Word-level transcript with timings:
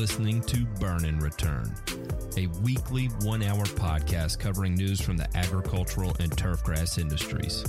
Listening 0.00 0.40
to 0.40 0.64
Burn 0.80 1.04
and 1.04 1.22
Return, 1.22 1.74
a 2.38 2.46
weekly 2.62 3.08
one 3.20 3.42
hour 3.42 3.64
podcast 3.64 4.38
covering 4.38 4.74
news 4.74 4.98
from 4.98 5.18
the 5.18 5.28
agricultural 5.36 6.16
and 6.20 6.30
turfgrass 6.30 6.98
industries. 6.98 7.66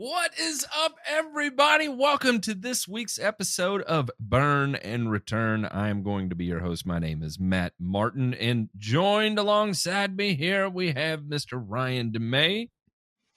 What 0.00 0.32
is 0.40 0.64
up, 0.82 0.96
everybody? 1.06 1.86
Welcome 1.86 2.40
to 2.40 2.54
this 2.54 2.88
week's 2.88 3.18
episode 3.18 3.82
of 3.82 4.10
Burn 4.18 4.74
and 4.76 5.10
Return. 5.10 5.66
I 5.66 5.90
am 5.90 6.02
going 6.02 6.30
to 6.30 6.34
be 6.34 6.46
your 6.46 6.60
host. 6.60 6.86
My 6.86 6.98
name 6.98 7.22
is 7.22 7.38
Matt 7.38 7.74
Martin, 7.78 8.32
and 8.32 8.70
joined 8.78 9.38
alongside 9.38 10.16
me 10.16 10.32
here 10.36 10.70
we 10.70 10.92
have 10.92 11.24
Mr. 11.24 11.62
Ryan 11.62 12.12
DeMay 12.12 12.70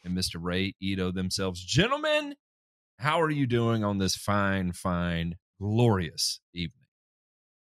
and 0.06 0.18
Mr. 0.18 0.36
Ray 0.40 0.74
Ito 0.80 1.12
themselves. 1.12 1.62
Gentlemen, 1.62 2.36
how 2.98 3.20
are 3.20 3.30
you 3.30 3.46
doing 3.46 3.84
on 3.84 3.98
this 3.98 4.16
fine, 4.16 4.72
fine, 4.72 5.36
glorious 5.59 6.40
evening? 6.54 6.83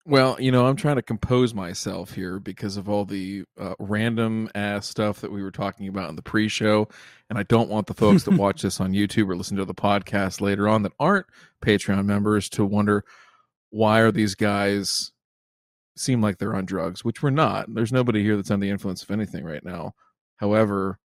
Well, 0.06 0.36
you 0.38 0.52
know, 0.52 0.66
I'm 0.66 0.76
trying 0.76 0.96
to 0.96 1.02
compose 1.02 1.54
myself 1.54 2.12
here 2.12 2.38
because 2.38 2.76
of 2.76 2.90
all 2.90 3.06
the 3.06 3.44
uh, 3.58 3.72
random 3.78 4.50
ass 4.54 4.86
stuff 4.86 5.22
that 5.22 5.32
we 5.32 5.42
were 5.42 5.50
talking 5.50 5.88
about 5.88 6.10
in 6.10 6.16
the 6.16 6.22
pre-show, 6.22 6.88
and 7.30 7.38
I 7.38 7.42
don't 7.44 7.70
want 7.70 7.86
the 7.86 7.94
folks 7.94 8.24
that 8.24 8.34
watch 8.38 8.60
this 8.60 8.80
on 8.80 8.92
YouTube 8.92 9.30
or 9.30 9.36
listen 9.36 9.56
to 9.56 9.64
the 9.64 9.74
podcast 9.74 10.42
later 10.42 10.68
on 10.68 10.82
that 10.82 10.92
aren't 11.00 11.24
Patreon 11.62 12.04
members 12.04 12.50
to 12.50 12.66
wonder 12.66 13.02
why 13.70 14.00
are 14.00 14.12
these 14.12 14.34
guys 14.34 15.10
seem 15.96 16.20
like 16.20 16.36
they're 16.36 16.54
on 16.56 16.66
drugs, 16.66 17.02
which 17.02 17.22
we're 17.22 17.30
not. 17.30 17.72
There's 17.72 17.92
nobody 17.92 18.22
here 18.22 18.36
that's 18.36 18.50
on 18.50 18.60
the 18.60 18.68
influence 18.68 19.02
of 19.02 19.10
anything 19.10 19.42
right 19.42 19.64
now. 19.64 19.94
However, 20.36 20.98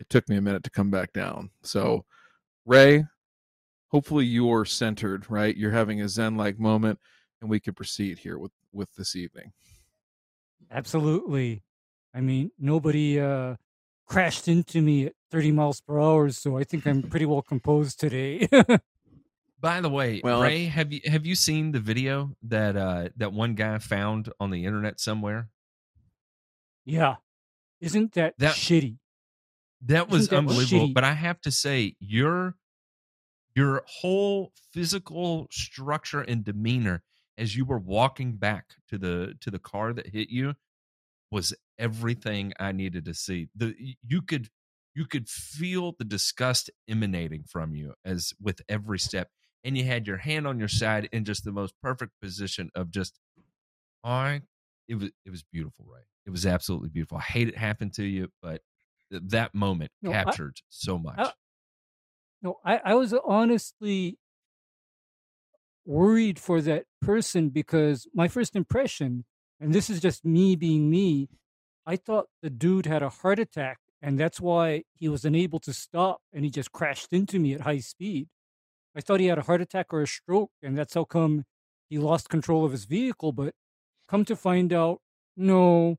it 0.00 0.08
took 0.08 0.26
me 0.26 0.36
a 0.36 0.40
minute 0.40 0.64
to 0.64 0.70
come 0.70 0.90
back 0.90 1.12
down. 1.12 1.50
So, 1.62 2.06
Ray, 2.64 3.04
hopefully 3.88 4.24
you're 4.24 4.64
centered, 4.64 5.30
right? 5.30 5.54
You're 5.54 5.72
having 5.72 6.00
a 6.00 6.08
zen-like 6.08 6.58
moment 6.58 6.98
and 7.40 7.48
we 7.50 7.60
could 7.60 7.76
proceed 7.76 8.18
here 8.18 8.38
with 8.38 8.52
with 8.72 8.94
this 8.96 9.14
evening. 9.16 9.52
Absolutely. 10.70 11.62
I 12.14 12.20
mean, 12.20 12.50
nobody 12.58 13.20
uh, 13.20 13.56
crashed 14.06 14.48
into 14.48 14.80
me 14.82 15.06
at 15.06 15.12
30 15.30 15.52
miles 15.52 15.80
per 15.80 16.00
hour, 16.00 16.30
so 16.30 16.58
I 16.58 16.64
think 16.64 16.86
I'm 16.86 17.02
pretty 17.02 17.26
well 17.26 17.42
composed 17.42 18.00
today. 18.00 18.48
By 19.60 19.80
the 19.80 19.88
way, 19.88 20.20
Well, 20.22 20.40
Ray, 20.42 20.66
have 20.66 20.92
you 20.92 21.00
have 21.06 21.26
you 21.26 21.34
seen 21.34 21.72
the 21.72 21.80
video 21.80 22.36
that 22.42 22.76
uh 22.76 23.08
that 23.16 23.32
one 23.32 23.54
guy 23.54 23.78
found 23.78 24.30
on 24.38 24.50
the 24.50 24.64
internet 24.64 25.00
somewhere? 25.00 25.48
yeah. 26.84 27.16
Isn't 27.80 28.14
that, 28.14 28.34
That- 28.38 28.56
shitty? 28.56 28.98
That 29.82 30.08
was 30.08 30.28
that 30.28 30.38
unbelievable. 30.38 30.88
shitty? 30.88 30.94
But 30.94 31.04
I 31.04 31.12
have 31.12 31.40
to 31.42 31.50
say, 31.52 31.94
your 32.00 32.56
your 33.54 33.82
whole 33.86 34.52
physical 34.72 35.46
structure 35.52 36.20
and 36.20 36.44
demeanor 36.44 37.02
as 37.38 37.56
you 37.56 37.64
were 37.64 37.78
walking 37.78 38.36
back 38.36 38.74
to 38.88 38.98
the 38.98 39.34
to 39.40 39.50
the 39.50 39.58
car 39.60 39.94
that 39.94 40.08
hit 40.08 40.30
you 40.30 40.54
was 41.30 41.54
everything 41.78 42.52
I 42.60 42.72
needed 42.72 43.04
to 43.06 43.14
see. 43.14 43.48
The 43.54 43.74
you 44.06 44.22
could 44.22 44.48
you 44.94 45.06
could 45.06 45.28
feel 45.28 45.94
the 45.98 46.04
disgust 46.04 46.70
emanating 46.88 47.44
from 47.44 47.74
you 47.74 47.94
as 48.04 48.32
with 48.40 48.60
every 48.68 48.98
step, 48.98 49.30
and 49.64 49.78
you 49.78 49.84
had 49.84 50.06
your 50.06 50.16
hand 50.18 50.46
on 50.46 50.58
your 50.58 50.68
side 50.68 51.08
in 51.12 51.24
just 51.24 51.44
the 51.44 51.52
most 51.52 51.74
perfect 51.82 52.12
position 52.20 52.70
of 52.74 52.90
just 52.90 53.18
I. 54.04 54.42
It 54.88 54.96
was 54.96 55.10
it 55.24 55.30
was 55.30 55.42
beautiful, 55.42 55.86
right? 55.88 56.04
It 56.26 56.30
was 56.30 56.46
absolutely 56.46 56.90
beautiful. 56.90 57.18
I 57.18 57.22
hate 57.22 57.48
it 57.48 57.56
happened 57.56 57.94
to 57.94 58.04
you, 58.04 58.30
but 58.42 58.62
th- 59.10 59.22
that 59.26 59.54
moment 59.54 59.92
No, 60.02 60.10
I- 60.10 60.14
captured 60.24 60.58
so 60.68 60.98
much. 60.98 61.18
I- 61.18 61.32
No, 62.42 62.58
I, 62.64 62.78
I 62.78 62.94
was 62.94 63.12
honestly 63.12 64.18
worried 65.88 66.38
for 66.38 66.60
that 66.60 66.84
person 67.00 67.48
because 67.48 68.06
my 68.14 68.28
first 68.28 68.54
impression, 68.54 69.24
and 69.58 69.72
this 69.72 69.88
is 69.88 70.00
just 70.00 70.24
me 70.24 70.54
being 70.54 70.90
me, 70.90 71.28
I 71.86 71.96
thought 71.96 72.26
the 72.42 72.50
dude 72.50 72.84
had 72.84 73.02
a 73.02 73.08
heart 73.08 73.38
attack 73.38 73.78
and 74.02 74.20
that's 74.20 74.38
why 74.38 74.82
he 74.94 75.08
was 75.08 75.24
unable 75.24 75.58
to 75.60 75.72
stop 75.72 76.20
and 76.32 76.44
he 76.44 76.50
just 76.50 76.72
crashed 76.72 77.12
into 77.12 77.38
me 77.38 77.54
at 77.54 77.62
high 77.62 77.78
speed. 77.78 78.28
I 78.94 79.00
thought 79.00 79.20
he 79.20 79.26
had 79.26 79.38
a 79.38 79.42
heart 79.42 79.62
attack 79.62 79.86
or 79.90 80.02
a 80.02 80.06
stroke 80.06 80.50
and 80.62 80.76
that's 80.76 80.92
how 80.92 81.04
come 81.04 81.44
he 81.88 81.98
lost 81.98 82.28
control 82.28 82.66
of 82.66 82.72
his 82.72 82.84
vehicle. 82.84 83.32
But 83.32 83.54
come 84.08 84.26
to 84.26 84.36
find 84.36 84.74
out, 84.74 85.00
no, 85.38 85.96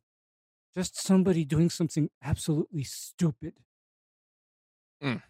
just 0.75 1.01
somebody 1.01 1.45
doing 1.45 1.71
something 1.71 2.09
absolutely 2.23 2.83
stupid. 2.83 3.53
Mm. 5.03 5.23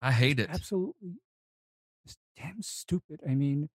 I 0.00 0.12
hate 0.12 0.38
it. 0.38 0.48
absolutely 0.48 1.16
damn 2.36 2.62
stupid. 2.62 3.20
I 3.28 3.34
mean, 3.34 3.68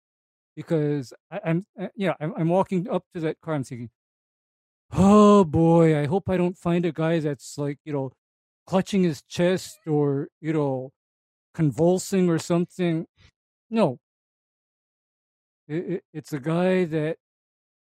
because 0.57 1.13
I, 1.31 1.41
I'm 1.45 1.67
uh, 1.81 1.89
yeah, 1.97 2.15
I'm, 2.21 2.35
I'm 2.37 2.49
walking 2.49 2.89
up 2.89 3.05
to 3.15 3.21
that 3.21 3.41
car. 3.41 3.55
I'm 3.55 3.65
thinking, 3.65 3.91
oh 4.93 5.45
boy, 5.45 5.99
I 5.99 6.07
hope 6.07 6.29
I 6.29 6.37
don't 6.37 6.59
find 6.59 6.85
a 6.85 6.93
guy 6.93 7.21
that's 7.21 7.57
like 7.59 7.79
you 7.85 7.93
know, 7.93 8.13
clutching 8.67 9.03
his 9.03 9.23
chest 9.23 9.79
or 9.87 10.29
you 10.41 10.53
know, 10.53 10.91
convulsing 11.55 12.29
or 12.29 12.39
something. 12.39 13.07
No, 13.71 13.99
it, 15.69 15.91
it, 15.91 16.05
it's 16.13 16.33
a 16.33 16.41
guy 16.41 16.85
that 16.85 17.19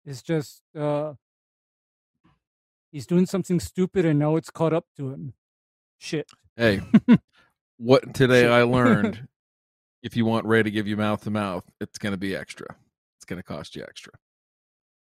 is 0.05 0.21
just 0.21 0.61
uh, 0.77 1.13
he's 2.91 3.07
doing 3.07 3.25
something 3.25 3.59
stupid 3.59 4.05
and 4.05 4.19
now 4.19 4.35
it's 4.35 4.49
caught 4.49 4.73
up 4.73 4.85
to 4.97 5.09
him. 5.09 5.33
Shit. 5.97 6.29
Hey, 6.55 6.81
what 7.77 8.13
today 8.13 8.41
Shit. 8.41 8.51
I 8.51 8.63
learned 8.63 9.27
if 10.03 10.15
you 10.15 10.25
want 10.25 10.45
Ray 10.45 10.63
to 10.63 10.71
give 10.71 10.87
you 10.87 10.97
mouth 10.97 11.23
to 11.23 11.31
mouth, 11.31 11.63
it's 11.79 11.97
going 11.97 12.13
to 12.13 12.17
be 12.17 12.35
extra. 12.35 12.67
It's 13.17 13.25
going 13.25 13.37
to 13.37 13.43
cost 13.43 13.75
you 13.75 13.83
extra. 13.83 14.13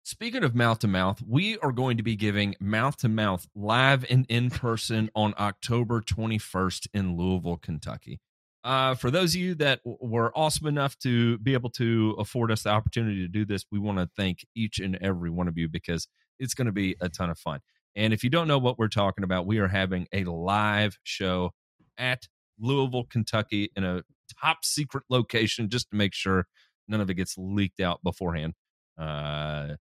Speaking 0.04 0.42
of 0.42 0.54
mouth 0.54 0.80
to 0.80 0.88
mouth, 0.88 1.22
we 1.26 1.58
are 1.58 1.70
going 1.70 1.97
to 1.97 2.03
be 2.03 2.16
giving 2.16 2.56
mouth 2.60 2.97
to 2.98 3.08
mouth 3.08 3.47
live 3.54 4.04
and 4.10 4.26
in 4.28 4.50
person 4.50 5.10
on 5.14 5.32
October 5.38 6.00
21st 6.00 6.88
in 6.92 7.16
Louisville, 7.16 7.56
Kentucky. 7.56 8.20
Uh, 8.64 8.94
for 8.94 9.10
those 9.10 9.34
of 9.34 9.41
you 9.41 9.54
that 9.56 9.80
were 9.84 10.36
awesome 10.36 10.66
enough 10.66 10.98
to 10.98 11.38
be 11.38 11.53
able 11.53 11.70
to 11.70 12.16
afford 12.19 12.50
us 12.50 12.62
the 12.62 12.70
opportunity 12.70 13.20
to 13.20 13.28
do 13.28 13.44
this, 13.44 13.64
we 13.70 13.78
want 13.78 13.98
to 13.98 14.09
thank 14.16 14.44
each 14.56 14.78
and 14.78 14.97
every 15.00 15.30
one 15.30 15.48
of 15.48 15.56
you 15.56 15.69
because 15.69 16.09
it's 16.38 16.54
going 16.54 16.66
to 16.66 16.72
be 16.72 16.97
a 17.00 17.09
ton 17.09 17.30
of 17.30 17.38
fun. 17.38 17.60
And 17.94 18.12
if 18.12 18.24
you 18.24 18.30
don't 18.30 18.48
know 18.48 18.59
what 18.59 18.78
we're 18.78 18.88
talking 18.88 19.24
about, 19.24 19.47
we 19.47 19.59
are 19.59 19.69
having 19.69 20.06
a 20.12 20.24
live 20.24 20.98
show 21.04 21.50
at 21.98 22.26
Louisville, 22.59 23.04
Kentucky 23.04 23.70
in 23.76 23.84
a 23.84 24.03
top 24.40 24.64
secret 24.64 25.04
location 25.08 25.68
just 25.68 25.90
to 25.90 25.96
make 25.96 26.14
sure 26.14 26.46
none 26.88 27.00
of 27.00 27.10
it 27.10 27.14
gets 27.14 27.34
leaked 27.38 27.80
out 27.80 28.02
beforehand. 28.02 28.54
Uh, 28.98 29.76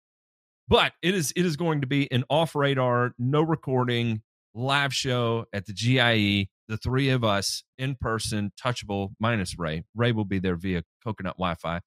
but 0.67 0.93
it 1.01 1.15
is 1.15 1.31
it 1.35 1.45
is 1.45 1.55
going 1.55 1.81
to 1.81 1.87
be 1.87 2.11
an 2.11 2.23
off 2.29 2.55
radar, 2.55 3.13
no 3.17 3.41
recording 3.41 4.21
live 4.53 4.93
show 4.93 5.45
at 5.53 5.65
the 5.65 5.73
GIE. 5.73 6.49
The 6.67 6.75
three 6.75 7.09
of 7.09 7.23
us 7.23 7.63
in 7.77 7.95
person, 7.95 8.51
touchable 8.61 9.11
minus 9.21 9.57
Ray. 9.57 9.85
Ray 9.95 10.11
will 10.11 10.25
be 10.25 10.39
there 10.39 10.57
via 10.57 10.83
coconut 11.01 11.35
Wi-Fi, 11.37 11.79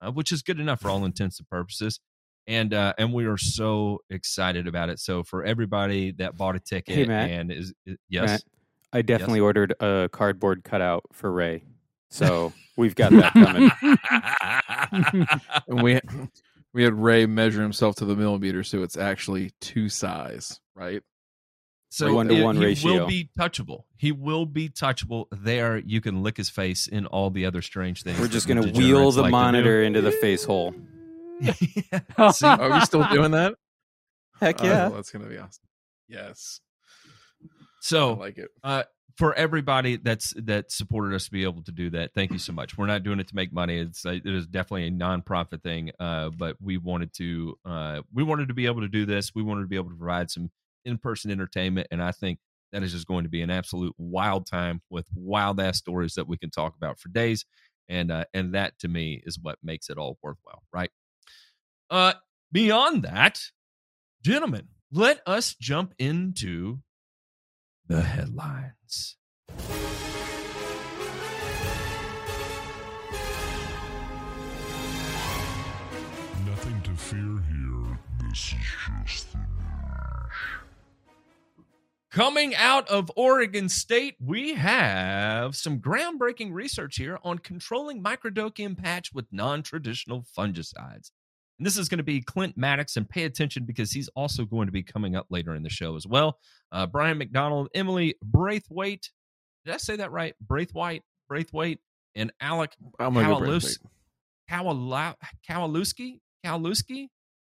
uh, 0.00 0.12
which 0.12 0.30
is 0.30 0.42
good 0.42 0.60
enough 0.60 0.80
for 0.80 0.90
all 0.90 1.04
intents 1.04 1.40
and 1.40 1.48
purposes. 1.48 1.98
And 2.46 2.72
uh, 2.72 2.94
and 2.98 3.12
we 3.12 3.26
are 3.26 3.36
so 3.36 3.98
excited 4.08 4.68
about 4.68 4.90
it. 4.90 5.00
So 5.00 5.24
for 5.24 5.44
everybody 5.44 6.12
that 6.12 6.36
bought 6.36 6.54
a 6.54 6.60
ticket 6.60 6.94
Hey, 6.94 7.04
Matt. 7.06 7.30
and 7.30 7.50
is, 7.50 7.74
is 7.84 7.96
yes, 8.08 8.28
Matt, 8.28 8.42
I 8.92 9.02
definitely 9.02 9.40
ordered 9.40 9.74
a 9.80 10.08
cardboard 10.12 10.62
cutout 10.62 11.02
for 11.12 11.32
Ray. 11.32 11.64
So 12.10 12.52
we've 12.76 12.94
got 12.94 13.12
that 13.12 13.32
coming. 13.34 13.70
And 15.68 15.82
we 15.82 16.00
we 16.72 16.82
had 16.84 16.94
Ray 16.94 17.26
measure 17.26 17.62
himself 17.62 17.96
to 17.96 18.04
the 18.04 18.16
millimeter, 18.16 18.62
so 18.64 18.82
it's 18.82 18.96
actually 18.96 19.52
two 19.60 19.88
size, 19.88 20.60
right? 20.74 21.02
So 21.90 22.12
One 22.14 22.28
to 22.28 22.34
it- 22.34 22.42
one 22.42 22.56
he 22.56 22.76
will 22.86 23.06
be 23.06 23.30
touchable. 23.38 23.84
He 23.96 24.12
will 24.12 24.44
be 24.46 24.68
touchable. 24.68 25.24
There, 25.32 25.78
you 25.78 26.00
can 26.02 26.22
lick 26.22 26.36
his 26.36 26.50
face 26.50 26.86
in 26.86 27.06
all 27.06 27.30
the 27.30 27.46
other 27.46 27.62
strange 27.62 28.02
things. 28.02 28.20
We're 28.20 28.28
just 28.28 28.46
gonna 28.46 28.62
wheel 28.62 29.10
the 29.10 29.22
like 29.22 29.28
to 29.28 29.28
do. 29.28 29.30
monitor 29.30 29.82
into 29.82 30.00
the 30.02 30.12
face 30.12 30.44
hole. 30.44 30.74
See, 31.42 32.46
Are 32.46 32.70
we 32.72 32.80
still 32.80 33.06
doing 33.08 33.30
that? 33.30 33.54
Heck 34.40 34.62
Oh, 34.62 34.66
yeah! 34.66 34.88
that's 34.90 35.10
gonna 35.10 35.28
be 35.28 35.38
awesome. 35.38 35.64
Yes, 36.08 36.60
I 37.42 37.46
so 37.80 38.14
like 38.14 38.38
it. 38.38 38.50
uh, 38.62 38.82
for 39.18 39.34
everybody 39.34 39.96
that's 39.96 40.32
that 40.44 40.70
supported 40.70 41.12
us 41.12 41.24
to 41.24 41.32
be 41.32 41.42
able 41.42 41.62
to 41.64 41.72
do 41.72 41.90
that, 41.90 42.14
thank 42.14 42.30
you 42.30 42.38
so 42.38 42.52
much. 42.52 42.78
We're 42.78 42.86
not 42.86 43.02
doing 43.02 43.18
it 43.18 43.26
to 43.28 43.34
make 43.34 43.52
money. 43.52 43.78
It's 43.80 44.06
uh, 44.06 44.10
it 44.10 44.24
is 44.24 44.46
definitely 44.46 44.86
a 44.86 44.90
nonprofit 44.92 45.62
thing, 45.62 45.90
uh, 45.98 46.30
but 46.30 46.56
we 46.62 46.78
wanted 46.78 47.12
to 47.14 47.58
uh, 47.64 48.02
we 48.14 48.22
wanted 48.22 48.48
to 48.48 48.54
be 48.54 48.66
able 48.66 48.80
to 48.80 48.88
do 48.88 49.04
this. 49.04 49.34
We 49.34 49.42
wanted 49.42 49.62
to 49.62 49.66
be 49.66 49.74
able 49.74 49.90
to 49.90 49.96
provide 49.96 50.30
some 50.30 50.50
in 50.84 50.98
person 50.98 51.32
entertainment, 51.32 51.88
and 51.90 52.00
I 52.00 52.12
think 52.12 52.38
that 52.72 52.84
is 52.84 52.92
just 52.92 53.08
going 53.08 53.24
to 53.24 53.28
be 53.28 53.42
an 53.42 53.50
absolute 53.50 53.94
wild 53.98 54.46
time 54.46 54.82
with 54.88 55.08
wild 55.14 55.60
ass 55.60 55.78
stories 55.78 56.14
that 56.14 56.28
we 56.28 56.38
can 56.38 56.50
talk 56.50 56.76
about 56.76 57.00
for 57.00 57.08
days, 57.08 57.44
and 57.88 58.12
uh, 58.12 58.24
and 58.32 58.54
that 58.54 58.78
to 58.78 58.88
me 58.88 59.20
is 59.26 59.36
what 59.42 59.58
makes 59.64 59.90
it 59.90 59.98
all 59.98 60.16
worthwhile, 60.22 60.62
right? 60.72 60.90
Uh, 61.90 62.12
beyond 62.52 63.02
that, 63.02 63.40
gentlemen, 64.22 64.68
let 64.92 65.22
us 65.26 65.56
jump 65.60 65.92
into 65.98 66.78
the 67.88 68.02
headlines. 68.02 69.16
Nothing 76.46 76.82
to 76.82 76.90
fear 76.94 77.18
here. 77.18 77.98
This 78.28 78.38
is 78.38 78.54
just 79.06 79.32
the 79.32 79.38
news. 79.38 79.46
Coming 82.10 82.54
out 82.54 82.88
of 82.88 83.10
Oregon 83.16 83.70
State, 83.70 84.16
we 84.20 84.54
have 84.54 85.56
some 85.56 85.78
groundbreaking 85.78 86.52
research 86.52 86.96
here 86.96 87.18
on 87.22 87.38
controlling 87.38 88.02
microdochium 88.02 88.76
patch 88.76 89.14
with 89.14 89.26
non 89.32 89.62
traditional 89.62 90.26
fungicides. 90.36 91.10
And 91.58 91.66
this 91.66 91.76
is 91.76 91.88
going 91.88 91.98
to 91.98 92.04
be 92.04 92.20
Clint 92.20 92.56
Mattox, 92.56 92.96
and 92.96 93.08
pay 93.08 93.24
attention 93.24 93.64
because 93.64 93.90
he's 93.90 94.08
also 94.14 94.44
going 94.44 94.66
to 94.66 94.72
be 94.72 94.82
coming 94.82 95.16
up 95.16 95.26
later 95.28 95.54
in 95.54 95.62
the 95.62 95.68
show 95.70 95.96
as 95.96 96.06
well. 96.06 96.38
Uh, 96.70 96.86
Brian 96.86 97.18
McDonald, 97.18 97.68
Emily 97.74 98.14
Braithwaite. 98.22 99.10
Did 99.64 99.74
I 99.74 99.78
say 99.78 99.96
that 99.96 100.12
right? 100.12 100.34
Braithwaite, 100.40 101.02
Braithwaite, 101.28 101.80
and 102.14 102.32
Alec 102.40 102.72
I'm 103.00 103.12
gonna 103.14 103.26
go 103.28 103.38
Brent 103.40 103.50
Kowalus-? 104.50 105.18
Kowalewski? 106.44 107.08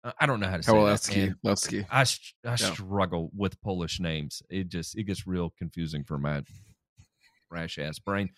Uh, 0.03 0.11
I 0.19 0.25
don't 0.25 0.39
know 0.39 0.47
how 0.47 0.57
to 0.57 0.63
say 0.63 0.71
and 1.27 1.35
Lewski. 1.45 1.85
I, 1.91 2.01
I 2.01 2.51
Yeah. 2.51 2.55
struggle 2.55 3.29
with 3.35 3.61
Polish 3.61 3.99
names. 3.99 4.41
It 4.49 4.69
just 4.69 4.97
it 4.97 5.03
gets 5.03 5.27
real 5.27 5.53
confusing 5.59 6.03
for 6.03 6.17
my 6.17 6.41
rash 7.51 7.77
ass 7.77 7.99
brain. 7.99 8.29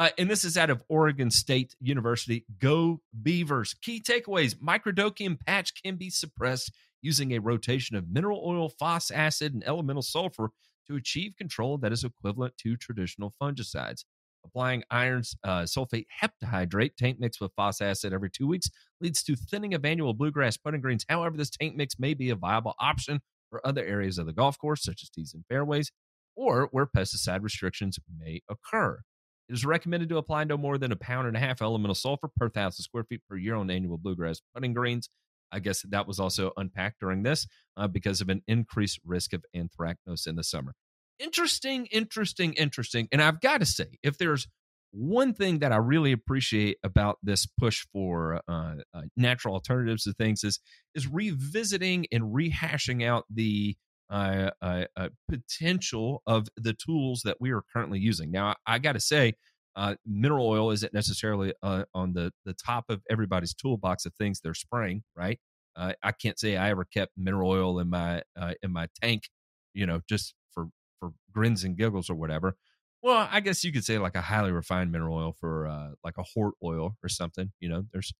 Uh, 0.00 0.08
and 0.16 0.30
this 0.30 0.46
is 0.46 0.56
out 0.56 0.70
of 0.70 0.82
Oregon 0.88 1.30
State 1.30 1.76
University. 1.78 2.46
Go 2.58 3.02
Beavers! 3.22 3.74
Key 3.82 4.00
takeaways: 4.00 4.54
Microdochium 4.54 5.38
patch 5.38 5.74
can 5.82 5.96
be 5.96 6.08
suppressed 6.08 6.72
using 7.02 7.32
a 7.32 7.38
rotation 7.38 7.96
of 7.96 8.08
mineral 8.08 8.42
oil, 8.42 8.70
phos 8.70 9.10
acid, 9.10 9.52
and 9.52 9.62
elemental 9.66 10.00
sulfur 10.00 10.52
to 10.86 10.96
achieve 10.96 11.34
control 11.36 11.76
that 11.76 11.92
is 11.92 12.02
equivalent 12.02 12.56
to 12.56 12.78
traditional 12.78 13.34
fungicides. 13.38 14.06
Applying 14.42 14.84
iron 14.90 15.22
uh, 15.44 15.64
sulfate 15.64 16.06
heptahydrate 16.22 16.96
tank 16.96 17.20
mix 17.20 17.38
with 17.38 17.52
phos 17.54 17.82
acid 17.82 18.14
every 18.14 18.30
two 18.30 18.46
weeks 18.46 18.70
leads 19.02 19.22
to 19.24 19.36
thinning 19.36 19.74
of 19.74 19.84
annual 19.84 20.14
bluegrass 20.14 20.56
putting 20.56 20.80
greens. 20.80 21.04
However, 21.10 21.36
this 21.36 21.50
tank 21.50 21.76
mix 21.76 21.98
may 21.98 22.14
be 22.14 22.30
a 22.30 22.36
viable 22.36 22.74
option 22.80 23.20
for 23.50 23.60
other 23.66 23.84
areas 23.84 24.16
of 24.16 24.24
the 24.24 24.32
golf 24.32 24.58
course, 24.58 24.82
such 24.82 25.02
as 25.02 25.10
tees 25.10 25.34
and 25.34 25.44
fairways, 25.50 25.92
or 26.36 26.70
where 26.72 26.86
pesticide 26.86 27.42
restrictions 27.42 27.98
may 28.18 28.40
occur. 28.48 29.02
It 29.50 29.54
is 29.54 29.64
recommended 29.64 30.08
to 30.10 30.16
apply 30.16 30.44
no 30.44 30.56
more 30.56 30.78
than 30.78 30.92
a 30.92 30.96
pound 30.96 31.26
and 31.26 31.36
a 31.36 31.40
half 31.40 31.60
elemental 31.60 31.96
sulfur 31.96 32.28
per 32.36 32.48
thousand 32.48 32.84
square 32.84 33.02
feet 33.02 33.22
per 33.28 33.36
year 33.36 33.56
on 33.56 33.68
annual 33.68 33.98
bluegrass 33.98 34.40
putting 34.54 34.72
greens. 34.72 35.10
I 35.50 35.58
guess 35.58 35.82
that 35.90 36.06
was 36.06 36.20
also 36.20 36.52
unpacked 36.56 37.00
during 37.00 37.24
this 37.24 37.48
uh, 37.76 37.88
because 37.88 38.20
of 38.20 38.28
an 38.28 38.42
increased 38.46 39.00
risk 39.04 39.32
of 39.32 39.44
anthracnose 39.54 40.28
in 40.28 40.36
the 40.36 40.44
summer. 40.44 40.74
Interesting, 41.18 41.86
interesting, 41.86 42.52
interesting. 42.52 43.08
And 43.10 43.20
I've 43.20 43.40
got 43.40 43.58
to 43.58 43.66
say, 43.66 43.98
if 44.04 44.18
there's 44.18 44.46
one 44.92 45.34
thing 45.34 45.58
that 45.58 45.72
I 45.72 45.78
really 45.78 46.12
appreciate 46.12 46.78
about 46.84 47.18
this 47.20 47.46
push 47.46 47.84
for 47.92 48.42
uh, 48.46 48.76
uh, 48.94 49.02
natural 49.16 49.54
alternatives 49.54 50.04
to 50.04 50.12
things 50.12 50.44
is 50.44 50.60
is 50.94 51.08
revisiting 51.08 52.06
and 52.12 52.22
rehashing 52.32 53.04
out 53.04 53.24
the 53.28 53.76
uh, 54.10 54.50
uh, 54.60 55.08
potential 55.28 56.22
of 56.26 56.48
the 56.56 56.74
tools 56.74 57.22
that 57.24 57.36
we 57.40 57.50
are 57.50 57.62
currently 57.72 57.98
using. 57.98 58.30
Now, 58.30 58.56
I, 58.66 58.78
got 58.78 58.92
to 58.92 59.00
say, 59.00 59.34
uh, 59.76 59.94
mineral 60.04 60.48
oil 60.48 60.70
isn't 60.72 60.92
necessarily 60.92 61.54
uh, 61.62 61.84
on 61.94 62.12
the 62.12 62.32
the 62.44 62.54
top 62.54 62.86
of 62.88 63.02
everybody's 63.08 63.54
toolbox 63.54 64.04
of 64.06 64.14
things 64.14 64.40
they're 64.40 64.54
spraying. 64.54 65.04
Right? 65.16 65.38
Uh, 65.76 65.92
I 66.02 66.12
can't 66.12 66.38
say 66.38 66.56
I 66.56 66.70
ever 66.70 66.84
kept 66.84 67.12
mineral 67.16 67.50
oil 67.50 67.78
in 67.78 67.88
my 67.88 68.22
in 68.62 68.72
my 68.72 68.88
tank, 69.00 69.28
you 69.74 69.86
know, 69.86 70.00
just 70.08 70.34
for 70.52 70.66
for 70.98 71.12
grins 71.32 71.62
and 71.62 71.76
giggles 71.76 72.10
or 72.10 72.16
whatever. 72.16 72.56
Well, 73.02 73.28
I 73.30 73.40
guess 73.40 73.64
you 73.64 73.72
could 73.72 73.84
say 73.84 73.98
like 73.98 74.16
a 74.16 74.20
highly 74.20 74.52
refined 74.52 74.92
mineral 74.92 75.16
oil 75.16 75.36
for 75.38 75.94
like 76.04 76.18
a 76.18 76.24
hort 76.34 76.54
oil 76.64 76.96
or 77.02 77.08
something. 77.08 77.52
You 77.60 77.68
know, 77.68 77.84
there's 77.92 78.12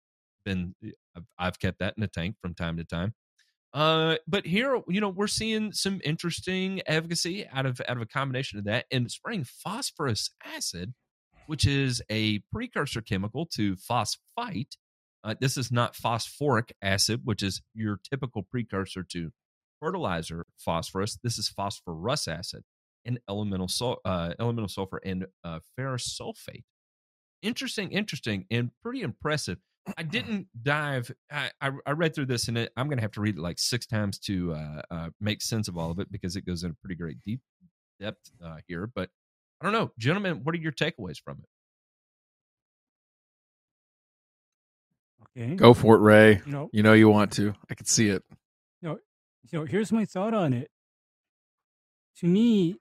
been 0.45 0.75
I've, 1.17 1.25
I've 1.39 1.59
kept 1.59 1.81
that 1.81 1.95
in 1.97 2.03
a 2.05 2.09
tank 2.09 2.37
from 2.41 2.55
time 2.55 2.77
to 2.77 2.85
time. 2.85 3.15
Uh, 3.73 4.17
but 4.27 4.47
here, 4.47 4.81
you 4.89 5.01
know, 5.01 5.09
we're 5.09 5.29
seeing 5.29 5.73
some 5.73 6.01
interesting 6.05 6.83
efficacy 6.87 7.47
out 7.49 7.67
of 7.67 7.81
out 7.89 7.97
of 7.97 8.03
a 8.03 8.07
combination 8.07 8.59
of 8.59 8.65
that 8.65 8.87
and 8.91 9.11
spraying 9.11 9.45
phosphorous 9.45 10.31
acid, 10.45 10.93
which 11.47 11.67
is 11.67 12.03
a 12.11 12.41
precursor 12.53 13.01
chemical 13.01 13.47
to 13.47 13.77
phosphite. 13.77 14.77
Uh, 15.23 15.35
this 15.39 15.57
is 15.57 15.71
not 15.71 15.95
phosphoric 15.95 16.75
acid, 16.83 17.21
which 17.25 17.43
is 17.43 17.63
your 17.75 18.01
typical 18.09 18.43
precursor 18.43 19.05
to 19.05 19.31
fertilizer 19.81 20.47
phosphorus. 20.59 21.19
This 21.23 21.39
is 21.39 21.49
phosphorous 21.49 22.27
acid 22.27 22.65
and 23.05 23.21
elemental 23.29 23.69
sul- 23.69 24.01
uh, 24.05 24.35
elemental 24.41 24.69
sulfur 24.69 25.01
and 25.05 25.27
uh, 25.45 25.61
ferrous 25.77 26.19
sulfate. 26.21 26.65
Interesting, 27.43 27.93
interesting, 27.93 28.47
and 28.51 28.71
pretty 28.83 29.03
impressive. 29.03 29.59
I 29.97 30.03
didn't 30.03 30.49
dive. 30.63 31.11
I, 31.31 31.51
I, 31.61 31.71
I 31.87 31.91
read 31.93 32.15
through 32.15 32.27
this, 32.27 32.49
and 32.49 32.59
it, 32.59 32.73
I'm 32.77 32.87
going 32.89 32.99
to 32.99 33.03
have 33.03 33.13
to 33.13 33.21
read 33.21 33.37
it 33.37 33.41
like 33.41 33.59
six 33.59 33.87
times 33.87 34.19
to 34.21 34.55
uh, 34.55 34.83
uh, 34.91 35.09
make 35.21 35.43
sense 35.43 35.69
of 35.69 35.77
all 35.77 35.91
of 35.91 35.99
it 35.99 36.11
because 36.11 36.37
it 36.37 36.47
goes 36.47 36.65
in 36.65 36.71
a 36.71 36.75
pretty 36.75 36.95
great 36.95 37.19
deep 37.25 37.41
depth 38.01 38.31
uh, 38.45 38.57
here. 38.67 38.89
But 38.93 39.11
I 39.61 39.65
don't 39.65 39.73
know, 39.73 39.93
gentlemen, 39.99 40.41
what 40.45 40.55
are 40.55 40.59
your 40.59 40.73
takeaways 40.73 41.19
from 41.23 41.43
it? 41.43 41.49
Okay. 45.43 45.55
Go 45.55 45.75
for 45.75 45.97
it, 45.97 46.01
Ray. 46.01 46.41
You 46.45 46.53
know, 46.53 46.71
You 46.73 46.83
know 46.83 46.93
you 46.93 47.09
want 47.09 47.33
to. 47.33 47.55
I 47.71 47.75
can 47.75 47.87
see 47.87 48.09
it. 48.09 48.23
you 48.83 48.99
know, 49.59 49.65
here's 49.65 49.93
my 49.93 50.05
thought 50.05 50.35
on 50.35 50.53
it. 50.53 50.71
To 52.19 52.27
me, 52.27 52.77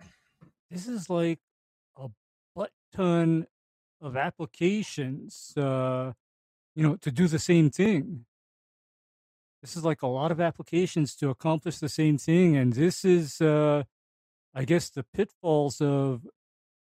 this 0.70 0.88
is 0.88 1.10
like 1.10 1.40
a 1.98 2.10
butt 2.56 2.72
ton 2.94 3.48
of 4.02 4.18
applications, 4.18 5.54
uh, 5.58 6.14
you 6.80 6.88
know, 6.88 6.96
to 6.96 7.12
do 7.12 7.28
the 7.28 7.40
same 7.40 7.70
thing. 7.70 8.26
This 9.62 9.76
is 9.76 9.84
like 9.84 10.02
a 10.02 10.08
lot 10.08 10.32
of 10.32 10.40
applications 10.40 11.14
to 11.18 11.30
accomplish 11.30 11.80
the 11.80 11.90
same 11.90 12.18
thing, 12.18 12.56
and 12.56 12.72
this 12.72 13.04
is, 13.04 13.42
uh, 13.42 13.84
I 14.56 14.64
guess, 14.64 14.90
the 14.90 15.04
pitfalls 15.04 15.82
of 15.82 16.26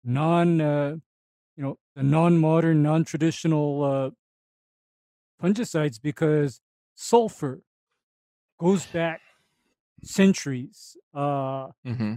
non, 0.03 0.59
uh, 0.59 0.97
you 1.55 1.63
know, 1.63 1.77
the 1.95 2.03
non-modern, 2.03 2.83
non-traditional 2.83 3.83
uh, 3.85 4.09
fungicides 5.41 6.01
because 6.01 6.59
sulfur 6.93 7.61
goes 8.59 8.85
back 8.87 9.21
centuries. 10.03 10.97
Uh, 11.13 11.67
Mm-hmm. 11.85 12.15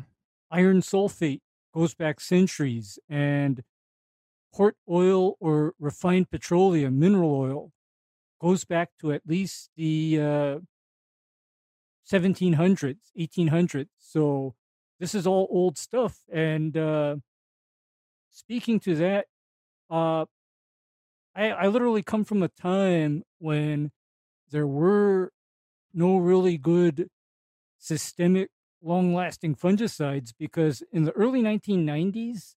iron 0.50 0.81
sulfate 0.81 1.43
goes 1.73 1.95
back 1.95 2.19
centuries, 2.19 2.99
and 3.09 3.62
hort 4.52 4.76
oil 4.88 5.37
or 5.40 5.75
refined 5.78 6.30
petroleum, 6.30 6.99
mineral 6.99 7.35
oil, 7.35 7.73
goes 8.40 8.64
back 8.64 8.90
to 9.00 9.12
at 9.12 9.23
least 9.26 9.71
the 9.76 10.19
uh, 10.21 10.59
1700s, 12.11 12.97
1800s. 13.19 13.88
So 13.99 14.54
this 14.99 15.14
is 15.14 15.26
all 15.26 15.47
old 15.50 15.78
stuff. 15.78 16.19
And 16.33 16.76
uh, 16.76 17.16
speaking 18.30 18.80
to 18.80 18.95
that, 18.97 19.26
uh, 19.90 20.25
I, 21.35 21.50
I 21.50 21.66
literally 21.69 22.02
come 22.02 22.25
from 22.25 22.42
a 22.42 22.49
time 22.49 23.23
when 23.38 23.92
there 24.50 24.66
were 24.66 25.33
no 25.95 26.16
really 26.19 26.59
good 26.59 27.09
systemic 27.78 28.50
long 28.83 29.14
lasting 29.14 29.54
fungicides 29.54 30.33
because 30.38 30.83
in 30.92 31.04
the 31.04 31.12
early 31.12 31.42
1990s, 31.42 32.54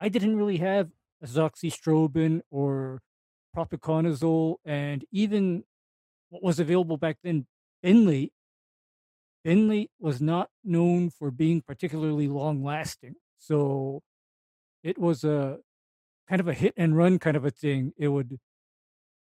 I 0.00 0.08
didn't 0.08 0.36
really 0.36 0.58
have 0.58 0.90
azoxystrobin 1.24 2.40
or 2.50 3.00
propiconazole, 3.56 4.56
and 4.64 5.04
even 5.12 5.64
what 6.30 6.42
was 6.42 6.60
available 6.60 6.96
back 6.96 7.18
then, 7.22 7.46
benlate, 7.84 8.30
Benlate 9.46 9.88
was 9.98 10.20
not 10.20 10.50
known 10.62 11.10
for 11.10 11.30
being 11.30 11.62
particularly 11.62 12.28
long 12.28 12.62
lasting. 12.62 13.14
So 13.38 14.02
it 14.82 14.98
was 14.98 15.24
a 15.24 15.58
kind 16.28 16.40
of 16.40 16.48
a 16.48 16.54
hit 16.54 16.74
and 16.76 16.96
run 16.96 17.18
kind 17.18 17.36
of 17.36 17.44
a 17.44 17.50
thing. 17.50 17.92
It 17.96 18.08
would 18.08 18.38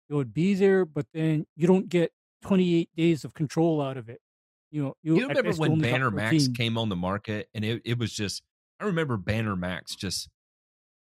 it 0.10 0.14
would 0.14 0.34
be 0.34 0.54
there, 0.54 0.86
but 0.86 1.06
then 1.14 1.46
you 1.56 1.66
don't 1.68 1.88
get 1.88 2.12
28 2.44 2.90
days 2.96 3.24
of 3.24 3.34
control 3.34 3.82
out 3.82 3.96
of 3.96 4.10
it. 4.10 4.20
You 4.70 4.84
know, 4.84 4.94
you, 5.02 5.16
You 5.18 5.28
remember 5.30 5.54
when 5.54 5.80
Banner 5.80 6.12
MAXX 6.12 6.30
14. 6.48 6.54
came 6.56 6.78
on 6.78 6.90
the 6.90 6.96
market 6.96 7.48
and 7.54 7.64
it, 7.64 7.82
it 7.86 7.98
was 7.98 8.14
just 8.14 8.42
I 8.80 8.86
remember 8.86 9.16
Banner 9.16 9.56
MAXX 9.56 9.98
just 9.98 10.30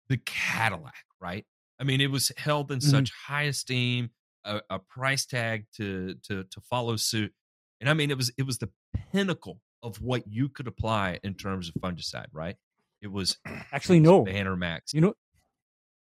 the 0.08 0.18
Cadillac, 0.18 1.06
right? 1.20 1.46
I 1.80 1.84
mean, 1.84 2.00
it 2.02 2.12
was 2.12 2.32
held 2.38 2.72
in 2.72 2.80
Mhm. 2.80 2.84
such 2.92 3.12
high 3.12 3.44
esteem, 3.44 4.12
a, 4.46 4.62
a 4.70 4.80
price 4.80 5.26
tag 5.26 5.66
to 5.78 6.16
to 6.28 6.44
to 6.44 6.62
follow 6.62 6.96
suit. 6.96 7.34
And 7.82 7.90
I 7.90 7.94
mean 7.94 8.12
it 8.12 8.18
was 8.18 8.32
it 8.38 8.44
was 8.44 8.60
the 8.60 8.70
pinnacle 9.12 9.62
of 9.84 10.02
what 10.02 10.28
you 10.28 10.50
could 10.50 10.68
apply 10.68 11.20
in 11.24 11.34
terms 11.36 11.70
of 11.70 11.76
fungicide, 11.82 12.28
right? 12.32 12.56
It 13.02 13.08
was 13.12 13.38
Actually, 13.72 13.98
it 13.98 14.02
was 14.02 14.08
no. 14.10 14.24
Banner 14.24 14.56
MAXX. 14.56 14.94
You 14.94 15.02
know, 15.02 15.14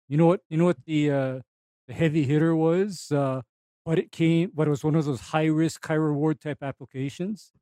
you 0.08 0.16
know 0.16 0.26
what? 0.26 0.40
You 0.48 0.56
know 0.56 0.64
what 0.64 0.84
the 0.86 1.10
uh, 1.10 1.40
the 1.86 1.94
heavy 1.94 2.24
hitter 2.24 2.54
was, 2.56 3.10
uh, 3.12 3.42
but 3.84 3.98
it 3.98 4.10
came, 4.12 4.50
but 4.54 4.66
it 4.66 4.70
was 4.70 4.84
one 4.84 4.94
of 4.94 5.04
those 5.04 5.20
high 5.20 5.46
risk, 5.46 5.86
high 5.86 5.94
reward 5.94 6.40
type 6.40 6.62
applications. 6.62 7.52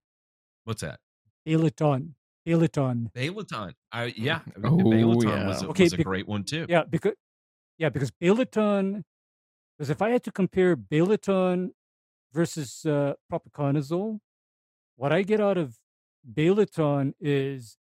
What's 0.65 0.83
that? 0.83 1.01
Bayleton, 1.47 2.15
Bayleton. 2.47 3.11
Bayleton. 3.13 3.73
I 3.93 4.05
yeah, 4.17 4.41
I 4.63 4.69
Oh, 4.69 4.77
mean, 4.77 4.85
Bayleton 4.93 5.25
yeah. 5.25 5.47
was 5.49 5.63
a, 5.63 5.69
Okay, 5.69 5.85
was 5.85 5.93
a 5.93 5.97
bec- 5.97 6.07
great 6.07 6.29
one 6.29 6.45
too. 6.45 6.67
Yeah, 6.69 6.85
because 6.89 7.15
yeah, 7.79 7.89
because 7.89 8.11
Bayleton. 8.13 9.03
Because 9.77 9.91
if 9.91 10.01
I 10.01 10.09
had 10.11 10.23
to 10.25 10.33
compare 10.33 10.75
Bayleton 10.75 11.71
versus 12.33 12.87
uh, 12.87 13.13
propiconazole, 13.31 14.21
what 14.97 15.13
I 15.13 15.21
get 15.23 15.39
out 15.39 15.59
of 15.59 15.77
Bayleton 16.33 17.13
is 17.21 17.77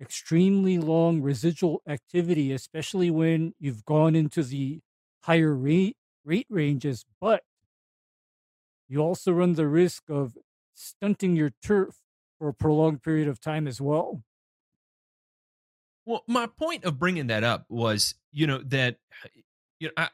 extremely 0.00 0.78
long 0.78 1.20
residual 1.22 1.82
activity, 1.86 2.52
especially 2.52 3.10
when 3.12 3.54
you've 3.60 3.84
gone 3.84 4.16
into 4.16 4.42
the 4.42 4.80
higher 5.22 5.54
rate 5.54 5.96
rate 6.24 6.46
ranges, 6.50 7.04
but 7.20 7.42
you 8.88 8.98
also 9.00 9.32
run 9.32 9.52
the 9.54 9.68
risk 9.68 10.02
of 10.08 10.36
stunting 10.74 11.36
your 11.36 11.52
turf 11.62 11.96
for 12.40 12.48
a 12.48 12.54
prolonged 12.54 13.02
period 13.02 13.28
of 13.28 13.40
time 13.40 13.68
as 13.68 13.80
well. 13.80 14.24
Well, 16.06 16.24
my 16.26 16.46
point 16.46 16.84
of 16.84 16.98
bringing 16.98 17.28
that 17.28 17.44
up 17.44 17.66
was, 17.68 18.14
you 18.32 18.46
know, 18.46 18.58
that 18.64 18.96
you 19.78 19.88
know, 19.88 19.92
I, 19.96 20.08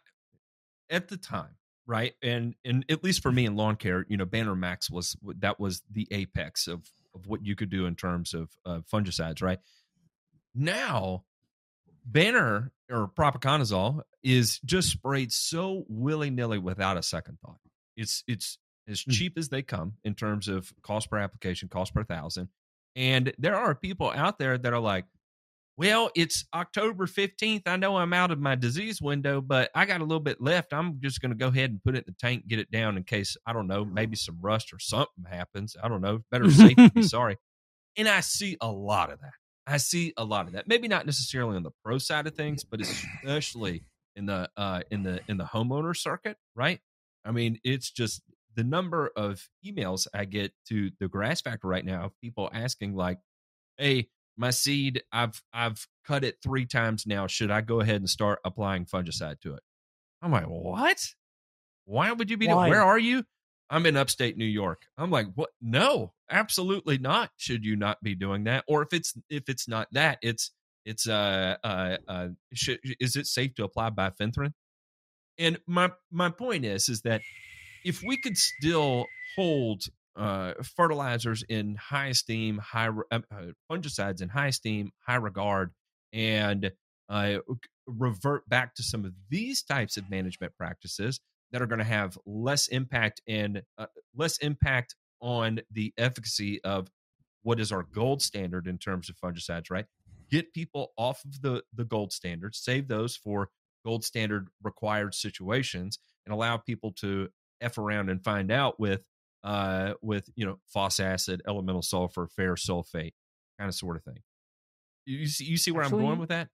at 0.90 1.08
the 1.08 1.16
time, 1.16 1.54
right, 1.86 2.14
and 2.22 2.54
and 2.64 2.84
at 2.90 3.02
least 3.02 3.22
for 3.22 3.32
me 3.32 3.46
in 3.46 3.56
lawn 3.56 3.76
care, 3.76 4.04
you 4.08 4.16
know, 4.16 4.26
Banner 4.26 4.56
MAXX 4.56 4.90
was 4.90 5.16
that 5.38 5.58
was 5.60 5.82
the 5.90 6.08
apex 6.10 6.66
of 6.66 6.82
of 7.14 7.26
what 7.28 7.46
you 7.46 7.54
could 7.54 7.70
do 7.70 7.86
in 7.86 7.94
terms 7.94 8.34
of 8.34 8.50
uh, 8.66 8.80
fungicides, 8.92 9.40
right? 9.40 9.60
Now, 10.54 11.24
Banner 12.04 12.72
or 12.90 13.08
propiconazole 13.08 14.02
is 14.22 14.58
just 14.64 14.90
sprayed 14.90 15.32
so 15.32 15.84
willy 15.88 16.30
nilly 16.30 16.58
without 16.58 16.96
a 16.96 17.02
second 17.02 17.38
thought. 17.40 17.60
It's 17.96 18.24
it's 18.26 18.58
as 18.88 19.02
Hmm. 19.02 19.10
cheap 19.12 19.38
as 19.38 19.48
they 19.48 19.62
come 19.62 19.94
in 20.04 20.14
terms 20.14 20.48
of 20.48 20.72
cost 20.82 21.10
per 21.10 21.18
application, 21.18 21.68
cost 21.68 21.94
per 21.94 22.04
thousand, 22.04 22.48
and 22.94 23.32
there 23.38 23.56
are 23.56 23.74
people 23.74 24.10
out 24.10 24.38
there 24.38 24.56
that 24.58 24.72
are 24.72 24.80
like 24.80 25.04
well, 25.78 26.10
it's 26.14 26.46
October 26.54 27.06
15th. 27.06 27.64
I 27.66 27.76
know 27.76 27.98
I'm 27.98 28.14
out 28.14 28.30
of 28.30 28.40
my 28.40 28.54
disease 28.54 29.02
window, 29.02 29.42
but 29.42 29.70
I 29.74 29.84
got 29.84 30.00
a 30.00 30.04
little 30.04 30.20
bit 30.20 30.40
left. 30.40 30.72
I'm 30.72 30.98
just 31.02 31.20
going 31.20 31.32
to 31.32 31.36
go 31.36 31.48
ahead 31.48 31.68
and 31.68 31.84
put 31.84 31.94
it 31.94 31.98
in 31.98 32.04
the 32.06 32.14
tank, 32.18 32.48
get 32.48 32.58
it 32.58 32.70
down 32.70 32.96
in 32.96 33.04
case, 33.04 33.36
I 33.46 33.52
don't 33.52 33.66
know, 33.66 33.84
maybe 33.84 34.16
some 34.16 34.38
rust 34.40 34.72
or 34.72 34.78
something 34.78 35.26
happens. 35.28 35.76
I 35.82 35.88
don't 35.88 36.00
know. 36.00 36.20
Better 36.30 36.50
safe 36.50 36.76
than 36.76 37.02
sorry. 37.02 37.36
And 37.94 38.08
I 38.08 38.20
see 38.20 38.56
a 38.62 38.70
lot 38.72 39.12
of 39.12 39.20
that. 39.20 39.34
I 39.66 39.76
see 39.76 40.14
a 40.16 40.24
lot 40.24 40.46
of 40.46 40.52
that. 40.52 40.66
Maybe 40.66 40.88
not 40.88 41.04
necessarily 41.04 41.56
on 41.56 41.62
the 41.62 41.72
pro 41.84 41.98
side 41.98 42.26
of 42.26 42.34
things, 42.34 42.64
but 42.64 42.80
especially 42.80 43.82
in 44.14 44.24
the 44.24 44.48
uh 44.56 44.80
in 44.90 45.02
the 45.02 45.20
in 45.28 45.36
the 45.36 45.44
homeowner 45.44 45.94
circuit, 45.94 46.38
right? 46.54 46.80
I 47.22 47.32
mean, 47.32 47.58
it's 47.64 47.90
just 47.90 48.22
the 48.56 48.64
number 48.64 49.12
of 49.16 49.48
emails 49.64 50.06
I 50.12 50.24
get 50.24 50.52
to 50.68 50.90
the 50.98 51.08
grass 51.08 51.40
factor 51.40 51.68
right 51.68 51.84
now 51.84 52.06
of 52.06 52.20
people 52.20 52.50
asking 52.52 52.94
like, 52.94 53.18
"Hey, 53.78 54.08
my 54.36 54.50
seed 54.50 55.02
i've 55.12 55.42
i've 55.52 55.86
cut 56.06 56.24
it 56.24 56.36
three 56.42 56.66
times 56.66 57.06
now 57.06 57.26
should 57.26 57.50
i 57.50 57.60
go 57.60 57.80
ahead 57.80 57.96
and 57.96 58.08
start 58.08 58.38
applying 58.44 58.84
fungicide 58.84 59.40
to 59.40 59.54
it? 59.54 59.62
I'm 60.22 60.32
like 60.32 60.44
what? 60.46 61.04
Why 61.84 62.12
would 62.12 62.30
you 62.30 62.36
be 62.36 62.46
doing 62.46 62.70
where 62.70 62.82
are 62.82 62.98
you? 62.98 63.24
I'm 63.68 63.86
in 63.86 63.96
upstate 63.96 64.36
new 64.36 64.44
york. 64.44 64.82
I'm 64.98 65.10
like 65.10 65.26
what? 65.34 65.50
No 65.60 66.12
absolutely 66.30 66.98
not 66.98 67.30
should 67.36 67.64
you 67.64 67.76
not 67.76 68.02
be 68.02 68.14
doing 68.14 68.44
that 68.44 68.64
or 68.68 68.82
if 68.82 68.92
it's 68.92 69.14
if 69.30 69.48
it's 69.48 69.68
not 69.68 69.88
that 69.92 70.18
it's 70.22 70.52
it's 70.84 71.08
uh 71.08 71.56
uh, 71.64 71.96
uh 72.06 72.28
should, 72.52 72.78
is 73.00 73.16
it 73.16 73.26
safe 73.26 73.54
to 73.56 73.64
apply 73.64 73.90
bifenthrin? 73.90 74.52
And 75.38 75.58
my 75.66 75.90
my 76.10 76.30
point 76.30 76.64
is 76.64 76.88
is 76.88 77.02
that 77.02 77.22
if 77.86 78.02
we 78.02 78.16
could 78.16 78.36
still 78.36 79.06
hold 79.36 79.84
uh, 80.16 80.54
fertilizers 80.76 81.44
in 81.48 81.76
high 81.76 82.08
esteem, 82.08 82.58
high 82.58 82.88
uh, 82.88 83.20
uh, 83.30 83.42
fungicides 83.70 84.20
in 84.20 84.28
high 84.28 84.48
esteem, 84.48 84.90
high 85.06 85.14
regard, 85.14 85.70
and 86.12 86.72
uh, 87.08 87.36
revert 87.86 88.48
back 88.48 88.74
to 88.74 88.82
some 88.82 89.04
of 89.04 89.12
these 89.30 89.62
types 89.62 89.96
of 89.96 90.10
management 90.10 90.52
practices 90.58 91.20
that 91.52 91.62
are 91.62 91.66
going 91.66 91.78
to 91.78 91.84
have 91.84 92.18
less 92.26 92.66
impact 92.66 93.20
and 93.28 93.62
uh, 93.78 93.86
less 94.16 94.38
impact 94.38 94.96
on 95.20 95.60
the 95.70 95.94
efficacy 95.96 96.60
of 96.64 96.88
what 97.44 97.60
is 97.60 97.70
our 97.70 97.84
gold 97.84 98.20
standard 98.20 98.66
in 98.66 98.78
terms 98.78 99.08
of 99.08 99.16
fungicides. 99.16 99.70
Right, 99.70 99.86
get 100.28 100.52
people 100.52 100.92
off 100.98 101.24
of 101.24 101.40
the 101.40 101.62
the 101.72 101.84
gold 101.84 102.12
standard, 102.12 102.56
save 102.56 102.88
those 102.88 103.14
for 103.14 103.50
gold 103.84 104.04
standard 104.04 104.48
required 104.64 105.14
situations, 105.14 106.00
and 106.24 106.32
allow 106.32 106.56
people 106.56 106.90
to 106.90 107.28
f 107.60 107.78
around 107.78 108.10
and 108.10 108.22
find 108.22 108.50
out 108.50 108.78
with 108.78 109.02
uh, 109.44 109.94
with 110.02 110.28
you 110.34 110.44
know 110.44 110.58
phos 110.66 111.00
acid, 111.00 111.42
elemental 111.46 111.82
sulfur, 111.82 112.26
ferrous 112.26 112.66
sulfate, 112.66 113.14
kind 113.58 113.68
of 113.68 113.74
sort 113.74 113.96
of 113.96 114.04
thing. 114.04 114.18
You, 115.06 115.26
see, 115.26 115.44
you 115.44 115.56
see 115.56 115.70
where 115.70 115.84
I'm 115.84 115.90
going 115.90 116.18
with 116.18 116.30
that? 116.30 116.48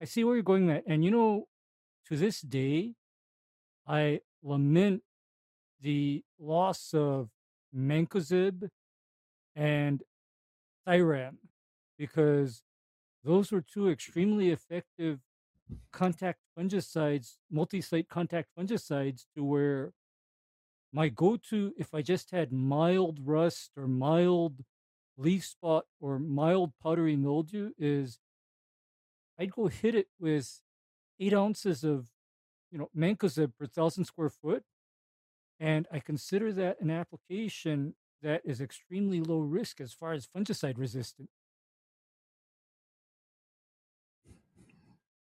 I 0.00 0.06
see 0.06 0.24
where 0.24 0.34
you're 0.34 0.42
going 0.42 0.70
at. 0.70 0.84
And 0.86 1.04
you 1.04 1.10
know, 1.10 1.44
to 2.08 2.16
this 2.16 2.40
day, 2.40 2.94
I 3.86 4.20
lament 4.42 5.02
the 5.80 6.22
loss 6.38 6.94
of 6.94 7.28
Mancozeb 7.74 8.68
and 9.54 10.02
Thiram 10.88 11.36
because 11.98 12.62
those 13.24 13.52
were 13.52 13.60
two 13.62 13.90
extremely 13.90 14.50
effective 14.50 15.20
contact 15.92 16.40
fungicides, 16.58 17.36
multi-site 17.50 18.08
contact 18.08 18.48
fungicides 18.58 19.24
to 19.34 19.44
where 19.44 19.92
my 20.92 21.08
go-to 21.08 21.72
if 21.76 21.94
I 21.94 22.02
just 22.02 22.30
had 22.30 22.52
mild 22.52 23.18
rust 23.22 23.72
or 23.76 23.86
mild 23.86 24.64
leaf 25.18 25.44
spot 25.44 25.84
or 26.00 26.18
mild 26.18 26.72
powdery 26.82 27.16
mildew 27.16 27.70
is 27.78 28.18
I'd 29.38 29.52
go 29.52 29.66
hit 29.66 29.94
it 29.94 30.08
with 30.18 30.60
eight 31.20 31.34
ounces 31.34 31.84
of, 31.84 32.08
you 32.70 32.78
know, 32.78 32.90
mancozeb 32.96 33.52
per 33.58 33.66
thousand 33.66 34.04
square 34.04 34.30
foot, 34.30 34.62
and 35.60 35.86
I 35.92 36.00
consider 36.00 36.52
that 36.54 36.80
an 36.80 36.90
application 36.90 37.94
that 38.22 38.42
is 38.44 38.60
extremely 38.60 39.20
low 39.20 39.40
risk 39.40 39.80
as 39.80 39.92
far 39.92 40.12
as 40.12 40.26
fungicide 40.26 40.78
resistant. 40.78 41.28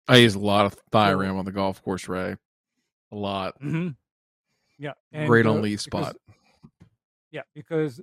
I 0.07 0.17
use 0.17 0.35
a 0.35 0.39
lot 0.39 0.65
of 0.65 0.77
Thiram 0.91 1.37
on 1.37 1.45
the 1.45 1.51
golf 1.51 1.83
course, 1.83 2.07
Ray. 2.07 2.37
A 3.11 3.15
lot. 3.15 3.59
Mm-hmm. 3.61 3.89
Yeah, 4.77 4.93
and, 5.11 5.27
Great 5.27 5.45
on 5.45 5.59
uh, 5.59 5.61
leaf 5.61 5.83
because- 5.85 6.07
spot. 6.07 6.17
Yeah, 7.31 7.41
because 7.53 8.01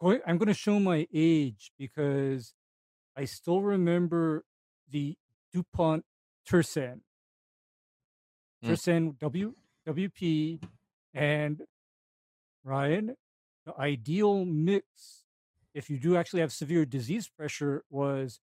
going, 0.00 0.20
I'm 0.26 0.38
going 0.38 0.48
to 0.48 0.54
show 0.54 0.78
my 0.78 1.06
age 1.12 1.72
because 1.76 2.54
I 3.16 3.24
still 3.24 3.62
remember 3.62 4.44
the 4.88 5.16
DuPont 5.52 6.04
Tersan. 6.48 7.00
Hmm. 8.62 8.70
Tersan 8.70 9.18
W 9.18 9.54
WP 9.88 10.62
and 11.14 11.62
Ryan, 12.64 13.16
the 13.66 13.74
ideal 13.78 14.44
mix 14.44 15.24
if 15.74 15.88
you 15.88 15.98
do 15.98 16.16
actually 16.16 16.40
have 16.40 16.52
severe 16.52 16.84
disease 16.84 17.28
pressure 17.28 17.84
was 17.90 18.40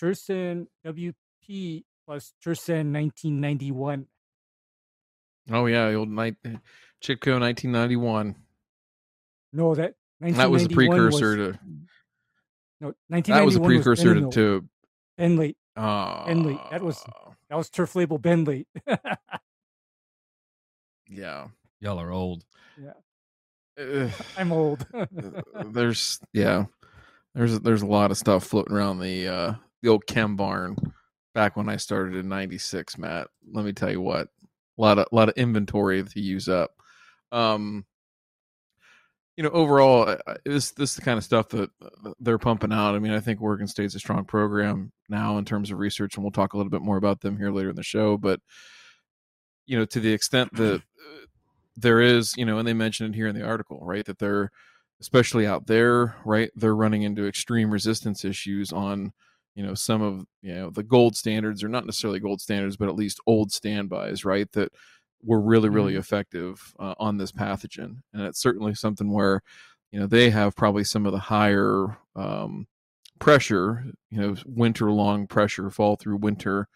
Tersan 0.00 0.66
WP 0.84 1.84
plus 2.06 2.32
Tersan 2.44 2.92
1991. 2.92 4.06
Oh 5.50 5.66
yeah, 5.66 5.88
the 5.90 5.94
old 5.96 6.08
night 6.08 6.36
Chitco 7.02 7.38
1991. 7.40 8.34
No, 9.52 9.74
that 9.74 9.94
That 10.20 10.50
was 10.50 10.64
a 10.64 10.68
precursor 10.68 11.36
was- 11.36 11.56
to 11.56 11.58
No, 12.80 12.92
1991 13.08 13.36
that 13.38 13.44
was 13.46 13.56
a 13.56 13.60
precursor 13.60 14.14
to, 14.14 14.20
Benlate. 14.20 14.32
to 14.32 14.68
Benlate. 15.18 15.56
uh, 15.76 16.26
Benlate, 16.26 16.70
that 16.70 16.82
was- 16.82 17.04
That 17.48 17.56
was 17.56 17.70
turf 17.70 17.94
label 17.94 18.18
Benlate. 18.18 18.66
yeah. 21.08 21.48
Y'all 21.80 22.00
are 22.00 22.10
old. 22.10 22.44
uh, 23.78 24.10
I'm 24.36 24.52
old. 24.52 24.86
there's 25.66 26.18
yeah, 26.32 26.64
there's 27.34 27.60
there's 27.60 27.82
a 27.82 27.86
lot 27.86 28.10
of 28.10 28.16
stuff 28.16 28.44
floating 28.44 28.74
around 28.74 28.98
the 29.00 29.28
uh 29.28 29.54
the 29.82 29.90
old 29.90 30.06
chem 30.06 30.36
barn 30.36 30.76
back 31.34 31.56
when 31.56 31.68
I 31.68 31.76
started 31.76 32.16
in 32.16 32.28
'96. 32.28 32.96
Matt, 32.98 33.28
let 33.52 33.64
me 33.64 33.72
tell 33.72 33.90
you 33.90 34.00
what, 34.00 34.28
a 34.78 34.82
lot 34.82 34.98
of 34.98 35.06
a 35.10 35.14
lot 35.14 35.28
of 35.28 35.36
inventory 35.36 36.02
to 36.02 36.20
use 36.20 36.48
up. 36.48 36.70
Um, 37.32 37.84
you 39.36 39.42
know, 39.42 39.50
overall, 39.50 40.16
this 40.44 40.70
this 40.72 40.90
is 40.90 40.96
the 40.96 41.02
kind 41.02 41.18
of 41.18 41.24
stuff 41.24 41.48
that 41.50 41.70
uh, 41.82 42.12
they're 42.20 42.38
pumping 42.38 42.72
out. 42.72 42.94
I 42.94 42.98
mean, 42.98 43.12
I 43.12 43.20
think 43.20 43.42
Oregon 43.42 43.66
State's 43.66 43.94
a 43.94 43.98
strong 43.98 44.24
program 44.24 44.92
now 45.08 45.36
in 45.38 45.44
terms 45.44 45.70
of 45.70 45.78
research, 45.78 46.16
and 46.16 46.24
we'll 46.24 46.32
talk 46.32 46.54
a 46.54 46.56
little 46.56 46.70
bit 46.70 46.82
more 46.82 46.96
about 46.96 47.20
them 47.20 47.36
here 47.36 47.50
later 47.50 47.70
in 47.70 47.76
the 47.76 47.82
show. 47.82 48.16
But 48.16 48.40
you 49.66 49.78
know, 49.78 49.84
to 49.86 50.00
the 50.00 50.12
extent 50.12 50.54
that 50.54 50.76
uh, 50.76 51.26
there 51.76 52.00
is, 52.00 52.34
you 52.36 52.44
know, 52.46 52.58
and 52.58 52.66
they 52.66 52.72
mentioned 52.72 53.14
it 53.14 53.18
here 53.18 53.28
in 53.28 53.34
the 53.34 53.44
article, 53.44 53.80
right, 53.82 54.04
that 54.06 54.18
they're 54.18 54.50
especially 55.00 55.46
out 55.46 55.66
there, 55.66 56.16
right, 56.24 56.50
they're 56.56 56.74
running 56.74 57.02
into 57.02 57.26
extreme 57.26 57.70
resistance 57.70 58.24
issues 58.24 58.72
on, 58.72 59.12
you 59.56 59.64
know, 59.64 59.74
some 59.74 60.02
of 60.02 60.26
you 60.42 60.54
know 60.54 60.70
the 60.70 60.82
gold 60.84 61.16
standards, 61.16 61.64
or 61.64 61.68
not 61.68 61.86
necessarily 61.86 62.20
gold 62.20 62.40
standards, 62.40 62.76
but 62.76 62.88
at 62.88 62.94
least 62.94 63.20
old 63.26 63.50
standbys, 63.50 64.24
right, 64.24 64.50
that 64.52 64.70
were 65.24 65.40
really 65.40 65.70
really 65.70 65.96
effective 65.96 66.74
uh, 66.78 66.94
on 66.98 67.16
this 67.16 67.32
pathogen. 67.32 68.02
And 68.12 68.22
it's 68.22 68.40
certainly 68.40 68.74
something 68.74 69.10
where 69.10 69.42
you 69.90 69.98
know 69.98 70.06
they 70.06 70.30
have 70.30 70.54
probably 70.54 70.84
some 70.84 71.06
of 71.06 71.12
the 71.12 71.18
higher 71.18 71.96
um, 72.14 72.68
pressure 73.18 73.84
you 74.10 74.20
know 74.20 74.36
winter 74.44 74.92
long 74.92 75.26
pressure 75.26 75.70
fall 75.70 75.96
through 75.96 76.18
winter 76.18 76.68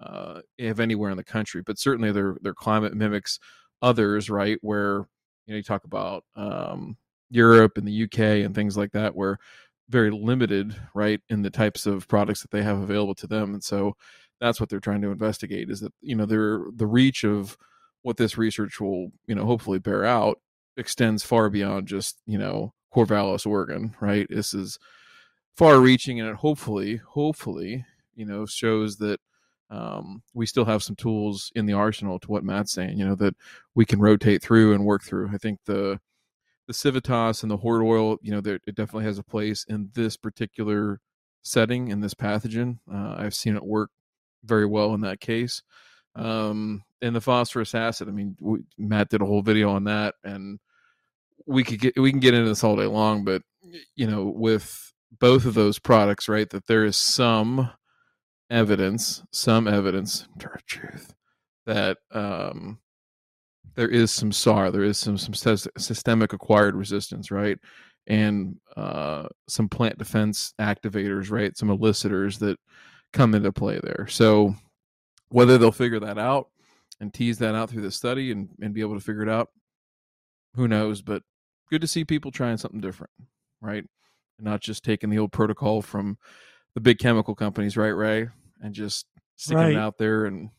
uh, 0.00 0.40
if 0.58 0.80
anywhere 0.80 1.10
in 1.10 1.18
the 1.18 1.24
country. 1.24 1.62
But 1.64 1.78
certainly 1.78 2.12
their 2.12 2.36
their 2.40 2.54
climate 2.54 2.94
mimics 2.94 3.38
others 3.82 4.30
right 4.30 4.58
where 4.62 5.06
you 5.46 5.52
know 5.52 5.56
you 5.56 5.62
talk 5.62 5.84
about 5.84 6.24
um, 6.34 6.96
Europe 7.30 7.76
and 7.76 7.86
the 7.86 8.04
UK 8.04 8.44
and 8.44 8.54
things 8.54 8.76
like 8.76 8.92
that 8.92 9.14
where 9.14 9.38
very 9.88 10.10
limited 10.10 10.74
right 10.94 11.20
in 11.28 11.42
the 11.42 11.50
types 11.50 11.86
of 11.86 12.08
products 12.08 12.42
that 12.42 12.50
they 12.50 12.62
have 12.62 12.78
available 12.78 13.14
to 13.14 13.26
them 13.26 13.52
and 13.52 13.64
so 13.64 13.94
that's 14.40 14.58
what 14.58 14.68
they're 14.68 14.80
trying 14.80 15.02
to 15.02 15.10
investigate 15.10 15.70
is 15.70 15.80
that 15.80 15.92
you 16.00 16.16
know 16.16 16.26
their 16.26 16.60
the 16.74 16.86
reach 16.86 17.24
of 17.24 17.56
what 18.02 18.16
this 18.16 18.36
research 18.36 18.80
will, 18.80 19.12
you 19.26 19.34
know, 19.34 19.44
hopefully 19.44 19.78
bear 19.78 20.04
out 20.04 20.38
extends 20.76 21.22
far 21.22 21.48
beyond 21.48 21.86
just, 21.86 22.18
you 22.26 22.38
know, 22.38 22.74
Corvallis, 22.94 23.46
Oregon, 23.46 23.94
right? 24.00 24.26
This 24.28 24.52
is 24.52 24.78
far 25.56 25.80
reaching 25.80 26.20
and 26.20 26.28
it 26.28 26.36
hopefully, 26.36 26.96
hopefully, 26.96 27.84
you 28.14 28.26
know, 28.26 28.44
shows 28.46 28.96
that 28.96 29.20
um, 29.70 30.22
we 30.34 30.44
still 30.44 30.66
have 30.66 30.82
some 30.82 30.96
tools 30.96 31.50
in 31.54 31.64
the 31.66 31.72
arsenal 31.72 32.18
to 32.18 32.30
what 32.30 32.44
Matt's 32.44 32.72
saying, 32.72 32.98
you 32.98 33.06
know, 33.06 33.14
that 33.14 33.34
we 33.74 33.86
can 33.86 34.00
rotate 34.00 34.42
through 34.42 34.74
and 34.74 34.84
work 34.84 35.02
through. 35.02 35.30
I 35.32 35.38
think 35.38 35.60
the 35.64 35.98
the 36.72 36.78
Civitas 36.78 37.42
and 37.42 37.50
the 37.50 37.56
hort 37.56 37.82
oil, 37.82 38.16
you 38.22 38.32
know, 38.32 38.38
it 38.38 38.74
definitely 38.74 39.04
has 39.04 39.18
a 39.18 39.24
place 39.24 39.64
in 39.68 39.90
this 39.94 40.16
particular 40.16 41.00
setting 41.42 41.88
in 41.88 42.00
this 42.00 42.14
pathogen. 42.14 42.78
Uh, 42.92 43.16
I've 43.18 43.34
seen 43.34 43.56
it 43.56 43.64
work 43.64 43.90
very 44.44 44.66
well 44.66 44.94
in 44.94 45.02
that 45.02 45.20
case 45.20 45.62
um 46.16 46.82
and 47.00 47.16
the 47.16 47.20
phosphorous 47.20 47.74
acid 47.74 48.08
i 48.08 48.12
mean 48.12 48.36
we, 48.38 48.60
matt 48.76 49.08
did 49.08 49.22
a 49.22 49.26
whole 49.26 49.42
video 49.42 49.70
on 49.70 49.84
that 49.84 50.14
and 50.24 50.58
we 51.46 51.64
could 51.64 51.80
get 51.80 51.96
we 51.96 52.10
can 52.10 52.20
get 52.20 52.34
into 52.34 52.48
this 52.48 52.62
all 52.62 52.76
day 52.76 52.86
long 52.86 53.24
but 53.24 53.42
you 53.96 54.06
know 54.06 54.24
with 54.24 54.92
both 55.18 55.44
of 55.44 55.54
those 55.54 55.78
products 55.78 56.28
right 56.28 56.50
that 56.50 56.66
there 56.66 56.84
is 56.84 56.96
some 56.96 57.70
evidence 58.50 59.22
some 59.30 59.66
evidence 59.66 60.28
truth 60.66 61.14
that 61.64 61.96
um 62.10 62.78
there 63.74 63.88
is 63.88 64.10
some 64.10 64.32
SAR, 64.32 64.70
there 64.70 64.84
is 64.84 64.98
some 64.98 65.16
some 65.18 65.34
sys- 65.34 65.68
systemic 65.78 66.32
acquired 66.32 66.74
resistance, 66.74 67.30
right? 67.30 67.58
And 68.06 68.56
uh, 68.76 69.28
some 69.48 69.68
plant 69.68 69.98
defense 69.98 70.54
activators, 70.60 71.30
right? 71.30 71.56
Some 71.56 71.70
elicitors 71.70 72.38
that 72.38 72.58
come 73.12 73.34
into 73.34 73.52
play 73.52 73.78
there. 73.82 74.06
So 74.08 74.54
whether 75.28 75.56
they'll 75.56 75.72
figure 75.72 76.00
that 76.00 76.18
out 76.18 76.48
and 77.00 77.12
tease 77.14 77.38
that 77.38 77.54
out 77.54 77.70
through 77.70 77.82
the 77.82 77.90
study 77.90 78.32
and, 78.32 78.48
and 78.60 78.74
be 78.74 78.80
able 78.80 78.94
to 78.94 79.04
figure 79.04 79.22
it 79.22 79.28
out, 79.28 79.48
who 80.54 80.68
knows? 80.68 81.00
But 81.02 81.22
good 81.70 81.80
to 81.80 81.86
see 81.86 82.04
people 82.04 82.30
trying 82.30 82.56
something 82.58 82.80
different, 82.80 83.12
right? 83.60 83.84
And 84.38 84.44
not 84.44 84.60
just 84.60 84.84
taking 84.84 85.10
the 85.10 85.18
old 85.18 85.32
protocol 85.32 85.80
from 85.80 86.18
the 86.74 86.80
big 86.80 86.98
chemical 86.98 87.34
companies, 87.34 87.76
right, 87.76 87.88
Ray? 87.88 88.28
And 88.60 88.74
just 88.74 89.06
sticking 89.36 89.58
Right. 89.62 89.72
it 89.72 89.78
out 89.78 89.96
there 89.98 90.24
and 90.26 90.50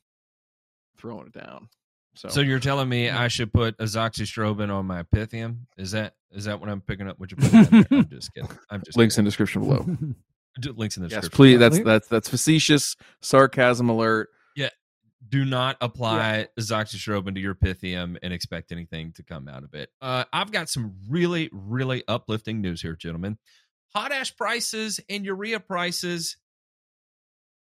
throwing 0.97 1.27
it 1.27 1.33
down. 1.33 1.69
So, 2.15 2.29
So 2.29 2.41
you're 2.41 2.59
telling 2.59 2.87
me 2.89 3.09
I 3.09 3.27
should 3.27 3.51
put 3.51 3.77
azoxystrobin 3.79 4.69
on 4.73 4.85
my 4.85 5.03
Pythium? 5.03 5.61
Is 5.77 5.91
that 5.91 6.13
is 6.31 6.45
that 6.45 6.59
what 6.59 6.69
I'm 6.69 6.81
picking 6.81 7.07
up? 7.07 7.19
What 7.19 7.31
you're 7.31 7.37
putting 7.37 7.63
down? 7.81 7.85
I'm 7.91 8.09
just 8.09 8.33
kidding. 8.33 8.49
I'm 8.69 8.81
just 8.83 8.97
links 8.97 9.15
in 9.17 9.21
kidding. 9.21 9.25
description 9.25 9.61
below. 9.61 9.85
Do- 10.61 10.73
links 10.73 10.97
in 10.97 11.03
the 11.03 11.09
yes, 11.09 11.21
description. 11.21 11.35
please. 11.35 11.57
below. 11.57 11.69
That's 11.69 11.83
that's 11.83 12.07
that's 12.07 12.29
facetious 12.29 12.95
sarcasm 13.21 13.89
alert. 13.89 14.29
Yeah. 14.55 14.69
Do 15.27 15.45
not 15.45 15.77
apply 15.81 16.47
azoxystrobin 16.59 17.33
to 17.35 17.41
your 17.41 17.55
Pythium 17.55 18.17
and 18.21 18.31
expect 18.33 18.71
anything 18.71 19.13
to 19.13 19.23
come 19.23 19.47
out 19.47 19.63
of 19.63 19.73
it. 19.73 19.89
Uh, 20.01 20.25
I've 20.31 20.51
got 20.51 20.69
some 20.69 20.95
really, 21.09 21.49
really 21.51 22.03
uplifting 22.07 22.61
news 22.61 22.81
here, 22.81 22.95
gentlemen. 22.95 23.37
Potash 23.93 24.35
prices 24.35 24.99
and 25.09 25.25
urea 25.25 25.59
prices, 25.59 26.37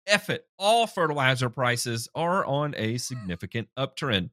It, 0.08 0.46
all 0.58 0.86
fertilizer 0.86 1.50
prices 1.50 2.08
are 2.14 2.44
on 2.44 2.74
a 2.76 2.98
significant 2.98 3.68
uptrend. 3.78 4.30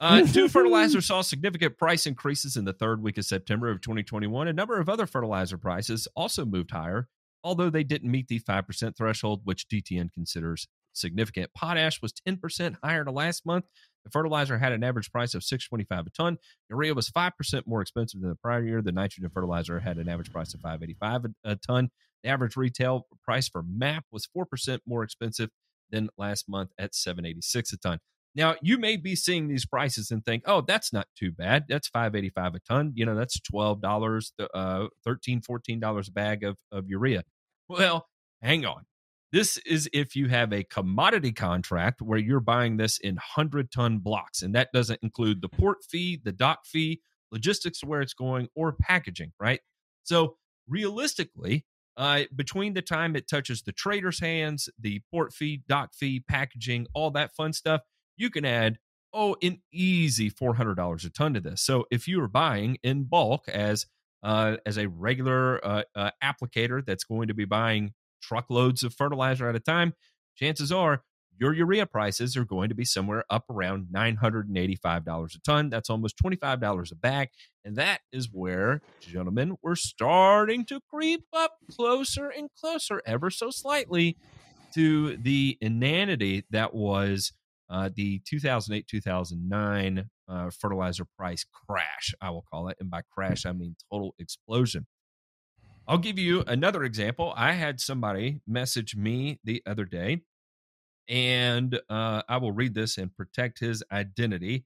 Uh, 0.00 0.26
two 0.26 0.48
fertilizers 0.48 1.06
saw 1.06 1.22
significant 1.22 1.78
price 1.78 2.06
increases 2.06 2.56
in 2.56 2.64
the 2.64 2.72
third 2.72 3.02
week 3.02 3.18
of 3.18 3.24
September 3.24 3.70
of 3.70 3.80
2021. 3.80 4.48
A 4.48 4.52
number 4.52 4.80
of 4.80 4.88
other 4.88 5.06
fertilizer 5.06 5.56
prices 5.56 6.08
also 6.16 6.44
moved 6.44 6.72
higher, 6.72 7.08
although 7.44 7.70
they 7.70 7.84
didn't 7.84 8.10
meet 8.10 8.26
the 8.26 8.40
5% 8.40 8.96
threshold, 8.96 9.42
which 9.44 9.68
DTN 9.68 10.12
considers 10.12 10.66
significant. 10.92 11.50
Potash 11.54 12.02
was 12.02 12.12
10% 12.12 12.76
higher 12.82 13.04
to 13.04 13.10
last 13.10 13.46
month. 13.46 13.64
The 14.04 14.10
fertilizer 14.10 14.58
had 14.58 14.72
an 14.72 14.82
average 14.82 15.12
price 15.12 15.34
of 15.34 15.44
625 15.44 16.06
a 16.06 16.10
ton. 16.10 16.38
Urea 16.68 16.94
was 16.94 17.08
5% 17.10 17.66
more 17.66 17.80
expensive 17.80 18.20
than 18.20 18.30
the 18.30 18.36
prior 18.36 18.64
year. 18.64 18.82
The 18.82 18.92
nitrogen 18.92 19.30
fertilizer 19.32 19.78
had 19.80 19.98
an 19.98 20.08
average 20.08 20.32
price 20.32 20.54
of 20.54 20.60
585 20.60 21.26
a, 21.44 21.52
a 21.52 21.56
ton. 21.56 21.90
The 22.22 22.30
average 22.30 22.56
retail 22.56 23.06
price 23.24 23.48
for 23.48 23.62
MAP 23.62 24.04
was 24.12 24.26
4% 24.36 24.80
more 24.86 25.02
expensive 25.02 25.50
than 25.90 26.08
last 26.16 26.48
month 26.48 26.70
at 26.78 26.94
786 26.94 27.72
a 27.72 27.76
ton. 27.78 27.98
Now, 28.34 28.56
you 28.62 28.78
may 28.78 28.96
be 28.96 29.14
seeing 29.14 29.48
these 29.48 29.66
prices 29.66 30.10
and 30.10 30.24
think, 30.24 30.44
"Oh, 30.46 30.62
that's 30.62 30.92
not 30.92 31.06
too 31.16 31.32
bad. 31.32 31.66
That's 31.68 31.88
585 31.88 32.54
a 32.54 32.60
ton. 32.60 32.92
You 32.94 33.04
know, 33.04 33.14
that's 33.14 33.38
$12, 33.40 34.32
uh 34.54 34.86
13 35.04 35.42
$14 35.42 36.08
a 36.08 36.12
bag 36.12 36.42
of 36.44 36.56
of 36.70 36.88
urea." 36.88 37.24
Well, 37.68 38.06
hang 38.40 38.64
on. 38.64 38.84
This 39.32 39.58
is 39.58 39.88
if 39.92 40.14
you 40.16 40.28
have 40.28 40.52
a 40.52 40.64
commodity 40.64 41.32
contract 41.32 42.02
where 42.02 42.18
you're 42.18 42.40
buying 42.40 42.76
this 42.76 42.98
in 42.98 43.16
100 43.16 43.70
ton 43.70 43.98
blocks, 43.98 44.42
and 44.42 44.54
that 44.54 44.68
doesn't 44.72 45.00
include 45.02 45.40
the 45.42 45.48
port 45.48 45.78
fee, 45.90 46.20
the 46.22 46.32
dock 46.32 46.66
fee, 46.66 47.00
logistics 47.30 47.82
where 47.84 48.00
it's 48.02 48.14
going, 48.14 48.48
or 48.54 48.72
packaging, 48.72 49.32
right? 49.40 49.60
So, 50.04 50.36
realistically, 50.68 51.64
uh, 51.96 52.22
between 52.34 52.74
the 52.74 52.82
time 52.82 53.16
it 53.16 53.28
touches 53.28 53.62
the 53.62 53.72
trader's 53.72 54.20
hands, 54.20 54.68
the 54.78 55.02
port 55.10 55.32
fee, 55.32 55.62
dock 55.68 55.94
fee, 55.94 56.20
packaging, 56.20 56.86
all 56.94 57.10
that 57.10 57.34
fun 57.34 57.52
stuff, 57.52 57.82
you 58.16 58.30
can 58.30 58.44
add, 58.44 58.78
oh, 59.12 59.36
an 59.42 59.60
easy 59.72 60.30
$400 60.30 61.04
a 61.04 61.10
ton 61.10 61.34
to 61.34 61.40
this. 61.40 61.62
So, 61.62 61.86
if 61.90 62.08
you 62.08 62.22
are 62.22 62.28
buying 62.28 62.78
in 62.82 63.04
bulk 63.04 63.48
as 63.48 63.86
uh, 64.22 64.56
as 64.64 64.78
a 64.78 64.88
regular 64.88 65.64
uh, 65.66 65.82
uh, 65.96 66.10
applicator 66.22 66.84
that's 66.84 67.04
going 67.04 67.28
to 67.28 67.34
be 67.34 67.44
buying 67.44 67.92
truckloads 68.22 68.84
of 68.84 68.94
fertilizer 68.94 69.48
at 69.48 69.56
a 69.56 69.60
time, 69.60 69.94
chances 70.36 70.70
are 70.70 71.02
your 71.42 71.52
urea 71.54 71.86
prices 71.86 72.36
are 72.36 72.44
going 72.44 72.68
to 72.68 72.74
be 72.76 72.84
somewhere 72.84 73.24
up 73.28 73.50
around 73.50 73.88
$985 73.92 75.34
a 75.34 75.38
ton. 75.40 75.70
That's 75.70 75.90
almost 75.90 76.16
$25 76.22 76.92
a 76.92 76.94
bag. 76.94 77.30
And 77.64 77.74
that 77.74 78.02
is 78.12 78.28
where, 78.30 78.80
gentlemen, 79.00 79.56
we're 79.60 79.74
starting 79.74 80.64
to 80.66 80.78
creep 80.88 81.24
up 81.32 81.56
closer 81.68 82.28
and 82.28 82.48
closer, 82.56 83.02
ever 83.04 83.28
so 83.28 83.50
slightly, 83.50 84.16
to 84.74 85.16
the 85.16 85.58
inanity 85.60 86.44
that 86.50 86.74
was 86.74 87.32
uh, 87.68 87.90
the 87.92 88.20
2008 88.24 88.86
2009 88.86 90.08
uh, 90.28 90.50
fertilizer 90.50 91.04
price 91.18 91.44
crash, 91.66 92.14
I 92.20 92.30
will 92.30 92.44
call 92.48 92.68
it. 92.68 92.76
And 92.78 92.88
by 92.88 93.00
crash, 93.12 93.46
I 93.46 93.52
mean 93.52 93.74
total 93.90 94.14
explosion. 94.20 94.86
I'll 95.88 95.98
give 95.98 96.20
you 96.20 96.44
another 96.46 96.84
example. 96.84 97.34
I 97.36 97.52
had 97.52 97.80
somebody 97.80 98.40
message 98.46 98.94
me 98.94 99.40
the 99.42 99.60
other 99.66 99.84
day, 99.84 100.22
and 101.12 101.78
uh, 101.90 102.22
I 102.26 102.38
will 102.38 102.52
read 102.52 102.74
this 102.74 102.96
and 102.96 103.14
protect 103.14 103.60
his 103.60 103.84
identity. 103.92 104.64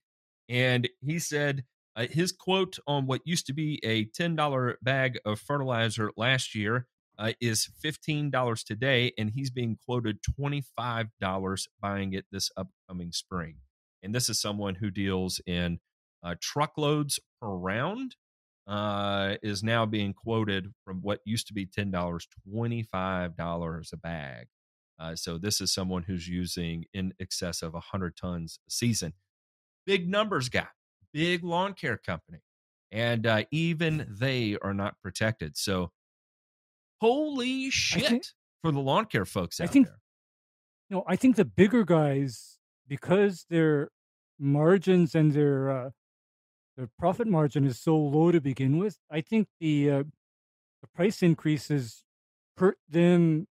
And 0.49 0.89
he 1.05 1.19
said 1.19 1.65
uh, 1.97 2.07
his 2.09 2.31
quote 2.31 2.79
on 2.87 3.07
what 3.07 3.23
used 3.27 3.47
to 3.49 3.53
be 3.53 3.81
a 3.85 4.05
$10 4.07 4.75
bag 4.81 5.19
of 5.27 5.41
fertilizer 5.41 6.13
last 6.17 6.55
year 6.55 6.87
uh, 7.19 7.33
is 7.41 7.69
$15 7.85 8.65
today, 8.65 9.13
and 9.19 9.31
he's 9.31 9.51
being 9.51 9.77
quoted 9.87 10.19
$25 10.41 11.67
buying 11.83 12.13
it 12.13 12.27
this 12.31 12.51
upcoming 12.57 13.11
spring. 13.11 13.57
And 14.05 14.15
this 14.15 14.29
is 14.29 14.41
someone 14.41 14.77
who 14.77 14.91
deals 14.93 15.41
in 15.47 15.81
uh, 16.23 16.37
truckloads 16.41 17.19
per 17.41 17.49
round 17.49 18.15
uh, 18.69 19.35
is 19.43 19.65
now 19.65 19.85
being 19.85 20.13
quoted 20.13 20.73
from 20.85 20.99
what 21.01 21.21
used 21.25 21.47
to 21.49 21.55
be 21.55 21.67
ten 21.67 21.91
dollars, 21.91 22.29
twenty 22.49 22.83
five 22.83 23.37
dollars 23.37 23.91
a 23.93 23.97
bag. 23.97 24.49
Uh, 24.99 25.15
so 25.15 25.37
this 25.39 25.61
is 25.61 25.73
someone 25.73 26.03
who's 26.05 26.27
using 26.29 26.85
in 26.95 27.13
excess 27.21 27.63
of 27.63 27.75
hundred 27.75 28.17
tons 28.17 28.59
a 28.67 28.71
season. 28.71 29.13
Big 29.85 30.09
numbers 30.09 30.49
guy, 30.49 30.67
big 31.13 31.45
lawn 31.45 31.75
care 31.75 31.97
company, 31.99 32.41
and 32.91 33.27
uh, 33.27 33.45
even 33.51 34.07
they 34.19 34.57
are 34.63 34.75
not 34.75 34.95
protected. 35.03 35.57
So 35.57 35.91
holy 37.01 37.71
shit 37.71 38.05
think- 38.09 38.25
for 38.63 38.73
the 38.73 38.81
lawn 38.81 39.05
care 39.07 39.25
folks 39.27 39.61
I 39.61 39.65
out 39.65 39.71
think- 39.71 39.87
there. 39.87 39.99
No, 40.89 41.03
I 41.09 41.17
think 41.17 41.35
the 41.35 41.45
bigger 41.45 41.85
guys, 41.85 42.59
because 42.87 43.45
their 43.51 43.91
margins 44.39 45.17
and 45.17 45.33
their 45.33 45.69
uh, 45.71 45.91
their 46.77 46.89
profit 46.99 47.27
margin 47.27 47.67
is 47.67 47.81
so 47.81 47.97
low 47.97 48.31
to 48.31 48.41
begin 48.41 48.79
with, 48.79 48.97
I 49.11 49.21
think 49.21 49.49
the 49.61 49.91
uh, 49.91 50.03
the 50.83 50.89
price 50.95 51.23
increases 51.25 52.05
hurt 52.57 52.79
them 52.89 53.47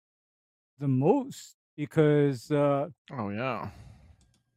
the 0.78 0.88
most 0.88 1.56
because 1.76 2.50
uh, 2.50 2.88
Oh 3.12 3.30
yeah. 3.30 3.70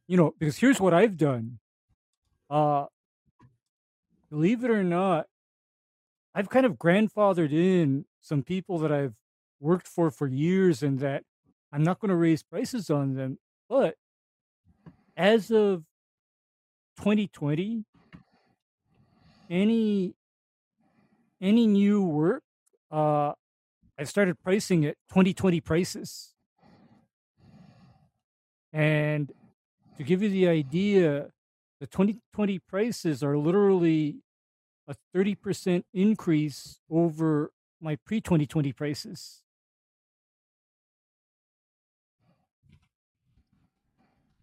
you 0.06 0.16
know 0.16 0.34
because 0.38 0.56
here's 0.58 0.80
what 0.80 0.94
I've 0.94 1.16
done. 1.16 1.58
Uh, 2.50 2.86
believe 4.30 4.64
it 4.64 4.70
or 4.70 4.82
not, 4.84 5.26
I've 6.34 6.48
kind 6.48 6.66
of 6.66 6.74
grandfathered 6.74 7.52
in 7.52 8.04
some 8.20 8.42
people 8.42 8.78
that 8.78 8.92
I've 8.92 9.14
worked 9.60 9.86
for 9.88 10.10
for 10.10 10.26
years 10.26 10.82
and 10.82 10.98
that 11.00 11.24
I'm 11.72 11.82
not 11.82 11.98
going 12.00 12.10
to 12.10 12.16
raise 12.16 12.42
prices 12.42 12.90
on 12.90 13.14
them. 13.14 13.38
But 13.68 13.96
as 15.16 15.50
of 15.50 15.84
2020, 16.96 17.84
any 19.50 20.14
any 21.40 21.66
new 21.66 22.02
work, 22.02 22.42
uh, 22.90 23.32
I 23.98 24.04
started 24.04 24.38
pricing 24.42 24.84
at 24.84 24.96
2020 25.08 25.60
prices. 25.60 26.34
And 28.72 29.32
to 29.96 30.04
give 30.04 30.22
you 30.22 30.28
the 30.28 30.46
idea, 30.46 31.30
the 31.80 31.86
2020 31.86 32.60
prices 32.60 33.24
are 33.24 33.36
literally 33.36 34.18
a 34.86 34.94
30% 35.16 35.82
increase 35.92 36.78
over 36.88 37.50
my 37.80 37.96
pre 37.96 38.20
2020 38.20 38.72
prices. 38.72 39.42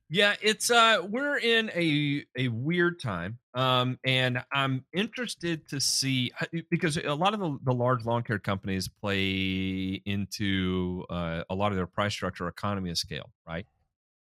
Yeah, 0.07 0.35
it's 0.39 0.69
uh 0.69 0.99
we're 1.09 1.37
in 1.39 1.71
a 1.73 2.25
a 2.37 2.49
weird 2.49 2.99
time. 2.99 3.39
Um 3.55 3.97
and 4.05 4.43
I'm 4.53 4.85
interested 4.93 5.67
to 5.69 5.81
see 5.81 6.31
because 6.69 6.97
a 6.97 7.15
lot 7.15 7.33
of 7.33 7.39
the, 7.39 7.57
the 7.63 7.73
large 7.73 8.05
lawn 8.05 8.21
care 8.21 8.37
companies 8.37 8.87
play 8.87 10.01
into 10.05 11.05
uh, 11.09 11.43
a 11.49 11.55
lot 11.55 11.71
of 11.71 11.75
their 11.77 11.87
price 11.87 12.13
structure 12.13 12.47
economy 12.47 12.91
of 12.91 12.99
scale, 12.99 13.31
right? 13.47 13.65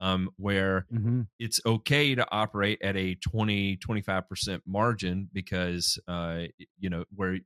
Um 0.00 0.30
where 0.36 0.88
Mm-hmm. 0.92 1.22
it's 1.38 1.60
okay 1.66 2.14
to 2.14 2.30
operate 2.32 2.80
at 2.82 2.96
a 2.96 3.16
20 3.16 3.76
25% 3.78 4.62
margin 4.66 5.30
because 5.32 5.98
uh 6.08 6.44
you 6.78 6.90
know 6.90 7.04
where 7.14 7.38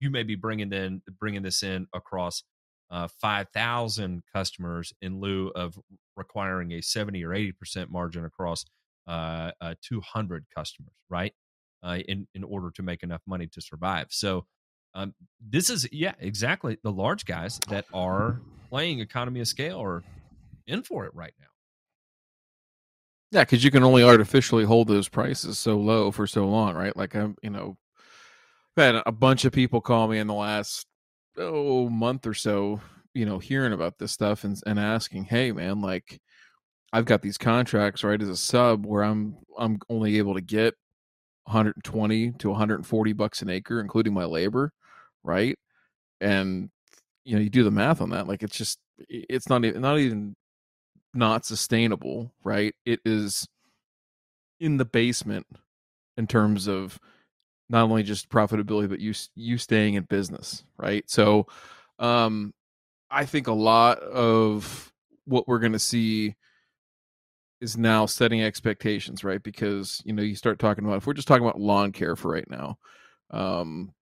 you 0.00 0.10
may 0.10 0.22
be 0.22 0.34
bringing 0.34 0.72
in 0.72 1.02
bringing 1.18 1.42
this 1.42 1.62
in 1.62 1.86
across 1.94 2.44
uh 2.90 3.08
5000 3.20 4.22
customers 4.32 4.92
in 5.02 5.20
lieu 5.20 5.48
of 5.54 5.78
requiring 6.16 6.72
a 6.72 6.80
70 6.82 7.24
or 7.24 7.30
80% 7.30 7.90
margin 7.90 8.24
across 8.24 8.64
uh, 9.06 9.50
uh 9.60 9.74
200 9.82 10.46
customers 10.54 10.92
right? 11.10 11.32
Uh 11.82 11.98
in 12.08 12.26
in 12.34 12.44
order 12.44 12.70
to 12.72 12.82
make 12.82 13.02
enough 13.02 13.22
money 13.26 13.46
to 13.48 13.60
survive. 13.60 14.08
So 14.10 14.46
um 14.94 15.14
this 15.40 15.70
is 15.70 15.88
yeah 15.92 16.14
exactly 16.20 16.78
the 16.82 16.92
large 16.92 17.24
guys 17.24 17.60
that 17.68 17.86
are 17.92 18.40
playing 18.70 19.00
economy 19.00 19.40
of 19.40 19.48
scale 19.48 19.82
are 19.82 20.02
in 20.66 20.82
for 20.82 21.04
it 21.06 21.14
right 21.14 21.34
now. 21.40 21.46
Yeah, 23.32 23.42
because 23.42 23.64
you 23.64 23.70
can 23.70 23.82
only 23.82 24.04
artificially 24.04 24.64
hold 24.64 24.88
those 24.88 25.08
prices 25.08 25.58
so 25.58 25.76
low 25.76 26.12
for 26.12 26.26
so 26.26 26.46
long, 26.46 26.74
right? 26.74 26.96
Like 26.96 27.16
I'm, 27.16 27.36
you 27.42 27.50
know, 27.50 27.76
had 28.76 29.02
a 29.06 29.12
bunch 29.12 29.44
of 29.44 29.52
people 29.52 29.80
call 29.80 30.08
me 30.08 30.18
in 30.18 30.26
the 30.26 30.34
last 30.34 30.86
oh 31.38 31.88
month 31.88 32.26
or 32.26 32.34
so, 32.34 32.80
you 33.14 33.26
know, 33.26 33.38
hearing 33.38 33.72
about 33.72 33.98
this 33.98 34.12
stuff 34.12 34.44
and 34.44 34.60
and 34.66 34.78
asking, 34.78 35.24
hey 35.24 35.52
man, 35.52 35.80
like 35.80 36.20
I've 36.92 37.06
got 37.06 37.22
these 37.22 37.38
contracts 37.38 38.04
right 38.04 38.20
as 38.20 38.28
a 38.28 38.36
sub 38.36 38.86
where 38.86 39.02
I'm 39.04 39.36
I'm 39.58 39.78
only 39.90 40.18
able 40.18 40.34
to 40.34 40.40
get 40.40 40.74
120 41.44 42.32
to 42.32 42.50
140 42.50 43.12
bucks 43.14 43.42
an 43.42 43.50
acre, 43.50 43.80
including 43.80 44.14
my 44.14 44.24
labor, 44.24 44.72
right? 45.24 45.56
And 46.20 46.70
you 47.24 47.36
know, 47.36 47.42
you 47.42 47.50
do 47.50 47.64
the 47.64 47.70
math 47.70 48.00
on 48.00 48.10
that, 48.10 48.28
like 48.28 48.42
it's 48.42 48.56
just 48.56 48.78
it's 49.08 49.48
not 49.48 49.64
even 49.64 49.82
not 49.82 49.98
even 49.98 50.34
not 51.14 51.46
sustainable, 51.46 52.32
right? 52.44 52.74
It 52.86 53.00
is 53.04 53.46
in 54.60 54.76
the 54.76 54.84
basement 54.84 55.46
in 56.16 56.26
terms 56.26 56.68
of 56.68 56.98
not 57.68 57.84
only 57.84 58.02
just 58.02 58.28
profitability 58.28 58.88
but 58.88 59.00
you 59.00 59.14
you 59.34 59.58
staying 59.58 59.94
in 59.94 60.04
business, 60.04 60.64
right? 60.76 61.08
So 61.08 61.46
um 61.98 62.52
I 63.10 63.24
think 63.26 63.46
a 63.46 63.52
lot 63.52 63.98
of 64.00 64.92
what 65.24 65.46
we're 65.46 65.60
going 65.60 65.72
to 65.72 65.78
see 65.78 66.34
is 67.60 67.76
now 67.76 68.06
setting 68.06 68.42
expectations, 68.42 69.22
right? 69.24 69.42
Because, 69.42 70.02
you 70.04 70.12
know, 70.12 70.22
you 70.22 70.34
start 70.34 70.58
talking 70.58 70.84
about 70.84 70.96
if 70.96 71.06
we're 71.06 71.14
just 71.14 71.28
talking 71.28 71.44
about 71.44 71.60
lawn 71.60 71.92
care 71.92 72.16
for 72.16 72.32
right 72.32 72.48
now, 72.50 72.78
um 73.30 73.92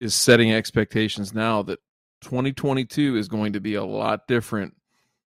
is 0.00 0.14
setting 0.14 0.52
expectations 0.52 1.32
now 1.32 1.62
that 1.62 1.78
2022 2.22 3.16
is 3.16 3.28
going 3.28 3.52
to 3.52 3.60
be 3.60 3.74
a 3.74 3.84
lot 3.84 4.26
different 4.28 4.74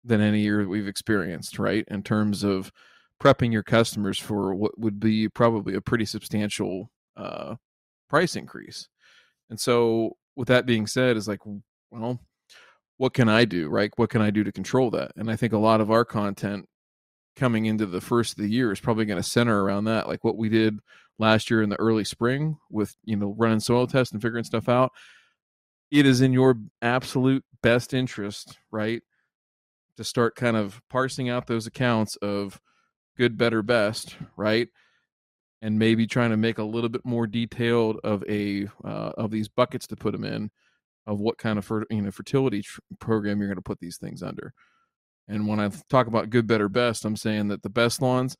than 0.04 0.20
any 0.20 0.40
year 0.40 0.62
that 0.62 0.68
we've 0.68 0.88
experienced, 0.88 1.58
right? 1.58 1.84
In 1.88 2.02
terms 2.02 2.42
of 2.42 2.72
prepping 3.20 3.52
your 3.52 3.62
customers 3.62 4.18
for 4.18 4.54
what 4.54 4.78
would 4.78 4.98
be 4.98 5.28
probably 5.28 5.74
a 5.74 5.80
pretty 5.80 6.04
substantial 6.06 6.90
uh, 7.16 7.56
price 8.08 8.36
increase. 8.36 8.88
And 9.48 9.58
so, 9.58 10.16
with 10.36 10.48
that 10.48 10.66
being 10.66 10.86
said, 10.86 11.16
is 11.16 11.28
like, 11.28 11.40
well, 11.90 12.20
what 12.96 13.14
can 13.14 13.28
I 13.28 13.44
do, 13.44 13.68
right? 13.68 13.90
What 13.96 14.10
can 14.10 14.22
I 14.22 14.30
do 14.30 14.44
to 14.44 14.52
control 14.52 14.90
that? 14.92 15.12
And 15.16 15.30
I 15.30 15.36
think 15.36 15.52
a 15.52 15.58
lot 15.58 15.80
of 15.80 15.90
our 15.90 16.04
content 16.04 16.66
coming 17.36 17.66
into 17.66 17.86
the 17.86 18.00
first 18.00 18.32
of 18.32 18.42
the 18.42 18.50
year 18.50 18.72
is 18.72 18.80
probably 18.80 19.06
going 19.06 19.20
to 19.20 19.28
center 19.28 19.62
around 19.62 19.84
that, 19.84 20.08
like 20.08 20.24
what 20.24 20.36
we 20.36 20.48
did 20.48 20.78
last 21.18 21.50
year 21.50 21.62
in 21.62 21.68
the 21.68 21.80
early 21.80 22.04
spring 22.04 22.56
with 22.70 22.94
you 23.04 23.16
know 23.16 23.34
running 23.38 23.60
soil 23.60 23.86
tests 23.86 24.12
and 24.12 24.22
figuring 24.22 24.44
stuff 24.44 24.68
out. 24.68 24.92
It 25.90 26.06
is 26.06 26.20
in 26.20 26.32
your 26.32 26.56
absolute 26.82 27.44
best 27.62 27.92
interest, 27.94 28.58
right? 28.70 29.02
to 30.00 30.04
start 30.04 30.34
kind 30.34 30.56
of 30.56 30.80
parsing 30.88 31.28
out 31.28 31.46
those 31.46 31.66
accounts 31.66 32.16
of 32.16 32.58
good, 33.18 33.36
better, 33.36 33.62
best, 33.62 34.16
right? 34.34 34.68
And 35.62 35.78
maybe 35.78 36.06
trying 36.06 36.30
to 36.30 36.38
make 36.38 36.58
a 36.58 36.64
little 36.64 36.88
bit 36.88 37.04
more 37.04 37.26
detailed 37.26 37.98
of 38.02 38.24
a 38.28 38.66
uh, 38.82 39.12
of 39.18 39.30
these 39.30 39.48
buckets 39.48 39.86
to 39.88 39.96
put 39.96 40.12
them 40.12 40.24
in, 40.24 40.50
of 41.06 41.20
what 41.20 41.36
kind 41.36 41.58
of 41.58 41.64
fer- 41.66 41.84
you 41.90 42.00
know 42.00 42.10
fertility 42.10 42.62
tr- 42.62 42.80
program 42.98 43.38
you're 43.38 43.48
going 43.48 43.56
to 43.56 43.62
put 43.62 43.80
these 43.80 43.98
things 43.98 44.22
under. 44.22 44.54
And 45.28 45.46
when 45.46 45.60
I 45.60 45.70
talk 45.90 46.06
about 46.06 46.30
good, 46.30 46.46
better, 46.46 46.68
best, 46.68 47.04
I'm 47.04 47.16
saying 47.16 47.48
that 47.48 47.62
the 47.62 47.68
best 47.68 48.00
lawns 48.00 48.36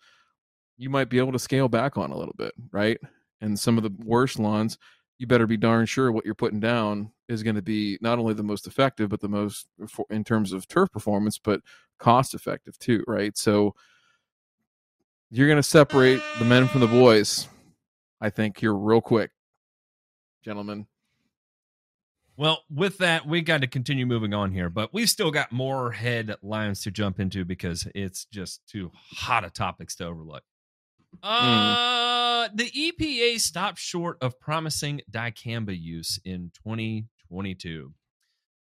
you 0.80 0.88
might 0.88 1.11
be 1.11 1.18
able 1.18 1.33
to 1.33 1.38
scale 1.38 1.68
back 1.68 1.98
on 1.98 2.11
a 2.11 2.16
little 2.16 2.35
bit, 2.38 2.54
right? 2.72 2.98
And 3.42 3.59
some 3.59 3.76
of 3.76 3.85
the 3.85 3.92
worst 4.02 4.38
lawns, 4.38 4.78
you 5.18 5.26
better 5.26 5.46
be 5.46 5.59
darn 5.59 5.85
sure 5.85 6.11
what 6.11 6.24
you're 6.24 6.35
putting 6.35 6.59
down 6.59 7.12
is 7.28 7.42
going 7.42 7.56
to 7.56 7.62
be 7.62 7.98
not 8.00 8.18
only 8.18 8.33
the 8.33 8.42
most 8.42 8.66
effective, 8.66 9.11
but 9.11 9.20
the 9.20 9.28
most 9.28 9.68
in 10.09 10.24
terms 10.24 10.54
of 10.54 10.66
turf 10.66 10.90
performance, 10.90 11.38
but 11.38 11.61
cost 11.98 12.33
effective 12.33 12.78
too, 12.78 13.04
right? 13.06 13.37
So 13.37 13.74
you're 15.31 15.47
going 15.47 15.57
to 15.57 15.62
separate 15.62 16.21
the 16.38 16.45
men 16.45 16.66
from 16.66 16.81
the 16.81 16.87
boys, 16.87 17.49
I 18.21 18.31
think, 18.31 18.59
here 18.59 18.75
real 18.75 19.01
quick, 19.01 19.31
gentlemen. 20.45 20.87
Well, 22.37 22.64
with 22.71 22.99
that, 22.99 23.27
we 23.27 23.43
got 23.43 23.61
to 23.61 23.66
continue 23.66 24.07
moving 24.07 24.33
on 24.33 24.51
here, 24.53 24.71
but 24.71 24.95
we've 24.95 25.11
still 25.11 25.31
got 25.31 25.53
more 25.53 25.93
headlines 25.93 26.83
to 26.83 26.90
jump 26.90 27.21
into 27.21 27.45
because 27.45 27.87
it's 27.95 28.25
just 28.25 28.66
too 28.66 28.90
hot 28.95 29.45
of 29.45 29.53
topics 29.53 29.95
to 29.97 30.07
overlook. 30.07 30.43
Uh, 31.23 32.49
the 32.55 32.71
EPA 32.71 33.38
stopped 33.40 33.79
short 33.79 34.16
of 34.23 34.40
promising 34.40 35.03
dicamba 35.11 35.79
use 35.79 36.19
in 36.25 36.51
2022. 36.64 37.93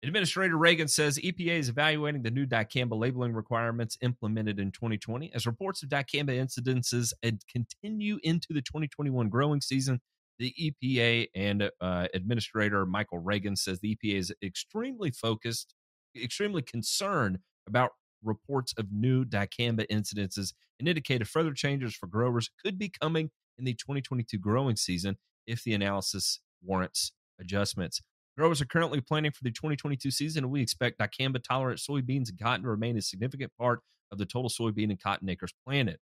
Administrator 0.02 0.56
Regan 0.56 0.88
says 0.88 1.18
EPA 1.18 1.58
is 1.58 1.68
evaluating 1.68 2.22
the 2.22 2.30
new 2.30 2.46
dicamba 2.46 2.98
labeling 2.98 3.32
requirements 3.32 3.96
implemented 4.02 4.60
in 4.60 4.70
2020 4.70 5.32
as 5.34 5.46
reports 5.46 5.82
of 5.82 5.88
dicamba 5.88 6.30
incidences 6.30 7.12
continue 7.50 8.18
into 8.22 8.48
the 8.50 8.60
2021 8.60 9.28
growing 9.28 9.60
season. 9.60 10.00
The 10.38 10.52
EPA 10.60 11.28
and 11.34 11.70
uh, 11.80 12.08
Administrator 12.12 12.84
Michael 12.84 13.18
Regan 13.18 13.56
says 13.56 13.80
the 13.80 13.96
EPA 13.96 14.18
is 14.18 14.34
extremely 14.42 15.10
focused, 15.10 15.74
extremely 16.14 16.60
concerned 16.60 17.38
about 17.66 17.92
reports 18.22 18.74
of 18.76 18.92
new 18.92 19.24
dicamba 19.24 19.86
incidences 19.90 20.52
and 20.78 20.88
indicated 20.88 21.26
further 21.26 21.52
changes 21.52 21.94
for 21.96 22.06
growers 22.06 22.50
could 22.62 22.78
be 22.78 22.90
coming 23.00 23.30
in 23.58 23.64
the 23.64 23.72
2022 23.72 24.38
growing 24.38 24.76
season. 24.76 25.16
if 25.46 25.62
the 25.62 25.72
analysis 25.74 26.40
warrants 26.60 27.12
adjustments. 27.40 28.02
Growers 28.36 28.60
are 28.60 28.66
currently 28.66 29.00
planning 29.00 29.30
for 29.32 29.42
the 29.44 29.50
2022 29.50 30.10
season, 30.10 30.44
and 30.44 30.52
we 30.52 30.60
expect 30.60 30.98
dicamba 30.98 31.42
tolerant 31.42 31.80
soybeans 31.80 32.28
and 32.28 32.38
cotton 32.38 32.62
to 32.64 32.68
remain 32.68 32.96
a 32.98 33.02
significant 33.02 33.50
part 33.58 33.80
of 34.12 34.18
the 34.18 34.26
total 34.26 34.50
soybean 34.50 34.90
and 34.90 35.02
cotton 35.02 35.28
acres 35.28 35.54
planted. 35.66 35.98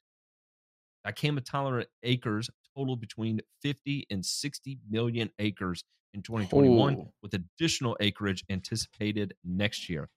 Dicamba 1.06 1.44
tolerant 1.44 1.88
acres 2.02 2.50
total 2.76 2.96
between 2.96 3.40
50 3.62 4.06
and 4.10 4.24
60 4.24 4.78
million 4.90 5.30
acres 5.38 5.84
in 6.12 6.22
2021, 6.22 6.96
Oh. 6.96 7.12
with 7.22 7.34
additional 7.34 7.96
acreage 8.00 8.44
anticipated 8.48 9.34
next 9.44 9.88
year. 9.88 10.08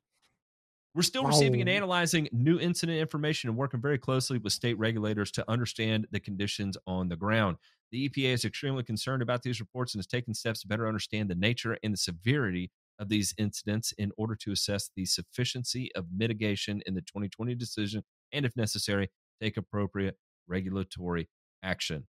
We're 0.96 1.04
still 1.04 1.26
receiving 1.26 1.62
and 1.62 1.70
analyzing 1.70 2.28
new 2.32 2.60
incident 2.60 2.98
information 2.98 3.50
and 3.50 3.58
working 3.58 3.82
very 3.82 4.00
closely 4.00 4.40
with 4.40 4.54
state 4.54 4.80
regulators 4.80 5.30
to 5.34 5.48
understand 5.48 6.08
the 6.10 6.20
conditions 6.20 6.76
on 6.88 7.10
the 7.10 7.16
ground. 7.16 7.58
The 7.92 8.10
EPA 8.10 8.34
is 8.34 8.46
extremely 8.46 8.84
concerned 8.84 9.22
about 9.22 9.44
these 9.44 9.60
reports 9.60 9.94
and 9.94 10.00
is 10.00 10.08
taking 10.08 10.34
steps 10.34 10.62
to 10.62 10.68
better 10.68 10.88
understand 10.88 11.30
the 11.30 11.36
nature 11.36 11.78
and 11.84 11.94
the 11.94 11.98
severity 11.98 12.72
of 13.00 13.10
these 13.10 13.34
incidents 13.38 13.94
in 13.98 14.12
order 14.18 14.36
to 14.36 14.52
assess 14.52 14.90
the 14.96 15.06
sufficiency 15.06 15.92
of 15.96 16.08
mitigation 16.16 16.82
in 16.86 16.96
the 16.96 17.02
2020 17.02 17.56
decision 17.56 18.04
and, 18.34 18.46
if 18.46 18.56
necessary, 18.56 19.10
take 19.42 19.58
appropriate 19.58 20.18
regulatory 20.48 21.30
action. 21.64 22.08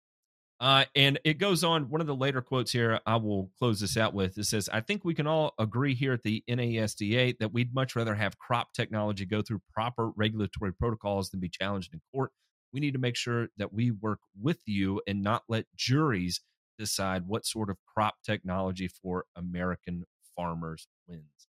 Uh, 0.59 0.85
and 0.95 1.19
it 1.23 1.39
goes 1.39 1.63
on. 1.63 1.89
One 1.89 2.01
of 2.01 2.07
the 2.07 2.15
later 2.15 2.39
quotes 2.39 2.71
here, 2.71 2.99
I 3.07 3.15
will 3.15 3.49
close 3.57 3.79
this 3.79 3.97
out 3.97 4.13
with. 4.13 4.37
It 4.37 4.43
says, 4.43 4.69
I 4.71 4.79
think 4.79 5.03
we 5.03 5.15
can 5.15 5.25
all 5.25 5.55
agree 5.57 5.95
here 5.95 6.13
at 6.13 6.21
the 6.21 6.43
NASDA 6.47 7.39
that 7.39 7.51
we'd 7.51 7.73
much 7.73 7.95
rather 7.95 8.13
have 8.13 8.37
crop 8.37 8.71
technology 8.73 9.25
go 9.25 9.41
through 9.41 9.61
proper 9.73 10.11
regulatory 10.15 10.71
protocols 10.71 11.31
than 11.31 11.39
be 11.39 11.49
challenged 11.49 11.93
in 11.93 12.01
court. 12.13 12.31
We 12.73 12.79
need 12.79 12.93
to 12.93 12.99
make 12.99 13.15
sure 13.15 13.49
that 13.57 13.73
we 13.73 13.91
work 13.91 14.19
with 14.39 14.59
you 14.65 15.01
and 15.07 15.21
not 15.21 15.43
let 15.49 15.65
juries 15.75 16.41
decide 16.77 17.27
what 17.27 17.45
sort 17.45 17.69
of 17.69 17.77
crop 17.85 18.15
technology 18.23 18.87
for 18.87 19.25
American 19.35 20.05
farmers 20.35 20.87
wins. 21.07 21.47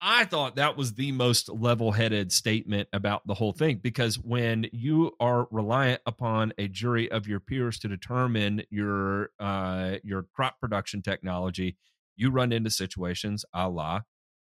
I 0.00 0.24
thought 0.24 0.56
that 0.56 0.76
was 0.76 0.94
the 0.94 1.12
most 1.12 1.48
level 1.48 1.92
headed 1.92 2.30
statement 2.30 2.88
about 2.92 3.26
the 3.26 3.34
whole 3.34 3.52
thing 3.52 3.80
because 3.82 4.18
when 4.18 4.66
you 4.72 5.12
are 5.20 5.48
reliant 5.50 6.02
upon 6.04 6.52
a 6.58 6.68
jury 6.68 7.10
of 7.10 7.26
your 7.26 7.40
peers 7.40 7.78
to 7.80 7.88
determine 7.88 8.62
your 8.70 9.30
uh, 9.40 9.96
your 10.04 10.26
crop 10.34 10.60
production 10.60 11.00
technology, 11.00 11.76
you 12.14 12.30
run 12.30 12.52
into 12.52 12.70
situations 12.70 13.44
a 13.54 13.68
la 13.68 14.02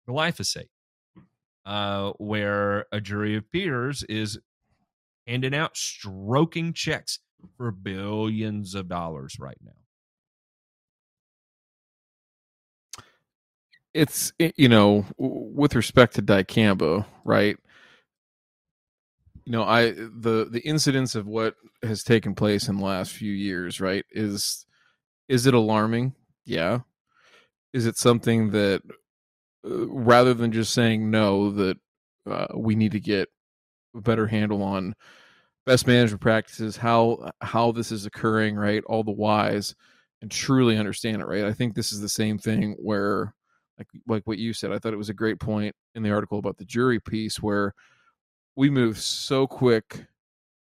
glyphosate, 0.07 0.69
uh, 1.67 2.13
where 2.17 2.86
a 2.91 2.99
jury 3.01 3.36
of 3.36 3.51
peers 3.51 4.03
is 4.10 4.39
handing 5.27 5.53
out 5.53 5.77
stroking 5.77 6.73
checks 6.73 7.19
for 7.58 7.71
billions 7.71 8.73
of 8.73 8.88
dollars 8.88 9.38
right 9.39 9.58
now. 9.63 9.73
it's 13.93 14.32
you 14.38 14.69
know 14.69 15.06
with 15.17 15.73
respect 15.75 16.15
to 16.15 16.21
dicamba 16.21 17.06
right? 17.25 17.58
You 19.45 19.51
know 19.53 19.63
i 19.63 19.91
the 19.91 20.47
the 20.49 20.62
incidence 20.63 21.15
of 21.15 21.25
what 21.25 21.56
has 21.82 22.03
taken 22.03 22.36
place 22.36 22.67
in 22.67 22.77
the 22.77 22.86
last 22.86 23.12
few 23.12 23.32
years 23.32 23.82
right 23.82 24.06
is 24.12 24.65
is 25.27 25.45
it 25.45 25.53
alarming? 25.53 26.13
Yeah. 26.45 26.80
Is 27.73 27.86
it 27.86 27.97
something 27.97 28.51
that 28.51 28.82
rather 29.67 30.34
than 30.34 30.51
just 30.51 30.73
saying 30.73 31.10
no 31.10 31.51
that 31.51 31.77
uh, 32.30 32.47
we 32.56 32.75
need 32.75 32.91
to 32.91 32.99
get 32.99 33.30
a 33.95 34.01
better 34.01 34.27
handle 34.27 34.63
on 34.63 34.93
best 35.65 35.88
management 35.88 36.21
practices 36.21 36.77
how 36.77 37.30
how 37.41 37.71
this 37.71 37.91
is 37.91 38.06
occurring 38.06 38.56
right 38.56 38.84
all 38.86 39.03
the 39.03 39.12
whys 39.12 39.75
and 40.21 40.32
truly 40.32 40.77
understand 40.77 41.21
it 41.21 41.27
right? 41.27 41.43
I 41.43 41.53
think 41.53 41.75
this 41.75 41.91
is 41.91 42.01
the 42.01 42.10
same 42.10 42.38
thing 42.38 42.75
where 42.80 43.34
like 43.77 43.88
like 44.08 44.23
what 44.25 44.39
you 44.39 44.53
said 44.53 44.71
i 44.71 44.80
thought 44.80 44.93
it 44.93 44.97
was 44.97 45.10
a 45.10 45.13
great 45.13 45.39
point 45.39 45.75
in 45.93 46.03
the 46.03 46.12
article 46.12 46.39
about 46.39 46.58
the 46.58 46.65
jury 46.65 46.99
piece 46.99 47.41
where 47.41 47.73
we 48.56 48.69
move 48.69 48.97
so 48.97 49.45
quick 49.45 50.08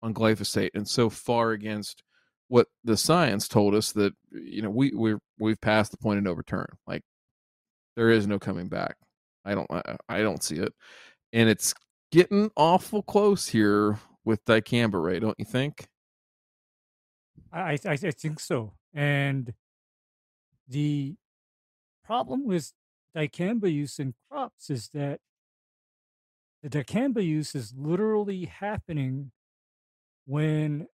on 0.04 0.14
glyphosate 0.14 0.72
and 0.74 0.88
so 0.88 1.10
far 1.10 1.52
against 1.52 2.04
what 2.48 2.68
the 2.84 2.98
science 2.98 3.48
told 3.48 3.74
us 3.74 3.92
that 3.94 4.14
you 4.32 4.62
know 4.62 4.70
we 4.70 4.92
we 4.92 5.16
we've 5.40 5.60
passed 5.62 5.92
the 5.92 5.98
point 5.98 6.18
of 6.18 6.24
no 6.24 6.34
return. 6.34 6.68
Like 6.86 7.04
there 7.96 8.10
is 8.10 8.28
no 8.28 8.40
coming 8.40 8.68
back. 8.68 8.98
I 9.44 9.56
don't 9.56 9.70
I, 9.72 9.98
I 10.10 10.22
don't 10.22 10.44
see 10.44 10.58
it. 10.58 10.74
And 11.34 11.50
it's 11.50 11.74
getting 12.12 12.52
awful 12.56 13.02
close 13.02 13.48
here 13.48 14.00
with 14.24 14.44
dicamba 14.46 15.04
right 15.04 15.22
don't 15.22 15.40
you 15.40 15.46
think? 15.46 15.88
I, 17.52 17.74
I, 17.86 17.92
I 17.92 17.96
think 17.96 18.40
so. 18.40 18.74
And 18.94 19.54
the 20.68 21.16
problem 22.04 22.46
with 22.46 22.74
dicamba 23.16 23.72
use 23.72 24.00
in 24.00 24.14
crops 24.30 24.70
is 24.70 24.90
that 24.94 25.20
the 26.64 26.70
dicamba 26.70 27.24
use 27.24 27.56
is 27.56 27.74
literally 27.78 28.46
happening 28.46 29.32
when 30.26 30.88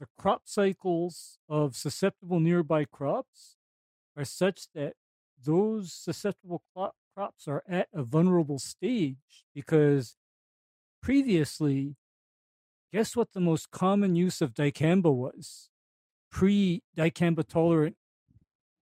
the 0.00 0.06
crop 0.18 0.42
cycles 0.46 1.38
of 1.48 1.76
susceptible 1.76 2.40
nearby 2.40 2.84
crops 2.84 3.56
are 4.16 4.24
such 4.24 4.66
that 4.74 4.94
those 5.44 5.92
susceptible 5.92 6.62
cro- 6.74 6.92
crops 7.14 7.46
are 7.46 7.62
at 7.68 7.88
a 7.92 8.02
vulnerable 8.02 8.58
stage 8.58 9.44
because 9.54 10.16
previously 11.02 11.96
guess 12.92 13.16
what 13.16 13.32
the 13.32 13.40
most 13.40 13.70
common 13.70 14.14
use 14.14 14.40
of 14.40 14.54
dicamba 14.54 15.12
was 15.12 15.70
pre 16.30 16.82
dicamba 16.96 17.46
tolerant 17.46 17.96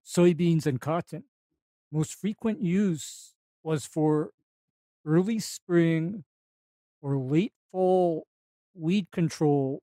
soybeans 0.05 0.65
and 0.65 0.81
cotton. 0.81 1.23
Most 1.91 2.13
frequent 2.13 2.61
use 2.61 3.33
was 3.63 3.85
for 3.85 4.31
early 5.05 5.39
spring 5.39 6.23
or 7.01 7.17
late 7.17 7.53
fall 7.71 8.27
weed 8.73 9.07
control 9.11 9.81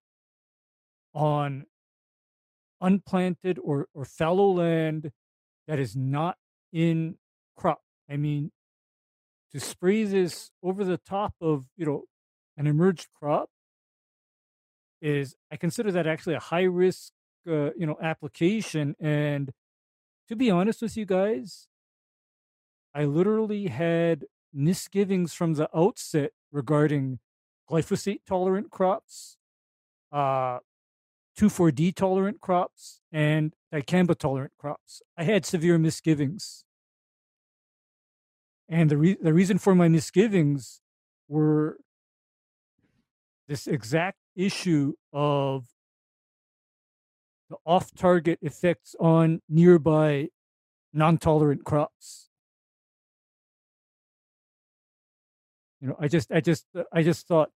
on 1.14 1.66
unplanted 2.80 3.58
or, 3.62 3.88
or 3.92 4.04
fallow 4.04 4.52
land 4.52 5.10
that 5.66 5.78
is 5.78 5.96
not 5.96 6.36
in 6.72 7.16
crop. 7.56 7.82
I 8.10 8.16
mean, 8.16 8.52
to 9.52 9.60
spray 9.60 10.04
this 10.04 10.50
over 10.62 10.84
the 10.84 10.98
top 10.98 11.34
of, 11.40 11.66
you 11.76 11.86
know, 11.86 12.04
an 12.56 12.66
emerged 12.66 13.08
crop 13.18 13.50
is 15.00 15.36
I 15.50 15.56
consider 15.56 15.92
that 15.92 16.06
actually 16.06 16.34
a 16.34 16.40
high 16.40 16.64
risk, 16.64 17.12
uh, 17.46 17.70
you 17.76 17.86
know, 17.86 17.96
application. 18.02 18.96
And 19.00 19.52
to 20.28 20.36
be 20.36 20.50
honest 20.50 20.82
with 20.82 20.96
you 20.96 21.06
guys, 21.06 21.68
I 22.94 23.04
literally 23.04 23.68
had 23.68 24.24
misgivings 24.52 25.32
from 25.34 25.54
the 25.54 25.68
outset 25.76 26.32
regarding 26.50 27.20
glyphosate 27.70 28.20
tolerant 28.26 28.70
crops, 28.70 29.36
uh, 30.10 30.58
2,4-D 31.38 31.92
tolerant 31.92 32.40
crops, 32.40 33.00
and 33.12 33.54
dicamba 33.72 34.18
tolerant 34.18 34.52
crops. 34.58 35.02
I 35.16 35.22
had 35.22 35.46
severe 35.46 35.78
misgivings. 35.78 36.64
And 38.68 38.90
the, 38.90 38.96
re- 38.96 39.16
the 39.20 39.32
reason 39.32 39.58
for 39.58 39.74
my 39.74 39.88
misgivings 39.88 40.80
were 41.28 41.78
this 43.46 43.68
exact 43.68 44.18
issue 44.34 44.94
of 45.12 45.66
the 47.48 47.56
off 47.64 47.94
target 47.94 48.40
effects 48.42 48.96
on 48.98 49.40
nearby 49.48 50.28
non 50.92 51.18
tolerant 51.18 51.64
crops. 51.64 52.28
You 55.80 55.88
know, 55.88 55.96
I 56.00 56.08
just, 56.08 56.32
I 56.32 56.40
just, 56.40 56.66
I 56.92 57.02
just 57.04 57.28
thought, 57.28 57.50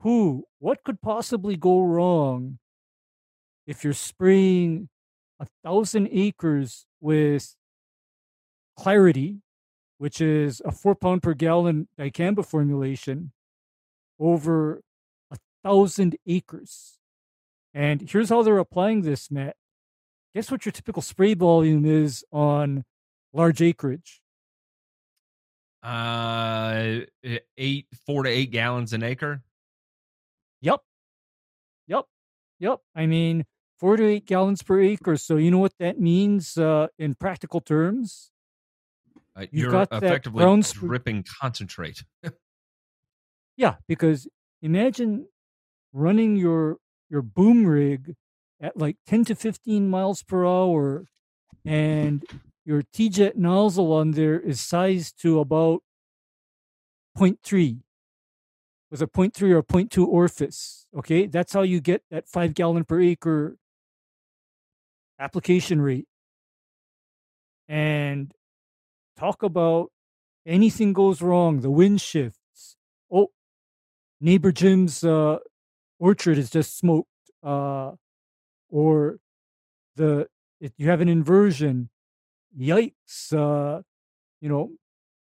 who, 0.00 0.44
what 0.60 0.84
could 0.84 1.02
possibly 1.02 1.56
go 1.56 1.80
wrong 1.82 2.58
if 3.66 3.84
you're 3.84 3.92
spraying 3.92 4.88
a 5.40 5.46
thousand 5.64 6.08
acres 6.10 6.86
with 7.00 7.56
clarity, 8.76 9.40
which 9.98 10.20
is 10.20 10.62
a 10.64 10.72
four 10.72 10.94
pound 10.94 11.22
per 11.22 11.34
gallon 11.34 11.88
dicamba 11.98 12.44
formulation, 12.44 13.32
over 14.18 14.82
a 15.30 15.36
thousand 15.64 16.16
acres. 16.26 16.98
And 17.74 18.08
here's 18.08 18.30
how 18.30 18.42
they're 18.42 18.58
applying 18.58 19.02
this, 19.02 19.30
Matt. 19.30 19.56
Guess 20.34 20.50
what 20.50 20.64
your 20.64 20.72
typical 20.72 21.02
spray 21.02 21.34
volume 21.34 21.84
is 21.84 22.24
on 22.30 22.84
large 23.32 23.62
acreage? 23.62 24.20
Uh, 25.82 27.00
eight, 27.56 27.86
four 28.06 28.22
to 28.24 28.30
eight 28.30 28.50
gallons 28.50 28.92
an 28.92 29.02
acre. 29.02 29.42
Yep. 30.62 30.80
Yep. 31.86 32.06
Yep. 32.58 32.80
I 32.94 33.06
mean, 33.06 33.44
four 33.78 33.96
to 33.96 34.06
eight 34.06 34.26
gallons 34.26 34.62
per 34.62 34.80
acre. 34.80 35.16
So 35.16 35.36
you 35.36 35.50
know 35.50 35.58
what 35.58 35.74
that 35.78 36.00
means 36.00 36.56
uh, 36.56 36.88
in 36.98 37.14
practical 37.14 37.60
terms? 37.60 38.30
Uh, 39.36 39.42
You've 39.50 39.64
you're 39.64 39.70
got 39.70 39.90
that 39.90 40.02
effectively 40.02 40.42
brown 40.42 40.62
spr- 40.62 40.80
dripping 40.80 41.24
concentrate. 41.40 42.04
Yeah, 43.56 43.76
because 43.88 44.28
imagine 44.60 45.28
running 45.92 46.36
your 46.36 46.76
your 47.08 47.22
boom 47.22 47.66
rig 47.66 48.14
at 48.60 48.76
like 48.76 48.96
10 49.06 49.24
to 49.26 49.34
15 49.34 49.88
miles 49.88 50.22
per 50.22 50.44
hour 50.44 51.06
and 51.64 52.22
your 52.64 52.82
TeeJet 52.82 53.36
nozzle 53.36 53.92
on 53.92 54.10
there 54.10 54.38
is 54.38 54.60
sized 54.60 55.20
to 55.22 55.40
about 55.40 55.82
0.3 57.16 57.80
was 58.90 59.00
a 59.02 59.06
0.3 59.06 59.50
or 59.52 59.58
a 59.58 59.62
0.2 59.62 60.06
orifice. 60.06 60.86
Okay, 60.96 61.26
that's 61.26 61.52
how 61.52 61.62
you 61.62 61.80
get 61.80 62.02
that 62.10 62.28
five 62.28 62.54
gallon 62.54 62.84
per 62.84 63.00
acre 63.00 63.56
application 65.18 65.80
rate. 65.80 66.06
And 67.68 68.32
talk 69.18 69.42
about 69.42 69.90
anything 70.46 70.92
goes 70.92 71.20
wrong, 71.20 71.60
the 71.60 71.70
wind 71.70 72.00
shifts. 72.00 72.76
Oh, 73.10 73.28
neighbor 74.20 74.52
Jim's 74.52 75.02
uh, 75.02 75.38
orchard 75.98 76.38
is 76.38 76.50
just 76.50 76.78
smoked, 76.78 77.08
uh, 77.42 77.92
or 78.70 79.18
the 79.96 80.28
if 80.60 80.72
you 80.78 80.88
have 80.88 81.00
an 81.00 81.08
inversion. 81.08 81.90
Yikes! 82.58 83.32
Uh, 83.32 83.82
you 84.40 84.48
know, 84.48 84.70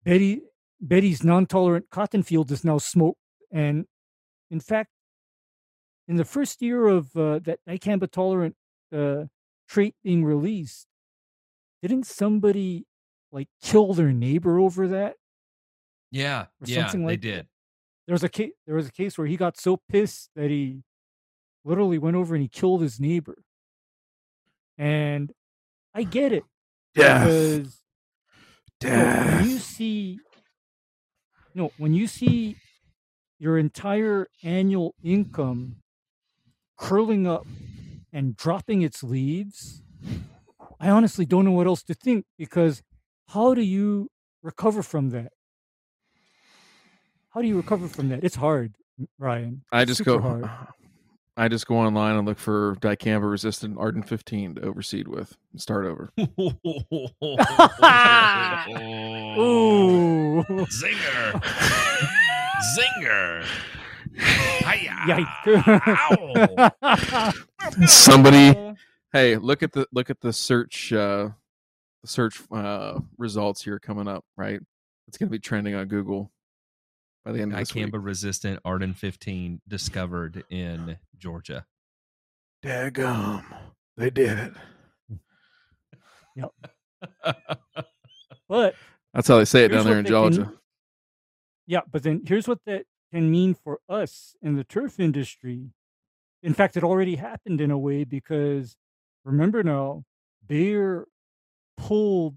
Betty 0.04 0.42
Betty's 0.80 1.24
non-tolerant 1.24 1.90
cotton 1.90 2.22
field 2.22 2.50
is 2.52 2.64
now 2.64 2.78
smoked, 2.78 3.18
and 3.50 3.86
in 4.50 4.60
fact, 4.60 4.90
in 6.06 6.16
the 6.16 6.24
first 6.24 6.62
year 6.62 6.86
of 6.86 7.16
uh, 7.16 7.40
that 7.40 7.58
dicamba 7.68 8.10
tolerant 8.10 8.54
uh, 8.94 9.24
trait 9.68 9.94
being 10.02 10.24
released, 10.24 10.86
didn't 11.82 12.06
somebody 12.06 12.86
like 13.32 13.48
kill 13.62 13.94
their 13.94 14.12
neighbor 14.12 14.58
over 14.58 14.88
that? 14.88 15.16
Yeah, 16.10 16.46
Or 16.60 16.66
yeah, 16.66 16.86
something 16.86 17.04
they 17.06 17.12
like 17.12 17.20
that. 17.22 17.28
did. 17.28 17.48
There 18.06 18.14
was 18.14 18.24
a 18.24 18.28
case. 18.28 18.52
There 18.66 18.76
was 18.76 18.88
a 18.88 18.92
case 18.92 19.18
where 19.18 19.26
he 19.26 19.36
got 19.36 19.56
so 19.58 19.78
pissed 19.88 20.30
that 20.36 20.50
he 20.50 20.82
literally 21.64 21.98
went 21.98 22.16
over 22.16 22.34
and 22.34 22.42
he 22.42 22.48
killed 22.48 22.82
his 22.82 23.00
neighbor. 23.00 23.36
And 24.78 25.32
I 25.94 26.04
get 26.04 26.32
it 26.32 26.44
because 26.94 27.82
you 28.82 28.94
know, 28.94 29.06
when 29.06 29.44
you 29.44 29.58
see 29.58 30.20
no 31.54 31.72
when 31.76 31.94
you 31.94 32.06
see 32.06 32.56
your 33.38 33.58
entire 33.58 34.28
annual 34.42 34.94
income 35.02 35.76
curling 36.78 37.26
up 37.26 37.46
and 38.16 38.34
dropping 38.34 38.80
its 38.80 39.02
leaves 39.02 39.82
i 40.80 40.88
honestly 40.88 41.26
don't 41.26 41.44
know 41.44 41.50
what 41.52 41.66
else 41.66 41.82
to 41.82 41.92
think 41.92 42.24
because 42.38 42.82
how 43.28 43.52
do 43.52 43.60
you 43.60 44.08
recover 44.42 44.82
from 44.82 45.10
that 45.10 45.32
how 47.30 47.42
do 47.42 47.46
you 47.46 47.56
recover 47.56 47.86
from 47.88 48.08
that 48.08 48.24
it's 48.24 48.36
hard 48.36 48.74
ryan 49.18 49.62
I 49.70 49.84
just 49.84 50.02
go. 50.04 50.18
hard. 50.18 50.48
I 51.38 51.48
just 51.48 51.66
go 51.66 51.76
online 51.76 52.16
and 52.16 52.26
look 52.26 52.38
for 52.38 52.76
dicamba 52.76 53.30
resistant 53.30 53.76
Arden 53.78 54.02
15 54.02 54.54
to 54.54 54.62
overseed 54.62 55.06
with 55.06 55.36
and 55.52 55.60
start 55.60 55.84
over. 55.84 56.10
Ooh. 59.38 60.42
Zinger. 60.72 61.42
Zinger. 62.78 63.44
Hiya. 64.18 65.26
Yikes. 66.82 67.88
Somebody, 67.88 68.74
hey, 69.12 69.36
look 69.36 69.62
at 69.62 69.72
the 69.72 69.86
look 69.92 70.10
at 70.10 70.20
the 70.20 70.32
search 70.32 70.92
uh 70.92 71.30
search 72.04 72.40
uh 72.52 72.98
results 73.18 73.62
here 73.62 73.78
coming 73.78 74.08
up. 74.08 74.24
Right, 74.36 74.60
it's 75.08 75.18
gonna 75.18 75.30
be 75.30 75.38
trending 75.38 75.74
on 75.74 75.88
Google 75.88 76.30
by 77.24 77.32
the 77.32 77.40
end 77.42 77.52
of 77.52 77.58
this 77.58 77.74
week. 77.74 77.86
Dicamba 77.86 78.02
resistant 78.04 78.60
Arden 78.64 78.94
15 78.94 79.60
discovered 79.68 80.44
in 80.50 80.96
Georgia. 81.18 81.66
Daggum, 82.64 83.44
they 83.96 84.10
did 84.10 84.38
it. 84.38 84.52
Yep. 86.36 86.50
but 88.46 88.74
That's 89.14 89.26
how 89.26 89.38
they 89.38 89.46
say 89.46 89.64
it 89.64 89.68
down 89.68 89.86
there 89.86 89.98
in 89.98 90.04
they 90.04 90.10
can- 90.10 90.32
Georgia. 90.32 90.52
Yeah, 91.66 91.80
but 91.90 92.02
then 92.02 92.22
here's 92.26 92.46
what 92.46 92.58
that 92.66 92.84
can 93.16 93.30
mean 93.30 93.54
for 93.54 93.80
us 93.88 94.36
in 94.42 94.56
the 94.56 94.64
turf 94.64 95.00
industry. 95.00 95.70
In 96.42 96.52
fact, 96.52 96.76
it 96.76 96.84
already 96.84 97.16
happened 97.16 97.62
in 97.62 97.70
a 97.70 97.78
way 97.78 98.04
because 98.04 98.76
remember 99.24 99.62
now, 99.62 100.04
Bayer 100.46 101.06
pulled 101.78 102.36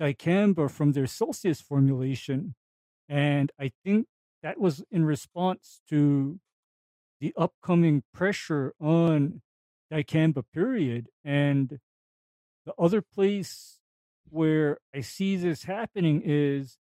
dicamba 0.00 0.70
from 0.70 0.92
their 0.92 1.06
Celsius 1.06 1.60
formulation. 1.60 2.54
And 3.10 3.52
I 3.60 3.72
think 3.84 4.06
that 4.42 4.58
was 4.58 4.82
in 4.90 5.04
response 5.04 5.82
to 5.90 6.40
the 7.20 7.34
upcoming 7.36 8.02
pressure 8.14 8.72
on 8.80 9.42
dicamba, 9.92 10.44
period. 10.50 11.08
And 11.26 11.78
the 12.64 12.72
other 12.78 13.02
place 13.02 13.80
where 14.30 14.78
I 14.94 15.02
see 15.02 15.36
this 15.36 15.64
happening 15.64 16.22
is 16.24 16.78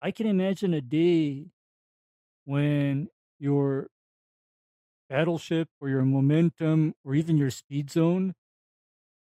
I 0.00 0.10
can 0.10 0.26
imagine 0.26 0.72
a 0.72 0.80
day 0.80 1.48
when 2.44 3.08
your 3.38 3.88
battleship 5.10 5.68
or 5.80 5.88
your 5.88 6.02
momentum 6.02 6.94
or 7.04 7.14
even 7.14 7.36
your 7.36 7.50
speed 7.50 7.90
zone 7.90 8.34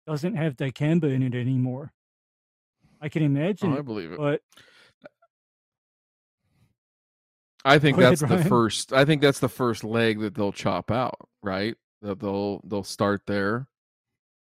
doesn't 0.05 0.35
have 0.35 0.55
dicamba 0.55 1.11
in 1.13 1.23
it 1.23 1.33
anymore. 1.35 1.91
I 3.01 3.09
can 3.09 3.23
imagine 3.23 3.73
Oh, 3.73 3.77
I 3.77 3.81
believe 3.81 4.11
it. 4.11 4.17
but 4.17 4.41
I 7.65 7.79
think 7.79 7.95
Go 7.97 8.01
ahead, 8.01 8.11
that's 8.11 8.21
the 8.21 8.27
Ryan. 8.27 8.47
first. 8.49 8.93
I 8.93 9.05
think 9.05 9.21
that's 9.21 9.39
the 9.39 9.49
first 9.49 9.83
leg 9.83 10.19
that 10.19 10.35
they'll 10.35 10.51
chop 10.51 10.91
out. 10.91 11.17
Right, 11.41 11.75
that 12.01 12.19
they'll 12.19 12.61
they'll 12.65 12.83
start 12.83 13.21
there 13.25 13.67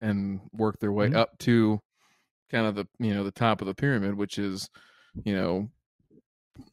and 0.02 0.42
work 0.54 0.80
their 0.80 0.92
way 0.92 1.10
Mhm. 1.10 1.16
up 1.16 1.38
to 1.40 1.80
kind 2.50 2.68
of 2.68 2.76
the 2.76 2.88
you 3.00 3.14
know 3.14 3.24
the 3.24 3.32
top 3.32 3.62
of 3.62 3.68
the 3.68 3.74
pyramid, 3.74 4.16
which 4.16 4.38
is 4.38 4.70
you 5.24 5.34
know 5.36 5.70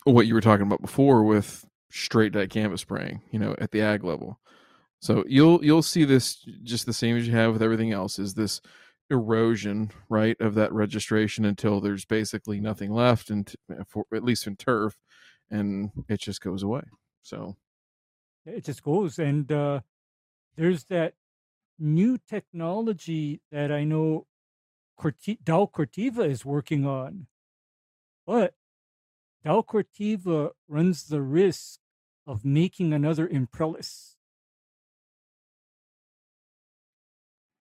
what 0.05 0.27
you 0.27 0.35
were 0.35 0.41
talking 0.41 0.67
about 0.67 0.83
before 0.83 1.23
with 1.25 1.65
straight 1.93 2.33
dicamba 2.33 2.79
spraying. 2.79 3.23
You 3.31 3.39
know, 3.39 3.55
at 3.59 3.71
the 3.71 3.83
ag 3.83 4.05
level. 4.05 4.41
So 5.01 5.25
you'll 5.27 5.65
you'll 5.65 5.83
see 5.83 6.05
this 6.05 6.37
just 6.63 6.87
the 6.87 6.93
same 6.93 7.17
as 7.17 7.27
you 7.27 7.35
have 7.35 7.53
with 7.53 7.63
everything 7.63 7.93
else. 7.93 8.19
Is 8.19 8.35
this 8.35 8.61
erosion 9.11 9.91
right 10.09 10.41
of 10.41 10.55
that 10.55 10.73
registration 10.73 11.45
until 11.45 11.81
there's 11.81 12.05
basically 12.05 12.61
nothing 12.61 12.93
left, 12.93 13.31
and 13.31 13.55
for 13.87 14.05
at 14.15 14.25
least 14.25 14.47
in 14.47 14.57
turf, 14.57 14.97
and 15.51 15.91
it 16.09 16.21
just 16.21 16.41
goes 16.41 16.63
away. 16.63 16.83
So 17.23 17.57
it 18.47 18.65
just 18.65 18.83
goes. 18.83 19.19
And 19.19 19.51
uh, 19.51 19.81
there's 20.57 20.85
that 20.85 21.15
new 21.79 22.19
technology 22.29 23.41
that 23.51 23.71
I 23.71 23.85
know 23.85 24.27
Corti- 24.97 25.39
Dow 25.43 25.69
Corteva 25.73 26.29
is 26.29 26.45
working 26.45 26.87
on. 26.87 27.27
But 28.27 28.55
Dow 29.45 29.63
Corteva 29.63 30.51
runs 30.69 31.05
the 31.05 31.21
risk 31.21 31.81
of 32.27 32.45
making 32.45 32.93
another 32.93 33.27
Imprelis. 33.27 34.17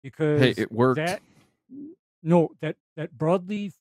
Because 0.03 0.41
hey, 0.41 0.61
it 0.61 0.71
worked. 0.71 0.97
that 0.97 1.21
no 2.21 2.51
that 2.61 2.75
that 2.95 3.17
broadleaf 3.17 3.73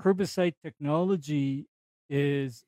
herbicide 0.00 0.54
technology 0.62 1.66
is 2.08 2.64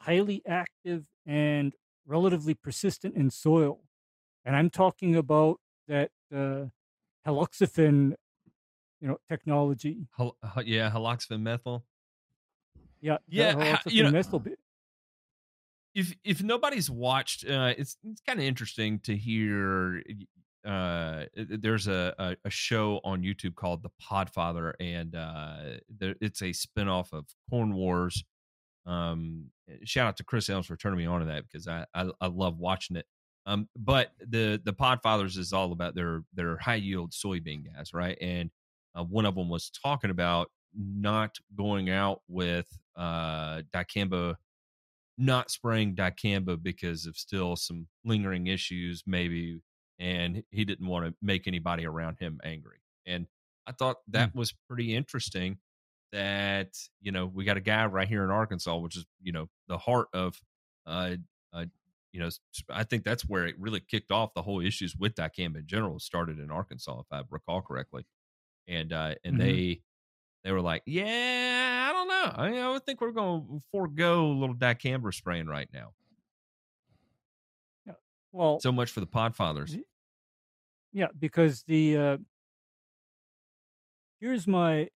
highly 0.00 0.42
active 0.46 1.06
and 1.24 1.72
relatively 2.06 2.52
persistent 2.52 3.14
in 3.14 3.30
soil 3.30 3.80
and 4.44 4.54
i'm 4.54 4.68
talking 4.68 5.16
about 5.16 5.58
that 5.88 6.10
uh, 6.34 6.64
halauxifen 7.26 8.14
you 9.00 9.08
know 9.08 9.18
technology 9.28 10.06
Hal- 10.18 10.36
h- 10.58 10.66
yeah, 10.66 10.90
halauxifen 10.90 11.40
methyl. 11.40 11.84
yeah 13.00 13.16
Yeah, 13.28 13.52
ha- 13.54 13.82
you 13.86 14.02
know- 14.02 14.10
methyl 14.10 14.44
if 15.94 16.14
if 16.24 16.42
nobody's 16.42 16.90
watched 16.90 17.48
uh 17.48 17.74
it's 17.76 17.96
it's 18.04 18.22
kind 18.26 18.38
of 18.38 18.44
interesting 18.44 18.98
to 19.00 19.16
hear 19.16 20.02
uh 20.64 21.24
there's 21.34 21.86
a, 21.88 22.14
a 22.18 22.36
a 22.44 22.50
show 22.50 23.00
on 23.04 23.22
youtube 23.22 23.54
called 23.54 23.82
the 23.82 23.90
podfather 24.02 24.72
and 24.80 25.14
uh 25.14 25.56
there, 25.98 26.14
it's 26.20 26.42
a 26.42 26.52
spin-off 26.52 27.12
of 27.12 27.26
Corn 27.50 27.74
Warriors. 27.74 28.24
Um 28.86 29.50
shout 29.84 30.08
out 30.08 30.16
to 30.16 30.24
chris 30.24 30.48
elms 30.48 30.66
for 30.66 30.76
turning 30.76 30.98
me 30.98 31.06
on 31.06 31.20
to 31.20 31.26
that 31.26 31.44
because 31.44 31.68
I, 31.68 31.84
I 31.94 32.10
i 32.20 32.26
love 32.26 32.58
watching 32.58 32.96
it. 32.96 33.06
Um 33.46 33.68
but 33.76 34.12
the 34.20 34.60
the 34.64 34.72
podfathers 34.72 35.36
is 35.36 35.52
all 35.52 35.72
about 35.72 35.94
their 35.94 36.22
their 36.32 36.56
high 36.58 36.76
yield 36.76 37.12
soybean 37.12 37.64
gas 37.64 37.92
right? 37.92 38.16
And 38.20 38.50
uh, 38.94 39.04
one 39.04 39.26
of 39.26 39.34
them 39.34 39.48
was 39.48 39.70
talking 39.70 40.10
about 40.10 40.50
not 40.74 41.36
going 41.56 41.90
out 41.90 42.22
with 42.28 42.68
uh 42.96 43.62
dicamba 43.74 44.36
not 45.22 45.50
spraying 45.50 45.94
dicamba 45.94 46.60
because 46.62 47.06
of 47.06 47.16
still 47.16 47.56
some 47.56 47.88
lingering 48.04 48.46
issues 48.48 49.02
maybe 49.06 49.60
and 49.98 50.42
he 50.50 50.64
didn't 50.64 50.86
want 50.86 51.06
to 51.06 51.14
make 51.22 51.46
anybody 51.46 51.86
around 51.86 52.18
him 52.18 52.40
angry 52.44 52.78
and 53.06 53.26
i 53.66 53.72
thought 53.72 53.98
that 54.08 54.34
was 54.34 54.52
pretty 54.68 54.94
interesting 54.94 55.58
that 56.12 56.76
you 57.00 57.12
know 57.12 57.26
we 57.26 57.44
got 57.44 57.56
a 57.56 57.60
guy 57.60 57.86
right 57.86 58.08
here 58.08 58.24
in 58.24 58.30
arkansas 58.30 58.76
which 58.76 58.96
is 58.96 59.06
you 59.20 59.32
know 59.32 59.48
the 59.68 59.78
heart 59.78 60.08
of 60.12 60.40
uh, 60.86 61.16
uh 61.52 61.66
you 62.14 62.20
know, 62.20 62.28
I 62.68 62.84
think 62.84 63.04
that's 63.04 63.26
where 63.26 63.46
it 63.46 63.58
really 63.58 63.80
kicked 63.80 64.10
off 64.10 64.34
the 64.34 64.42
whole 64.42 64.60
issues 64.60 64.94
with 64.94 65.14
dicamba 65.14 65.60
in 65.60 65.66
general. 65.66 65.98
Started 65.98 66.38
in 66.38 66.50
Arkansas, 66.50 67.00
if 67.00 67.06
I 67.10 67.22
recall 67.30 67.62
correctly, 67.62 68.04
and 68.68 68.92
uh, 68.92 69.16
and 69.24 69.38
Mhm. 69.38 69.40
they 69.40 69.82
they 70.44 70.52
were 70.52 70.60
like, 70.62 70.82
yeah, 70.86 71.04
I 72.22 72.48
I, 72.48 72.56
I 72.58 72.70
would 72.70 72.84
think 72.84 73.00
we're 73.00 73.12
going 73.12 73.46
to 73.46 73.60
forego 73.70 74.26
a 74.26 74.32
little 74.38 74.54
dicamba 74.54 75.12
spraying 75.12 75.46
right 75.46 75.68
now. 75.72 75.92
Yeah, 77.86 77.94
Well, 78.32 78.60
So 78.60 78.72
much 78.72 78.90
for 78.90 79.00
the 79.00 79.06
Podfathers. 79.06 79.78
Yeah, 80.92 81.08
because 81.18 81.62
the 81.62 81.96
uh, 81.96 82.16
here's 84.20 84.46
my, 84.46 84.88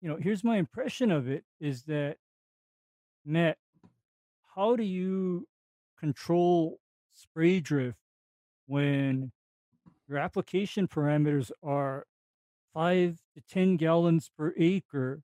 you 0.00 0.08
know, 0.08 0.16
here's 0.20 0.44
my 0.44 0.56
impression 0.56 1.10
of 1.10 1.28
it 1.28 1.44
is 1.60 1.84
that 1.84 2.16
Matt, 3.24 3.56
how 4.54 4.76
do 4.76 4.82
you 4.82 5.48
control 5.98 6.78
spray 7.14 7.60
drift 7.60 7.98
when 8.66 9.32
your 10.08 10.18
application 10.18 10.86
parameters 10.86 11.50
are 11.62 12.06
five 12.74 13.18
to 13.34 13.42
ten 13.48 13.76
gallons 13.76 14.30
per 14.36 14.52
acre, 14.58 15.22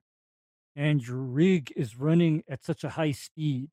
and 0.76 1.06
your 1.06 1.18
rig 1.18 1.72
is 1.76 1.96
running 1.96 2.42
at 2.48 2.64
such 2.64 2.84
a 2.84 2.90
high 2.90 3.12
speed? 3.12 3.68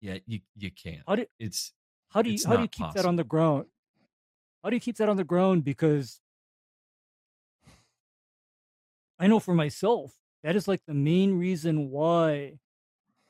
Yeah, 0.00 0.18
you 0.26 0.40
you 0.56 0.70
can't. 0.70 1.02
How 1.06 1.16
do 1.16 1.26
It's 1.38 1.72
how 2.10 2.22
do 2.22 2.30
you 2.30 2.38
how 2.46 2.56
do 2.56 2.62
you 2.62 2.68
keep 2.68 2.92
that 2.94 3.04
on 3.04 3.16
the 3.16 3.24
ground? 3.24 3.66
How 4.62 4.70
do 4.70 4.76
you 4.76 4.80
keep 4.80 4.96
that 4.96 5.08
on 5.08 5.16
the 5.16 5.24
ground? 5.24 5.64
Because 5.64 6.20
I 9.18 9.26
know 9.26 9.38
for 9.40 9.54
myself, 9.54 10.14
that 10.42 10.56
is 10.56 10.66
like 10.66 10.82
the 10.86 10.94
main 10.94 11.38
reason 11.38 11.90
why 11.90 12.58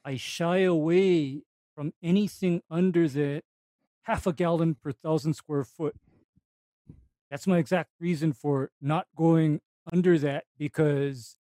I 0.05 0.17
shy 0.17 0.59
away 0.59 1.43
from 1.75 1.93
anything 2.03 2.63
under 2.71 3.09
the 3.09 3.43
half 4.03 4.27
a 4.27 4.33
gallon 4.33 4.77
per 4.77 4.93
thousand 4.93 5.35
square 5.35 5.65
foot. 5.65 5.97
That's 7.31 7.47
my 7.47 7.59
exact 7.59 7.91
reason 8.01 8.33
for 8.33 8.71
not 8.81 9.07
going 9.17 9.61
under 9.93 10.19
that 10.19 10.45
because 10.59 11.37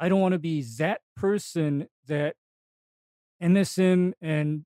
I 0.00 0.08
don't 0.08 0.20
want 0.20 0.32
to 0.32 0.38
be 0.38 0.62
that 0.78 1.00
person 1.16 1.88
that 2.06 2.36
MSM 3.42 4.12
and 4.20 4.64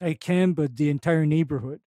I 0.00 0.14
can, 0.14 0.52
but 0.52 0.76
the 0.76 0.90
entire 0.90 1.26
neighborhood. 1.26 1.80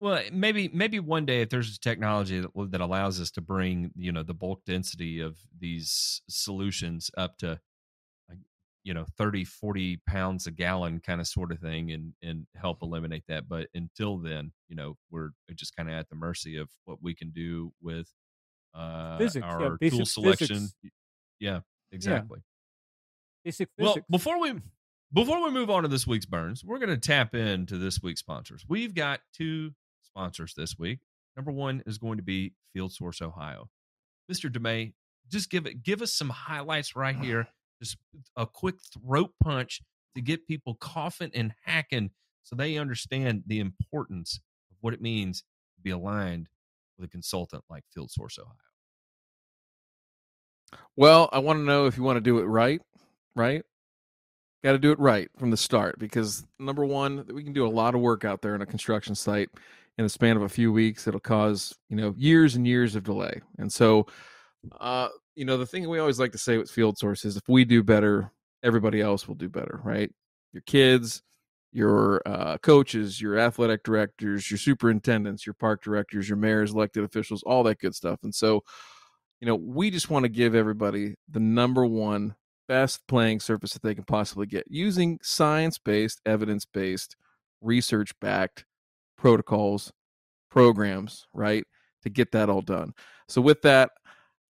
Well, 0.00 0.16
eh, 0.16 0.30
maybe 0.32 0.68
maybe 0.68 1.00
one 1.00 1.26
day 1.26 1.40
if 1.40 1.48
there's 1.48 1.74
a 1.74 1.80
technology 1.80 2.40
that 2.40 2.50
that 2.70 2.80
allows 2.80 3.20
us 3.20 3.30
to 3.32 3.40
bring 3.40 3.92
you 3.96 4.12
know 4.12 4.22
the 4.22 4.34
bulk 4.34 4.62
density 4.66 5.20
of 5.20 5.38
these 5.58 6.20
solutions 6.28 7.10
up 7.16 7.38
to 7.38 7.60
you 8.86 8.94
know 8.94 9.04
30 9.18 9.44
40 9.44 9.98
pounds 10.06 10.46
a 10.46 10.52
gallon 10.52 11.00
kind 11.00 11.20
of 11.20 11.26
sort 11.26 11.50
of 11.50 11.58
thing 11.58 11.90
and 11.90 12.12
and 12.22 12.46
help 12.54 12.78
mm-hmm. 12.78 12.92
eliminate 12.92 13.24
that 13.26 13.48
but 13.48 13.66
until 13.74 14.16
then 14.16 14.52
you 14.68 14.76
know 14.76 14.96
we're 15.10 15.30
eh, 15.50 15.54
just 15.54 15.74
kind 15.74 15.88
of 15.88 15.94
at 15.96 16.08
the 16.08 16.14
mercy 16.14 16.56
of 16.56 16.68
what 16.84 17.02
we 17.02 17.12
can 17.12 17.30
do 17.30 17.72
with 17.82 18.08
uh 18.74 19.18
Physics, 19.18 19.44
our 19.44 19.76
basic 19.78 19.98
tool 19.98 20.06
selection 20.06 20.46
physics. 20.46 20.74
Yeah 21.40 21.60
exactly 21.92 22.40
Basic 23.46 23.68
well, 23.78 23.96
before 24.10 24.40
we 24.40 24.54
before 25.12 25.44
we 25.44 25.52
move 25.52 25.70
on 25.70 25.82
to 25.84 25.88
this 25.88 26.04
week's 26.04 26.26
burns, 26.26 26.64
we're 26.64 26.80
going 26.80 26.90
to 26.90 26.96
tap 26.96 27.32
into 27.32 27.78
this 27.78 28.02
week's 28.02 28.18
sponsors. 28.18 28.64
We've 28.68 28.92
got 28.92 29.20
two 29.32 29.70
sponsors 30.02 30.54
this 30.54 30.76
week. 30.76 30.98
Number 31.36 31.52
one 31.52 31.80
is 31.86 31.98
going 31.98 32.16
to 32.16 32.24
be 32.24 32.54
Field 32.72 32.92
Source 32.92 33.22
Ohio. 33.22 33.70
Mr. 34.30 34.50
DeMay, 34.50 34.94
just 35.30 35.48
give 35.48 35.64
it 35.66 35.84
give 35.84 36.02
us 36.02 36.12
some 36.12 36.30
highlights 36.30 36.96
right 36.96 37.16
here. 37.16 37.48
Just 37.78 37.98
a 38.38 38.46
quick 38.46 38.76
throat 38.90 39.32
punch 39.44 39.82
to 40.14 40.22
get 40.22 40.46
people 40.46 40.76
coughing 40.76 41.30
and 41.34 41.52
hacking 41.62 42.08
so 42.42 42.56
they 42.56 42.78
understand 42.78 43.42
the 43.46 43.60
importance 43.60 44.40
of 44.70 44.78
what 44.80 44.94
it 44.94 45.02
means 45.02 45.44
to 45.74 45.82
be 45.82 45.90
aligned 45.90 46.48
with 46.96 47.06
a 47.06 47.10
consultant 47.10 47.64
like 47.68 47.84
Field 47.92 48.10
Source 48.10 48.38
Ohio. 48.38 48.65
Well, 50.96 51.28
I 51.32 51.38
want 51.38 51.58
to 51.58 51.64
know 51.64 51.86
if 51.86 51.96
you 51.96 52.02
want 52.02 52.16
to 52.16 52.20
do 52.22 52.38
it 52.38 52.44
right, 52.44 52.80
right? 53.34 53.62
Got 54.64 54.72
to 54.72 54.78
do 54.78 54.90
it 54.90 54.98
right 54.98 55.28
from 55.38 55.50
the 55.50 55.56
start 55.56 55.98
because 55.98 56.44
number 56.58 56.84
one, 56.84 57.24
we 57.32 57.44
can 57.44 57.52
do 57.52 57.66
a 57.66 57.68
lot 57.68 57.94
of 57.94 58.00
work 58.00 58.24
out 58.24 58.42
there 58.42 58.54
in 58.54 58.62
a 58.62 58.66
construction 58.66 59.14
site 59.14 59.48
in 59.98 60.04
the 60.04 60.08
span 60.08 60.36
of 60.36 60.42
a 60.42 60.48
few 60.48 60.72
weeks. 60.72 61.06
It'll 61.06 61.20
cause 61.20 61.74
you 61.88 61.96
know 61.96 62.14
years 62.16 62.56
and 62.56 62.66
years 62.66 62.96
of 62.96 63.04
delay, 63.04 63.40
and 63.58 63.72
so 63.72 64.06
uh, 64.80 65.08
you 65.36 65.44
know 65.44 65.56
the 65.56 65.66
thing 65.66 65.88
we 65.88 65.98
always 65.98 66.18
like 66.18 66.32
to 66.32 66.38
say 66.38 66.58
with 66.58 66.70
Field 66.70 66.98
Source 66.98 67.24
is 67.24 67.36
if 67.36 67.48
we 67.48 67.64
do 67.64 67.82
better, 67.82 68.32
everybody 68.62 69.00
else 69.00 69.28
will 69.28 69.34
do 69.36 69.48
better, 69.48 69.80
right? 69.84 70.10
Your 70.52 70.62
kids, 70.62 71.22
your 71.72 72.22
uh, 72.26 72.58
coaches, 72.58 73.20
your 73.20 73.38
athletic 73.38 73.84
directors, 73.84 74.50
your 74.50 74.58
superintendents, 74.58 75.46
your 75.46 75.54
park 75.54 75.82
directors, 75.82 76.28
your 76.28 76.38
mayors, 76.38 76.72
elected 76.72 77.04
officials, 77.04 77.42
all 77.44 77.62
that 77.64 77.78
good 77.78 77.94
stuff, 77.94 78.20
and 78.24 78.34
so 78.34 78.64
you 79.40 79.46
know, 79.46 79.54
we 79.54 79.90
just 79.90 80.10
want 80.10 80.24
to 80.24 80.28
give 80.28 80.54
everybody 80.54 81.14
the 81.30 81.40
number 81.40 81.84
one 81.84 82.34
best 82.68 83.06
playing 83.06 83.40
surface 83.40 83.72
that 83.74 83.82
they 83.82 83.94
can 83.94 84.04
possibly 84.04 84.46
get 84.46 84.64
using 84.68 85.18
science 85.22 85.78
based, 85.78 86.20
evidence 86.26 86.64
based, 86.64 87.16
research 87.60 88.12
backed 88.20 88.64
protocols, 89.16 89.92
programs, 90.50 91.26
right? 91.32 91.64
To 92.02 92.10
get 92.10 92.32
that 92.32 92.48
all 92.48 92.62
done. 92.62 92.92
So, 93.28 93.40
with 93.40 93.62
that, 93.62 93.90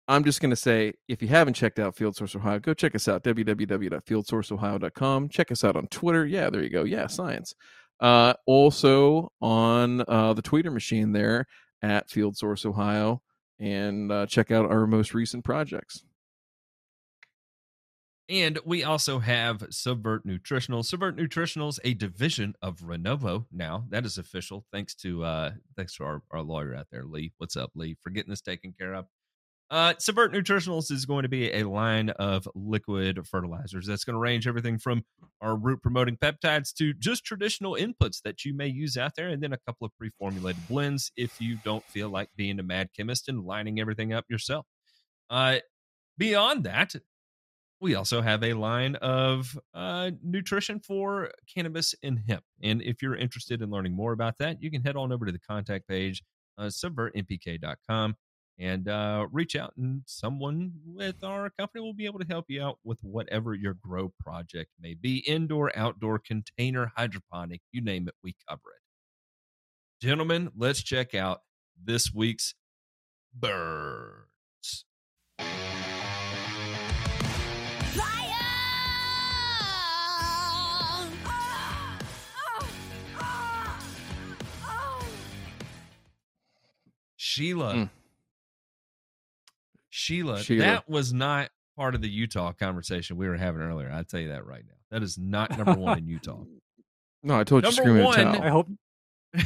I'm 0.07 0.23
just 0.23 0.39
going 0.39 0.51
to 0.51 0.55
say 0.55 0.93
if 1.07 1.21
you 1.21 1.27
haven't 1.27 1.55
checked 1.55 1.79
out 1.79 1.95
Field 1.95 2.15
Source 2.15 2.36
Ohio, 2.36 2.59
go 2.59 2.73
check 2.73 2.95
us 2.95 3.07
out, 3.07 3.23
www.fieldsourceohio.com. 3.23 5.29
Check 5.29 5.51
us 5.51 5.63
out 5.63 5.75
on 5.75 5.88
Twitter. 5.88 6.25
Yeah, 6.25 6.49
there 6.49 6.61
you 6.61 6.69
go. 6.69 6.83
Yeah, 6.83 7.07
science. 7.07 7.55
Uh, 7.99 8.33
also 8.45 9.31
on 9.41 10.03
uh, 10.07 10.33
the 10.33 10.41
Twitter 10.41 10.69
machine 10.69 11.13
there 11.13 11.47
at 11.81 12.09
Field 12.09 12.38
Source 12.38 12.65
Ohio 12.65 13.21
and 13.59 14.11
uh, 14.11 14.25
check 14.25 14.51
out 14.51 14.69
our 14.69 14.87
most 14.87 15.13
recent 15.13 15.43
projects. 15.43 16.03
And 18.27 18.57
we 18.65 18.83
also 18.83 19.19
have 19.19 19.67
Subvert 19.69 20.25
Nutritionals. 20.25 20.85
Subvert 20.85 21.15
Nutritionals, 21.15 21.77
a 21.83 21.93
division 21.93 22.55
of 22.61 22.77
Renovo 22.77 23.45
now. 23.51 23.85
That 23.89 24.03
is 24.03 24.17
official. 24.17 24.65
Thanks 24.71 24.95
to 24.95 25.23
uh 25.23 25.51
thanks 25.77 25.95
to 25.97 26.03
our, 26.05 26.23
our 26.31 26.41
lawyer 26.41 26.75
out 26.75 26.87
there, 26.91 27.05
Lee. 27.05 27.33
What's 27.37 27.55
up, 27.55 27.71
Lee? 27.75 27.97
For 28.01 28.09
getting 28.09 28.31
this 28.31 28.41
taken 28.41 28.73
care 28.77 28.95
of. 28.95 29.05
Uh 29.72 29.93
Subvert 29.97 30.32
Nutritionals 30.34 30.91
is 30.91 31.05
going 31.05 31.24
to 31.24 31.30
be 31.30 31.51
a 31.51 31.63
line 31.63 32.11
of 32.11 32.47
liquid 32.53 33.28
fertilizers 33.28 33.88
that's 33.88 34.03
going 34.03 34.13
to 34.13 34.20
range 34.20 34.47
everything 34.47 34.78
from 34.78 35.03
our 35.41 35.55
root 35.57 35.82
promoting 35.82 36.18
peptides 36.18 36.72
to 36.76 36.93
just 36.93 37.26
traditional 37.26 37.74
inputs 37.76 38.22
that 38.24 38.45
you 38.45 38.53
may 38.55 38.68
use 38.68 38.95
out 38.95 39.13
there, 39.16 39.30
and 39.30 39.41
then 39.41 39.53
a 39.53 39.57
couple 39.66 39.86
of 39.86 39.91
pre-formulated 39.97 40.68
blends 40.68 41.11
if 41.18 41.41
you 41.41 41.57
don't 41.63 41.84
feel 41.86 42.09
like 42.09 42.30
being 42.36 42.59
a 42.59 42.63
mad 42.63 42.89
chemist 42.95 43.28
and 43.28 43.43
lining 43.43 43.80
everything 43.80 44.13
up 44.13 44.26
yourself. 44.30 44.66
Uh 45.30 45.57
beyond 46.18 46.63
that, 46.66 46.93
we 47.82 47.95
also 47.95 48.22
have 48.22 48.43
a 48.43 48.53
line 48.53 48.95
of 48.95 49.57
uh, 49.74 50.11
nutrition 50.24 50.80
for 50.80 51.32
cannabis 51.53 51.93
and 52.03 52.20
hemp. 52.28 52.43
And 52.63 52.82
if 52.82 53.01
you're 53.01 53.16
interested 53.16 53.61
in 53.61 53.70
learning 53.70 53.95
more 53.95 54.13
about 54.13 54.38
that, 54.39 54.61
you 54.61 54.72
can 54.72 54.82
head 54.82 54.95
on 54.95 55.11
over 55.11 55.26
to 55.26 55.32
the 55.32 55.39
contact 55.39 55.88
page, 55.88 56.24
uh, 56.57 56.63
subvertmpk.com, 56.66 58.16
and 58.57 58.87
uh, 58.87 59.27
reach 59.31 59.55
out, 59.55 59.73
and 59.77 60.03
someone 60.05 60.73
with 60.85 61.23
our 61.23 61.49
company 61.49 61.81
will 61.81 61.93
be 61.93 62.05
able 62.05 62.19
to 62.19 62.27
help 62.27 62.45
you 62.47 62.63
out 62.63 62.79
with 62.83 62.99
whatever 63.01 63.53
your 63.53 63.73
grow 63.73 64.13
project 64.19 64.71
may 64.79 64.93
be 64.93 65.17
indoor, 65.27 65.71
outdoor, 65.77 66.19
container, 66.19 66.91
hydroponic, 66.95 67.61
you 67.71 67.81
name 67.81 68.07
it, 68.07 68.15
we 68.23 68.35
cover 68.47 68.61
it. 68.75 70.05
Gentlemen, 70.05 70.51
let's 70.55 70.83
check 70.83 71.13
out 71.13 71.41
this 71.83 72.13
week's 72.13 72.53
birds. 73.33 74.85
Sheila. 87.17 87.73
Mm. 87.73 87.89
Sheila, 89.97 90.43
Sheila. 90.43 90.61
that 90.65 90.89
was 90.89 91.13
not 91.13 91.49
part 91.77 91.95
of 91.95 92.01
the 92.01 92.09
Utah 92.09 92.51
conversation 92.51 93.15
we 93.15 93.29
were 93.29 93.37
having 93.37 93.61
earlier. 93.61 93.89
I'll 93.89 94.03
tell 94.03 94.19
you 94.19 94.27
that 94.29 94.45
right 94.45 94.63
now. 94.67 94.75
That 94.91 95.03
is 95.03 95.17
not 95.17 95.57
number 95.57 95.73
one 95.73 95.97
in 95.99 96.07
Utah. 96.07 96.43
No, 97.23 97.39
I 97.39 97.43
told 97.43 97.63
you 97.63 97.69
Number 97.71 97.81
screaming 97.81 98.03
one- 98.03 98.19
a. 98.19 98.39
I 98.39 98.49
hope 98.49 98.67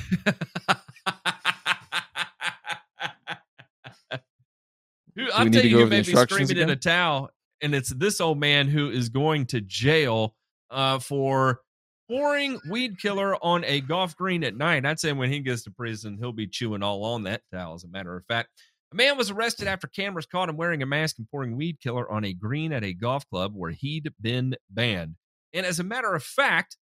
Who, 5.16 5.26
we 5.26 5.32
I'll 5.32 5.44
need 5.46 5.54
tell 5.54 5.62
to 5.62 5.68
you 5.68 5.74
go 5.76 5.78
who 5.80 5.84
over 5.84 5.90
the 5.90 5.96
may 5.98 6.02
be 6.02 6.12
instructions 6.12 6.50
screaming 6.50 6.64
in 6.64 6.70
a 6.70 6.76
towel, 6.76 7.30
and 7.62 7.74
it's 7.76 7.90
this 7.90 8.22
old 8.22 8.40
man 8.40 8.68
who 8.68 8.90
is 8.90 9.10
going 9.10 9.46
to 9.48 9.62
jail 9.62 10.36
uh, 10.70 11.00
for 11.00 11.62
pouring 12.10 12.60
weed 12.70 13.00
killer 13.00 13.36
on 13.44 13.64
a 13.66 13.82
golf 13.82 14.16
green 14.16 14.44
at 14.44 14.56
night. 14.56 14.86
I'd 14.86 15.00
say 15.00 15.12
when 15.14 15.32
he 15.32 15.40
gets 15.40 15.64
to 15.64 15.72
prison, 15.72 16.18
he'll 16.20 16.32
be 16.32 16.48
chewing 16.48 16.84
all 16.84 17.04
on 17.06 17.24
that 17.24 17.42
towel, 17.52 17.76
as 17.76 17.84
a 17.84 17.88
matter 17.88 18.16
of 18.16 18.26
fact. 18.26 18.50
A 18.92 18.96
man 18.96 19.18
was 19.18 19.30
arrested 19.30 19.68
after 19.68 19.88
cameras 19.88 20.26
caught 20.26 20.50
him 20.50 20.58
wearing 20.58 20.82
a 20.82 20.86
mask 20.88 21.18
and 21.20 21.30
pouring 21.30 21.56
weed 21.56 21.80
killer 21.80 22.10
on 22.10 22.26
a 22.26 22.34
green 22.34 22.74
at 22.74 22.84
a 22.84 22.94
golf 22.94 23.28
club 23.30 23.54
where 23.56 23.72
he'd 23.72 24.12
been 24.20 24.56
banned. 24.70 25.16
And 25.54 25.66
as 25.66 25.80
a 25.80 25.84
matter 25.84 26.16
of 26.16 26.24
fact, 26.24 26.78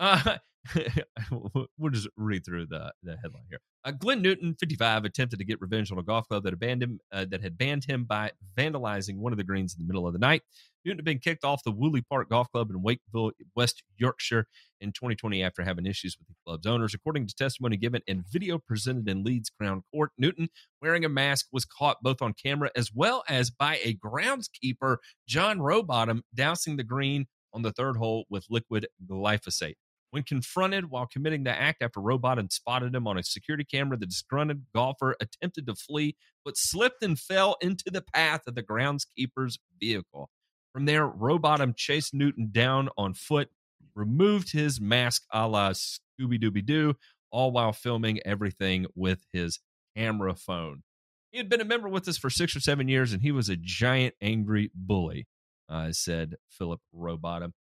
Uh, 0.00 0.38
we'll 1.30 1.90
just 1.90 2.08
read 2.16 2.44
through 2.44 2.66
the, 2.66 2.92
the 3.02 3.16
headline 3.16 3.44
here. 3.48 3.60
Uh, 3.84 3.92
Glenn 3.92 4.20
Newton, 4.20 4.54
55, 4.60 5.04
attempted 5.04 5.38
to 5.38 5.44
get 5.44 5.60
revenge 5.60 5.90
on 5.90 5.98
a 5.98 6.02
golf 6.02 6.28
club 6.28 6.44
that 6.44 6.52
abandoned 6.52 7.00
uh, 7.12 7.24
that 7.30 7.42
had 7.42 7.56
banned 7.56 7.84
him 7.84 8.04
by 8.04 8.30
vandalizing 8.56 9.16
one 9.16 9.32
of 9.32 9.38
the 9.38 9.44
greens 9.44 9.74
in 9.74 9.84
the 9.84 9.90
middle 9.90 10.06
of 10.06 10.12
the 10.12 10.18
night. 10.18 10.42
Newton 10.84 10.98
had 10.98 11.04
been 11.04 11.18
kicked 11.18 11.44
off 11.44 11.62
the 11.62 11.70
Woolley 11.70 12.02
Park 12.02 12.28
Golf 12.30 12.50
Club 12.52 12.70
in 12.70 12.82
Wakefield, 12.82 13.32
West 13.54 13.82
Yorkshire, 13.96 14.46
in 14.80 14.92
2020 14.92 15.42
after 15.42 15.62
having 15.62 15.86
issues 15.86 16.16
with 16.18 16.28
the 16.28 16.34
club's 16.46 16.66
owners. 16.66 16.94
According 16.94 17.26
to 17.26 17.34
testimony 17.34 17.76
given 17.76 18.02
and 18.08 18.24
video 18.30 18.58
presented 18.58 19.08
in 19.08 19.24
Leeds 19.24 19.50
Crown 19.50 19.82
Court, 19.92 20.10
Newton, 20.18 20.48
wearing 20.80 21.04
a 21.04 21.08
mask, 21.08 21.46
was 21.52 21.64
caught 21.64 22.02
both 22.02 22.22
on 22.22 22.34
camera 22.34 22.70
as 22.74 22.90
well 22.94 23.22
as 23.28 23.50
by 23.50 23.78
a 23.82 23.94
groundskeeper, 23.94 24.98
John 25.26 25.60
Rowbottom, 25.60 26.22
dousing 26.34 26.76
the 26.76 26.84
green 26.84 27.26
on 27.52 27.62
the 27.62 27.72
third 27.72 27.96
hole 27.96 28.24
with 28.30 28.46
liquid 28.48 28.86
glyphosate. 29.06 29.74
When 30.10 30.24
confronted 30.24 30.90
while 30.90 31.06
committing 31.06 31.44
the 31.44 31.58
act 31.58 31.82
after 31.82 32.00
Rowbottom 32.00 32.50
spotted 32.50 32.94
him 32.94 33.06
on 33.06 33.16
a 33.16 33.22
security 33.22 33.64
camera, 33.64 33.96
the 33.96 34.06
disgruntled 34.06 34.62
golfer 34.74 35.14
attempted 35.20 35.66
to 35.66 35.74
flee 35.74 36.16
but 36.44 36.56
slipped 36.56 37.02
and 37.02 37.18
fell 37.18 37.56
into 37.60 37.90
the 37.90 38.02
path 38.02 38.42
of 38.46 38.54
the 38.54 38.62
groundskeeper's 38.62 39.58
vehicle. 39.78 40.30
From 40.72 40.86
there, 40.86 41.06
Rowbottom 41.06 41.74
chased 41.76 42.14
Newton 42.14 42.50
down 42.50 42.88
on 42.96 43.14
foot, 43.14 43.50
removed 43.94 44.52
his 44.52 44.80
mask 44.80 45.24
a 45.32 45.46
la 45.46 45.70
Scooby 45.70 46.42
Dooby 46.42 46.64
Doo, 46.64 46.94
all 47.30 47.52
while 47.52 47.72
filming 47.72 48.20
everything 48.24 48.86
with 48.94 49.26
his 49.32 49.60
camera 49.96 50.34
phone. 50.34 50.82
He 51.30 51.38
had 51.38 51.48
been 51.48 51.60
a 51.60 51.64
member 51.64 51.88
with 51.88 52.08
us 52.08 52.18
for 52.18 52.30
six 52.30 52.56
or 52.56 52.60
seven 52.60 52.88
years, 52.88 53.12
and 53.12 53.22
he 53.22 53.30
was 53.30 53.48
a 53.48 53.56
giant 53.56 54.14
angry 54.20 54.70
bully, 54.74 55.28
uh, 55.68 55.92
said 55.92 56.34
Philip 56.48 56.80
Rowbottom. 56.92 57.52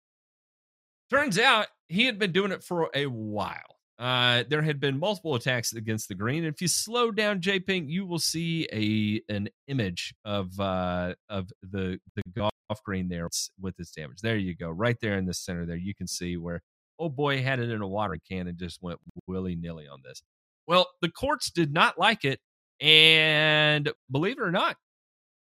Turns 1.11 1.39
out 1.39 1.69
he 1.89 2.05
had 2.05 2.19
been 2.19 2.33
doing 2.33 2.53
it 2.53 2.63
for 2.63 2.91
a 2.95 3.07
while. 3.07 3.79
Uh, 3.99 4.45
there 4.49 4.63
had 4.63 4.79
been 4.79 4.99
multiple 4.99 5.35
attacks 5.35 5.73
against 5.73 6.09
the 6.09 6.15
green. 6.15 6.45
If 6.45 6.63
you 6.63 6.69
slow 6.69 7.11
down 7.11 7.41
J 7.41 7.59
Pink, 7.59 7.89
you 7.89 8.07
will 8.07 8.21
see 8.21 8.69
a 8.73 9.33
an 9.33 9.49
image 9.67 10.15
of 10.25 10.59
uh, 10.61 11.15
of 11.29 11.51
the 11.63 11.99
the 12.15 12.23
golf 12.37 12.53
green 12.85 13.09
there 13.09 13.29
with 13.61 13.75
its 13.81 13.91
damage. 13.91 14.21
There 14.21 14.37
you 14.37 14.55
go, 14.55 14.71
right 14.71 14.97
there 15.01 15.19
in 15.19 15.27
the 15.27 15.35
center. 15.35 15.67
There 15.67 15.77
you 15.77 15.95
can 15.97 16.07
see 16.07 16.37
where 16.37 16.63
oh 17.01 17.09
boy 17.09 17.43
had 17.43 17.59
it 17.59 17.71
in 17.71 17.83
a 17.83 17.89
watering 17.89 18.21
can 18.29 18.47
and 18.47 18.57
just 18.57 18.81
went 18.83 19.01
willy 19.27 19.57
nilly 19.57 19.89
on 19.89 20.01
this. 20.05 20.23
Well, 20.69 20.87
the 21.03 21.11
courts 21.11 21.51
did 21.51 21.73
not 21.73 21.99
like 21.99 22.25
it, 22.25 22.39
and 22.81 23.91
believe 24.11 24.39
it 24.39 24.43
or 24.43 24.53
not, 24.53 24.77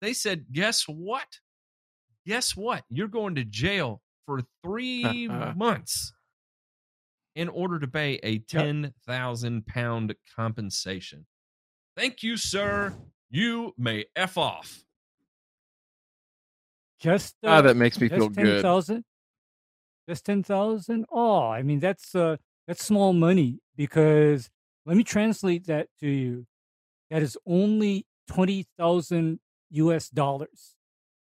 they 0.01 0.13
said, 0.13 0.45
"Guess 0.51 0.83
what? 0.83 1.39
Guess 2.27 2.55
what? 2.55 2.83
You're 2.89 3.07
going 3.07 3.35
to 3.35 3.43
jail 3.43 4.03
for 4.25 4.41
three 4.63 5.27
months." 5.27 6.13
in 7.35 7.49
order 7.49 7.79
to 7.79 7.87
pay 7.87 8.19
a 8.23 8.39
ten 8.39 8.93
thousand 9.05 9.67
pound 9.67 10.15
compensation. 10.35 11.25
Thank 11.95 12.23
you, 12.23 12.37
sir. 12.37 12.93
You 13.29 13.73
may 13.77 14.05
f 14.15 14.37
off. 14.37 14.83
Just 16.99 17.35
uh, 17.43 17.47
ah, 17.49 17.61
that 17.61 17.75
makes 17.75 17.99
me 17.99 18.09
feel 18.09 18.29
ten 18.29 18.45
good. 18.45 18.61
thousand. 18.61 19.03
Just 20.07 20.25
ten 20.25 20.43
thousand. 20.43 21.05
Oh, 21.11 21.47
I 21.47 21.61
mean 21.61 21.79
that's 21.79 22.15
uh 22.15 22.37
that's 22.67 22.83
small 22.83 23.13
money 23.13 23.59
because 23.75 24.49
let 24.85 24.95
me 24.95 25.03
translate 25.03 25.67
that 25.67 25.87
to 25.99 26.07
you. 26.07 26.45
That 27.11 27.21
is 27.21 27.37
only 27.45 28.05
twenty 28.27 28.65
thousand 28.77 29.39
U.S. 29.71 30.09
dollars. 30.09 30.74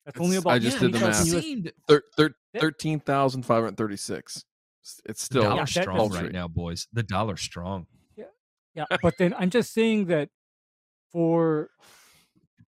That's 0.06 0.18
only 0.20 0.36
about 0.36 0.50
I 0.52 0.58
just 0.60 0.78
did 0.78 0.92
the 0.92 1.00
math. 1.00 1.16
Seemed 1.16 1.72
Thir- 1.88 2.04
thir- 2.16 2.34
13,536. 2.58 4.44
It's 5.04 5.22
still 5.22 5.42
the 5.42 5.48
dollar 5.48 5.60
Yeah, 5.60 5.64
strong 5.64 5.96
paltry. 5.96 6.22
right 6.22 6.32
now, 6.32 6.46
boys. 6.48 6.86
The 6.92 7.02
dollar 7.02 7.36
strong. 7.36 7.86
Yeah, 8.16 8.24
yeah. 8.74 8.84
but 9.02 9.14
then 9.18 9.34
I'm 9.36 9.50
just 9.50 9.72
saying 9.74 10.06
that 10.06 10.28
for 11.10 11.70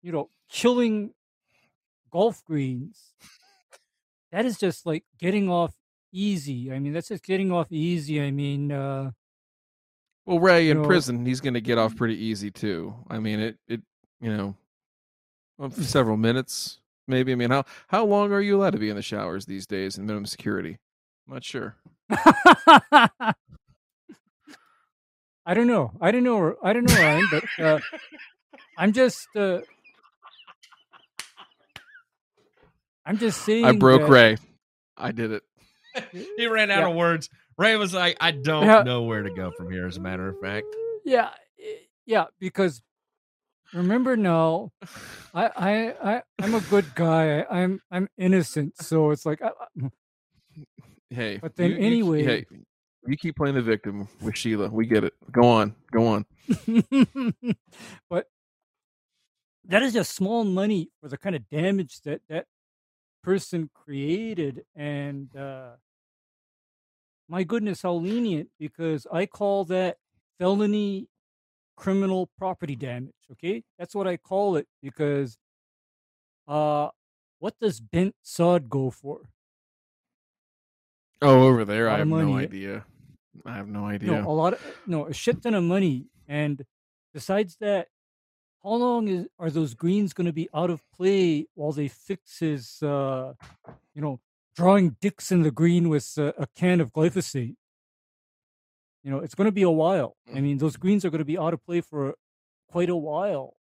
you 0.01 0.11
know 0.11 0.29
killing 0.49 1.13
golf 2.11 2.43
greens, 2.43 3.13
that 4.31 4.45
is 4.45 4.57
just 4.57 4.85
like 4.87 5.03
getting 5.19 5.47
off 5.47 5.75
easy. 6.11 6.71
I 6.71 6.79
mean, 6.79 6.93
that's 6.93 7.09
just 7.09 7.23
getting 7.23 7.51
off 7.51 7.71
easy. 7.71 8.19
I 8.19 8.31
mean, 8.31 8.71
uh, 8.71 9.11
Well, 10.25 10.39
Ray 10.39 10.71
in 10.71 10.81
know- 10.81 10.87
prison, 10.87 11.23
he's 11.23 11.39
going 11.41 11.53
to 11.53 11.61
get 11.61 11.77
off 11.77 11.95
pretty 11.95 12.15
easy 12.17 12.49
too. 12.49 12.95
I 13.11 13.19
mean, 13.19 13.39
it 13.39 13.59
it 13.67 13.81
you 14.19 14.35
know, 14.35 14.55
for 15.69 15.83
several 15.83 16.17
minutes 16.17 16.79
maybe. 17.07 17.31
I 17.31 17.35
mean, 17.35 17.49
how 17.49 17.65
how 17.87 18.05
long 18.05 18.31
are 18.31 18.41
you 18.41 18.57
allowed 18.57 18.71
to 18.71 18.77
be 18.79 18.89
in 18.89 18.95
the 18.95 19.01
showers 19.01 19.45
these 19.45 19.65
days 19.65 19.97
in 19.97 20.05
minimum 20.05 20.25
security? 20.25 20.77
I'm 21.27 21.33
not 21.35 21.43
sure. 21.43 21.75
I 25.45 25.53
don't 25.53 25.67
know. 25.67 25.91
I 26.01 26.11
don't 26.11 26.23
know. 26.23 26.55
I 26.61 26.73
don't 26.73 26.85
know, 26.89 26.95
Ryan. 26.95 27.27
But 27.31 27.43
uh, 27.63 27.79
I'm 28.77 28.91
just. 28.91 29.27
Uh, 29.35 29.59
I'm 33.05 33.17
just 33.17 33.41
saying. 33.43 33.65
I 33.65 33.71
broke 33.73 34.01
that- 34.01 34.09
Ray. 34.09 34.37
I 34.97 35.11
did 35.11 35.31
it. 35.31 35.43
He 36.37 36.47
ran 36.47 36.69
out 36.71 36.79
Yeah. 36.81 36.89
of 36.89 36.95
words. 36.95 37.29
Ray 37.57 37.75
was 37.77 37.93
like, 37.93 38.17
I 38.19 38.31
don't 38.31 38.65
Yeah. 38.65 38.83
know 38.83 39.03
where 39.03 39.23
to 39.23 39.29
go 39.33 39.51
from 39.51 39.71
here, 39.71 39.87
as 39.87 39.97
a 39.97 40.01
matter 40.01 40.27
of 40.27 40.39
fact. 40.39 40.65
Yeah, 41.05 41.29
eh, 41.59 41.73
yeah. 42.05 42.25
Because 42.39 42.81
remember 43.73 44.15
now, 44.17 44.71
I, 45.33 45.45
I, 45.55 46.13
I, 46.15 46.21
I'm 46.39 46.55
a 46.55 46.61
good 46.61 46.93
guy. 46.95 47.45
I'm, 47.49 47.81
I'm 47.91 48.07
innocent. 48.17 48.77
So 48.81 49.11
it's 49.11 49.25
like, 49.25 49.41
I, 49.41 49.51
Hey, 51.09 51.37
But 51.37 51.55
then 51.55 51.71
you- 51.71 51.77
you- 51.77 51.83
anyway- 51.83 52.23
hey, 52.23 52.45
you 53.07 53.15
keep 53.15 53.35
playing 53.37 53.55
the 53.55 53.61
victim 53.61 54.07
with 54.21 54.35
Sheila. 54.35 54.67
We 54.69 54.85
get 54.85 55.03
it. 55.05 55.13
Go 55.31 55.43
on, 55.47 55.75
go 55.91 56.07
on. 56.07 56.25
but 58.09 58.27
that 59.65 59.83
is 59.83 59.93
just 59.93 60.13
small 60.15 60.43
money 60.43 60.89
for 61.01 61.07
the 61.09 61.17
kind 61.17 61.35
of 61.35 61.49
damage 61.49 62.01
that 62.01 62.21
that 62.29 62.45
person 63.23 63.69
created 63.73 64.63
and 64.75 65.35
uh 65.35 65.71
my 67.27 67.43
goodness 67.43 67.81
how 67.81 67.91
lenient 67.93 68.47
because 68.57 69.05
i 69.11 69.25
call 69.25 69.65
that 69.65 69.97
felony 70.39 71.09
criminal 71.77 72.29
property 72.37 72.75
damage 72.75 73.13
okay 73.31 73.63
that's 73.79 73.95
what 73.95 74.07
i 74.07 74.17
call 74.17 74.55
it 74.57 74.67
because 74.81 75.37
uh 76.47 76.89
what 77.39 77.53
does 77.61 77.79
bent 77.79 78.15
sod 78.23 78.69
go 78.69 78.89
for 78.89 79.21
Oh, 81.21 81.47
over 81.47 81.65
there, 81.65 81.89
I 81.89 81.97
have 81.97 82.07
no 82.07 82.37
idea. 82.37 82.85
I 83.45 83.55
have 83.55 83.67
no 83.67 83.85
idea. 83.85 84.11
No, 84.11 84.29
a 84.29 84.33
lot 84.33 84.53
of 84.53 84.61
no, 84.85 85.07
a 85.07 85.13
shit 85.13 85.41
ton 85.41 85.55
of 85.55 85.63
money. 85.63 86.05
And 86.27 86.63
besides 87.13 87.57
that, 87.59 87.87
how 88.63 88.73
long 88.73 89.07
is 89.07 89.27
are 89.39 89.49
those 89.49 89.73
greens 89.73 90.13
going 90.13 90.27
to 90.27 90.33
be 90.33 90.47
out 90.53 90.69
of 90.69 90.81
play 90.95 91.47
while 91.55 91.71
they 91.71 91.87
fix 91.87 92.39
his, 92.39 92.83
uh, 92.83 93.33
you 93.95 94.01
know, 94.01 94.19
drawing 94.55 94.95
dicks 95.01 95.31
in 95.31 95.41
the 95.41 95.51
green 95.51 95.89
with 95.89 96.13
uh, 96.17 96.33
a 96.37 96.47
can 96.55 96.81
of 96.81 96.93
glyphosate? 96.93 97.55
You 99.07 99.13
know, 99.13 99.19
it's 99.19 99.35
going 99.35 99.45
to 99.45 99.53
be 99.53 99.61
a 99.61 99.71
while. 99.71 100.17
I 100.27 100.31
mm-hmm. 100.31 100.43
mean, 100.43 100.57
those 100.57 100.75
greens 100.75 101.05
are 101.05 101.09
going 101.09 101.19
to 101.19 101.25
be 101.25 101.37
out 101.37 101.53
of 101.53 101.65
play 101.65 101.79
for 101.79 102.15
quite 102.69 102.89
a 102.89 102.95
while. 102.95 103.55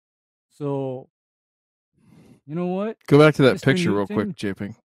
So, 0.50 1.08
you 2.46 2.54
know 2.54 2.66
what? 2.66 2.96
Go 3.08 3.18
back 3.18 3.34
to 3.34 3.42
that 3.42 3.56
Mr. 3.56 3.64
picture 3.64 3.90
real 3.90 4.06
quick, 4.06 4.28
Japing. 4.36 4.76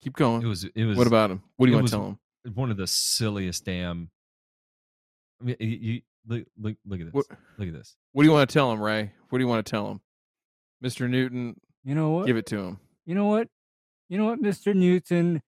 Keep 0.00 0.16
going. 0.16 0.40
It 0.40 0.46
was 0.46 0.64
it 0.64 0.84
was 0.86 0.96
what 0.96 1.06
about 1.06 1.30
him? 1.30 1.42
What 1.58 1.66
do 1.66 1.72
you 1.72 1.76
want 1.76 1.88
to 1.88 1.92
tell 1.92 2.06
him? 2.06 2.18
one 2.54 2.70
of 2.70 2.78
the 2.78 2.86
silliest 2.86 3.66
damn 3.66 4.08
I 5.42 5.44
mean 5.44 5.56
you, 5.60 5.68
you 5.68 6.00
look, 6.26 6.46
look 6.58 6.76
look 6.86 7.00
at 7.00 7.06
this. 7.06 7.12
What, 7.12 7.26
Look 7.58 7.68
at 7.68 7.74
this. 7.74 7.94
what 8.12 8.22
do 8.22 8.26
you 8.26 8.32
want 8.32 8.48
to 8.48 8.54
tell 8.54 8.72
him, 8.72 8.80
Ray? 8.80 9.12
What 9.28 9.38
do 9.38 9.44
you 9.44 9.48
want 9.48 9.66
to 9.66 9.70
tell 9.70 9.90
him? 9.90 10.00
Mr. 10.82 11.10
Newton, 11.10 11.60
You 11.84 11.94
know 11.94 12.08
what? 12.08 12.26
give 12.26 12.38
it 12.38 12.46
to 12.46 12.58
him. 12.58 12.80
you 13.04 13.14
know 13.14 13.26
what? 13.26 13.48
You 14.08 14.16
know 14.16 14.24
what, 14.24 14.40
Mr. 14.40 14.74
Newton? 14.74 15.42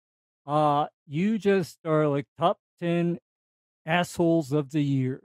Uh, 0.47 0.87
you 1.07 1.39
just 1.39 1.79
are 1.85 2.09
like 2.09 2.27
top 2.39 2.59
10 2.81 3.19
assholes 3.87 4.53
of 4.53 4.71
the 4.71 4.81
year. 4.83 5.23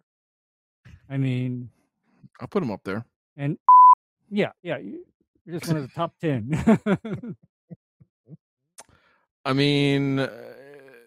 I 1.10 1.18
mean, 1.18 1.70
I'll 2.42 2.48
put 2.48 2.60
them 2.62 2.72
up 2.72 2.82
there. 2.84 3.06
and 3.38 3.58
yeah, 4.30 4.52
yeah, 4.64 4.78
you- 4.78 5.06
you're 5.46 5.60
just 5.60 5.68
one 5.72 5.78
of 5.78 5.84
the 5.84 5.94
top 5.96 6.14
10. 6.20 7.36
I 9.46 9.54
mean, 9.54 10.20
uh, 10.20 10.30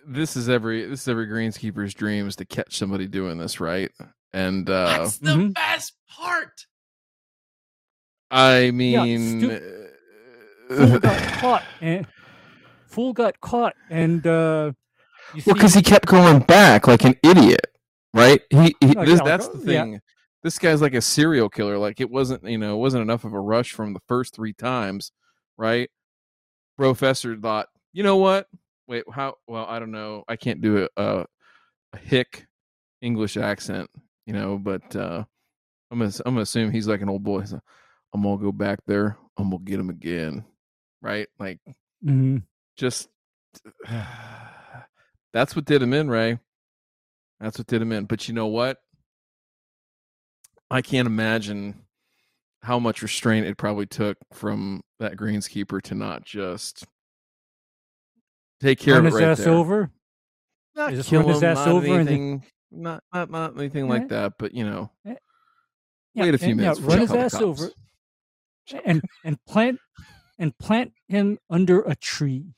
this 0.07 0.37
is 0.37 0.49
every 0.49 0.87
this 0.87 1.03
is 1.03 1.09
every 1.09 1.27
greenskeeper's 1.27 1.93
dream 1.93 2.29
is 2.29 2.37
to 2.37 2.45
catch 2.45 2.77
somebody 2.79 3.07
doing 3.09 3.37
this, 3.39 3.59
right? 3.61 3.91
And 4.33 4.69
uh 4.71 4.99
That's 4.99 5.19
the 5.19 5.31
Mhm. 5.35 5.55
best 5.55 5.95
part. 6.09 6.67
I 8.31 8.71
mean, 8.71 9.41
Fool 10.69 10.99
got 11.01 11.17
uh, 11.17 11.31
caught 11.41 11.65
and 11.81 12.07
fool 12.89 13.13
got 13.13 13.41
caught 13.41 13.75
and 13.91 14.27
uh 14.27 14.73
well, 15.47 15.55
because 15.55 15.75
he 15.75 15.83
kept 15.83 16.07
going 16.07 16.41
back 16.41 16.87
like 16.87 17.05
an 17.05 17.15
idiot, 17.23 17.67
right? 18.15 18.41
He, 18.51 18.75
he 18.81 18.95
Like, 18.95 19.07
this, 19.07 19.21
that's 19.21 19.49
the 19.49 19.73
yeah. 19.73 19.83
thing. 19.83 20.01
This 20.43 20.59
guy's 20.59 20.81
like 20.81 20.95
a 20.95 21.01
serial 21.03 21.49
killer. 21.49 21.79
Like 21.79 22.01
it 22.01 22.11
wasn't, 22.11 22.45
you 22.45 22.59
know, 22.59 22.75
it 22.75 22.79
wasn't 22.79 23.03
enough 23.03 23.25
of 23.25 23.35
a 23.35 23.41
rush 23.41 23.73
from 23.73 23.93
the 23.93 24.01
first 24.09 24.35
three 24.35 24.53
times, 24.53 25.13
right? 25.57 25.91
Professor 26.77 27.37
thought, 27.37 27.69
You 27.93 28.03
know 28.03 28.17
what? 28.17 28.47
Wait, 28.87 29.05
how? 29.13 29.35
Well, 29.47 29.67
I 29.67 29.79
don't 29.79 29.91
know. 29.91 30.25
I 30.29 30.37
can't 30.37 30.61
do 30.63 30.85
a 30.97 31.03
a, 31.03 31.27
a 31.93 31.99
hick 31.99 32.47
English 33.03 33.37
accent, 33.37 33.91
you 34.27 34.33
know. 34.33 34.59
But 34.59 34.95
uh 34.97 35.25
I'm 35.91 35.99
gonna 35.99 36.13
I'm 36.25 36.35
gonna 36.35 36.43
assume 36.43 36.71
he's 36.71 36.89
like 36.89 37.03
an 37.03 37.09
old 37.09 37.23
boy. 37.25 37.41
Like, 37.41 37.61
I'm 38.15 38.23
gonna 38.23 38.39
go 38.39 38.53
back 38.53 38.81
there. 38.87 39.19
I'm 39.37 39.51
gonna 39.51 39.63
get 39.65 39.81
him 39.81 39.91
again, 39.91 40.45
right? 41.03 41.29
Like 41.39 41.59
hmm 42.03 42.39
just 42.79 43.09
that's 45.33 45.55
what 45.55 45.65
did 45.67 45.83
him 45.83 45.93
in, 45.93 46.09
Ray. 46.09 46.39
That's 47.41 47.59
what 47.59 47.67
did 47.67 47.83
him 47.83 47.93
in. 47.93 48.07
But 48.07 48.27
you 48.29 48.35
know 48.35 48.47
what? 48.47 48.79
I 50.71 50.83
can't 50.83 51.07
imagine 51.07 51.83
how 52.63 52.79
much 52.79 53.03
restraint 53.03 53.47
it 53.47 53.57
probably 53.57 53.87
took 53.87 54.17
from 54.33 54.83
that 54.99 55.17
greenskeeper 55.17 55.81
to 55.83 55.95
not 55.95 56.25
just 56.25 56.85
take 58.61 58.79
care 58.81 58.95
Run 58.95 59.07
of 59.07 59.13
it 59.13 59.17
his 59.17 59.23
right 59.23 59.31
ass 59.31 59.39
there. 59.39 59.53
over. 59.55 59.91
Not 60.75 60.93
just 60.93 61.09
kill 61.09 61.23
him, 61.23 61.31
ass 61.31 61.41
not 61.67 61.69
over 61.69 61.87
and 61.87 61.95
then- 61.95 61.99
anything, 62.09 62.45
not 62.71 63.03
not 63.13 63.31
not 63.31 63.57
anything 63.59 63.89
like 63.89 64.03
eh? 64.03 64.07
that. 64.09 64.33
But 64.39 64.55
you 64.55 64.65
know, 64.65 64.91
eh? 65.07 65.15
Yeah, 66.15 66.25
wait 66.25 66.35
a 66.35 66.39
few 66.39 66.49
and- 66.51 66.57
minutes. 66.59 66.79
before 66.79 66.91
run 66.91 67.01
his 67.01 67.13
ass 67.13 67.33
cops. 67.33 67.43
over 67.45 67.71
and 68.85 69.03
and 69.25 69.39
plant 69.47 69.79
and 70.39 70.57
plant 70.59 70.93
him 71.09 71.39
under 71.49 71.81
a 71.83 71.95
tree. 71.97 72.55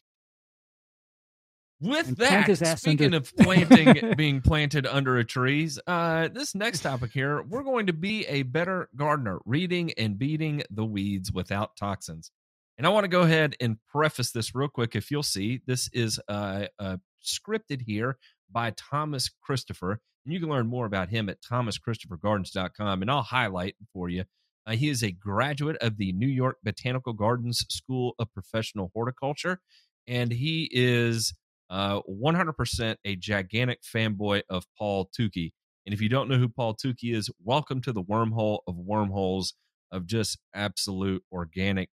With 1.80 2.08
And 2.08 2.16
that, 2.18 2.78
speaking 2.78 3.06
under- 3.06 3.18
of 3.18 3.34
planting, 3.38 4.14
being 4.14 4.42
planted 4.42 4.86
under 4.86 5.16
a 5.16 5.24
trees, 5.24 5.78
uh, 5.86 6.28
this 6.28 6.54
next 6.54 6.80
topic 6.80 7.10
here, 7.12 7.42
we're 7.42 7.62
going 7.62 7.86
to 7.86 7.94
be 7.94 8.26
a 8.26 8.42
better 8.42 8.90
gardener, 8.94 9.40
reading 9.46 9.92
and 9.96 10.18
beating 10.18 10.62
the 10.70 10.84
weeds 10.84 11.32
without 11.32 11.76
toxins. 11.76 12.30
And 12.76 12.86
I 12.86 12.90
want 12.90 13.04
to 13.04 13.08
go 13.08 13.22
ahead 13.22 13.56
and 13.60 13.76
preface 13.90 14.30
this 14.30 14.54
real 14.54 14.68
quick. 14.68 14.94
If 14.94 15.10
you'll 15.10 15.22
see, 15.22 15.60
this 15.66 15.88
is 15.92 16.20
uh, 16.28 16.66
uh, 16.78 16.96
scripted 17.24 17.82
here 17.86 18.18
by 18.50 18.72
Thomas 18.76 19.30
Christopher. 19.42 20.00
And 20.24 20.34
you 20.34 20.40
can 20.40 20.48
learn 20.50 20.66
more 20.66 20.86
about 20.86 21.08
him 21.08 21.28
at 21.28 21.40
thomaschristophergardens.com. 21.42 23.02
And 23.02 23.10
I'll 23.10 23.22
highlight 23.22 23.76
for 23.92 24.08
you. 24.08 24.24
Uh, 24.66 24.72
he 24.72 24.88
is 24.88 25.02
a 25.02 25.10
graduate 25.10 25.76
of 25.80 25.96
the 25.96 26.12
New 26.12 26.28
York 26.28 26.58
Botanical 26.62 27.12
Gardens 27.12 27.64
School 27.68 28.14
of 28.18 28.32
Professional 28.32 28.90
Horticulture. 28.94 29.60
And 30.06 30.32
he 30.32 30.68
is 30.72 31.34
uh, 31.70 32.00
100% 32.02 32.96
a 33.04 33.16
gigantic 33.16 33.80
fanboy 33.82 34.42
of 34.50 34.64
Paul 34.76 35.08
Tukey. 35.18 35.52
And 35.86 35.94
if 35.94 36.00
you 36.00 36.08
don't 36.08 36.28
know 36.28 36.36
who 36.36 36.48
Paul 36.48 36.74
Tukey 36.74 37.14
is, 37.14 37.30
welcome 37.42 37.80
to 37.82 37.92
the 37.92 38.02
wormhole 38.02 38.58
of 38.66 38.76
wormholes 38.76 39.54
of 39.92 40.06
just 40.06 40.38
absolute 40.54 41.22
organic. 41.32 41.88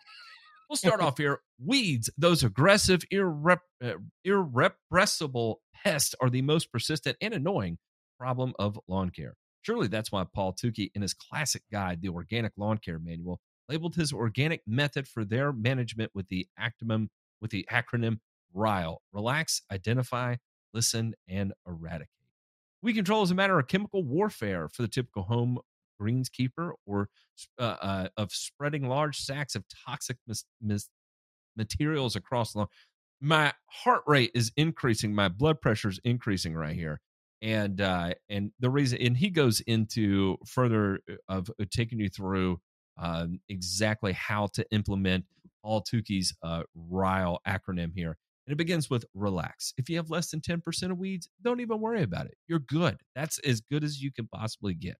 We'll 0.68 0.76
start 0.76 1.02
off 1.02 1.18
here. 1.18 1.40
Weeds, 1.64 2.10
those 2.16 2.42
aggressive, 2.42 3.02
irrep- 3.12 3.58
uh, 3.84 3.94
irrepressible 4.24 5.60
pests, 5.84 6.14
are 6.20 6.30
the 6.30 6.42
most 6.42 6.72
persistent 6.72 7.16
and 7.20 7.34
annoying 7.34 7.78
problem 8.18 8.54
of 8.58 8.78
lawn 8.88 9.10
care. 9.10 9.34
Surely 9.62 9.88
that's 9.88 10.10
why 10.10 10.24
Paul 10.34 10.54
Tukey, 10.54 10.90
in 10.94 11.02
his 11.02 11.14
classic 11.14 11.62
guide, 11.70 12.00
The 12.02 12.08
Organic 12.08 12.52
Lawn 12.56 12.78
Care 12.78 12.98
Manual, 12.98 13.40
labeled 13.68 13.94
his 13.94 14.12
organic 14.12 14.62
method 14.66 15.06
for 15.08 15.24
their 15.24 15.52
management 15.52 16.10
with 16.14 16.28
the 16.28 16.46
acronym 16.58 17.08
with 17.40 17.50
the 17.50 17.66
acronym 17.70 18.18
RILE: 18.52 19.02
Relax, 19.12 19.62
Identify, 19.70 20.36
Listen, 20.72 21.14
and 21.28 21.52
Eradicate. 21.66 22.08
Weed 22.82 22.94
control 22.94 23.22
is 23.22 23.30
a 23.30 23.34
matter 23.34 23.58
of 23.58 23.66
chemical 23.66 24.04
warfare 24.04 24.68
for 24.68 24.82
the 24.82 24.88
typical 24.88 25.24
home 25.24 25.58
greenskeeper, 26.00 26.72
or 26.86 27.08
uh, 27.58 27.76
uh, 27.80 28.08
of 28.16 28.32
spreading 28.32 28.88
large 28.88 29.18
sacks 29.18 29.54
of 29.54 29.64
toxic 29.86 30.18
mis- 30.26 30.44
mis- 30.60 30.88
materials 31.56 32.16
across 32.16 32.52
the 32.52 32.60
lawn. 32.60 32.68
My 33.20 33.52
heart 33.66 34.02
rate 34.06 34.32
is 34.34 34.52
increasing. 34.56 35.14
My 35.14 35.28
blood 35.28 35.60
pressure 35.60 35.88
is 35.88 36.00
increasing 36.04 36.54
right 36.54 36.74
here 36.74 37.00
and 37.44 37.80
uh 37.82 38.14
and 38.30 38.52
the 38.58 38.70
reason 38.70 38.98
and 39.00 39.16
he 39.16 39.28
goes 39.28 39.60
into 39.60 40.36
further 40.46 40.98
uh, 41.10 41.14
of 41.28 41.50
uh, 41.60 41.64
taking 41.70 42.00
you 42.00 42.08
through 42.08 42.58
um 42.98 43.40
exactly 43.48 44.12
how 44.12 44.46
to 44.54 44.64
implement 44.70 45.24
all 45.62 45.82
Tukey's 45.82 46.34
uh 46.42 46.62
RILE 46.74 47.40
acronym 47.46 47.92
here. 47.94 48.16
And 48.46 48.52
it 48.52 48.56
begins 48.56 48.90
with 48.90 49.06
relax. 49.14 49.72
If 49.78 49.88
you 49.88 49.96
have 49.96 50.10
less 50.10 50.30
than 50.30 50.40
10% 50.40 50.90
of 50.90 50.98
weeds 50.98 51.28
don't 51.42 51.60
even 51.60 51.80
worry 51.80 52.02
about 52.02 52.26
it. 52.26 52.34
You're 52.46 52.58
good. 52.58 52.98
That's 53.14 53.38
as 53.40 53.60
good 53.60 53.84
as 53.84 54.02
you 54.02 54.12
can 54.12 54.28
possibly 54.28 54.74
get. 54.74 54.96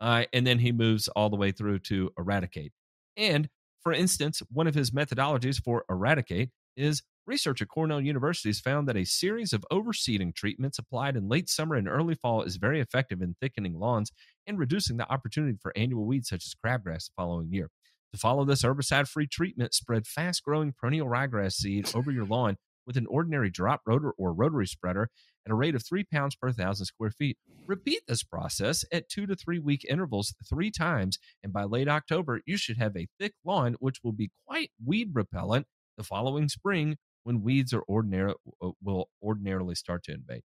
Uh 0.00 0.24
and 0.32 0.46
then 0.46 0.58
he 0.58 0.72
moves 0.72 1.08
all 1.08 1.30
the 1.30 1.36
way 1.36 1.52
through 1.52 1.80
to 1.80 2.10
eradicate. 2.18 2.72
And 3.16 3.48
for 3.82 3.92
instance 3.92 4.42
one 4.52 4.66
of 4.66 4.74
his 4.74 4.90
methodologies 4.90 5.62
for 5.62 5.84
eradicate 5.90 6.50
is 6.76 7.02
Research 7.24 7.62
at 7.62 7.68
Cornell 7.68 8.00
University 8.00 8.48
has 8.48 8.58
found 8.58 8.88
that 8.88 8.96
a 8.96 9.04
series 9.04 9.52
of 9.52 9.64
overseeding 9.70 10.34
treatments 10.34 10.80
applied 10.80 11.16
in 11.16 11.28
late 11.28 11.48
summer 11.48 11.76
and 11.76 11.88
early 11.88 12.16
fall 12.16 12.42
is 12.42 12.56
very 12.56 12.80
effective 12.80 13.22
in 13.22 13.36
thickening 13.40 13.78
lawns 13.78 14.10
and 14.44 14.58
reducing 14.58 14.96
the 14.96 15.08
opportunity 15.08 15.56
for 15.62 15.72
annual 15.76 16.04
weeds 16.04 16.28
such 16.28 16.44
as 16.44 16.54
crabgrass 16.54 17.06
the 17.06 17.12
following 17.16 17.52
year. 17.52 17.70
To 18.12 18.18
follow 18.18 18.44
this 18.44 18.62
herbicide 18.62 19.08
free 19.08 19.28
treatment, 19.28 19.72
spread 19.72 20.08
fast 20.08 20.42
growing 20.42 20.72
perennial 20.72 21.06
ryegrass 21.06 21.52
seed 21.52 21.94
over 21.94 22.10
your 22.10 22.26
lawn 22.26 22.56
with 22.88 22.96
an 22.96 23.06
ordinary 23.06 23.50
drop 23.50 23.82
rotor 23.86 24.10
or 24.18 24.32
rotary 24.32 24.66
spreader 24.66 25.08
at 25.46 25.52
a 25.52 25.54
rate 25.54 25.76
of 25.76 25.86
three 25.86 26.02
pounds 26.02 26.34
per 26.34 26.50
thousand 26.50 26.86
square 26.86 27.12
feet. 27.12 27.38
Repeat 27.68 28.00
this 28.08 28.24
process 28.24 28.84
at 28.92 29.08
two 29.08 29.26
to 29.26 29.36
three 29.36 29.60
week 29.60 29.86
intervals 29.88 30.34
three 30.50 30.72
times, 30.72 31.20
and 31.44 31.52
by 31.52 31.62
late 31.62 31.88
October, 31.88 32.40
you 32.46 32.56
should 32.56 32.78
have 32.78 32.96
a 32.96 33.06
thick 33.20 33.34
lawn 33.44 33.76
which 33.78 34.00
will 34.02 34.12
be 34.12 34.32
quite 34.44 34.72
weed 34.84 35.10
repellent 35.12 35.68
the 35.96 36.02
following 36.02 36.48
spring 36.48 36.96
when 37.24 37.42
weeds 37.42 37.72
are 37.72 37.82
ordinary 37.82 38.34
will 38.82 39.08
ordinarily 39.22 39.74
start 39.74 40.04
to 40.04 40.12
invade. 40.12 40.42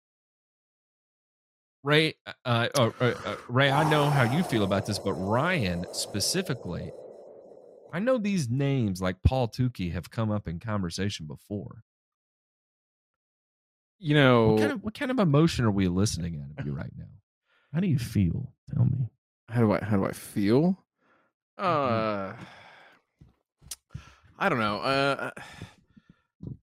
Ray, 1.83 2.15
uh, 2.27 2.33
uh, 2.45 2.91
uh, 3.01 3.15
uh, 3.25 3.37
Ray, 3.49 3.71
I 3.71 3.89
know 3.91 4.09
how 4.09 4.23
you 4.23 4.43
feel 4.43 4.63
about 4.65 4.87
this, 4.87 4.99
but 4.99 5.13
Ryan 5.13 5.85
specifically, 5.93 6.91
I 7.93 7.99
know 7.99 8.17
these 8.17 8.49
names 8.49 9.03
like 9.03 9.23
Paul 9.23 9.49
Tukey 9.49 9.93
have 9.93 10.11
come 10.11 10.31
up 10.31 10.49
in 10.49 10.59
conversation 10.61 11.27
before. 11.27 11.83
You 13.99 14.15
know, 14.15 14.49
What 14.49 14.61
kind 14.61 14.73
of 14.73 14.83
what 14.83 14.95
kind 14.95 15.11
of 15.11 15.19
emotion 15.19 15.65
are 15.65 15.71
we 15.71 15.89
listening 15.89 16.43
out 16.43 16.59
of 16.59 16.67
you 16.67 16.73
right 16.73 16.91
now? 16.97 17.05
How 17.73 17.81
do 17.81 17.87
you 17.87 17.99
feel? 17.99 18.53
Tell 18.75 18.85
me. 18.85 19.09
how 19.49 19.61
do 19.61 19.73
I 19.73 19.85
how 19.85 19.97
do 19.97 20.05
I 20.05 20.13
feel? 20.13 20.79
Uh, 21.57 22.33
I 24.39 24.49
don't 24.49 24.59
know. 24.59 24.79
Uh, 24.79 25.31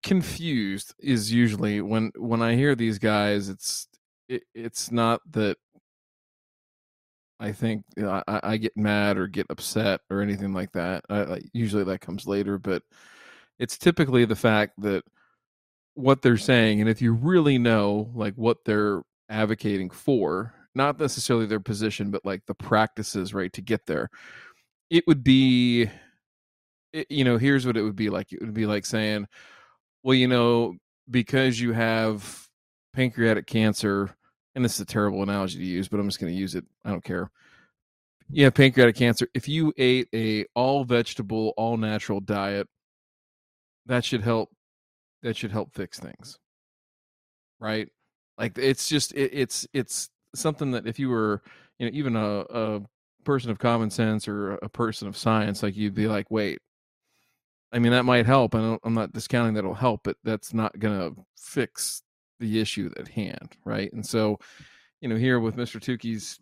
confused 0.03 0.93
is 0.99 1.31
usually 1.31 1.81
when 1.81 2.11
when 2.15 2.41
I 2.41 2.55
hear 2.55 2.75
these 2.75 2.99
guys. 2.99 3.49
It's 3.49 3.87
it, 4.29 4.43
it's 4.53 4.91
not 4.91 5.21
that 5.31 5.57
I 7.39 7.51
think 7.51 7.83
you 7.97 8.03
know, 8.03 8.21
I, 8.27 8.39
I 8.43 8.57
get 8.57 8.77
mad 8.77 9.17
or 9.17 9.27
get 9.27 9.47
upset 9.49 10.01
or 10.09 10.21
anything 10.21 10.53
like 10.53 10.71
that. 10.73 11.03
I, 11.09 11.21
I, 11.21 11.41
usually 11.53 11.83
that 11.85 12.01
comes 12.01 12.27
later, 12.27 12.57
but 12.59 12.83
it's 13.59 13.77
typically 13.77 14.25
the 14.25 14.35
fact 14.35 14.73
that 14.79 15.03
what 15.95 16.21
they're 16.21 16.37
saying, 16.37 16.81
and 16.81 16.89
if 16.89 17.01
you 17.01 17.13
really 17.13 17.57
know 17.57 18.11
like 18.13 18.35
what 18.35 18.57
they're 18.65 19.01
advocating 19.29 19.89
for, 19.89 20.53
not 20.75 20.99
necessarily 20.99 21.45
their 21.45 21.59
position, 21.59 22.11
but 22.11 22.25
like 22.25 22.45
the 22.45 22.53
practices, 22.53 23.33
right, 23.33 23.51
to 23.53 23.61
get 23.61 23.85
there, 23.87 24.09
it 24.89 25.03
would 25.07 25.23
be, 25.23 25.89
it, 26.93 27.09
you 27.09 27.23
know, 27.23 27.37
here's 27.37 27.65
what 27.65 27.77
it 27.77 27.83
would 27.83 27.95
be 27.95 28.09
like. 28.09 28.31
It 28.31 28.41
would 28.41 28.53
be 28.53 28.65
like 28.65 28.85
saying, 28.85 29.27
well, 30.03 30.15
you 30.15 30.27
know, 30.27 30.75
because 31.09 31.59
you 31.59 31.73
have 31.73 32.47
pancreatic 32.93 33.47
cancer, 33.47 34.15
and 34.55 34.63
this 34.63 34.75
is 34.75 34.81
a 34.81 34.85
terrible 34.85 35.23
analogy 35.23 35.59
to 35.59 35.65
use, 35.65 35.87
but 35.87 35.99
I'm 35.99 36.07
just 36.07 36.19
going 36.19 36.33
to 36.33 36.39
use 36.39 36.55
it. 36.55 36.65
I 36.83 36.89
don't 36.89 37.03
care. 37.03 37.29
You 38.29 38.45
have 38.45 38.53
pancreatic 38.53 38.95
cancer. 38.95 39.27
If 39.33 39.47
you 39.47 39.73
ate 39.77 40.07
a 40.13 40.45
all 40.55 40.83
vegetable, 40.85 41.53
all 41.57 41.77
natural 41.77 42.21
diet, 42.21 42.67
that 43.87 44.05
should 44.05 44.21
help. 44.21 44.49
That 45.23 45.37
should 45.37 45.51
help 45.51 45.73
fix 45.73 45.99
things, 45.99 46.39
right? 47.59 47.89
Like 48.37 48.57
it's 48.57 48.87
just 48.87 49.13
it, 49.13 49.31
it's 49.33 49.67
it's 49.73 50.09
something 50.33 50.71
that 50.71 50.87
if 50.87 50.97
you 50.97 51.09
were 51.09 51.41
you 51.77 51.85
know 51.85 51.91
even 51.93 52.15
a, 52.15 52.39
a 52.49 52.81
person 53.23 53.51
of 53.51 53.59
common 53.59 53.89
sense 53.89 54.27
or 54.27 54.53
a 54.55 54.69
person 54.69 55.07
of 55.07 55.17
science, 55.17 55.61
like 55.61 55.75
you'd 55.75 55.93
be 55.93 56.07
like, 56.07 56.31
wait, 56.31 56.59
I 57.71 57.79
mean 57.79 57.91
that 57.91 58.05
might 58.05 58.25
help. 58.25 58.55
I 58.55 58.77
I'm 58.83 58.93
not 58.93 59.13
discounting 59.13 59.53
that 59.55 59.59
it'll 59.59 59.73
help, 59.73 60.01
but 60.03 60.17
that's 60.23 60.53
not 60.53 60.77
gonna 60.79 61.11
fix 61.37 62.03
the 62.39 62.59
issue 62.59 62.91
at 62.97 63.07
hand, 63.07 63.55
right? 63.65 63.91
And 63.93 64.05
so, 64.05 64.39
you 64.99 65.07
know, 65.07 65.15
here 65.15 65.39
with 65.39 65.55
Mr. 65.55 65.79
Tukey's, 65.79 66.39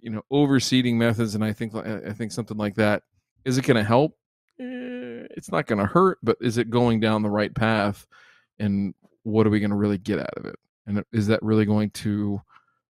you 0.00 0.10
know, 0.10 0.22
overseeding 0.32 0.94
methods, 0.94 1.34
and 1.34 1.44
I 1.44 1.52
think 1.52 1.74
I 1.74 2.12
think 2.12 2.32
something 2.32 2.56
like 2.56 2.74
that 2.76 3.02
is 3.44 3.58
it 3.58 3.66
going 3.66 3.76
to 3.76 3.84
help? 3.84 4.16
Eh, 4.60 5.26
it's 5.36 5.50
not 5.50 5.66
going 5.66 5.78
to 5.78 5.86
hurt, 5.86 6.18
but 6.22 6.36
is 6.40 6.58
it 6.58 6.70
going 6.70 7.00
down 7.00 7.22
the 7.22 7.30
right 7.30 7.54
path? 7.54 8.06
And 8.58 8.94
what 9.24 9.46
are 9.46 9.50
we 9.50 9.60
going 9.60 9.70
to 9.70 9.76
really 9.76 9.98
get 9.98 10.18
out 10.18 10.34
of 10.36 10.46
it? 10.46 10.56
And 10.86 11.04
is 11.12 11.28
that 11.28 11.42
really 11.42 11.64
going 11.64 11.90
to 11.90 12.40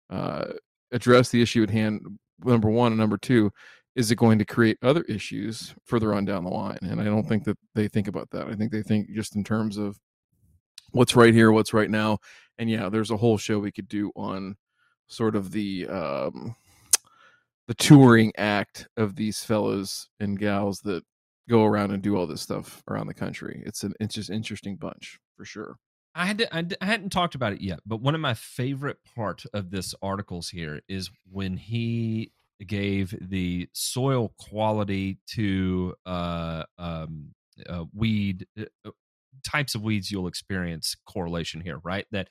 uh, 0.09 0.45
address 0.91 1.29
the 1.29 1.41
issue 1.41 1.63
at 1.63 1.69
hand? 1.69 2.01
Number 2.43 2.69
one, 2.69 2.91
and 2.91 2.99
number 2.99 3.17
two, 3.17 3.51
is 3.97 4.11
it 4.11 4.15
going 4.15 4.37
to 4.37 4.45
create 4.45 4.77
other 4.83 5.01
issues 5.09 5.73
further 5.83 6.13
on 6.13 6.23
down 6.23 6.43
the 6.43 6.51
line? 6.51 6.77
And 6.83 7.01
I 7.01 7.05
don't 7.05 7.27
think 7.27 7.45
that 7.45 7.57
they 7.73 7.87
think 7.87 8.07
about 8.07 8.29
that. 8.29 8.47
I 8.47 8.53
think 8.53 8.71
they 8.71 8.83
think 8.83 9.09
just 9.11 9.35
in 9.35 9.43
terms 9.43 9.75
of 9.75 9.97
what's 10.91 11.15
right 11.15 11.33
here, 11.33 11.51
what's 11.51 11.73
right 11.73 11.89
now. 11.89 12.19
And 12.59 12.69
yeah, 12.69 12.89
there's 12.89 13.09
a 13.09 13.17
whole 13.17 13.39
show 13.39 13.57
we 13.57 13.71
could 13.71 13.87
do 13.87 14.11
on 14.15 14.55
sort 15.07 15.35
of 15.35 15.51
the 15.51 15.87
um 15.87 16.55
the 17.67 17.73
touring 17.73 18.31
act 18.37 18.87
of 18.97 19.15
these 19.15 19.43
fellows 19.43 20.09
and 20.19 20.39
gals 20.39 20.81
that 20.81 21.03
go 21.49 21.65
around 21.65 21.91
and 21.91 22.03
do 22.03 22.15
all 22.15 22.27
this 22.27 22.41
stuff 22.41 22.83
around 22.87 23.07
the 23.07 23.13
country. 23.15 23.63
It's 23.65 23.83
an 23.83 23.93
it's 23.99 24.13
just 24.13 24.29
interesting 24.29 24.75
bunch 24.75 25.19
for 25.35 25.43
sure. 25.43 25.77
I 26.13 26.25
had 26.25 26.39
to, 26.39 26.55
I, 26.55 26.65
I 26.81 26.85
hadn't 26.85 27.11
talked 27.11 27.35
about 27.35 27.53
it 27.53 27.61
yet, 27.61 27.79
but 27.85 28.01
one 28.01 28.15
of 28.15 28.21
my 28.21 28.33
favorite 28.33 28.97
part 29.15 29.43
of 29.53 29.69
this 29.69 29.93
articles 30.01 30.49
here 30.49 30.81
is 30.87 31.11
when 31.29 31.57
he 31.57 32.31
gave 32.65 33.15
the 33.21 33.67
soil 33.73 34.33
quality 34.39 35.19
to 35.35 35.93
uh, 36.05 36.63
um, 36.77 37.33
uh, 37.67 37.85
weed 37.93 38.47
uh, 38.59 38.65
uh, 38.85 38.91
types 39.45 39.75
of 39.75 39.81
weeds 39.81 40.11
you'll 40.11 40.27
experience 40.27 40.95
correlation 41.07 41.61
here, 41.61 41.79
right? 41.83 42.05
That 42.11 42.29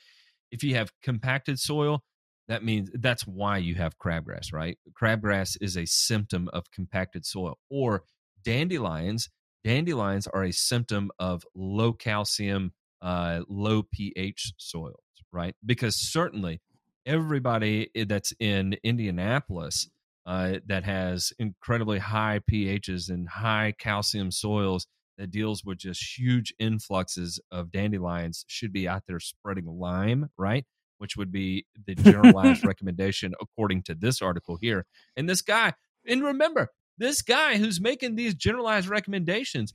if 0.51 0.63
you 0.63 0.75
have 0.75 0.91
compacted 1.03 1.59
soil, 1.59 2.03
that 2.49 2.65
means 2.65 2.91
that's 2.95 3.27
why 3.27 3.59
you 3.59 3.75
have 3.77 3.99
crabgrass, 3.99 4.53
right? 4.53 4.79
Crabgrass 4.93 5.57
is 5.61 5.77
a 5.77 5.87
symptom 5.87 6.49
of 6.53 6.71
compacted 6.71 7.25
soil, 7.27 7.59
or 7.71 8.05
dandelions. 8.45 9.29
Dandelions 9.65 10.27
are 10.29 10.45
a 10.45 10.53
symptom 10.53 11.11
of 11.19 11.45
low 11.55 11.93
calcium, 11.93 12.73
uh, 13.03 13.41
low 13.49 13.83
pH 13.83 14.53
soils, 14.59 15.01
right? 15.33 15.57
Because 15.65 15.97
certainly 15.97 16.61
everybody 17.05 17.91
that's 18.07 18.33
in 18.39 18.77
Indianapolis 18.85 19.89
uh, 20.27 20.55
that 20.67 20.85
has 20.85 21.33
incredibly 21.39 21.99
high 21.99 22.41
pHs 22.51 23.09
and 23.09 23.29
high 23.29 23.73
calcium 23.79 24.31
soils 24.31 24.87
that 25.19 25.31
deals 25.31 25.65
with 25.65 25.79
just 25.79 26.19
huge 26.19 26.53
influxes 26.59 27.41
of 27.51 27.71
dandelions 27.71 28.45
should 28.49 28.73
be 28.73 28.87
out 28.89 29.05
there 29.07 29.21
spreading 29.21 29.67
lime, 29.67 30.29
right? 30.37 30.65
Which 30.99 31.17
would 31.17 31.33
be 31.33 31.67
the 31.87 31.95
generalized 31.95 32.65
recommendation 32.67 33.35
according 33.41 33.85
to 33.85 33.95
this 33.95 34.21
article 34.21 34.59
here. 34.61 34.85
And 35.17 35.29
this 35.29 35.43
guy, 35.43 35.75
and 36.07 36.23
remember, 36.23 36.69
this 36.99 37.23
guy 37.23 37.57
who's 37.57 37.81
making 37.81 38.17
these 38.17 38.35
generalized 38.35 38.89
recommendations, 38.89 39.73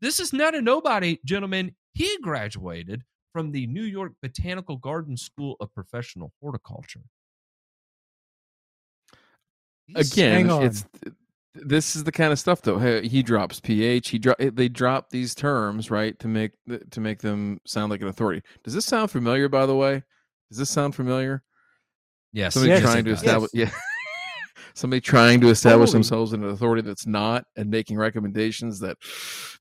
this 0.00 0.20
is 0.20 0.32
not 0.32 0.54
a 0.54 0.62
nobody, 0.62 1.18
gentlemen. 1.24 1.72
He 1.92 2.16
graduated 2.22 3.02
from 3.32 3.52
the 3.52 3.66
New 3.66 3.82
York 3.82 4.12
Botanical 4.22 4.76
Garden 4.76 5.16
School 5.16 5.56
of 5.60 5.74
Professional 5.74 6.32
Horticulture. 6.40 7.02
He's- 9.94 10.12
Again, 10.12 10.48
it's 10.62 10.84
this 11.54 11.96
is 11.96 12.04
the 12.04 12.12
kind 12.12 12.32
of 12.32 12.38
stuff 12.38 12.62
though. 12.62 12.78
Hey, 12.78 13.06
He 13.08 13.22
drops 13.22 13.60
pH. 13.60 14.08
He 14.10 14.18
drop. 14.18 14.36
They 14.38 14.68
drop 14.68 15.10
these 15.10 15.34
terms 15.34 15.90
right 15.90 16.18
to 16.20 16.28
make 16.28 16.52
to 16.90 17.00
make 17.00 17.20
them 17.20 17.58
sound 17.66 17.90
like 17.90 18.00
an 18.02 18.08
authority. 18.08 18.42
Does 18.64 18.74
this 18.74 18.86
sound 18.86 19.10
familiar? 19.10 19.48
By 19.48 19.66
the 19.66 19.74
way, 19.76 20.02
does 20.50 20.58
this 20.58 20.70
sound 20.70 20.94
familiar? 20.94 21.42
yes, 22.32 22.54
Somebody 22.54 22.70
Yes, 22.72 22.82
trying 22.82 23.04
to 23.04 23.10
does. 23.10 23.18
establish. 23.20 23.50
Yeah. 23.52 23.70
Somebody 24.74 25.00
trying 25.00 25.40
to 25.40 25.48
establish 25.48 25.88
Totally. 25.88 25.92
themselves 25.98 26.32
in 26.32 26.44
an 26.44 26.50
authority 26.50 26.82
that's 26.82 27.06
not, 27.06 27.44
and 27.56 27.68
making 27.70 27.96
recommendations 27.96 28.78
that 28.80 28.96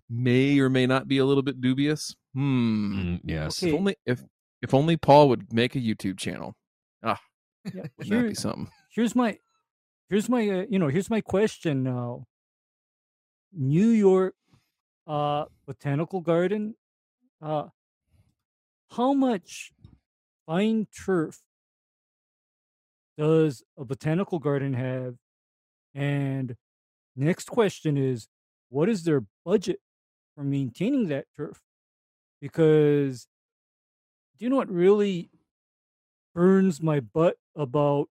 may 0.09 0.59
or 0.59 0.69
may 0.69 0.85
not 0.85 1.07
be 1.07 1.17
a 1.17 1.25
little 1.25 1.41
bit 1.43 1.59
dubious. 1.59 2.15
Hmm. 2.35 2.93
Mm, 3.15 3.21
yes. 3.23 3.61
Okay. 3.63 3.71
If 3.73 3.79
only 3.79 3.95
if 4.05 4.23
if 4.61 4.73
only 4.75 4.97
Paul 4.97 5.29
would 5.29 5.51
make 5.51 5.75
a 5.75 5.79
YouTube 5.79 6.19
channel. 6.19 6.55
Ah, 7.03 7.19
yeah, 7.65 7.71
Wouldn't 7.97 7.97
that 7.97 8.05
here- 8.05 8.27
be 8.29 8.35
something? 8.35 8.69
here's 8.93 9.15
my 9.15 9.37
here's 10.09 10.29
my 10.29 10.47
uh, 10.49 10.65
you 10.69 10.79
know 10.79 10.87
here's 10.87 11.09
my 11.09 11.21
question 11.21 11.83
now. 11.83 12.25
New 13.51 13.89
york 13.89 14.35
uh 15.07 15.45
botanical 15.65 16.21
garden 16.21 16.75
uh 17.41 17.69
how 18.91 19.13
much 19.13 19.71
fine 20.45 20.85
turf 20.87 21.43
does 23.17 23.63
a 23.77 23.85
botanical 23.85 24.39
garden 24.39 24.73
have? 24.73 25.15
And 25.93 26.55
next 27.15 27.47
question 27.47 27.97
is 27.97 28.27
what 28.69 28.89
is 28.89 29.03
their 29.03 29.23
budget 29.45 29.79
for 30.35 30.43
maintaining 30.43 31.07
that 31.09 31.27
turf? 31.37 31.61
Because 32.41 33.27
do 34.37 34.45
you 34.45 34.49
know 34.49 34.55
what 34.55 34.69
really 34.71 35.29
burns 36.33 36.81
my 36.81 36.99
butt 36.99 37.37
about 37.55 38.09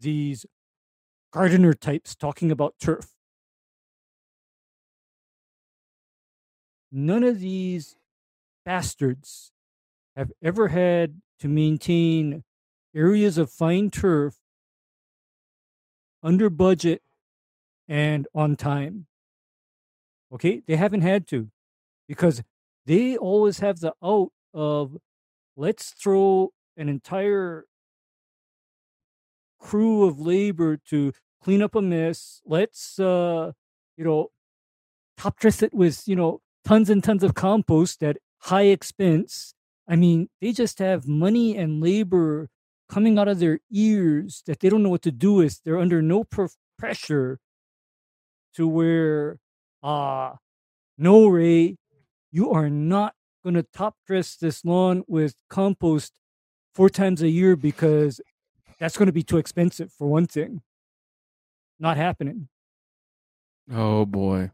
these 0.00 0.46
gardener 1.32 1.74
types 1.74 2.14
talking 2.14 2.50
about 2.50 2.74
turf. 2.80 3.14
None 6.90 7.22
of 7.22 7.40
these 7.40 7.96
bastards 8.64 9.52
have 10.16 10.32
ever 10.42 10.68
had 10.68 11.20
to 11.40 11.48
maintain 11.48 12.44
areas 12.94 13.38
of 13.38 13.50
fine 13.50 13.90
turf 13.90 14.36
under 16.22 16.50
budget 16.50 17.02
and 17.86 18.26
on 18.34 18.56
time. 18.56 19.06
Okay? 20.32 20.62
They 20.66 20.76
haven't 20.76 21.02
had 21.02 21.26
to 21.28 21.50
because 22.08 22.42
they 22.86 23.16
always 23.16 23.60
have 23.60 23.80
the 23.80 23.92
out 24.02 24.32
of 24.54 24.96
let's 25.56 25.90
throw 25.90 26.52
an 26.76 26.88
entire 26.88 27.66
crew 29.58 30.04
of 30.04 30.20
labor 30.20 30.76
to 30.90 31.12
clean 31.42 31.62
up 31.62 31.74
a 31.74 31.82
mess. 31.82 32.40
Let's 32.46 32.98
uh 32.98 33.52
you 33.96 34.04
know 34.04 34.28
top 35.16 35.38
dress 35.38 35.62
it 35.62 35.74
with, 35.74 36.06
you 36.06 36.16
know, 36.16 36.40
tons 36.64 36.90
and 36.90 37.02
tons 37.02 37.22
of 37.22 37.34
compost 37.34 38.02
at 38.02 38.18
high 38.40 38.64
expense. 38.66 39.54
I 39.88 39.96
mean, 39.96 40.28
they 40.40 40.52
just 40.52 40.78
have 40.78 41.08
money 41.08 41.56
and 41.56 41.82
labor 41.82 42.48
coming 42.88 43.18
out 43.18 43.28
of 43.28 43.38
their 43.38 43.60
ears 43.70 44.42
that 44.46 44.60
they 44.60 44.68
don't 44.68 44.82
know 44.82 44.90
what 44.90 45.02
to 45.02 45.12
do 45.12 45.34
with. 45.34 45.60
They're 45.64 45.78
under 45.78 46.02
no 46.02 46.24
pr- 46.24 46.46
pressure 46.78 47.38
to 48.54 48.66
where 48.66 49.38
uh 49.82 50.32
no 50.98 51.28
Ray, 51.28 51.76
you 52.32 52.50
are 52.52 52.70
not 52.70 53.14
gonna 53.44 53.64
top 53.64 53.96
dress 54.06 54.36
this 54.36 54.64
lawn 54.64 55.04
with 55.08 55.34
compost 55.50 56.14
four 56.74 56.90
times 56.90 57.22
a 57.22 57.28
year 57.30 57.56
because 57.56 58.20
that's 58.78 58.96
going 58.96 59.06
to 59.06 59.12
be 59.12 59.22
too 59.22 59.38
expensive 59.38 59.92
for 59.92 60.06
one 60.08 60.26
thing. 60.26 60.62
Not 61.80 61.96
happening. 61.96 62.48
Oh 63.72 64.04
boy. 64.06 64.50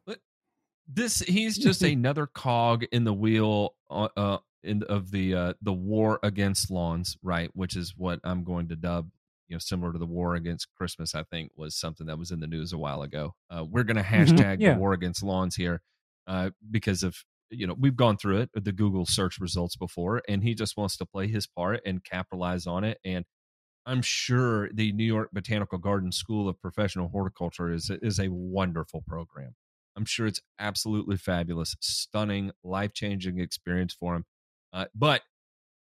this 0.89 1.21
he's 1.21 1.57
just 1.57 1.83
another 1.83 2.27
cog 2.27 2.85
in 2.93 3.05
the 3.05 3.13
wheel 3.15 3.75
uh, 3.91 4.09
uh 4.17 4.39
in 4.63 4.83
of 4.85 5.11
the 5.13 5.35
uh 5.35 5.53
the 5.63 5.73
war 5.73 6.19
against 6.23 6.71
lawns 6.71 7.17
right 7.23 7.51
which 7.55 7.75
is 7.77 7.95
what 7.97 8.19
i'm 8.25 8.45
going 8.45 8.69
to 8.69 8.77
dub 8.77 9.09
you 9.49 9.55
know 9.55 9.59
similar 9.59 9.93
to 9.93 9.99
the 9.99 10.05
war 10.07 10.35
against 10.35 10.69
christmas 10.77 11.15
i 11.15 11.23
think 11.23 11.51
was 11.57 11.75
something 11.77 12.07
that 12.07 12.19
was 12.19 12.31
in 12.33 12.41
the 12.41 12.47
news 12.47 12.73
a 12.75 12.79
while 12.79 13.01
ago 13.03 13.35
uh 13.51 13.65
we're 13.65 13.83
gonna 13.85 14.03
hashtag 14.03 14.57
Yeah. 14.61 14.75
the 14.75 14.81
war 14.81 14.93
against 14.93 15.23
lawns 15.23 15.55
here 15.57 15.81
uh 16.27 16.51
because 16.71 17.03
of 17.03 17.17
you 17.51 17.67
know 17.67 17.77
we've 17.79 17.97
gone 17.97 18.17
through 18.19 18.39
it 18.41 18.51
the 18.55 18.73
google 18.73 19.07
search 19.07 19.39
results 19.39 19.77
before 19.77 20.23
and 20.29 20.43
he 20.43 20.55
just 20.55 20.77
wants 20.77 20.97
to 20.99 21.07
play 21.07 21.29
his 21.29 21.47
part 21.47 21.81
and 21.87 22.03
capitalize 22.05 22.67
on 22.67 22.85
it 22.85 22.99
and 23.05 23.25
i'm 23.87 24.03
sure 24.03 24.71
the 24.73 24.93
new 24.93 25.05
york 25.05 25.31
botanical 25.33 25.79
garden 25.79 26.13
school 26.13 26.49
of 26.49 26.61
professional 26.61 27.09
horticulture 27.09 27.73
is 27.73 27.91
is 28.03 28.19
a 28.19 28.29
wonderful 28.29 29.03
program 29.07 29.55
I'm 29.97 30.05
sure 30.05 30.27
it's 30.27 30.41
absolutely 30.59 31.17
fabulous, 31.17 31.77
stunning, 31.81 32.51
life 32.63 32.93
changing 32.93 33.39
experience 33.39 33.95
for 33.95 34.17
him. 34.17 34.25
Uh, 34.73 34.87
but 34.95 35.23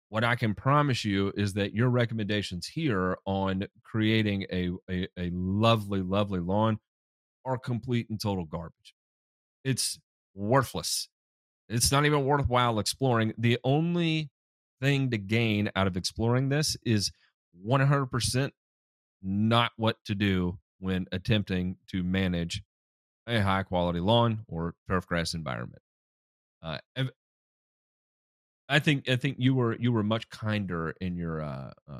what 0.08 0.22
I 0.22 0.36
can 0.36 0.54
promise 0.54 1.04
you 1.04 1.32
is 1.36 1.54
that 1.54 1.74
your 1.74 1.88
recommendations 1.88 2.66
here 2.66 3.16
on 3.24 3.66
creating 3.82 4.46
a, 4.52 4.70
a, 4.90 5.08
a 5.18 5.30
lovely, 5.32 6.02
lovely 6.02 6.40
lawn 6.40 6.78
are 7.44 7.58
complete 7.58 8.08
and 8.10 8.20
total 8.20 8.44
garbage. 8.44 8.94
It's 9.64 9.98
worthless. 10.34 11.08
It's 11.68 11.90
not 11.90 12.04
even 12.04 12.24
worthwhile 12.24 12.78
exploring. 12.78 13.32
The 13.38 13.58
only 13.64 14.30
thing 14.80 15.10
to 15.10 15.18
gain 15.18 15.70
out 15.74 15.86
of 15.86 15.96
exploring 15.96 16.50
this 16.50 16.76
is 16.84 17.10
100% 17.64 18.50
not 19.22 19.72
what 19.76 19.96
to 20.04 20.14
do 20.14 20.58
when 20.78 21.06
attempting 21.12 21.76
to 21.88 22.02
manage 22.02 22.62
a 23.26 23.40
high 23.40 23.62
quality 23.62 24.00
lawn 24.00 24.44
or 24.48 24.74
turf 24.88 25.06
grass 25.06 25.34
environment. 25.34 25.82
Uh, 26.62 26.78
I've- 26.96 27.10
think 28.80 29.08
I 29.08 29.16
think 29.16 29.36
you 29.38 29.54
were 29.54 29.76
you 29.76 29.92
were 29.92 30.02
much 30.02 30.28
kinder 30.28 30.94
in 31.00 31.16
your 31.16 31.40
uh, 31.40 31.72
uh, 31.88 31.92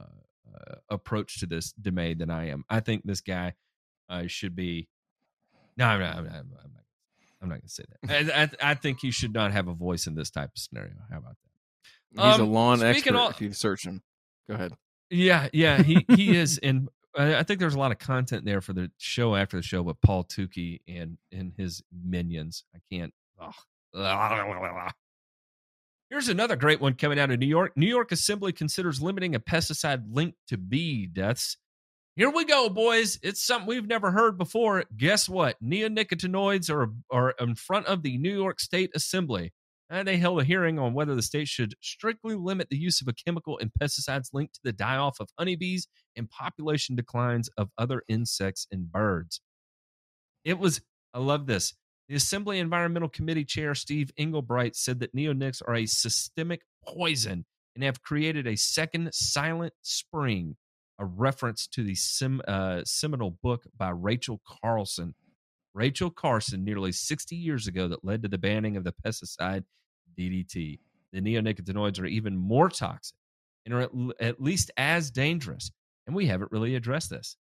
uh, 0.55 0.75
approach 0.91 1.39
to 1.41 1.47
this 1.47 1.73
Demay 1.81 2.19
than 2.19 2.29
I 2.31 2.49
am. 2.49 2.65
I 2.69 2.81
think 2.81 3.03
this 3.05 3.21
guy 3.21 3.55
uh, 4.09 4.25
should 4.27 4.57
be. 4.57 4.89
No, 5.77 5.87
I'm 5.87 6.01
not. 6.01 6.17
I'm 6.17 6.25
not, 6.25 6.33
I'm 6.35 6.51
not, 6.51 6.85
I'm 7.43 7.49
not 7.49 7.55
going 7.57 7.61
to 7.63 7.69
say 7.69 7.85
that. 8.03 8.31
I, 8.37 8.43
I, 8.69 8.71
I 8.71 8.75
think 8.75 8.99
he 9.01 9.11
should 9.11 9.33
not 9.33 9.53
have 9.53 9.69
a 9.69 9.75
voice 9.75 10.07
in 10.07 10.15
this 10.15 10.31
type 10.31 10.51
of 10.57 10.59
scenario. 10.59 10.95
How 11.11 11.19
about 11.19 11.37
that? 12.15 12.23
He's 12.31 12.41
a 12.41 12.43
Um, 12.45 12.53
lawn 12.53 12.83
expert 12.83 13.15
of- 13.15 13.31
if 13.33 13.41
you 13.41 13.53
search 13.53 13.85
him. 13.87 14.03
Go 14.49 14.55
ahead. 14.55 14.73
Yeah, 15.11 15.49
yeah, 15.53 15.83
he 15.83 16.05
he 16.09 16.37
is. 16.37 16.59
And 16.59 16.89
I 17.17 17.43
think 17.43 17.61
there's 17.61 17.75
a 17.75 17.79
lot 17.79 17.93
of 17.93 17.99
content 17.99 18.45
there 18.45 18.61
for 18.61 18.73
the 18.73 18.91
show 18.99 19.35
after 19.35 19.57
the 19.57 19.63
show 19.63 19.83
with 19.83 20.01
Paul 20.01 20.25
Tukey 20.25 20.81
and 20.89 21.19
and 21.33 21.53
his 21.57 21.83
minions. 21.93 22.65
I 22.75 22.79
can't. 22.93 23.13
ugh. 23.41 23.55
Here's 26.11 26.29
another 26.29 26.55
great 26.55 26.81
one 26.81 26.95
coming 26.95 27.19
out 27.19 27.31
of 27.31 27.39
New 27.41 27.47
York. 27.47 27.73
New 27.77 27.89
York 27.89 28.13
Assembly 28.13 28.53
considers 28.53 29.03
limiting 29.03 29.35
a 29.35 29.41
pesticide 29.41 30.05
linked 30.09 30.39
to 30.49 30.57
bee 30.57 31.07
deaths. 31.07 31.57
Here 32.15 32.31
we 32.31 32.45
go, 32.45 32.69
boys. 32.69 33.19
It's 33.23 33.45
something 33.45 33.67
we've 33.67 33.87
never 33.87 34.11
heard 34.13 34.39
before. 34.39 34.85
Guess 34.97 35.29
what? 35.29 35.63
Neonicotinoids 35.63 36.71
are, 36.71 36.91
are 37.11 37.35
in 37.41 37.57
front 37.57 37.87
of 37.87 38.03
the 38.03 38.19
New 38.19 38.35
York 38.35 38.61
State 38.61 38.91
Assembly. 38.95 39.53
And 39.89 40.07
they 40.07 40.17
held 40.17 40.41
a 40.41 40.45
hearing 40.45 40.79
on 40.79 40.95
whether 40.95 41.15
the 41.15 41.23
state 41.23 41.47
should 41.47 41.75
strictly 41.81 42.35
limit 42.35 42.69
the 42.71 42.77
use 42.77 43.01
of 43.01 43.07
a 43.07 43.13
chemical 43.13 43.59
and 43.59 43.71
pesticides 43.81 44.31
linked 44.33 44.55
to 44.55 44.61
the 44.65 44.73
die 44.73 44.97
off 44.97 45.21
of 45.21 45.29
honeybees 45.39 45.87
and 46.17 46.29
population 46.29 46.97
declines 46.97 47.49
of 47.57 47.71
other 47.79 48.03
insects 48.09 48.67
and 48.73 48.91
birds. 48.91 49.41
It 50.45 50.59
was, 50.59 50.81
I 51.15 51.21
love 51.21 51.47
this. 51.47 51.75
The 52.09 52.17
Assembly 52.17 52.59
Environmental 52.59 53.09
Committee 53.09 53.45
Chair 53.45 53.75
Steve 53.75 54.11
Englebright 54.19 54.77
said 54.77 55.01
that 55.01 55.15
neonics 55.15 55.61
are 55.67 55.75
a 55.75 55.87
systemic 55.87 56.63
poison 56.85 57.45
and 57.75 57.85
have 57.85 58.03
created 58.03 58.47
a 58.47 58.57
second 58.57 59.11
silent 59.13 59.73
spring, 59.83 60.57
a 60.99 61.05
reference 61.05 61.67
to 61.69 61.83
the 61.83 61.95
sim, 61.95 62.41
uh, 62.49 62.83
seminal 62.85 63.39
book 63.43 63.65
by 63.77 63.91
Rachel 63.91 64.41
Carlson. 64.63 65.15
Rachel 65.77 66.11
Carson, 66.11 66.65
nearly 66.65 66.91
60 66.91 67.37
years 67.37 67.67
ago, 67.67 67.87
that 67.89 68.03
led 68.03 68.23
to 68.23 68.29
the 68.29 68.39
banning 68.39 68.79
of 68.79 68.85
the 68.85 68.95
pesticide 69.05 69.65
DDT. 70.19 70.79
The 71.13 71.21
neonicotinoids 71.21 72.01
are 72.01 72.07
even 72.07 72.35
more 72.37 72.71
toxic 72.71 73.17
and 73.67 73.75
are 73.75 73.83
at, 73.83 73.91
at 74.19 74.43
least 74.43 74.71
as 74.79 75.11
dangerous. 75.11 75.71
And 76.07 76.17
we 76.17 76.27
haven't 76.27 76.51
really 76.51 76.77
addressed 76.77 77.11
this. 77.11 77.37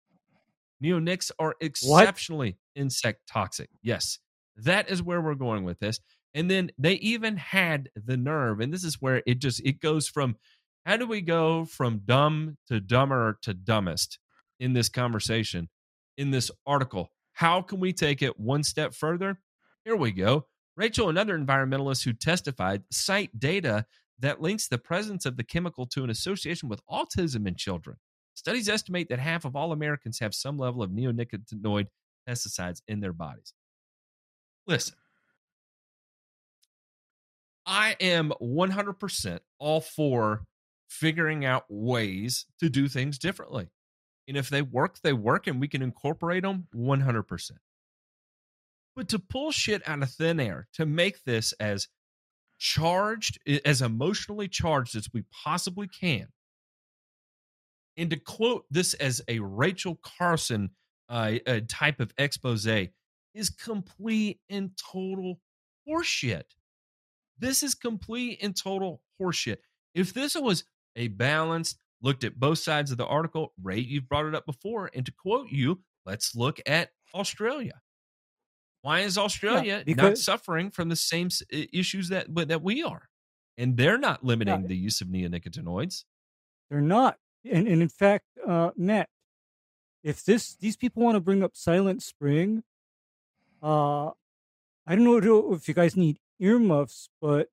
Neonics 0.84 1.30
are 1.38 1.54
exceptionally 1.60 2.58
insect 2.74 3.20
toxic. 3.26 3.70
Yes, 3.82 4.18
that 4.58 4.90
is 4.90 5.02
where 5.02 5.22
we're 5.22 5.34
going 5.34 5.64
with 5.64 5.78
this. 5.78 5.98
And 6.34 6.50
then 6.50 6.70
they 6.76 6.94
even 6.94 7.38
had 7.38 7.88
the 7.94 8.18
nerve, 8.18 8.60
and 8.60 8.70
this 8.70 8.84
is 8.84 9.00
where 9.00 9.22
it 9.24 9.38
just 9.38 9.62
it 9.64 9.80
goes 9.80 10.06
from 10.06 10.36
how 10.84 10.98
do 10.98 11.06
we 11.06 11.22
go 11.22 11.64
from 11.64 12.02
dumb 12.04 12.58
to 12.68 12.80
dumber 12.80 13.38
to 13.42 13.54
dumbest 13.54 14.18
in 14.60 14.74
this 14.74 14.90
conversation, 14.90 15.70
in 16.18 16.30
this 16.30 16.50
article? 16.66 17.10
How 17.36 17.60
can 17.60 17.80
we 17.80 17.92
take 17.92 18.22
it 18.22 18.40
one 18.40 18.62
step 18.62 18.94
further? 18.94 19.38
Here 19.84 19.94
we 19.94 20.10
go. 20.10 20.46
Rachel 20.74 21.10
and 21.10 21.18
other 21.18 21.38
environmentalists 21.38 22.02
who 22.02 22.14
testified 22.14 22.84
cite 22.90 23.38
data 23.38 23.84
that 24.20 24.40
links 24.40 24.68
the 24.68 24.78
presence 24.78 25.26
of 25.26 25.36
the 25.36 25.44
chemical 25.44 25.84
to 25.88 26.02
an 26.02 26.08
association 26.08 26.70
with 26.70 26.80
autism 26.90 27.46
in 27.46 27.54
children. 27.54 27.98
Studies 28.32 28.70
estimate 28.70 29.10
that 29.10 29.18
half 29.18 29.44
of 29.44 29.54
all 29.54 29.72
Americans 29.72 30.18
have 30.18 30.34
some 30.34 30.56
level 30.56 30.82
of 30.82 30.90
neonicotinoid 30.90 31.88
pesticides 32.26 32.80
in 32.88 33.00
their 33.00 33.12
bodies. 33.12 33.52
Listen, 34.66 34.96
I 37.66 37.96
am 38.00 38.32
100% 38.40 39.40
all 39.58 39.82
for 39.82 40.46
figuring 40.88 41.44
out 41.44 41.66
ways 41.68 42.46
to 42.60 42.70
do 42.70 42.88
things 42.88 43.18
differently. 43.18 43.68
And 44.28 44.36
if 44.36 44.48
they 44.48 44.62
work, 44.62 44.98
they 45.02 45.12
work, 45.12 45.46
and 45.46 45.60
we 45.60 45.68
can 45.68 45.82
incorporate 45.82 46.42
them 46.42 46.66
100%. 46.74 47.50
But 48.96 49.08
to 49.10 49.18
pull 49.18 49.52
shit 49.52 49.86
out 49.86 50.02
of 50.02 50.10
thin 50.10 50.40
air, 50.40 50.68
to 50.74 50.86
make 50.86 51.22
this 51.24 51.52
as 51.60 51.88
charged, 52.58 53.38
as 53.64 53.82
emotionally 53.82 54.48
charged 54.48 54.96
as 54.96 55.08
we 55.12 55.24
possibly 55.44 55.86
can, 55.86 56.28
and 57.96 58.10
to 58.10 58.16
quote 58.16 58.64
this 58.70 58.94
as 58.94 59.22
a 59.28 59.38
Rachel 59.38 59.98
Carson 60.02 60.70
uh, 61.08 61.34
type 61.68 62.00
of 62.00 62.12
expose 62.18 62.66
is 63.34 63.50
complete 63.50 64.40
and 64.50 64.70
total 64.92 65.40
horseshit. 65.88 66.44
This 67.38 67.62
is 67.62 67.74
complete 67.74 68.38
and 68.42 68.56
total 68.56 69.02
horseshit. 69.20 69.58
If 69.94 70.14
this 70.14 70.34
was 70.34 70.64
a 70.96 71.08
balanced, 71.08 71.78
looked 72.02 72.24
at 72.24 72.38
both 72.38 72.58
sides 72.58 72.90
of 72.90 72.98
the 72.98 73.06
article, 73.06 73.52
Ray, 73.62 73.78
you've 73.78 74.08
brought 74.08 74.26
it 74.26 74.34
up 74.34 74.46
before, 74.46 74.90
and 74.94 75.04
to 75.06 75.12
quote 75.12 75.48
you, 75.50 75.80
let's 76.04 76.34
look 76.34 76.60
at 76.66 76.90
Australia. 77.14 77.80
Why 78.82 79.00
is 79.00 79.18
Australia 79.18 79.78
not 79.78 79.86
because- 79.86 80.22
suffering 80.24 80.70
from 80.70 80.88
the 80.88 80.96
same 80.96 81.28
issues 81.50 82.08
that 82.10 82.32
but 82.32 82.48
that 82.48 82.62
we 82.62 82.82
are? 82.82 83.08
And 83.58 83.76
they're 83.76 83.98
not 83.98 84.22
limiting 84.22 84.60
Yeah. 84.62 84.66
the 84.66 84.76
use 84.76 85.00
of 85.00 85.08
neonicotinoids. 85.08 86.04
They're 86.70 86.80
not. 86.80 87.18
And, 87.44 87.66
and 87.66 87.80
in 87.80 87.88
fact, 87.88 88.26
uh, 88.46 88.70
Matt, 88.76 89.08
if 90.04 90.22
this 90.24 90.54
these 90.56 90.76
people 90.76 91.02
want 91.02 91.16
to 91.16 91.20
bring 91.20 91.42
up 91.42 91.56
Silent 91.56 92.02
Spring, 92.02 92.62
uh, 93.62 94.08
I 94.86 94.94
don't 94.94 95.04
know 95.04 95.52
if 95.54 95.66
you 95.66 95.74
guys 95.74 95.96
need 95.96 96.18
earmuffs, 96.38 97.08
but 97.20 97.48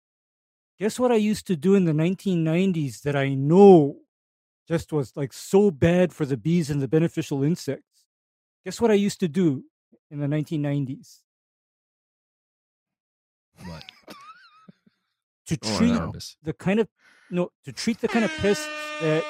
guess 0.77 0.99
what 0.99 1.11
I 1.11 1.15
used 1.15 1.47
to 1.47 1.55
do 1.55 1.73
in 1.73 1.85
the 1.85 1.93
1990s 1.93 3.01
that 3.03 3.15
I 3.15 3.33
know 3.33 4.01
just 4.67 4.93
was 4.93 5.15
like 5.15 5.33
so 5.33 5.71
bad 5.71 6.13
for 6.13 6.25
the 6.25 6.37
bees 6.37 6.69
and 6.69 6.81
the 6.81 6.87
beneficial 6.87 7.43
insects. 7.43 8.05
Guess 8.65 8.79
what 8.81 8.91
I 8.91 8.95
used 8.95 9.19
to 9.21 9.27
do 9.27 9.65
in 10.09 10.19
the 10.19 10.27
1990s 10.27 11.21
What? 13.65 13.83
to 15.47 15.57
Oh, 15.63 15.77
treat 15.77 15.91
no. 15.93 16.13
The 16.41 16.53
kind 16.53 16.79
of 16.79 16.87
no 17.29 17.49
to 17.65 17.71
treat 17.71 17.99
the 17.99 18.07
kind 18.07 18.25
of 18.25 18.31
pests 18.31 18.65
that 19.01 19.23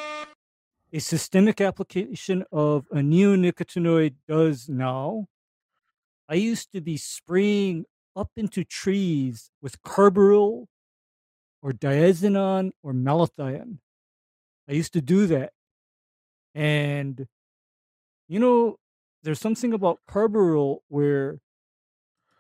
a 0.92 1.00
systemic 1.00 1.60
application 1.62 2.44
of 2.52 2.88
a 2.92 2.98
neonicotinoid 2.98 4.16
does 4.28 4.70
now. 4.70 5.28
I 6.30 6.36
used 6.36 6.72
to 6.74 6.82
be 6.82 6.98
spraying 6.98 7.86
up 8.16 8.32
into 8.36 8.64
trees 8.64 9.52
with 9.62 9.82
carbaryl 9.82 10.68
or 11.62 11.72
diazinon 11.72 12.72
or 12.84 12.94
malathion. 12.94 13.80
I 14.68 14.74
used 14.74 14.94
to 14.94 15.02
do 15.02 15.28
that. 15.28 15.54
And 16.56 17.28
you 18.28 18.40
know, 18.40 18.78
there's 19.24 19.40
something 19.40 19.74
about 19.74 20.00
carbaryl 20.10 20.80
where 20.88 21.40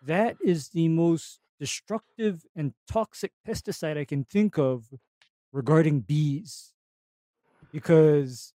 that 0.02 0.38
is 0.42 0.70
the 0.70 0.88
most 0.88 1.40
destructive 1.60 2.46
and 2.56 2.74
toxic 2.88 3.32
pesticide 3.48 3.98
I 3.98 4.06
can 4.06 4.26
think 4.26 4.58
of 4.58 4.94
regarding 5.52 6.02
bees. 6.02 6.74
Because 7.72 8.54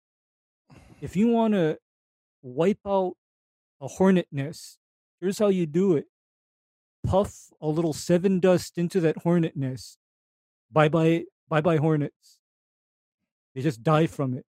if 1.02 1.16
you 1.16 1.28
want 1.28 1.54
to 1.54 1.80
wipe 2.44 2.82
out 2.88 3.16
a 3.82 3.88
hornet 3.88 4.28
nest, 4.32 4.80
here's 5.22 5.40
how 5.40 5.50
you 5.50 5.66
do 5.66 5.96
it 5.96 6.08
puff 7.06 7.52
a 7.62 7.68
little 7.68 7.94
Sevin 7.94 8.42
dust 8.42 8.78
into 8.78 9.00
that 9.02 9.18
hornet 9.20 9.56
nest. 9.56 10.00
Bye 10.72 10.90
bye, 10.90 11.26
bye 11.50 11.62
bye, 11.62 11.78
hornets. 11.78 12.35
They 13.56 13.62
just 13.62 13.84
die 13.84 14.08
from 14.08 14.34
it. 14.34 14.46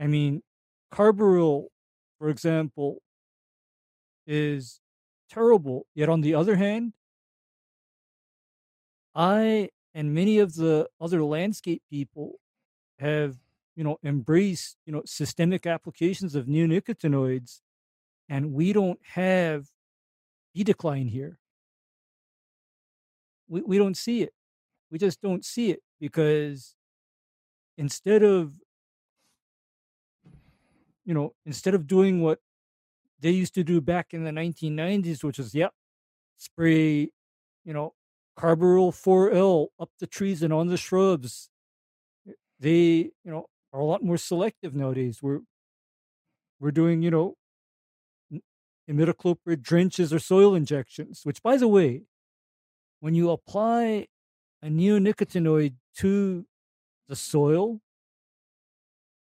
I 0.00 0.08
mean, 0.08 0.42
carbaryl, 0.92 1.68
for 2.18 2.28
example, 2.28 2.98
is 4.26 4.80
terrible. 5.30 5.86
Yet 5.94 6.08
on 6.08 6.20
the 6.20 6.34
other 6.34 6.56
hand, 6.56 6.92
I 9.14 9.70
and 9.94 10.14
many 10.14 10.38
of 10.38 10.54
the 10.54 10.88
other 11.00 11.22
landscape 11.22 11.82
people 11.90 12.38
have, 12.98 13.36
you 13.76 13.84
know, 13.84 13.98
embraced, 14.04 14.76
you 14.86 14.92
know, 14.92 15.02
systemic 15.06 15.66
applications 15.66 16.34
of 16.34 16.46
neonicotinoids, 16.46 17.60
and 18.28 18.52
we 18.52 18.72
don't 18.72 19.00
have 19.04 19.68
bee 20.54 20.64
decline 20.64 21.08
here. 21.08 21.38
We 23.48 23.62
we 23.62 23.78
don't 23.78 23.96
see 23.96 24.22
it. 24.22 24.32
We 24.90 24.98
just 24.98 25.20
don't 25.20 25.44
see 25.44 25.70
it 25.70 25.80
because 26.00 26.76
instead 27.80 28.22
of 28.22 28.60
you 31.04 31.14
know, 31.14 31.34
instead 31.46 31.74
of 31.74 31.86
doing 31.86 32.20
what 32.22 32.38
they 33.20 33.30
used 33.30 33.54
to 33.54 33.64
do 33.64 33.80
back 33.80 34.14
in 34.14 34.24
the 34.24 34.30
1990s, 34.30 35.24
which 35.24 35.38
is, 35.38 35.54
yep, 35.54 35.72
spray, 36.36 37.10
you 37.64 37.72
know, 37.74 37.94
carbaryl 38.38 38.92
4L 38.92 39.68
up 39.80 39.90
the 40.00 40.06
trees 40.06 40.42
and 40.42 40.52
on 40.52 40.68
the 40.68 40.76
shrubs. 40.76 41.50
Eh, 42.28 42.32
they, 42.60 43.12
you 43.24 43.32
know, 43.32 43.46
are 43.72 43.80
a 43.80 43.84
lot 43.84 44.02
more 44.04 44.18
selective 44.18 44.74
nowadays. 44.74 45.20
We're 45.22 45.40
we're 46.60 46.70
doing, 46.70 47.02
you 47.02 47.10
know, 47.10 47.36
imidacloprid 48.88 49.62
drenches 49.62 50.12
or 50.12 50.18
soil 50.18 50.54
injections, 50.54 51.20
which 51.24 51.42
by 51.42 51.56
the 51.56 51.68
way, 51.68 52.02
when 53.00 53.14
you 53.14 53.30
apply 53.30 54.06
a 54.62 54.68
neonicotinoid 54.68 55.74
to 55.96 56.46
the 57.10 57.16
soil, 57.16 57.80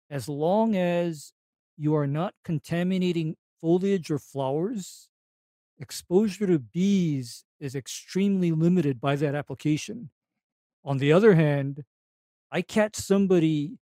as 0.10 0.28
long 0.28 0.76
as 0.76 1.32
you 1.78 1.96
are 1.96 2.06
not 2.06 2.34
contaminating 2.44 3.38
foliage 3.62 4.12
or 4.12 4.20
flowers, 4.20 5.08
exposure 5.80 6.46
to 6.48 6.60
bees 6.60 7.46
is 7.62 7.76
extremely 7.76 8.52
limited 8.52 9.00
by 9.00 9.16
that 9.16 9.36
application. 9.36 10.10
On 10.84 10.98
the 10.98 11.14
other 11.14 11.36
hand, 11.36 11.86
I 12.52 12.62
catch 12.62 12.98
somebody 12.98 13.78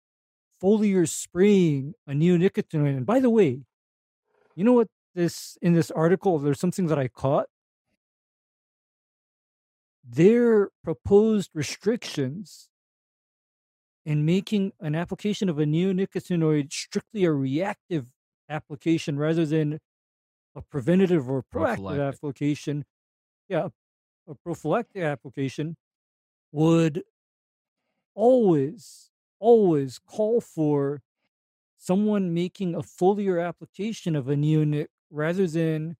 foliar 0.61 1.07
spraying 1.07 1.93
a 2.05 2.11
neonicotinoid. 2.11 2.97
And 2.97 3.05
by 3.05 3.21
the 3.21 3.29
way, 3.29 3.61
you 4.53 4.65
know 4.65 4.73
what 4.73 4.89
this 5.15 5.57
in 5.61 5.73
this 5.73 5.91
article, 5.91 6.39
there's 6.39 6.59
something 6.59 6.87
that 6.87 6.99
I 6.99 7.07
caught. 7.07 7.47
Their 10.05 10.71
proposed 10.83 11.51
restrictions 11.53 12.69
in 14.05 14.25
making 14.25 14.73
an 14.79 14.95
application 14.95 15.49
of 15.49 15.59
a 15.59 15.65
neonicotinoid 15.65 16.71
strictly 16.73 17.23
a 17.25 17.31
reactive 17.31 18.07
application 18.49 19.17
rather 19.17 19.45
than 19.45 19.79
a 20.55 20.61
preventative 20.61 21.29
or 21.29 21.43
proactive 21.43 22.05
Prophylactic. 22.05 22.07
application, 22.07 22.85
yeah, 23.49 23.69
a 24.27 24.35
prophylactic 24.35 25.03
application 25.03 25.77
would 26.51 27.03
always, 28.15 29.11
always 29.39 29.99
call 29.99 30.41
for 30.41 31.01
someone 31.77 32.33
making 32.33 32.75
a 32.75 32.79
foliar 32.81 33.45
application 33.45 34.15
of 34.15 34.29
a 34.29 34.35
neonic 34.35 34.87
rather 35.11 35.47
than 35.47 35.97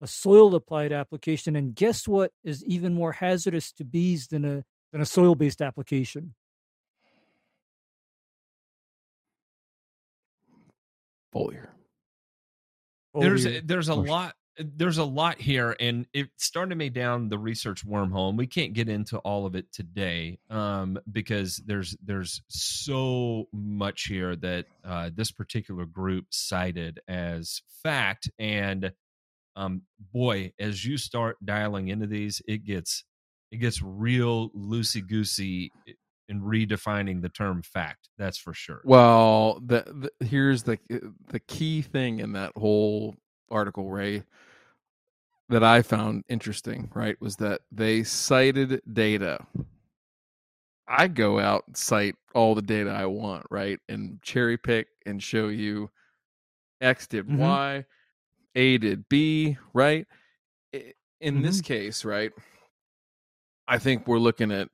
a 0.00 0.06
soil 0.06 0.54
applied 0.54 0.92
application. 0.92 1.56
And 1.56 1.74
guess 1.76 2.08
what 2.08 2.32
is 2.44 2.64
even 2.64 2.94
more 2.94 3.12
hazardous 3.14 3.72
to 3.74 3.84
bees 3.84 4.28
than 4.28 4.44
a 4.44 4.64
than 4.92 5.02
a 5.02 5.06
soil 5.06 5.34
based 5.36 5.62
application? 5.62 6.34
Foliar. 11.34 11.68
there's 13.14 13.46
Foliar. 13.46 13.66
there's 13.66 13.88
a 13.88 13.94
lot 13.94 14.34
there's 14.58 14.98
a 14.98 15.04
lot 15.04 15.40
here 15.40 15.74
and 15.80 16.06
it 16.12 16.28
started 16.36 16.76
me 16.76 16.90
down 16.90 17.28
the 17.28 17.38
research 17.38 17.86
wormhole 17.86 18.28
and 18.28 18.38
we 18.38 18.46
can't 18.46 18.72
get 18.72 18.88
into 18.88 19.18
all 19.18 19.46
of 19.46 19.54
it 19.54 19.72
today 19.72 20.38
um, 20.50 20.98
because 21.10 21.62
there's 21.66 21.96
there's 22.04 22.42
so 22.48 23.46
much 23.52 24.04
here 24.04 24.36
that 24.36 24.66
uh, 24.84 25.10
this 25.14 25.30
particular 25.30 25.86
group 25.86 26.26
cited 26.30 27.00
as 27.08 27.62
fact 27.82 28.30
and 28.38 28.92
um, 29.56 29.82
boy 30.12 30.52
as 30.58 30.84
you 30.84 30.96
start 30.96 31.36
dialing 31.44 31.88
into 31.88 32.06
these 32.06 32.42
it 32.46 32.64
gets 32.64 33.04
it 33.50 33.56
gets 33.58 33.80
real 33.82 34.50
loosey 34.50 35.06
goosey 35.06 35.72
in 36.30 36.40
redefining 36.40 37.20
the 37.20 37.28
term 37.28 37.60
fact 37.62 38.08
that's 38.16 38.38
for 38.38 38.54
sure 38.54 38.80
Well, 38.84 39.60
the, 39.66 40.10
the 40.18 40.26
here's 40.26 40.62
the 40.62 40.78
the 41.28 41.40
key 41.40 41.82
thing 41.82 42.20
in 42.20 42.32
that 42.32 42.52
whole 42.56 43.16
article, 43.50 43.90
Ray, 43.90 44.22
that 45.48 45.64
I 45.64 45.82
found 45.82 46.24
interesting. 46.28 46.90
Right, 46.94 47.20
was 47.20 47.36
that 47.36 47.62
they 47.72 48.04
cited 48.04 48.80
data. 48.92 49.44
I 50.88 51.08
go 51.08 51.38
out 51.38 51.64
and 51.66 51.76
cite 51.76 52.16
all 52.34 52.54
the 52.54 52.62
data 52.62 52.90
I 52.90 53.06
want, 53.06 53.46
right, 53.50 53.78
and 53.88 54.20
cherry 54.22 54.56
pick 54.56 54.88
and 55.06 55.22
show 55.22 55.48
you 55.48 55.90
X 56.80 57.06
did 57.06 57.28
Mhm. 57.28 57.38
Y, 57.38 57.84
A 58.54 58.78
did 58.78 59.08
B, 59.08 59.56
right. 59.74 60.06
In 61.20 61.42
this 61.42 61.60
Mhm. 61.60 61.64
case, 61.64 62.04
right, 62.04 62.32
I 63.68 63.78
think 63.78 64.06
we're 64.08 64.18
looking 64.18 64.50
at 64.50 64.68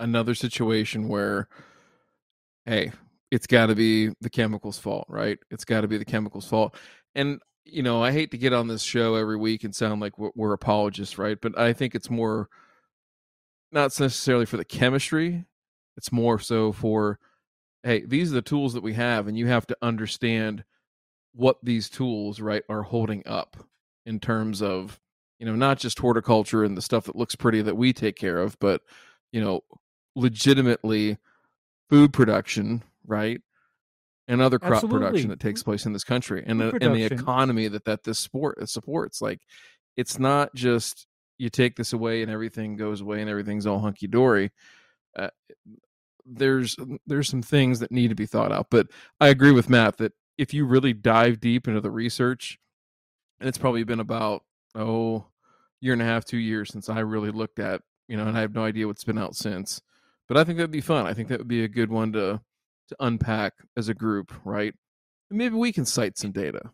another 0.00 0.34
situation 0.34 1.08
where 1.08 1.48
hey, 2.66 2.92
it's 3.30 3.46
got 3.46 3.66
to 3.66 3.74
be 3.74 4.10
the 4.20 4.30
chemicals' 4.30 4.78
fault, 4.78 5.06
right? 5.08 5.38
It's 5.50 5.64
got 5.64 5.80
to 5.82 5.88
be 5.88 5.98
the 5.98 6.04
chemicals' 6.04 6.46
fault. 6.46 6.74
And 7.14 7.40
you 7.64 7.82
know, 7.82 8.02
I 8.02 8.10
hate 8.10 8.30
to 8.32 8.38
get 8.38 8.52
on 8.52 8.68
this 8.68 8.82
show 8.82 9.14
every 9.14 9.36
week 9.36 9.64
and 9.64 9.74
sound 9.74 10.00
like 10.00 10.18
we're, 10.18 10.30
we're 10.34 10.52
apologists, 10.52 11.18
right? 11.18 11.38
But 11.40 11.58
I 11.58 11.72
think 11.72 11.94
it's 11.94 12.10
more 12.10 12.48
not 13.70 13.98
necessarily 14.00 14.46
for 14.46 14.56
the 14.56 14.64
chemistry. 14.64 15.44
It's 15.96 16.10
more 16.10 16.38
so 16.38 16.72
for 16.72 17.18
hey, 17.82 18.04
these 18.04 18.30
are 18.30 18.34
the 18.34 18.42
tools 18.42 18.74
that 18.74 18.82
we 18.82 18.94
have, 18.94 19.26
and 19.26 19.38
you 19.38 19.46
have 19.46 19.66
to 19.68 19.76
understand 19.80 20.64
what 21.32 21.56
these 21.62 21.88
tools, 21.88 22.40
right, 22.40 22.62
are 22.68 22.82
holding 22.82 23.22
up 23.26 23.56
in 24.04 24.20
terms 24.20 24.62
of 24.62 24.98
you 25.38 25.46
know 25.46 25.54
not 25.54 25.78
just 25.78 25.98
horticulture 25.98 26.64
and 26.64 26.76
the 26.76 26.82
stuff 26.82 27.04
that 27.04 27.16
looks 27.16 27.34
pretty 27.36 27.62
that 27.62 27.76
we 27.76 27.92
take 27.92 28.16
care 28.16 28.38
of, 28.38 28.58
but 28.58 28.82
you 29.32 29.40
know, 29.40 29.62
legitimately 30.14 31.18
food 31.88 32.12
production, 32.12 32.82
right? 33.06 33.40
And 34.28 34.40
other 34.40 34.58
crop 34.58 34.74
Absolutely. 34.74 34.98
production 34.98 35.30
that 35.30 35.40
takes 35.40 35.62
place 35.62 35.86
in 35.86 35.92
this 35.92 36.04
country 36.04 36.44
and, 36.46 36.60
the, 36.60 36.78
and 36.80 36.94
the 36.94 37.02
economy 37.02 37.66
that 37.68 37.84
that 37.86 38.04
this 38.04 38.18
sport 38.18 38.68
supports. 38.68 39.20
Like, 39.20 39.40
it's 39.96 40.18
not 40.18 40.54
just 40.54 41.06
you 41.36 41.50
take 41.50 41.76
this 41.76 41.92
away 41.92 42.22
and 42.22 42.30
everything 42.30 42.76
goes 42.76 43.00
away 43.00 43.20
and 43.20 43.28
everything's 43.28 43.66
all 43.66 43.80
hunky 43.80 44.06
dory. 44.06 44.52
Uh, 45.18 45.30
there's 46.24 46.76
there's 47.06 47.28
some 47.28 47.42
things 47.42 47.80
that 47.80 47.90
need 47.90 48.08
to 48.08 48.14
be 48.14 48.26
thought 48.26 48.52
out. 48.52 48.68
But 48.70 48.86
I 49.20 49.28
agree 49.28 49.50
with 49.50 49.68
Matt 49.68 49.96
that 49.96 50.12
if 50.38 50.54
you 50.54 50.64
really 50.64 50.92
dive 50.92 51.40
deep 51.40 51.66
into 51.66 51.80
the 51.80 51.90
research, 51.90 52.58
and 53.40 53.48
it's 53.48 53.58
probably 53.58 53.82
been 53.82 54.00
about 54.00 54.44
oh 54.76 55.24
year 55.80 55.92
and 55.92 56.02
a 56.02 56.04
half, 56.04 56.24
two 56.24 56.38
years 56.38 56.70
since 56.70 56.88
I 56.88 57.00
really 57.00 57.30
looked 57.30 57.58
at 57.58 57.80
you 58.10 58.16
know, 58.16 58.26
and 58.26 58.36
I 58.36 58.40
have 58.40 58.54
no 58.54 58.64
idea 58.64 58.88
what's 58.88 59.04
been 59.04 59.18
out 59.18 59.36
since. 59.36 59.80
But 60.30 60.38
I 60.38 60.44
think 60.44 60.58
that'd 60.58 60.72
be 60.72 60.80
fun. 60.80 61.06
I 61.08 61.14
think 61.14 61.28
that 61.28 61.40
would 61.40 61.48
be 61.48 61.64
a 61.64 61.68
good 61.68 61.90
one 61.90 62.14
to 62.14 62.42
to 62.88 62.96
unpack 63.00 63.54
as 63.76 63.88
a 63.90 63.94
group, 63.94 64.32
right? 64.46 64.74
And 65.30 65.38
maybe 65.38 65.56
we 65.56 65.72
can 65.72 65.86
cite 65.86 66.18
some 66.18 66.32
data. 66.32 66.72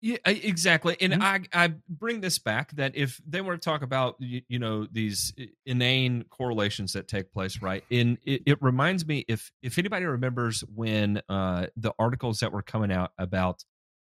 Yeah, 0.00 0.18
exactly. 0.26 0.96
And 1.00 1.14
Mhm. 1.14 1.22
I 1.22 1.40
I 1.52 1.74
bring 1.88 2.20
this 2.20 2.38
back 2.38 2.70
that 2.76 2.94
if 2.94 3.20
they 3.26 3.40
were 3.40 3.56
to 3.56 3.60
talk 3.60 3.82
about 3.82 4.14
you, 4.20 4.42
you 4.48 4.58
know 4.60 4.86
these 4.86 5.32
inane 5.66 6.22
correlations 6.30 6.92
that 6.92 7.08
take 7.08 7.32
place, 7.32 7.60
right? 7.60 7.82
In 7.90 8.16
it, 8.24 8.42
it 8.46 8.62
reminds 8.62 9.06
me 9.06 9.24
if 9.26 9.50
if 9.62 9.76
anybody 9.76 10.04
remembers 10.06 10.60
when 10.72 11.20
uh 11.28 11.66
the 11.76 11.92
articles 11.98 12.38
that 12.40 12.52
were 12.52 12.62
coming 12.62 12.92
out 12.92 13.10
about 13.18 13.64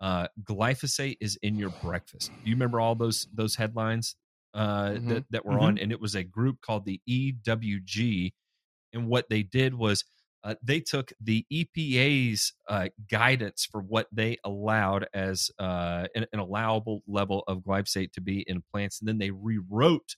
uh 0.01 0.29
glyphosate 0.45 1.17
is 1.21 1.37
in 1.43 1.59
your 1.59 1.71
breakfast. 1.71 2.33
Do 2.45 2.51
you 2.51 2.57
remember 2.57 2.81
all 2.81 2.95
those 2.95 3.27
those 3.35 3.57
headlines 3.57 4.15
uh 4.55 4.99
Mhm. 4.99 5.03
that 5.07 5.25
that 5.31 5.45
were 5.47 5.59
on 5.61 5.79
and 5.79 5.93
it 5.93 6.01
was 6.01 6.15
a 6.15 6.25
group 6.25 6.61
called 6.61 6.85
the 6.85 7.01
EWG 7.07 8.35
and 8.93 9.09
what 9.09 9.29
they 9.31 9.43
did 9.43 9.75
was 9.75 10.05
uh, 10.45 10.57
they 10.61 10.81
took 10.81 11.13
the 11.21 11.47
EPA's 11.53 12.53
uh, 12.69 12.89
guidance 13.09 13.65
for 13.71 13.81
what 13.81 14.09
they 14.11 14.37
allowed 14.45 15.07
as 15.15 15.51
uh, 15.61 16.09
an, 16.17 16.27
an 16.33 16.41
allowable 16.41 17.01
level 17.07 17.45
of 17.47 17.59
glyphosate 17.59 18.13
to 18.13 18.21
be 18.21 18.41
in 18.49 18.61
plants, 18.73 19.01
and 19.01 19.07
then 19.09 19.19
they 19.19 19.31
rewrote 19.31 20.17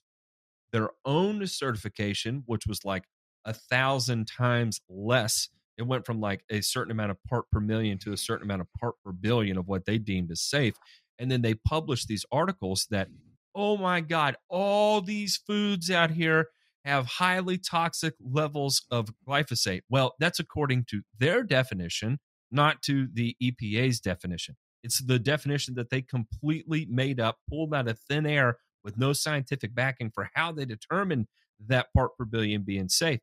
their 0.71 0.89
own 1.05 1.45
certification, 1.47 2.43
which 2.45 2.67
was 2.67 2.83
like 2.83 3.05
a 3.45 3.53
thousand 3.53 4.27
times 4.27 4.79
less. 4.89 5.49
It 5.77 5.83
went 5.83 6.05
from 6.05 6.19
like 6.19 6.43
a 6.49 6.61
certain 6.61 6.91
amount 6.91 7.11
of 7.11 7.23
part 7.23 7.49
per 7.51 7.59
million 7.59 7.97
to 7.99 8.13
a 8.13 8.17
certain 8.17 8.45
amount 8.45 8.61
of 8.61 8.67
part 8.79 8.95
per 9.03 9.11
billion 9.11 9.57
of 9.57 9.67
what 9.67 9.85
they 9.85 9.97
deemed 9.97 10.31
as 10.31 10.41
safe. 10.41 10.75
And 11.19 11.31
then 11.31 11.41
they 11.41 11.53
published 11.53 12.07
these 12.07 12.25
articles 12.31 12.87
that, 12.89 13.09
oh 13.55 13.77
my 13.77 14.01
God, 14.01 14.35
all 14.49 15.01
these 15.01 15.37
foods 15.37 15.89
out 15.89 16.11
here 16.11 16.49
have 16.83 17.05
highly 17.05 17.57
toxic 17.57 18.13
levels 18.19 18.85
of 18.91 19.09
glyphosate. 19.27 19.81
Well, 19.89 20.13
that's 20.19 20.39
according 20.39 20.85
to 20.89 21.01
their 21.17 21.43
definition, 21.43 22.19
not 22.51 22.81
to 22.83 23.07
the 23.11 23.35
EPA's 23.41 23.99
definition. 23.99 24.55
It's 24.83 25.03
the 25.03 25.17
definition 25.17 25.73
that 25.75 25.89
they 25.89 26.03
completely 26.03 26.85
made 26.87 27.19
up, 27.19 27.37
pulled 27.49 27.73
out 27.73 27.87
of 27.87 27.97
thin 28.07 28.27
air 28.27 28.57
with 28.83 28.99
no 28.99 29.13
scientific 29.13 29.73
backing 29.73 30.11
for 30.13 30.29
how 30.35 30.51
they 30.51 30.65
determine 30.65 31.27
that 31.65 31.87
part 31.95 32.15
per 32.17 32.25
billion 32.25 32.61
being 32.61 32.89
safe. 32.89 33.21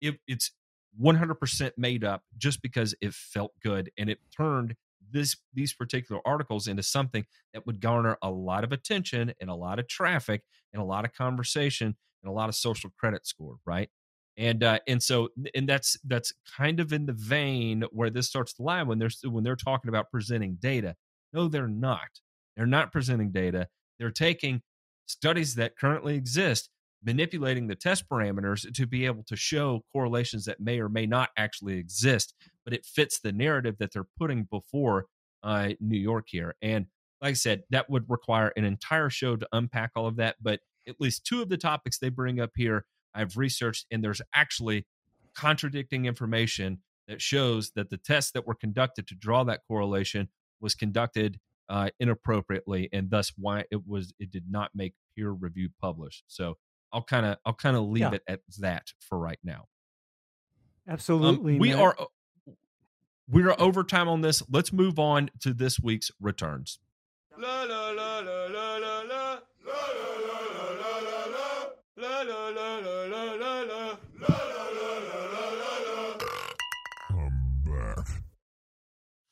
It, 0.00 0.16
it's 0.26 0.52
100% 1.00 1.72
made 1.76 2.02
up 2.02 2.22
just 2.38 2.62
because 2.62 2.94
it 3.02 3.12
felt 3.12 3.52
good 3.62 3.90
and 3.98 4.08
it 4.08 4.18
turned 4.34 4.74
this 5.12 5.36
these 5.54 5.72
particular 5.72 6.20
articles 6.26 6.66
into 6.66 6.82
something 6.82 7.24
that 7.52 7.66
would 7.66 7.80
garner 7.80 8.16
a 8.22 8.30
lot 8.30 8.64
of 8.64 8.72
attention 8.72 9.32
and 9.40 9.50
a 9.50 9.54
lot 9.54 9.78
of 9.78 9.88
traffic 9.88 10.42
and 10.72 10.82
a 10.82 10.84
lot 10.84 11.04
of 11.04 11.12
conversation 11.12 11.96
and 12.22 12.30
a 12.30 12.32
lot 12.32 12.48
of 12.48 12.54
social 12.54 12.90
credit 12.98 13.26
score, 13.26 13.56
right? 13.66 13.88
And 14.36 14.64
uh, 14.64 14.78
and 14.88 15.02
so 15.02 15.28
and 15.54 15.68
that's 15.68 15.96
that's 16.04 16.32
kind 16.56 16.80
of 16.80 16.92
in 16.92 17.06
the 17.06 17.12
vein 17.12 17.84
where 17.90 18.10
this 18.10 18.28
starts 18.28 18.54
to 18.54 18.62
lie 18.62 18.82
when 18.82 18.98
they're 18.98 19.10
when 19.24 19.44
they're 19.44 19.56
talking 19.56 19.88
about 19.90 20.10
presenting 20.10 20.56
data. 20.60 20.96
No, 21.32 21.48
they're 21.48 21.68
not. 21.68 22.08
They're 22.56 22.66
not 22.66 22.92
presenting 22.92 23.30
data. 23.30 23.68
They're 23.98 24.10
taking 24.10 24.62
studies 25.06 25.54
that 25.56 25.76
currently 25.76 26.16
exist, 26.16 26.70
manipulating 27.04 27.66
the 27.66 27.74
test 27.74 28.08
parameters 28.08 28.70
to 28.72 28.86
be 28.86 29.06
able 29.06 29.22
to 29.24 29.36
show 29.36 29.84
correlations 29.92 30.44
that 30.44 30.60
may 30.60 30.80
or 30.80 30.88
may 30.88 31.06
not 31.06 31.30
actually 31.36 31.76
exist, 31.78 32.34
but 32.64 32.72
it 32.72 32.84
fits 32.84 33.20
the 33.20 33.32
narrative 33.32 33.76
that 33.78 33.92
they're 33.92 34.06
putting 34.18 34.44
before 34.44 35.06
uh, 35.42 35.70
New 35.80 35.98
York 35.98 36.26
here. 36.28 36.54
And 36.62 36.86
like 37.20 37.30
I 37.30 37.34
said, 37.34 37.62
that 37.70 37.90
would 37.90 38.08
require 38.08 38.52
an 38.56 38.64
entire 38.64 39.10
show 39.10 39.36
to 39.36 39.48
unpack 39.52 39.92
all 39.96 40.06
of 40.06 40.16
that. 40.16 40.36
But 40.40 40.60
at 40.88 41.00
least 41.00 41.24
two 41.24 41.42
of 41.42 41.48
the 41.48 41.56
topics 41.56 41.98
they 41.98 42.08
bring 42.08 42.40
up 42.40 42.50
here, 42.56 42.84
I've 43.14 43.36
researched, 43.36 43.86
and 43.90 44.02
there's 44.02 44.22
actually 44.34 44.86
contradicting 45.34 46.06
information 46.06 46.78
that 47.08 47.20
shows 47.20 47.72
that 47.72 47.90
the 47.90 47.96
tests 47.96 48.32
that 48.32 48.46
were 48.46 48.54
conducted 48.54 49.06
to 49.08 49.14
draw 49.14 49.44
that 49.44 49.60
correlation 49.66 50.28
was 50.60 50.74
conducted 50.74 51.38
uh, 51.68 51.90
inappropriately, 52.00 52.88
and 52.92 53.10
thus 53.10 53.32
why 53.36 53.64
it 53.70 53.86
was 53.86 54.12
it 54.18 54.30
did 54.30 54.44
not 54.50 54.70
make 54.74 54.94
peer 55.16 55.30
review 55.30 55.68
published. 55.80 56.24
So 56.26 56.56
I'll 56.92 57.02
kind 57.02 57.26
of 57.26 57.36
I'll 57.44 57.54
kind 57.54 57.76
of 57.76 57.84
leave 57.84 58.00
Yeah. 58.02 58.14
it 58.14 58.22
at 58.26 58.40
that 58.60 58.92
for 59.00 59.18
right 59.18 59.38
now. 59.42 59.66
Um, 60.86 60.92
Absolutely. 60.94 61.58
we 61.58 61.70
Matt. 61.70 61.78
are 61.80 61.96
we're 63.28 63.54
overtime 63.58 64.08
on 64.08 64.20
this. 64.20 64.42
Let's 64.50 64.72
move 64.72 64.98
on 64.98 65.30
to 65.40 65.54
this 65.54 65.80
week's 65.80 66.10
returns. 66.20 66.78
I'm 77.10 77.40
back. 77.64 78.06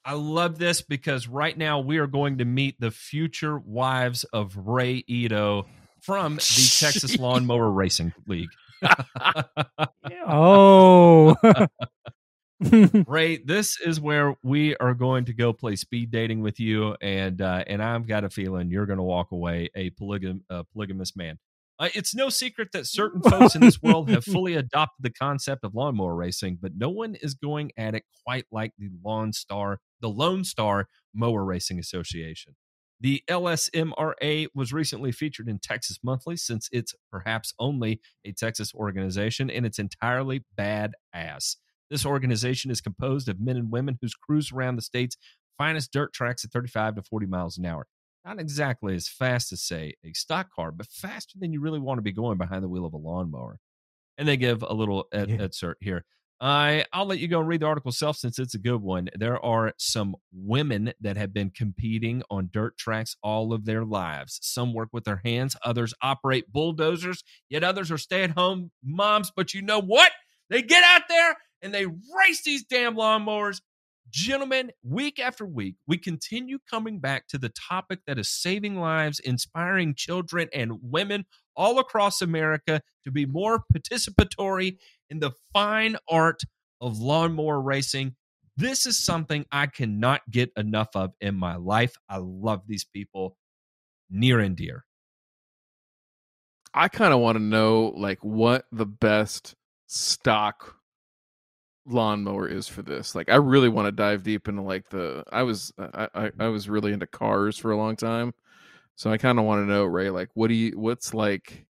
I 0.04 0.14
love 0.14 0.58
this 0.58 0.82
because 0.82 1.28
right 1.28 1.56
now 1.56 1.78
we 1.80 1.98
are 1.98 2.06
going 2.06 2.38
to 2.38 2.44
meet 2.44 2.80
the 2.80 2.90
future 2.90 3.58
wives 3.58 4.24
of 4.24 4.56
Ray 4.56 5.04
Ito 5.06 5.66
from 6.02 6.36
the 6.36 6.76
Texas 6.80 7.16
Lawnmower 7.18 7.70
Racing 7.70 8.12
League. 8.26 8.50
Oh. 10.32 11.34
Ray, 13.06 13.38
this 13.38 13.80
is 13.80 14.00
where 14.00 14.36
we 14.42 14.76
are 14.76 14.94
going 14.94 15.24
to 15.24 15.32
go 15.32 15.52
play 15.52 15.76
speed 15.76 16.10
dating 16.10 16.42
with 16.42 16.60
you, 16.60 16.94
and 17.00 17.40
uh, 17.40 17.64
and 17.66 17.82
I've 17.82 18.06
got 18.06 18.22
a 18.22 18.30
feeling 18.30 18.70
you're 18.70 18.86
going 18.86 18.98
to 18.98 19.02
walk 19.02 19.32
away 19.32 19.70
a 19.74 19.90
polygam- 19.90 20.42
uh, 20.50 20.64
polygamous 20.72 21.16
man. 21.16 21.38
Uh, 21.78 21.88
it's 21.94 22.14
no 22.14 22.28
secret 22.28 22.68
that 22.72 22.86
certain 22.86 23.22
folks 23.22 23.54
in 23.54 23.62
this 23.62 23.82
world 23.82 24.10
have 24.10 24.22
fully 24.24 24.54
adopted 24.54 25.02
the 25.02 25.10
concept 25.10 25.64
of 25.64 25.74
lawnmower 25.74 26.14
racing, 26.14 26.58
but 26.60 26.72
no 26.76 26.90
one 26.90 27.14
is 27.22 27.32
going 27.34 27.72
at 27.78 27.94
it 27.94 28.04
quite 28.24 28.44
like 28.52 28.72
the 28.78 28.90
Lawn 29.02 29.32
Star, 29.32 29.78
the 30.00 30.10
Lone 30.10 30.44
Star 30.44 30.86
Mower 31.14 31.42
Racing 31.44 31.78
Association. 31.78 32.54
The 33.00 33.22
LSMRA 33.30 34.48
was 34.54 34.72
recently 34.72 35.10
featured 35.12 35.48
in 35.48 35.58
Texas 35.58 35.98
Monthly 36.02 36.36
since 36.36 36.68
it's 36.70 36.94
perhaps 37.10 37.54
only 37.58 38.00
a 38.24 38.32
Texas 38.32 38.74
organization 38.74 39.50
and 39.50 39.64
it's 39.64 39.78
entirely 39.78 40.44
badass. 40.58 41.56
This 41.88 42.04
organization 42.06 42.70
is 42.70 42.80
composed 42.80 43.28
of 43.28 43.40
men 43.40 43.56
and 43.56 43.70
women 43.70 43.98
who 44.00 44.08
cruise 44.24 44.52
around 44.52 44.76
the 44.76 44.82
state's 44.82 45.16
finest 45.58 45.92
dirt 45.92 46.12
tracks 46.12 46.44
at 46.44 46.50
35 46.52 46.96
to 46.96 47.02
40 47.02 47.26
miles 47.26 47.58
an 47.58 47.66
hour. 47.66 47.86
Not 48.24 48.38
exactly 48.38 48.94
as 48.94 49.08
fast 49.08 49.50
as, 49.50 49.62
say, 49.62 49.94
a 50.04 50.12
stock 50.12 50.48
car, 50.54 50.70
but 50.70 50.86
faster 50.86 51.38
than 51.40 51.52
you 51.52 51.60
really 51.60 51.78
want 51.80 51.98
to 51.98 52.02
be 52.02 52.12
going 52.12 52.36
behind 52.36 52.62
the 52.62 52.68
wheel 52.68 52.84
of 52.84 52.92
a 52.92 52.98
lawnmower. 52.98 53.58
And 54.18 54.28
they 54.28 54.36
give 54.36 54.62
a 54.62 54.74
little 54.74 55.06
ed- 55.12 55.30
Yeah. 55.30 55.42
excerpt 55.42 55.82
here. 55.82 56.04
I 56.40 56.86
I'll 56.92 57.04
let 57.04 57.18
you 57.18 57.28
go 57.28 57.40
and 57.40 57.48
read 57.48 57.60
the 57.60 57.66
article 57.66 57.92
self 57.92 58.16
since 58.16 58.38
it's 58.38 58.54
a 58.54 58.58
good 58.58 58.80
one. 58.80 59.10
There 59.14 59.44
are 59.44 59.74
some 59.76 60.16
women 60.32 60.92
that 61.00 61.18
have 61.18 61.34
been 61.34 61.50
competing 61.50 62.22
on 62.30 62.48
dirt 62.50 62.78
tracks 62.78 63.14
all 63.22 63.52
of 63.52 63.66
their 63.66 63.84
lives. 63.84 64.38
Some 64.42 64.72
work 64.72 64.88
with 64.92 65.04
their 65.04 65.20
hands, 65.24 65.54
others 65.64 65.92
operate 66.02 66.50
bulldozers, 66.50 67.22
yet 67.50 67.62
others 67.62 67.90
are 67.90 67.98
stay-at-home 67.98 68.70
moms. 68.82 69.30
But 69.34 69.52
you 69.52 69.60
know 69.60 69.80
what? 69.80 70.12
They 70.48 70.62
get 70.62 70.82
out 70.82 71.02
there 71.08 71.36
and 71.60 71.74
they 71.74 71.84
race 71.86 72.42
these 72.42 72.64
damn 72.64 72.96
lawnmowers. 72.96 73.60
Gentlemen, 74.08 74.72
week 74.82 75.20
after 75.20 75.46
week, 75.46 75.76
we 75.86 75.96
continue 75.96 76.58
coming 76.68 76.98
back 76.98 77.28
to 77.28 77.38
the 77.38 77.50
topic 77.50 78.00
that 78.06 78.18
is 78.18 78.28
saving 78.28 78.80
lives, 78.80 79.20
inspiring 79.20 79.94
children 79.94 80.48
and 80.52 80.78
women 80.82 81.26
all 81.56 81.78
across 81.78 82.22
America 82.22 82.80
to 83.04 83.10
be 83.10 83.26
more 83.26 83.64
participatory 83.74 84.78
in 85.08 85.20
the 85.20 85.32
fine 85.52 85.96
art 86.08 86.42
of 86.80 86.98
lawnmower 86.98 87.60
racing. 87.60 88.14
This 88.56 88.86
is 88.86 89.02
something 89.02 89.46
I 89.50 89.66
cannot 89.66 90.22
get 90.30 90.50
enough 90.56 90.88
of 90.94 91.12
in 91.20 91.34
my 91.34 91.56
life. 91.56 91.94
I 92.08 92.18
love 92.18 92.62
these 92.66 92.84
people 92.84 93.36
near 94.10 94.40
and 94.40 94.56
dear. 94.56 94.84
I 96.72 96.88
kind 96.88 97.12
of 97.12 97.20
want 97.20 97.36
to 97.36 97.42
know 97.42 97.92
like 97.96 98.22
what 98.24 98.66
the 98.70 98.86
best 98.86 99.54
stock 99.86 100.76
lawnmower 101.86 102.46
is 102.48 102.68
for 102.68 102.82
this. 102.82 103.14
Like 103.14 103.28
I 103.28 103.36
really 103.36 103.68
want 103.68 103.86
to 103.86 103.92
dive 103.92 104.22
deep 104.22 104.48
into 104.48 104.62
like 104.62 104.88
the 104.90 105.24
I 105.32 105.42
was 105.42 105.72
I 105.78 106.08
I, 106.14 106.30
I 106.38 106.48
was 106.48 106.68
really 106.68 106.92
into 106.92 107.06
cars 107.06 107.58
for 107.58 107.70
a 107.70 107.76
long 107.76 107.96
time. 107.96 108.34
So 109.00 109.10
I 109.10 109.16
kind 109.16 109.38
of 109.38 109.46
want 109.46 109.62
to 109.62 109.66
know, 109.66 109.84
Ray, 109.84 110.10
like 110.10 110.28
what 110.34 110.48
do 110.48 110.54
you 110.54 110.78
what's 110.78 111.14
like 111.14 111.64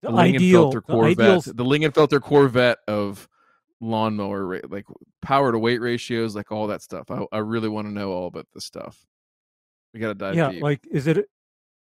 the 0.00 0.10
the 0.10 0.16
ideal, 0.16 0.70
Lingenfelter 0.70 0.72
the 0.72 0.80
Corvette, 0.80 1.18
ideal 1.18 1.40
the 1.54 1.64
Lingenfelter 1.64 2.22
Corvette 2.22 2.78
of 2.88 3.28
lawnmower 3.82 4.46
ra- 4.46 4.60
like 4.70 4.86
power 5.20 5.52
to 5.52 5.58
weight 5.58 5.82
ratios, 5.82 6.34
like 6.34 6.50
all 6.50 6.68
that 6.68 6.80
stuff. 6.80 7.10
I 7.10 7.26
I 7.30 7.40
really 7.40 7.68
want 7.68 7.88
to 7.88 7.92
know 7.92 8.10
all 8.12 8.26
about 8.26 8.46
this 8.54 8.64
stuff. 8.64 9.04
We 9.92 10.00
got 10.00 10.08
to 10.08 10.14
dive 10.14 10.34
yeah 10.34 10.50
deep. 10.52 10.62
like 10.62 10.80
is 10.90 11.06
it 11.08 11.18
a, 11.18 11.24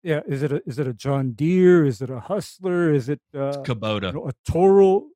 yeah 0.02 0.22
is 0.26 0.42
it 0.42 0.50
a 0.50 0.60
is 0.66 0.80
it 0.80 0.88
a 0.88 0.92
john 0.92 1.30
deere 1.30 1.86
is 1.86 2.02
it 2.02 2.10
a 2.10 2.18
hustler 2.18 2.92
is 2.92 3.08
it 3.08 3.20
uh 3.32 3.62
Kubota. 3.62 4.06
you 4.06 4.12
know, 4.12 4.28
a 4.28 4.32
toro 4.44 5.06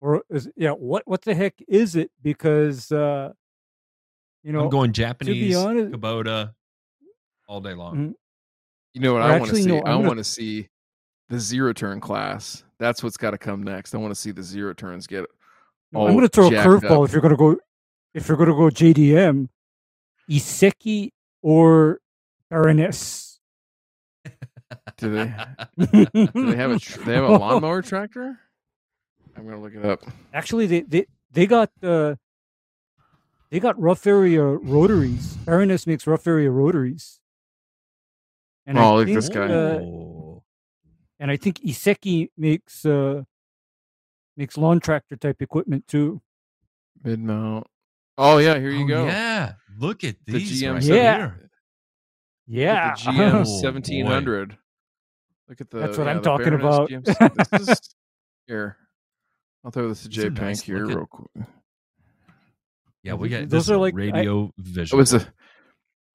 or 0.00 0.24
is 0.28 0.50
yeah 0.56 0.72
what 0.72 1.04
what 1.06 1.22
the 1.22 1.36
heck 1.36 1.54
is 1.68 1.94
it 1.94 2.10
because 2.20 2.90
uh 2.90 3.32
you 4.42 4.50
know 4.52 4.64
I'm 4.64 4.70
going 4.70 4.92
Japanese 4.92 5.54
honest- 5.54 5.92
Kubota 5.92 6.52
all 7.46 7.60
day 7.60 7.74
long. 7.74 8.16
You 8.96 9.02
know 9.02 9.12
what 9.12 9.20
I 9.20 9.38
want 9.38 9.50
to 9.50 9.56
see? 9.56 9.66
no, 9.66 9.76
I 9.80 9.82
gonna- 9.82 10.06
want 10.08 10.16
to 10.18 10.24
see 10.24 10.70
the 11.28 11.38
zero 11.38 11.74
turn 11.74 12.00
class. 12.00 12.64
That's 12.78 13.02
what's 13.02 13.18
got 13.18 13.32
to 13.32 13.38
come 13.38 13.62
next. 13.62 13.94
I 13.94 13.98
want 13.98 14.10
to 14.10 14.18
see 14.18 14.30
the 14.30 14.42
zero 14.42 14.72
turns 14.72 15.06
get. 15.06 15.26
All 15.94 16.06
I'm 16.06 16.14
going 16.14 16.22
to 16.26 16.30
throw 16.30 16.46
a 16.46 16.50
curveball 16.50 17.04
if 17.04 17.12
you're 17.12 17.20
going 17.20 17.32
to 17.32 17.36
go 17.36 17.58
if 18.14 18.26
you're 18.26 18.38
going 18.38 18.48
to 18.48 18.54
go 18.54 18.70
JDM, 18.70 19.48
Iseki 20.30 21.10
or 21.42 22.00
Baroness. 22.48 23.38
Do 24.96 25.10
they? 25.12 25.34
Do 25.76 26.30
they 26.32 26.56
have 26.56 26.70
a? 26.70 26.78
They 27.04 27.12
have 27.14 27.24
a 27.24 27.36
lawnmower 27.36 27.82
tractor? 27.82 28.38
I'm 29.36 29.44
gonna 29.44 29.60
look 29.60 29.74
it 29.74 29.84
up. 29.84 30.04
Actually, 30.32 30.66
they 30.66 30.80
they 30.80 31.06
they 31.32 31.46
got 31.46 31.70
uh, 31.82 32.14
they 33.50 33.60
got 33.60 33.78
rough 33.78 34.06
area 34.06 34.42
rotaries. 34.42 35.34
Baroness 35.44 35.86
makes 35.86 36.06
rough 36.06 36.26
area 36.26 36.50
rotaries. 36.50 37.20
And 38.66 38.78
Oh, 38.78 38.82
I 38.82 38.94
look 38.96 39.06
think, 39.06 39.16
this 39.20 39.28
guy. 39.28 39.46
uh, 39.46 39.78
and 41.20 41.30
I 41.30 41.36
think 41.36 41.60
Iseki 41.60 42.30
makes 42.36 42.84
uh 42.84 43.22
makes 44.36 44.58
lawn 44.58 44.80
tractor 44.80 45.16
type 45.16 45.40
equipment 45.40 45.86
too. 45.86 46.20
Mid 47.04 47.20
mount. 47.20 47.66
Oh 48.18 48.38
yeah, 48.38 48.58
here 48.58 48.70
you 48.70 48.84
Oh, 48.84 48.88
go. 48.88 49.06
Yeah, 49.06 49.52
look 49.78 50.02
at 50.04 50.16
The 50.26 50.32
GM 50.32 50.74
right 50.74 50.82
Yeah. 50.82 51.16
here. 51.16 51.50
Yeah, 52.48 52.94
the 52.94 53.00
GM 53.02 53.32
Oh, 53.34 53.38
1700. 53.62 54.56
Look 55.48 55.60
at 55.60 55.70
the. 55.70 55.78
That's 55.78 55.98
what 55.98 56.04
yeah, 56.06 56.10
I'm 56.12 56.22
talking 56.22 56.54
about. 56.54 56.90
This 57.52 57.68
is, 57.68 57.80
here, 58.46 58.76
I'll 59.64 59.70
throw 59.70 59.88
this 59.88 60.02
to 60.04 60.08
These 60.08 60.18
are 60.24 60.30
Jay 60.30 60.42
nice 60.42 60.60
Pank 60.60 60.66
here 60.66 60.78
looking. 60.78 60.96
real 60.96 61.06
quick. 61.06 61.46
Yeah, 63.02 63.14
we 63.14 63.28
Th- 63.28 63.42
got 63.42 63.48
those 63.50 63.66
this 63.66 63.70
are 63.70 63.76
like- 63.78 63.94
I- 63.94 63.96
radio 63.96 64.46
It 64.46 64.52
visual. 64.58 64.98
was 64.98 65.14
a. 65.14 65.32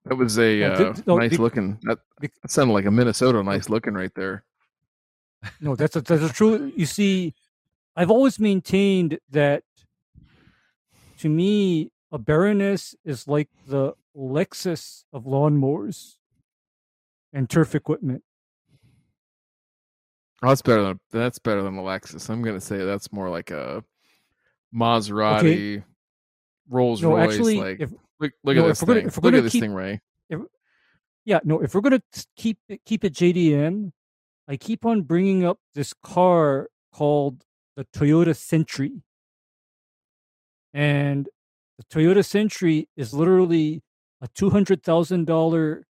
That 0.05 0.15
was 0.15 0.39
a 0.39 0.63
uh, 0.63 0.93
th- 0.93 1.05
no, 1.05 1.17
nice 1.17 1.37
looking. 1.37 1.77
That, 1.83 1.99
that 2.21 2.51
sounded 2.51 2.73
like 2.73 2.85
a 2.85 2.91
Minnesota 2.91 3.43
nice 3.43 3.69
looking 3.69 3.93
right 3.93 4.13
there. 4.15 4.43
No, 5.59 5.75
that's 5.75 5.95
a, 5.95 6.01
that's 6.01 6.23
a 6.23 6.29
true. 6.29 6.71
You 6.75 6.85
see, 6.85 7.33
I've 7.95 8.11
always 8.11 8.39
maintained 8.39 9.19
that 9.29 9.63
to 11.19 11.29
me, 11.29 11.91
a 12.11 12.17
Baroness 12.17 12.95
is 13.05 13.27
like 13.27 13.49
the 13.67 13.93
Lexus 14.17 15.03
of 15.13 15.25
lawnmowers 15.25 16.17
and 17.31 17.49
turf 17.49 17.75
equipment. 17.75 18.23
Oh, 20.43 20.49
that's 20.49 20.63
better 20.63 20.81
than 20.81 20.99
that's 21.11 21.37
better 21.37 21.61
than 21.61 21.77
a 21.77 21.81
Lexus. 21.81 22.27
I'm 22.29 22.41
gonna 22.41 22.59
say 22.59 22.83
that's 22.83 23.11
more 23.11 23.29
like 23.29 23.51
a 23.51 23.83
Maserati, 24.73 25.83
Rolls 26.67 27.03
No, 27.03 27.15
Royce. 27.15 27.33
actually, 27.33 27.59
like 27.59 27.79
if 27.79 27.91
look, 28.21 28.31
look 28.43 28.55
no, 28.55 28.63
at 28.65 28.69
if 28.71 28.79
this 28.79 28.81
we're 28.81 28.87
gonna- 28.87 28.99
thing. 29.01 29.07
if 29.07 29.17
we're 29.17 29.21
Look 29.21 29.31
gonna 29.33 29.37
at 29.39 29.43
this 29.43 29.51
keep- 29.51 29.61
thing, 29.61 29.73
Ray. 29.73 30.01
yeah, 31.25 31.39
no, 31.43 31.61
if 31.61 31.75
we're 31.75 31.81
gonna 31.81 32.01
keep 32.37 32.57
it, 32.69 32.81
keep 32.85 33.03
it 33.03 33.13
JDM, 33.13 33.91
I 34.47 34.55
keep 34.57 34.85
on 34.85 35.01
bringing 35.03 35.43
up 35.43 35.59
this 35.75 35.93
car 35.93 36.69
called 36.93 37.43
the 37.75 37.85
Toyota 37.85 38.35
Century, 38.35 39.01
and 40.73 41.27
the 41.77 41.83
Toyota 41.85 42.23
Century 42.25 42.87
is 42.95 43.13
literally 43.13 43.81
a 44.21 44.27
two 44.29 44.49
hundred 44.49 44.83
thousand 44.83 45.25
dollar 45.25 45.85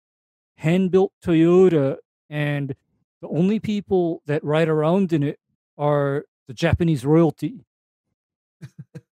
hand 0.58 0.92
built 0.92 1.12
Toyota, 1.24 1.98
and 2.30 2.76
the 3.22 3.28
only 3.30 3.60
people 3.60 4.22
that 4.26 4.44
ride 4.44 4.70
around 4.70 5.12
in 5.14 5.24
it 5.24 5.40
are 5.78 6.26
the 6.48 6.54
Japanese 6.54 7.06
royalty. 7.06 7.66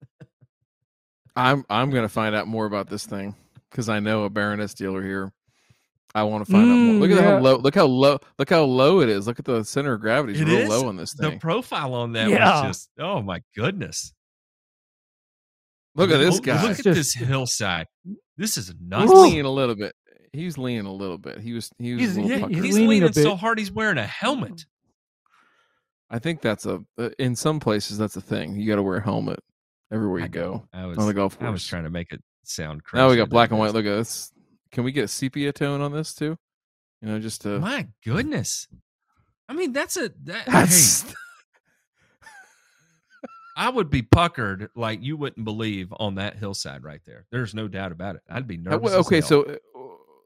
I'm 1.38 1.64
I'm 1.70 1.92
gonna 1.92 2.10
find 2.10 2.36
out 2.36 2.48
more 2.48 2.66
about 2.66 2.90
this 2.90 3.06
thing 3.06 3.36
because 3.70 3.90
I 3.90 4.00
know 4.00 4.24
a 4.24 4.30
Baroness 4.30 4.74
dealer 4.74 5.04
here. 5.04 5.32
I 6.16 6.24
want 6.24 6.46
to 6.46 6.52
find 6.52 6.64
out 6.64 6.76
more. 6.76 6.94
Mm, 6.96 7.00
Look 7.02 7.12
at 7.12 7.24
how 7.24 7.38
low. 7.38 7.56
Look 7.58 7.76
how 7.76 7.86
low. 7.86 8.18
Look 8.40 8.50
how 8.50 8.64
low 8.64 9.02
it 9.02 9.10
is. 9.10 9.28
Look 9.28 9.38
at 9.40 9.46
the 9.46 9.64
center 9.64 9.94
of 9.94 10.02
gravity. 10.02 10.34
It's 10.34 10.42
It 10.42 10.46
real 10.46 10.58
is? 10.60 10.70
low 10.70 10.88
on 10.88 10.96
this 10.98 11.14
thing. 11.14 11.32
the 11.32 11.38
profile 11.38 11.94
on 11.94 12.14
that 12.14 12.30
Yeah. 12.30 12.62
was 12.68 12.78
just 12.78 12.90
oh 13.00 13.22
my 13.22 13.42
goodness. 13.56 14.14
Look 15.96 16.12
at 16.12 16.18
this 16.18 16.38
Oh, 16.38 16.42
guy. 16.42 16.62
Look 16.62 16.80
at 16.80 16.84
just- 16.86 16.96
this 16.96 17.14
hillside. 17.14 17.88
This 18.38 18.58
is 18.58 18.68
He's 18.68 18.76
nuts. 18.80 19.12
Ooh. 19.12 19.24
leaning 19.24 19.46
a 19.46 19.52
little 19.52 19.76
bit. 19.76 19.94
He's 20.34 20.58
leaning 20.58 20.86
a 20.86 20.94
little 20.94 21.18
bit. 21.18 21.40
He 21.40 21.54
was. 21.54 21.70
He 21.80 21.94
was. 21.94 22.02
He's- 22.02 22.18
a 22.18 22.22
little 22.22 22.40
yeah, 22.40 22.48
he's 22.56 22.64
He's 22.66 22.76
leaning 22.76 22.88
a 23.04 23.08
leaning 23.08 23.14
so 23.14 23.36
hard 23.36 23.58
he's 23.60 23.72
wearing 23.72 23.98
a 23.98 24.06
helmet. 24.06 24.66
I 26.10 26.20
think 26.20 26.42
that's 26.42 26.66
a. 26.66 26.84
uh, 26.98 27.10
In 27.20 27.36
some 27.36 27.60
places, 27.60 27.98
that's 27.98 28.16
a 28.16 28.22
thing. 28.22 28.56
You 28.56 28.68
got 28.68 28.76
to 28.78 28.84
wear 28.84 28.98
a 28.98 29.04
helmet 29.04 29.40
everywhere 29.92 30.20
you 30.20 30.26
I 30.26 30.30
go. 30.30 30.68
I 30.74 30.86
was 30.86 30.98
on 30.98 31.08
the 31.08 31.14
golf 31.14 31.38
course. 31.38 31.48
I 31.48 31.52
was 31.52 31.66
trying 31.66 31.84
to 31.84 31.90
make 31.90 32.12
it 32.12 32.22
sound 32.44 32.84
crazy. 32.84 33.02
Now 33.02 33.10
we 33.10 33.16
got 33.16 33.30
black 33.30 33.52
and 33.52 33.60
white. 33.60 33.74
Look 33.74 33.86
at 33.86 33.96
this. 33.96 34.32
Can 34.72 34.84
we 34.84 34.92
get 34.92 35.06
a 35.06 35.08
sepia 35.08 35.52
tone 35.52 35.82
on 35.82 35.92
this 35.92 36.14
too? 36.14 36.38
You 37.02 37.10
know, 37.10 37.20
just 37.20 37.42
to 37.42 37.60
My 37.60 37.88
goodness. 38.04 38.68
I 39.50 39.54
mean, 39.54 39.72
that's 39.72 39.98
a 39.98 40.12
that. 40.24 40.46
that's 40.48 41.04
hey, 41.04 41.14
I 43.56 43.70
would 43.70 43.90
be 43.90 44.04
puckered 44.04 44.70
like 44.76 45.02
you 45.02 45.18
wouldn't 45.18 45.44
believe 45.44 45.92
on 46.00 46.16
that 46.16 46.38
hillside 46.38 46.84
right 46.84 47.02
there. 47.06 47.26
There's 47.32 47.56
no 47.56 47.68
doubt 47.68 47.92
about 47.92 48.16
it. 48.16 48.22
I'd 48.30 48.48
be 48.48 48.58
nervous. 48.58 48.82
well, 48.82 49.00
as 49.00 49.08
okay. 49.08 49.20
hell. 49.20 49.28
So 49.28 49.58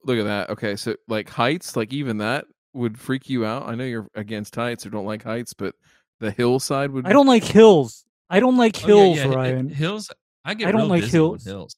look 0.04 0.20
at 0.20 0.26
that. 0.26 0.50
Okay, 0.50 0.76
so 0.76 0.96
like 1.08 1.30
heights, 1.30 1.76
like 1.76 1.94
even 1.94 2.18
that 2.18 2.46
would 2.74 2.98
freak 2.98 3.30
you 3.30 3.46
out. 3.46 3.68
I 3.68 3.76
know 3.76 3.86
you're 3.86 4.08
against 4.16 4.56
heights 4.56 4.86
or 4.86 4.90
don't 4.90 5.06
like 5.06 5.24
heights, 5.24 5.54
but 5.54 5.76
the 6.20 6.32
hillside 6.32 6.92
would. 6.92 7.06
I 7.06 7.14
don't 7.14 7.28
like 7.28 7.44
hills. 7.44 8.06
I 8.34 8.40
don't 8.40 8.56
like 8.56 8.78
Oh, 8.78 8.88
yeah, 8.88 8.96
hills, 8.96 9.18
yeah, 9.18 9.26
Ryan. 9.36 9.70
hills. 9.70 10.10
I 10.46 10.54
get. 10.54 10.70
I 10.70 10.72
don't 10.72 10.88
like 10.88 11.04
hills. 11.04 11.44
hills. 11.44 11.76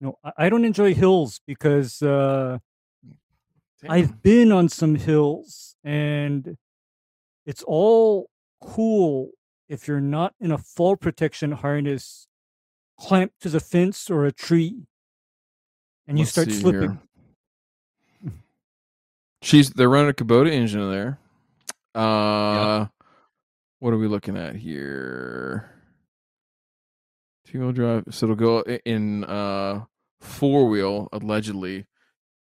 No, 0.00 0.18
I- 0.36 0.48
don't 0.48 0.64
enjoy 0.64 0.94
hills 0.94 1.40
because 1.46 2.00
uh, 2.02 2.58
I've 3.88 4.22
been 4.22 4.50
on 4.50 4.68
some 4.70 4.94
hills 4.94 5.76
and 5.84 6.56
it's 7.44 7.62
all 7.66 8.30
cool 8.62 9.30
if 9.68 9.86
you're 9.86 10.00
not 10.00 10.34
in 10.40 10.50
a 10.52 10.58
fall 10.58 10.96
protection 10.96 11.52
harness 11.52 12.26
clamped 12.98 13.40
to 13.42 13.48
the 13.50 13.60
fence 13.60 14.10
or 14.10 14.24
a 14.24 14.32
tree 14.32 14.86
and 16.08 16.18
you 16.18 16.22
Let's 16.24 16.32
start 16.32 16.50
slipping. 16.50 16.98
here. 18.24 18.32
She's 19.42 19.70
they're 19.70 19.88
running 19.88 20.10
a 20.10 20.14
Kubota 20.14 20.50
engine 20.50 20.80
in 20.80 20.90
there. 20.90 21.18
Uh, 21.94 22.86
what 23.78 23.92
are 23.92 23.98
we 23.98 24.08
looking 24.08 24.36
at 24.36 24.56
here? 24.56 25.70
Two 27.46 27.60
wheel 27.60 27.72
drive. 27.72 28.04
So 28.10 28.26
it'll 28.26 28.36
go 28.36 28.60
in 28.84 29.24
uh 29.24 29.84
four 30.20 30.68
wheel 30.68 31.08
allegedly. 31.12 31.86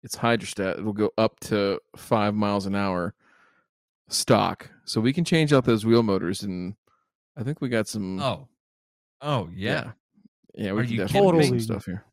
It's 0.02 0.16
hydrostat. 0.16 0.78
It'll 0.78 0.92
go 0.92 1.10
up 1.16 1.40
to 1.40 1.80
five 1.96 2.34
miles 2.34 2.66
an 2.66 2.74
hour 2.74 3.14
stock. 4.08 4.70
So 4.84 5.00
we 5.00 5.12
can 5.12 5.24
change 5.24 5.52
out 5.52 5.64
those 5.64 5.84
wheel 5.86 6.02
motors, 6.02 6.42
and 6.42 6.74
I 7.36 7.42
think 7.42 7.60
we 7.60 7.68
got 7.70 7.88
some. 7.88 8.20
Oh, 8.20 8.48
oh 9.22 9.48
yeah, 9.54 9.92
yeah, 10.54 10.70
Are 10.70 10.74
we 10.74 10.82
can 10.84 10.92
you 10.92 10.98
definitely 10.98 11.42
do 11.42 11.48
some 11.48 11.60
stuff 11.60 11.86
here. 11.86 12.04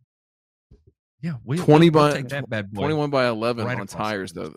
yeah. 1.21 1.33
We 1.43 1.57
20 1.57 1.89
we'll, 1.89 2.09
by- 2.09 2.13
take 2.15 2.29
that 2.29 2.49
bad 2.49 2.71
boy. 2.71 2.81
21 2.81 3.09
by 3.09 3.27
11 3.27 3.65
right 3.65 3.79
on 3.79 3.87
tires 3.87 4.33
though 4.33 4.53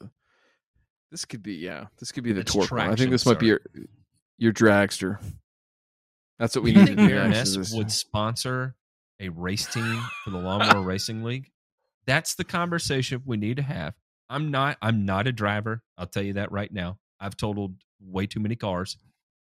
this 1.11 1.25
could 1.25 1.43
be 1.43 1.55
yeah 1.55 1.87
this 2.01 2.11
could 2.11 2.25
be 2.25 2.33
the 2.33 2.41
It's 2.41 2.53
torque 2.53 2.73
i 2.73 2.95
think 2.97 3.11
this 3.11 3.25
might 3.27 3.39
be 3.39 3.51
sir. 3.51 3.61
Your 4.39 4.49
your 4.49 4.53
dragster 4.53 5.19
that's 6.39 6.57
what 6.57 6.65
we 6.65 6.73
Do 6.73 6.81
you 6.81 6.87
need 6.87 6.97
think 6.97 7.09
to 7.09 7.15
Baroness 7.15 7.73
would 7.75 7.91
sponsor 7.93 8.75
a 9.21 9.29
race 9.29 9.67
team 9.73 10.03
for 10.25 10.31
the 10.31 10.39
Lawnmower 10.39 10.83
Racing 10.83 11.23
League? 11.23 11.51
That's 12.07 12.35
the 12.35 12.43
conversation 12.45 13.23
we 13.25 13.37
need 13.37 13.57
to 13.59 13.63
have. 13.63 13.95
I'm 14.29 14.51
not. 14.51 14.77
I'm 14.83 15.07
not 15.07 15.29
a 15.29 15.33
driver. 15.33 15.83
I'll 15.97 16.07
tell 16.09 16.25
you 16.25 16.33
that 16.33 16.51
right 16.51 16.71
now. 16.73 16.99
I've 17.21 17.37
totaled 17.37 17.77
way 18.01 18.27
too 18.27 18.41
many 18.41 18.57
cars. 18.57 18.99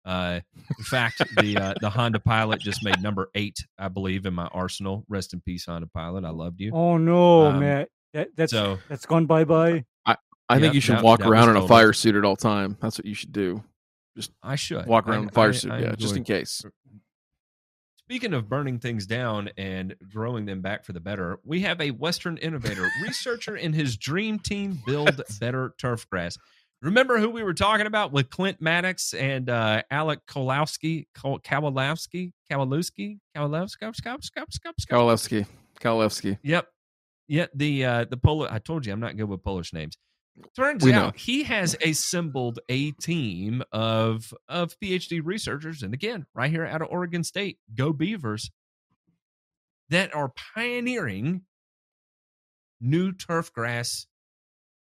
Uh, 0.06 0.41
in 0.78 0.84
fact, 0.86 1.24
the 1.41 1.57
uh, 1.57 1.74
the 1.82 1.90
Honda 1.90 2.20
Pilot 2.20 2.62
just 2.62 2.84
made 2.86 3.02
number 3.02 3.32
eight, 3.34 3.57
I 3.80 3.88
believe, 3.88 4.28
in 4.28 4.36
my 4.36 4.45
arsenal. 4.48 5.03
Rest 5.10 5.34
in 5.34 5.41
peace, 5.41 5.66
Honda 5.66 5.88
Pilot. 5.88 6.24
I 6.24 6.30
loved 6.30 6.62
you. 6.62 6.72
Oh 6.72 6.98
no, 6.98 7.48
Um, 7.48 7.60
Matt. 7.62 7.90
That, 8.14 8.30
that's 8.38 8.52
so 8.52 8.78
that's 8.88 9.07
gone 9.07 9.26
bye 9.26 9.44
bye. 9.44 9.84
i 10.06 10.16
think 10.53 10.66
Yep, 10.66 10.74
you 10.76 10.80
should 10.82 10.95
that- 10.98 11.03
walk 11.03 11.20
that 11.22 11.28
around 11.28 11.48
was 11.48 11.57
in 11.57 11.64
a 11.64 11.68
fire 11.68 11.91
suit 11.91 12.16
at 12.16 12.24
all 12.24 12.36
time 12.36 12.78
that's 12.80 12.99
what 12.99 13.06
you 13.07 13.16
should 13.16 13.32
do 13.34 13.64
I 14.44 14.56
should 14.56 14.86
walk 14.86 15.08
around 15.08 15.30
I- 15.30 15.32
fire 15.32 15.50
I- 15.50 15.52
suit 15.54 15.72
I 15.72 15.80
yeah 15.80 15.96
just 15.96 16.16
enjoy- 16.16 16.18
in 16.18 16.24
case 16.24 16.64
Speaking 18.08 18.36
of 18.36 18.48
burning 18.48 18.78
things 18.78 19.08
down 19.08 19.50
and 19.58 19.96
growing 20.14 20.46
them 20.46 20.62
back 20.62 20.86
for 20.86 20.94
the 20.94 21.00
better, 21.00 21.40
we 21.44 21.62
have 21.62 21.82
a 21.82 21.90
Western 21.90 22.38
innovator, 22.38 22.88
researcher 23.02 23.56
in 23.56 23.74
his 23.74 23.98
dream 23.98 24.38
team 24.38 24.80
build 24.86 25.20
better 25.40 25.74
turf 25.80 26.08
grass. 26.12 26.38
Remember 26.84 27.18
who 27.18 27.32
we 27.32 27.42
were 27.42 27.56
talking 27.56 27.88
about 27.88 28.12
with 28.12 28.30
Clint 28.30 28.62
Mattox 28.62 29.16
and 29.16 29.50
uh, 29.50 29.82
Alec 29.90 30.20
Kowalski, 30.28 31.08
Kow- 31.16 31.40
Kowalowski, 31.40 32.32
Kowalowski, 32.52 33.18
Kowalowski, 33.36 33.76
Kowalewski 34.92 35.48
Kowalewski 35.82 36.38
Yep. 36.44 36.68
Yeah, 37.28 37.48
the 37.56 37.86
uh 37.86 38.06
the 38.06 38.18
Polish 38.18 38.52
I 38.52 38.60
told 38.60 38.86
you 38.86 38.94
I'm 38.94 39.00
not 39.00 39.18
good 39.18 39.28
with 39.28 39.42
Polish 39.44 39.74
names. 39.74 39.98
Turns 40.56 40.84
We 40.84 40.91
out 40.94 40.95
know. 40.95 41.12
he 41.16 41.44
has 41.44 41.76
assembled 41.84 42.60
a 42.68 42.91
team 42.91 43.64
of 43.72 44.34
of 44.49 44.76
PhD 44.80 45.22
researchers, 45.24 45.82
and 45.82 45.94
again, 45.94 46.26
right 46.34 46.52
here 46.52 46.66
out 46.66 46.82
of 46.82 46.90
Oregon 46.90 47.24
State, 47.24 47.60
go 47.74 47.94
Beavers, 47.94 48.52
that 49.90 50.14
are 50.14 50.34
pioneering 50.53 51.44
new 52.82 53.12
turf 53.14 53.53
grass. 53.53 54.07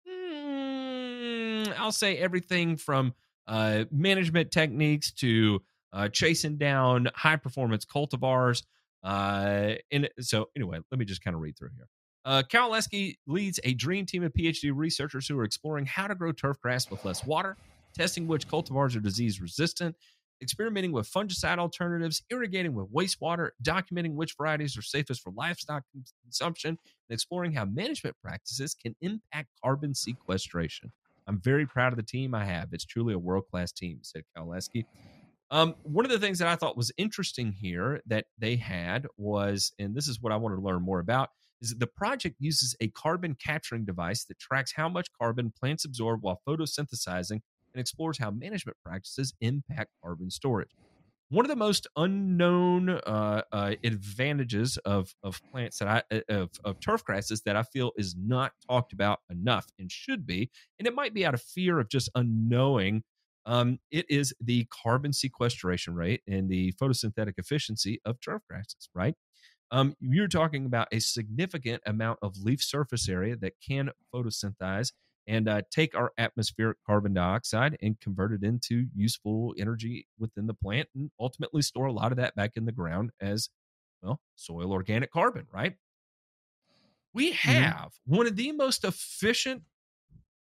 mm, 0.08 1.74
I'll 1.78 1.92
say 1.92 2.18
everything 2.18 2.78
from 2.78 3.14
uh, 3.48 3.86
management 3.92 4.52
techniques 4.52 5.12
to 5.14 5.62
uh, 5.92 6.10
chasing 6.10 6.58
down 6.58 7.10
high 7.16 7.36
performance 7.36 7.86
cultivars. 7.86 8.64
Uh, 9.04 9.76
and 9.92 10.10
so, 10.20 10.50
anyway, 10.56 10.80
let 10.92 10.98
me 11.00 11.06
just 11.06 11.24
kind 11.24 11.36
of 11.36 11.42
read 11.42 11.58
through 11.58 11.70
here. 11.76 11.88
Uh, 12.26 12.42
Kowaleski 12.42 13.16
leads 13.28 13.60
a 13.64 13.74
dream 13.74 14.06
team 14.06 14.24
of 14.24 14.34
PhD 14.34 14.72
researchers 14.74 15.28
who 15.28 15.38
are 15.38 15.44
exploring 15.44 15.86
how 15.86 16.08
to 16.08 16.16
grow 16.16 16.32
turf 16.32 16.60
grass 16.62 16.90
with 16.90 17.04
less 17.04 17.26
water, 17.26 17.58
testing 17.94 18.28
which 18.28 18.48
cultivars 18.48 18.96
are 18.96 19.02
disease 19.02 19.42
resistant, 19.42 19.96
experimenting 20.42 20.92
with 20.92 21.12
fungicide 21.12 21.58
alternatives, 21.58 22.24
irrigating 22.30 22.74
with 22.74 22.92
wastewater, 22.94 23.50
documenting 23.62 24.14
which 24.14 24.36
varieties 24.38 24.78
are 24.78 24.82
safest 24.82 25.22
for 25.22 25.32
livestock 25.32 25.84
consumption, 26.24 26.70
and 26.70 27.14
exploring 27.14 27.52
how 27.52 27.66
management 27.66 28.16
practices 28.24 28.74
can 28.74 28.96
impact 29.02 29.50
carbon 29.64 29.94
sequestration. 29.94 30.92
I'm 31.28 31.40
very 31.40 31.66
proud 31.66 31.94
of 31.94 31.98
the 31.98 32.04
team 32.04 32.34
I 32.36 32.46
have. 32.46 32.70
It's 32.72 32.86
truly 32.86 33.14
a 33.14 33.20
world 33.20 33.46
class 33.50 33.72
team, 33.72 34.00
said 34.02 34.24
Kowaleski. 34.38 34.86
Um, 35.52 35.76
one 35.84 36.06
of 36.06 36.12
the 36.12 36.20
things 36.20 36.40
that 36.40 36.48
I 36.48 36.56
thought 36.56 36.76
was 36.76 36.92
interesting 36.98 37.52
here 37.52 38.02
that 38.08 38.26
they 38.40 38.56
had 38.56 39.08
was, 39.18 39.72
and 39.78 39.94
this 39.94 40.08
is 40.08 40.22
what 40.22 40.34
I 40.34 40.38
wanted 40.38 40.56
to 40.56 40.62
learn 40.62 40.82
more 40.82 41.00
about, 41.00 41.30
is 41.64 41.76
the 41.80 41.88
project 41.88 42.36
uses 42.40 42.76
a 42.82 42.90
carbon 42.90 43.36
capturing 43.36 43.86
device 43.86 44.26
that 44.26 44.40
tracks 44.40 44.74
how 44.76 44.90
much 44.90 45.08
carbon 45.20 45.52
plants 45.58 45.86
absorb 45.86 46.22
while 46.22 46.42
photosynthesizing 46.48 47.40
and 47.74 47.82
explores 47.82 48.20
how 48.20 48.30
management 48.30 48.78
practices 48.86 49.34
impact 49.42 49.92
carbon 50.04 50.30
storage. 50.30 50.70
One 51.30 51.46
of 51.46 51.50
the 51.50 51.56
most 51.56 51.88
unknown 51.96 52.90
uh, 52.90 53.42
uh, 53.52 53.76
advantages 53.84 54.78
of 54.86 55.16
of 55.24 55.42
plants 55.52 55.80
that 55.80 55.88
I 55.88 56.16
uh, 56.16 56.22
of, 56.30 56.52
of 56.64 56.80
turf 56.80 57.04
grasses 57.04 57.42
that 57.42 57.56
I 57.56 57.64
feel 57.64 57.92
is 57.98 58.16
not 58.16 58.52
talked 58.70 58.94
about 58.94 59.20
enough 59.32 59.66
and 59.80 59.92
should 59.92 60.28
be, 60.28 60.52
and 60.78 60.88
it 60.88 60.94
might 60.94 61.14
be 61.14 61.26
out 61.26 61.34
of 61.34 61.42
fear 61.42 61.80
of 61.80 61.90
just 61.90 62.10
unknowing. 62.14 63.04
Um, 63.46 63.80
it 63.92 64.06
is 64.10 64.34
the 64.40 64.68
carbon 64.72 65.12
sequestration 65.12 65.96
rate 65.96 66.22
and 66.28 66.50
the 66.50 66.72
photosynthetic 66.82 67.34
efficiency 67.38 68.00
of 68.06 68.22
turf 68.22 68.42
grasses, 68.48 68.90
right? 68.94 69.16
Um, 69.72 69.96
you're 70.00 70.28
talking 70.28 70.66
about 70.66 70.88
a 70.92 71.00
significant 71.00 71.82
amount 71.86 72.20
of 72.22 72.38
leaf 72.38 72.62
surface 72.62 73.10
area 73.10 73.36
that 73.38 73.54
can 73.66 73.92
photosynthesize 74.14 74.92
and 75.26 75.48
uh, 75.48 75.62
take 75.72 75.96
our 75.96 76.12
atmospheric 76.18 76.78
carbon 76.86 77.14
dioxide 77.14 77.78
and 77.82 78.00
convert 78.00 78.34
it 78.34 78.44
into 78.44 78.88
useful 78.94 79.56
energy 79.58 80.06
within 80.20 80.48
the 80.48 80.54
plant 80.54 80.90
and 80.96 81.10
ultimately 81.20 81.62
store 81.62 81.86
a 81.86 81.94
lot 81.94 82.12
of 82.12 82.18
that 82.18 82.36
back 82.36 82.52
in 82.56 82.66
the 82.66 82.72
ground 82.72 83.12
as 83.22 83.50
well 84.02 84.20
soil 84.36 84.72
organic 84.72 85.12
carbon 85.12 85.48
right 85.54 85.76
we 87.14 87.32
have 87.32 87.94
one 88.06 88.28
of 88.28 88.36
the 88.36 88.52
most 88.52 88.84
efficient 88.84 89.64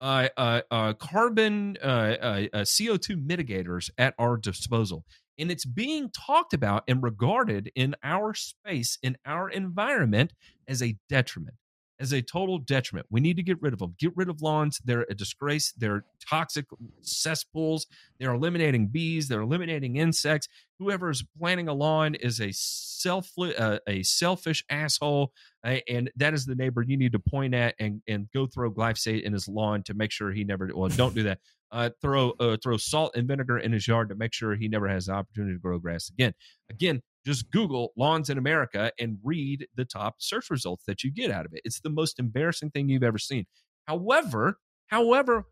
uh, 0.00 0.28
uh, 0.36 0.60
uh, 0.70 0.92
carbon 0.94 1.76
uh, 1.82 1.86
uh, 1.86 2.46
uh, 2.52 2.58
CO2 2.58 3.26
mitigators 3.26 3.90
at 3.98 4.14
our 4.18 4.36
disposal. 4.36 5.04
And 5.38 5.50
it's 5.50 5.64
being 5.64 6.10
talked 6.10 6.52
about 6.52 6.84
and 6.88 7.02
regarded 7.02 7.70
in 7.74 7.94
our 8.02 8.34
space, 8.34 8.98
in 9.02 9.16
our 9.24 9.48
environment, 9.48 10.32
as 10.66 10.82
a 10.82 10.96
detriment, 11.08 11.54
as 12.00 12.12
a 12.12 12.22
total 12.22 12.58
detriment. 12.58 13.06
We 13.10 13.20
need 13.20 13.36
to 13.36 13.42
get 13.42 13.60
rid 13.60 13.72
of 13.72 13.78
them. 13.78 13.94
Get 13.98 14.12
rid 14.16 14.28
of 14.28 14.42
lawns. 14.42 14.80
They're 14.84 15.06
a 15.08 15.14
disgrace. 15.14 15.72
They're 15.76 16.04
toxic 16.28 16.66
cesspools. 17.02 17.86
They're 18.18 18.34
eliminating 18.34 18.88
bees. 18.88 19.28
They're 19.28 19.42
eliminating 19.42 19.96
insects. 19.96 20.48
Whoever 20.78 21.10
is 21.10 21.24
planting 21.38 21.68
a 21.68 21.74
lawn 21.74 22.14
is 22.14 22.40
a 22.40 22.50
self 22.52 23.30
uh, 23.38 23.78
a 23.88 24.02
selfish 24.02 24.64
asshole, 24.70 25.32
uh, 25.64 25.78
and 25.88 26.10
that 26.16 26.34
is 26.34 26.46
the 26.46 26.54
neighbor 26.54 26.82
you 26.82 26.96
need 26.96 27.12
to 27.12 27.18
point 27.18 27.54
at 27.54 27.74
and 27.78 28.02
and 28.06 28.28
go 28.32 28.46
throw 28.46 28.70
glyphosate 28.70 29.22
in 29.22 29.32
his 29.32 29.48
lawn 29.48 29.82
to 29.84 29.94
make 29.94 30.12
sure 30.12 30.32
he 30.32 30.44
never. 30.44 30.70
Well, 30.72 30.88
don't 30.88 31.14
do 31.14 31.24
that. 31.24 31.38
Uh, 31.70 31.90
throw 32.00 32.30
uh, 32.40 32.56
throw 32.62 32.78
salt 32.78 33.14
and 33.14 33.28
vinegar 33.28 33.58
in 33.58 33.72
his 33.72 33.86
yard 33.86 34.08
to 34.08 34.14
make 34.14 34.32
sure 34.32 34.56
he 34.56 34.68
never 34.68 34.88
has 34.88 35.06
the 35.06 35.12
opportunity 35.12 35.54
to 35.54 35.60
grow 35.60 35.78
grass 35.78 36.08
again. 36.08 36.32
Again, 36.70 37.02
just 37.26 37.50
Google 37.50 37.92
lawns 37.96 38.30
in 38.30 38.38
America 38.38 38.90
and 38.98 39.18
read 39.22 39.66
the 39.76 39.84
top 39.84 40.16
search 40.18 40.50
results 40.50 40.84
that 40.86 41.04
you 41.04 41.12
get 41.12 41.30
out 41.30 41.44
of 41.46 41.52
it. 41.52 41.60
It's 41.64 41.80
the 41.80 41.90
most 41.90 42.18
embarrassing 42.18 42.70
thing 42.70 42.88
you've 42.88 43.02
ever 43.02 43.18
seen. 43.18 43.44
However, 43.86 44.58
however, 44.86 45.44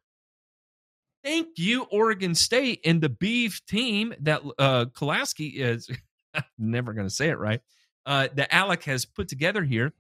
thank 1.25 1.49
you, 1.59 1.83
Oregon 1.85 2.35
State 2.35 2.81
and 2.85 3.03
the 3.03 3.11
Beef 3.11 3.65
team 3.67 4.15
that 4.21 4.43
uh 4.59 4.87
Kolaski 4.87 5.55
is 5.57 5.91
never 6.59 6.95
gonna 6.95 7.11
say 7.11 7.29
it 7.29 7.39
right. 7.39 7.61
uh, 8.07 8.29
that 8.35 8.55
Alec 8.55 8.85
has 8.85 9.05
put 9.05 9.29
together 9.29 9.65
here 9.65 9.93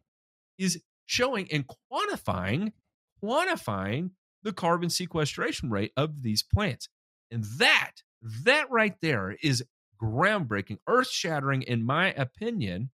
is 0.59 0.81
showing 1.07 1.49
and 1.53 1.65
quantifying 1.93 2.73
quantifying 3.23 4.11
the 4.43 4.53
carbon 4.53 4.91
sequestration 4.91 5.71
rate 5.71 5.93
of 5.97 6.23
these 6.23 6.43
plants. 6.43 6.89
And 7.31 7.45
that 7.59 7.93
that 8.23 8.71
right 8.71 8.95
there 9.01 9.37
is 9.43 9.65
groundbreaking, 10.01 10.79
earth-shattering 10.89 11.63
in 11.63 11.85
my 11.85 12.13
opinion 12.13 12.91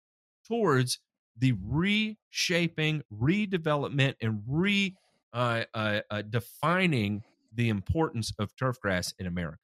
towards 0.46 0.98
the 1.36 1.52
reshaping, 1.62 3.02
redevelopment 3.12 4.14
and 4.20 4.42
re 4.46 4.96
uh, 5.32 5.64
uh, 5.74 6.00
uh, 6.10 6.22
defining 6.22 7.22
the 7.54 7.68
importance 7.68 8.32
of 8.38 8.54
turfgrass 8.56 9.14
in 9.18 9.26
America. 9.26 9.58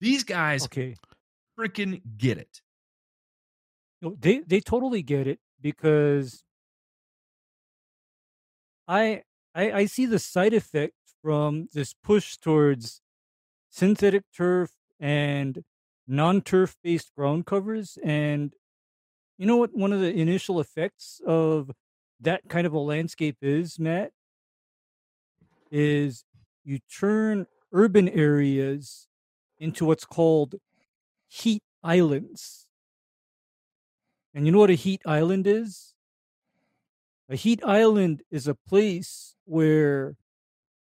These 0.00 0.24
guys 0.24 0.66
Okay. 0.66 0.98
freaking 1.58 2.02
get 2.16 2.38
it. 2.38 2.60
No, 4.02 4.16
they 4.20 4.40
they 4.40 4.60
totally 4.60 5.02
get 5.02 5.26
it 5.26 5.40
because 5.60 6.44
I 8.88 9.22
I 9.54 9.72
I 9.72 9.86
see 9.86 10.06
the 10.06 10.18
side 10.18 10.54
effect 10.54 10.94
from 11.22 11.68
this 11.72 11.94
push 11.94 12.36
towards 12.36 13.00
synthetic 13.70 14.24
turf 14.36 14.72
and 15.00 15.64
non-turf 16.06 16.76
based 16.82 17.12
ground 17.16 17.46
covers 17.46 17.98
and 18.04 18.54
you 19.38 19.46
know 19.46 19.56
what 19.56 19.74
one 19.76 19.92
of 19.92 20.00
the 20.00 20.14
initial 20.14 20.60
effects 20.60 21.20
of 21.26 21.70
that 22.20 22.48
kind 22.48 22.66
of 22.66 22.72
a 22.72 22.78
landscape 22.78 23.36
is, 23.42 23.78
Matt? 23.78 24.12
Is 25.70 26.24
you 26.64 26.78
turn 26.90 27.46
urban 27.72 28.08
areas 28.08 29.08
into 29.58 29.84
what's 29.84 30.04
called 30.04 30.54
heat 31.28 31.62
islands. 31.82 32.66
And 34.34 34.46
you 34.46 34.52
know 34.52 34.58
what 34.58 34.70
a 34.70 34.74
heat 34.74 35.02
island 35.06 35.46
is? 35.46 35.93
A 37.28 37.36
heat 37.36 37.60
island 37.64 38.22
is 38.30 38.46
a 38.46 38.54
place 38.54 39.34
where, 39.44 40.16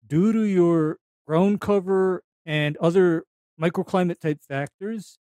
due 0.07 0.33
to 0.33 0.43
your 0.43 0.99
ground 1.27 1.61
cover 1.61 2.25
and 2.45 2.77
other 2.79 3.25
microclimate 3.61 4.19
type 4.19 4.41
factors, 4.47 5.19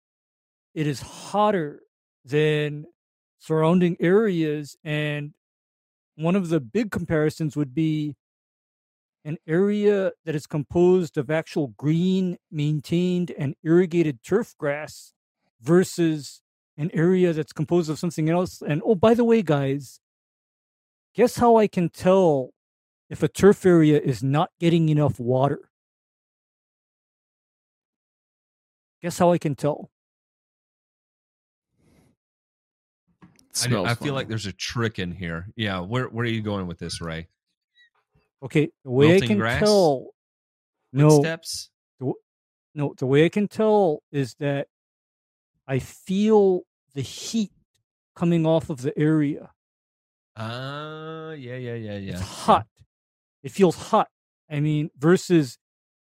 it 0.73 0.87
is 0.87 1.01
hotter 1.01 1.81
than 2.25 2.85
surrounding 3.39 3.97
areas. 3.99 4.75
And 4.83 5.33
one 6.15 6.35
of 6.35 6.49
the 6.49 6.59
big 6.59 6.91
comparisons 6.91 7.55
would 7.55 7.73
be 7.75 8.15
an 9.23 9.37
area 9.47 10.13
that 10.25 10.33
is 10.33 10.47
composed 10.47 11.17
of 11.17 11.29
actual 11.29 11.67
green, 11.77 12.37
maintained, 12.51 13.31
and 13.37 13.55
irrigated 13.63 14.23
turf 14.23 14.55
grass 14.57 15.13
versus 15.61 16.41
an 16.77 16.89
area 16.93 17.31
that's 17.31 17.53
composed 17.53 17.91
of 17.91 17.99
something 17.99 18.29
else. 18.29 18.63
And 18.63 18.81
oh, 18.83 18.95
by 18.95 19.13
the 19.13 19.23
way, 19.23 19.43
guys, 19.43 19.99
guess 21.15 21.35
how 21.37 21.55
I 21.57 21.67
can 21.67 21.89
tell 21.89 22.51
if 23.09 23.23
a 23.23 23.27
turf 23.27 23.65
area 23.65 23.99
is 23.99 24.23
not 24.23 24.49
getting 24.59 24.89
enough 24.89 25.19
water? 25.19 25.69
Guess 29.01 29.17
how 29.17 29.31
I 29.31 29.37
can 29.37 29.55
tell? 29.55 29.89
I, 33.63 33.67
do- 33.67 33.83
I 33.83 33.95
feel 33.95 34.13
like 34.13 34.27
there's 34.27 34.45
a 34.45 34.53
trick 34.53 34.99
in 34.99 35.11
here. 35.11 35.47
Yeah, 35.55 35.79
where 35.81 36.05
where 36.05 36.23
are 36.23 36.29
you 36.29 36.41
going 36.41 36.67
with 36.67 36.79
this, 36.79 37.01
Ray? 37.01 37.27
Okay, 38.43 38.69
the 38.83 38.91
way 38.91 39.07
Wilting 39.07 39.23
I 39.23 39.27
can 39.27 39.37
grass? 39.37 39.59
tell. 39.61 40.07
No, 40.93 41.09
Footsteps? 41.09 41.69
no, 42.73 42.93
the 42.97 43.05
way 43.05 43.25
I 43.25 43.29
can 43.29 43.47
tell 43.47 44.01
is 44.11 44.35
that 44.35 44.67
I 45.67 45.79
feel 45.79 46.61
the 46.93 47.01
heat 47.01 47.51
coming 48.15 48.45
off 48.45 48.69
of 48.69 48.81
the 48.81 48.97
area. 48.97 49.51
Ah, 50.35 51.31
yeah, 51.31 51.55
yeah, 51.57 51.75
yeah, 51.75 51.97
yeah. 51.97 52.11
It's 52.13 52.21
hot. 52.21 52.67
It 53.43 53.51
feels 53.51 53.75
hot. 53.75 54.09
I 54.49 54.59
mean, 54.59 54.89
versus 54.97 55.57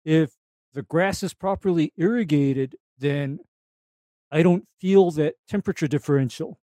if 0.05 0.33
the 0.73 0.83
grass 0.83 1.23
is 1.23 1.35
properly 1.35 1.93
irrigated, 1.97 2.77
then 2.99 3.41
I 4.31 4.43
don't 4.43 4.67
feel 4.81 5.11
that 5.13 5.35
temperature 5.49 5.87
differential. 5.89 6.59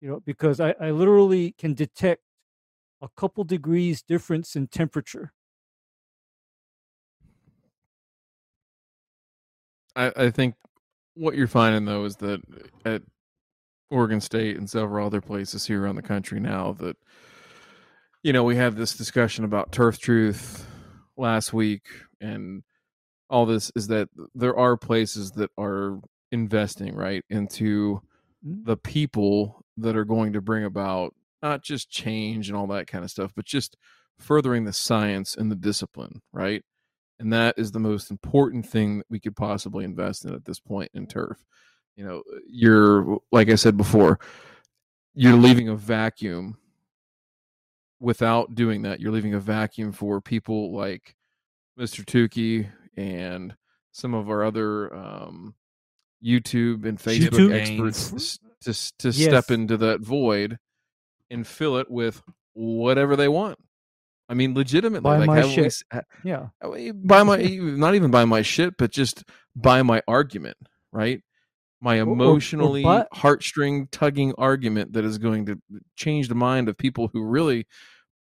You 0.00 0.10
know, 0.10 0.20
because 0.24 0.60
I, 0.60 0.74
I 0.80 0.90
literally 0.90 1.54
can 1.58 1.74
detect 1.74 2.22
a 3.00 3.08
couple 3.16 3.44
degrees 3.44 4.02
difference 4.02 4.56
in 4.56 4.66
temperature. 4.68 5.32
I, 9.96 10.12
I 10.16 10.30
think 10.30 10.54
what 11.14 11.36
you're 11.36 11.46
finding 11.46 11.84
though 11.84 12.04
is 12.04 12.16
that 12.16 12.40
at 12.84 13.02
Oregon 13.90 14.20
State 14.20 14.56
and 14.56 14.68
several 14.68 15.06
other 15.06 15.20
places 15.20 15.66
here 15.66 15.82
around 15.82 15.96
the 15.96 16.02
country 16.02 16.40
now 16.40 16.72
that 16.80 16.96
you 18.22 18.32
know 18.32 18.44
we 18.44 18.56
had 18.56 18.76
this 18.76 18.94
discussion 18.94 19.44
about 19.44 19.72
turf 19.72 19.98
truth 19.98 20.66
last 21.16 21.52
week 21.52 21.86
and 22.20 22.62
all 23.30 23.46
this 23.46 23.70
is 23.76 23.86
that 23.88 24.08
there 24.34 24.56
are 24.58 24.76
places 24.76 25.32
that 25.32 25.50
are 25.58 26.00
investing 26.32 26.94
right 26.94 27.24
into 27.30 28.00
Mm. 28.46 28.64
the 28.66 28.76
people 28.76 29.64
that 29.78 29.96
are 29.96 30.04
going 30.04 30.34
to 30.34 30.42
bring 30.42 30.64
about 30.64 31.14
not 31.42 31.62
just 31.62 31.88
change 31.90 32.48
and 32.48 32.56
all 32.58 32.66
that 32.66 32.86
kind 32.86 33.02
of 33.02 33.10
stuff 33.10 33.32
but 33.34 33.46
just 33.46 33.76
furthering 34.18 34.64
the 34.64 34.72
science 34.72 35.34
and 35.34 35.50
the 35.50 35.56
discipline 35.56 36.20
right 36.30 36.62
and 37.18 37.32
that 37.32 37.54
is 37.56 37.72
the 37.72 37.80
most 37.80 38.10
important 38.10 38.66
thing 38.66 38.98
that 38.98 39.06
we 39.08 39.18
could 39.18 39.34
possibly 39.34 39.82
invest 39.84 40.26
in 40.26 40.34
at 40.34 40.44
this 40.44 40.60
point 40.60 40.90
in 40.92 41.06
turf 41.06 41.42
you 41.96 42.04
know 42.04 42.22
you're 42.48 43.18
like 43.32 43.48
i 43.48 43.54
said 43.54 43.76
before 43.76 44.18
you're 45.14 45.34
leaving 45.36 45.68
a 45.68 45.76
vacuum 45.76 46.56
without 48.00 48.54
doing 48.54 48.82
that 48.82 49.00
you're 49.00 49.12
leaving 49.12 49.34
a 49.34 49.40
vacuum 49.40 49.92
for 49.92 50.20
people 50.20 50.74
like 50.74 51.14
mr 51.78 52.04
tukey 52.04 52.68
and 52.96 53.54
some 53.92 54.12
of 54.14 54.28
our 54.28 54.42
other 54.44 54.92
um, 54.94 55.54
youtube 56.22 56.84
and 56.84 56.98
facebook 56.98 57.30
YouTube? 57.30 57.52
experts 57.54 58.38
to, 58.62 58.72
to, 58.72 58.92
to 58.98 59.10
Yes. 59.10 59.28
step 59.28 59.50
into 59.50 59.76
that 59.76 60.00
void 60.00 60.58
and 61.30 61.46
fill 61.46 61.76
it 61.78 61.90
with 61.90 62.22
whatever 62.54 63.14
they 63.16 63.28
want 63.28 63.58
i 64.28 64.34
mean 64.34 64.54
legitimately 64.54 65.02
Buy 65.02 65.18
like 65.18 65.26
my 65.28 65.36
haven't 65.36 65.50
we 65.50 65.70
shit. 65.70 65.84
Yeah. 66.24 66.48
Buy 66.94 67.22
my 67.22 67.36
not 67.36 67.94
even 67.94 68.10
buy 68.10 68.24
my 68.24 68.42
shit, 68.42 68.76
but 68.78 68.90
just 68.90 69.22
buy 69.54 69.82
my 69.82 70.02
argument, 70.08 70.56
right? 70.92 71.22
My 71.84 71.98
Or- 72.00 72.04
or- 72.06 72.08
or 72.08 72.12
emotionally 72.14 72.82
heartstring 73.12 73.88
tugging 73.90 74.32
argument 74.38 74.94
that 74.94 75.04
is 75.04 75.18
going 75.18 75.46
to 75.46 75.60
change 75.96 76.28
the 76.28 76.34
mind 76.34 76.68
of 76.68 76.76
people 76.78 77.08
who 77.12 77.22
really 77.22 77.66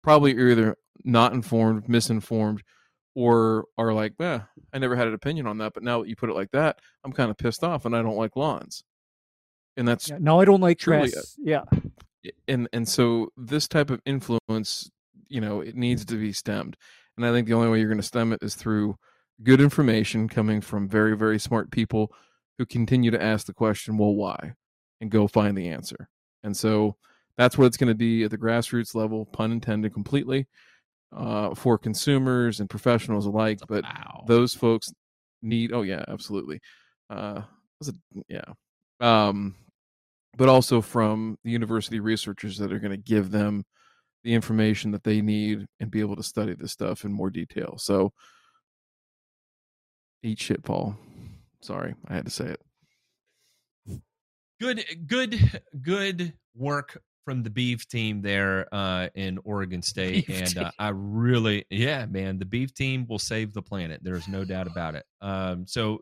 probably 0.02 0.36
are 0.38 0.49
either 0.49 0.77
not 1.03 1.34
informed, 1.34 1.88
misinformed, 1.90 2.64
or 3.15 3.65
are 3.77 3.94
like, 3.94 4.14
"Yeah, 4.19 4.44
I 4.73 4.77
never 4.80 4.95
had 4.95 5.07
an 5.07 5.14
opinion 5.14 5.45
on 5.45 5.57
that, 5.60 5.73
but 5.73 5.84
now 5.84 6.02
that 6.02 6.07
you 6.07 6.15
put 6.15 6.30
it 6.30 6.36
like 6.36 6.52
that, 6.52 6.80
I'm 7.03 7.11
kind 7.11 7.30
of 7.30 7.38
pissed 7.38 7.64
off, 7.64 7.86
and 7.86 7.95
I 7.95 8.02
don't 8.02 8.15
like 8.18 8.36
lawns." 8.36 8.84
And 9.76 9.88
that's 9.88 10.10
yeah. 10.10 10.18
Now 10.19 10.40
I 10.40 10.45
don't 10.45 10.61
like 10.61 10.80
grass. 10.80 11.36
Yeah. 11.38 11.64
and 12.48 12.68
and 12.73 12.88
so 12.88 13.30
this 13.38 13.68
type 13.68 13.90
of 13.90 14.02
influence 14.06 14.90
you 15.30 15.40
know 15.41 15.61
it 15.61 15.76
needs 15.76 16.03
to 16.03 16.15
be 16.18 16.34
stemmed 16.34 16.76
and 17.15 17.26
i 17.26 17.31
think 17.31 17.48
the 17.48 17.53
only 17.53 17.69
way 17.69 17.80
you're 17.80 17.88
going 17.88 17.98
to 17.98 18.03
stem 18.03 18.34
it 18.34 18.40
is 18.44 18.56
through 18.56 18.98
good 19.41 19.61
information 19.61 20.27
coming 20.27 20.60
from 20.60 20.86
very 20.90 21.15
very 21.15 21.40
smart 21.40 21.72
people 21.72 22.11
who 22.60 22.65
continue 22.68 23.10
to 23.10 23.23
ask 23.23 23.48
the 23.48 23.53
question 23.53 23.98
well 23.98 24.14
why? 24.14 24.53
and 25.02 25.10
go 25.10 25.27
find 25.27 25.57
the 25.57 25.69
answer. 25.69 26.10
And 26.44 26.56
so 26.56 26.95
that's 27.38 27.57
what 27.57 27.65
it's 27.65 27.77
going 27.77 27.90
to 27.90 27.95
be 27.95 28.23
at 28.23 28.31
the 28.31 28.38
grassroots 28.38 28.95
level 28.95 29.26
pun 29.26 29.52
intended 29.52 29.94
completely 29.94 30.48
uh, 31.15 31.56
for 31.56 31.77
consumers 31.77 32.60
and 32.60 32.69
professionals 32.69 33.26
alike 33.26 33.60
but 33.68 33.84
wow. 33.84 34.23
those 34.27 34.53
folks 34.53 34.91
need 35.41 35.72
oh 35.72 35.81
yeah 35.81 36.03
absolutely. 36.07 36.60
Uh 37.10 37.41
was 37.80 37.88
it 37.88 37.95
yeah 38.27 38.44
um 38.99 39.56
but 40.38 40.49
also 40.49 40.81
from 40.81 41.38
the 41.44 41.49
university 41.49 41.99
researchers 41.99 42.57
that 42.57 42.72
are 42.72 42.80
going 42.80 42.91
to 42.91 42.98
give 42.98 43.31
them 43.31 43.64
the 44.23 44.34
information 44.34 44.91
that 44.91 45.03
they 45.03 45.22
need 45.22 45.65
and 45.80 45.90
be 45.90 46.02
able 46.02 46.15
to 46.15 46.23
study 46.23 46.53
this 46.53 46.73
stuff 46.73 47.06
in 47.06 47.11
more 47.11 47.30
detail. 47.30 47.77
So 47.77 48.11
eat 50.22 50.40
shit 50.40 50.61
paul 50.61 50.98
sorry 51.61 51.95
i 52.07 52.14
had 52.14 52.26
to 52.26 52.31
say 52.31 52.45
it. 52.45 52.61
Good 54.60 54.84
good 55.07 55.61
good 55.81 56.34
work 56.53 57.02
from 57.23 57.44
the 57.44 57.49
beef 57.49 57.88
team 57.88 58.22
there 58.22 58.68
uh 58.73 59.07
in 59.15 59.38
oregon 59.45 59.81
state 59.81 60.26
Beef 60.27 60.41
and 60.41 60.57
uh, 60.57 60.72
i 60.80 60.90
really 60.90 61.64
yeah 61.69 62.06
man 62.07 62.40
the 62.40 62.45
beef 62.45 62.73
team 62.73 63.06
will 63.07 63.19
save 63.19 63.53
the 63.53 63.61
planet 63.61 64.02
there's 64.03 64.27
no 64.27 64.44
doubt 64.44 64.68
about 64.68 64.95
it. 64.95 65.06
Um 65.22 65.65
so 65.65 65.99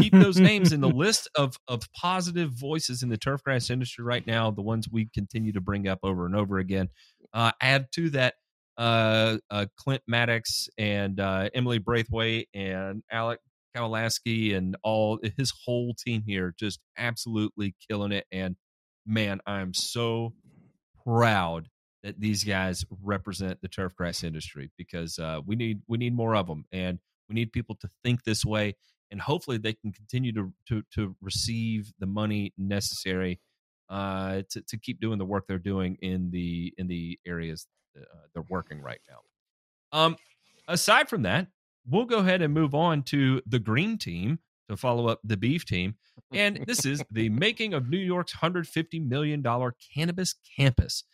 keep 0.00 0.12
those 0.12 0.38
names 0.38 0.72
in 0.72 0.80
the 0.80 0.88
list 1.04 1.28
of 1.34 1.56
of 1.68 1.82
positive 1.92 2.52
voices 2.52 3.02
in 3.02 3.08
the 3.10 3.18
turfgrass 3.18 3.70
industry 3.70 4.04
right 4.04 4.26
now 4.26 4.50
the 4.50 4.62
ones 4.62 4.88
we 4.90 5.08
continue 5.12 5.52
to 5.52 5.60
bring 5.60 5.86
up 5.86 5.98
over 6.02 6.24
and 6.24 6.34
over 6.34 6.58
again. 6.58 6.88
Uh 7.34 7.52
add 7.60 7.92
to 7.92 8.08
that 8.10 8.34
uh, 8.78 9.36
uh 9.50 9.66
clint 9.76 10.02
mattox 10.06 10.68
and 10.78 11.18
uh 11.18 11.50
emily 11.52 11.78
braithwaite 11.78 12.48
and 12.54 13.02
alec 13.10 13.40
Kowalski 13.78 14.54
and 14.54 14.76
all 14.82 15.18
his 15.36 15.52
whole 15.64 15.94
team 15.94 16.22
here 16.26 16.54
just 16.58 16.80
absolutely 16.96 17.74
killing 17.88 18.12
it. 18.12 18.26
And 18.32 18.56
man, 19.06 19.40
I'm 19.46 19.72
so 19.74 20.34
proud 21.04 21.68
that 22.02 22.20
these 22.20 22.44
guys 22.44 22.84
represent 23.02 23.60
the 23.60 23.68
turf 23.68 23.94
grass 23.94 24.22
industry 24.22 24.70
because 24.76 25.18
uh, 25.18 25.40
we 25.44 25.56
need 25.56 25.80
we 25.88 25.98
need 25.98 26.14
more 26.14 26.36
of 26.36 26.46
them, 26.46 26.64
and 26.72 26.98
we 27.28 27.34
need 27.34 27.52
people 27.52 27.76
to 27.76 27.88
think 28.04 28.24
this 28.24 28.44
way, 28.44 28.74
and 29.10 29.20
hopefully 29.20 29.58
they 29.58 29.72
can 29.72 29.92
continue 29.92 30.32
to 30.32 30.52
to, 30.68 30.82
to 30.94 31.16
receive 31.20 31.92
the 31.98 32.06
money 32.06 32.52
necessary 32.56 33.40
uh, 33.88 34.42
to 34.50 34.62
to 34.62 34.78
keep 34.78 35.00
doing 35.00 35.18
the 35.18 35.24
work 35.24 35.46
they're 35.48 35.58
doing 35.58 35.96
in 36.02 36.30
the 36.30 36.72
in 36.78 36.86
the 36.86 37.18
areas 37.26 37.66
uh, 37.96 38.04
they're 38.32 38.44
working 38.48 38.80
right 38.80 39.00
now. 39.08 39.98
Um, 39.98 40.16
aside 40.68 41.08
from 41.08 41.22
that, 41.22 41.48
we'll 41.88 42.04
go 42.04 42.18
ahead 42.18 42.42
and 42.42 42.52
move 42.52 42.74
on 42.74 43.02
to 43.02 43.42
the 43.46 43.58
green 43.58 43.98
team 43.98 44.38
to 44.68 44.76
follow 44.76 45.08
up 45.08 45.20
the 45.24 45.36
beef 45.36 45.64
team. 45.64 45.94
And 46.32 46.64
this 46.66 46.84
is 46.84 47.02
the 47.10 47.28
making 47.30 47.74
of 47.74 47.88
New 47.88 47.98
York's 47.98 48.34
$150 48.34 49.06
million 49.06 49.42
cannabis 49.94 50.34
campus. 50.56 51.04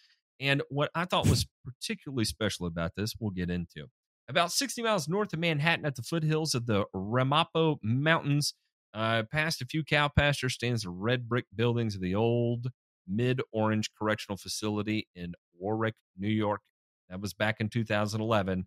And 0.41 0.63
what 0.69 0.91
I 0.95 1.05
thought 1.05 1.29
was 1.29 1.47
particularly 1.65 2.25
special 2.25 2.67
about 2.67 2.93
this, 2.97 3.15
we'll 3.19 3.31
get 3.31 3.51
into. 3.51 3.87
About 4.29 4.53
60 4.53 4.83
miles 4.83 5.09
north 5.09 5.33
of 5.33 5.39
Manhattan 5.39 5.87
at 5.87 5.97
the 5.97 6.03
foothills 6.03 6.55
of 6.55 6.67
the 6.67 6.85
Ramapo 6.93 7.79
Mountains, 7.83 8.55
uh, 8.95 9.23
past 9.31 9.63
a 9.63 9.67
few 9.67 9.85
cow 9.85 10.09
pastures, 10.09 10.55
stands 10.55 10.83
the 10.83 10.91
red 10.91 11.29
brick 11.29 11.45
buildings 11.55 11.95
of 11.95 12.01
the 12.01 12.15
old 12.15 12.69
Mid 13.07 13.43
Orange 13.53 13.91
Correctional 13.97 14.39
Facility 14.39 15.09
in 15.15 15.35
Warwick, 15.59 15.95
New 16.19 16.29
York. 16.29 16.63
That 17.11 17.21
was 17.21 17.35
back 17.35 17.57
in 17.61 17.69
2011. 17.69 18.67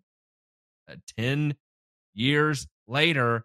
Uh, 0.88 0.94
10 1.18 1.54
years 2.18 2.66
later, 2.86 3.44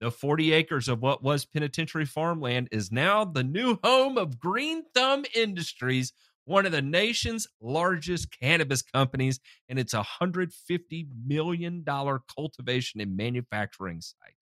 the 0.00 0.10
40 0.10 0.52
acres 0.52 0.88
of 0.88 1.00
what 1.00 1.22
was 1.22 1.44
penitentiary 1.46 2.04
farmland 2.04 2.68
is 2.72 2.90
now 2.90 3.24
the 3.24 3.44
new 3.44 3.78
home 3.84 4.18
of 4.18 4.38
Green 4.40 4.82
Thumb 4.94 5.24
Industries, 5.34 6.12
one 6.44 6.66
of 6.66 6.72
the 6.72 6.82
nation's 6.82 7.46
largest 7.60 8.36
cannabis 8.40 8.82
companies, 8.82 9.38
and 9.68 9.78
it's 9.78 9.94
a 9.94 10.04
$150 10.20 11.06
million 11.24 11.84
cultivation 11.84 13.00
and 13.00 13.16
manufacturing 13.16 14.00
site. 14.00 14.34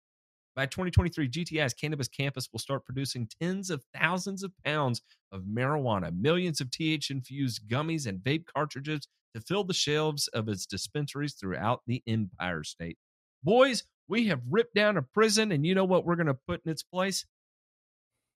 By 0.55 0.67
2023, 0.67 1.29
GTI's 1.29 1.75
cannabis 1.75 2.09
campus 2.09 2.49
will 2.53 2.59
start 2.61 2.85
producing 2.85 3.29
tens 3.41 3.71
of 3.71 3.83
thousands 3.95 4.43
of 4.45 4.53
pounds 4.65 5.03
of 5.33 5.43
marijuana, 5.43 6.17
millions 6.17 6.61
of 6.61 6.71
TH 6.71 7.11
infused 7.11 7.63
gummies 7.69 8.07
and 8.07 8.19
vape 8.21 8.45
cartridges 8.53 9.09
to 9.35 9.41
fill 9.41 9.65
the 9.65 9.75
shelves 9.75 10.29
of 10.29 10.49
its 10.49 10.67
dispensaries 10.67 11.35
throughout 11.35 11.83
the 11.87 12.03
Empire 12.07 12.65
State. 12.65 12.99
Boys, 13.43 13.85
we 14.09 14.27
have 14.29 14.41
ripped 14.51 14.75
down 14.75 14.97
a 14.97 15.03
prison, 15.03 15.53
and 15.53 15.65
you 15.67 15.75
know 15.75 15.85
what 15.85 16.05
we're 16.05 16.17
going 16.17 16.27
to 16.27 16.39
put 16.47 16.61
in 16.65 16.73
its 16.73 16.83
place? 16.83 17.25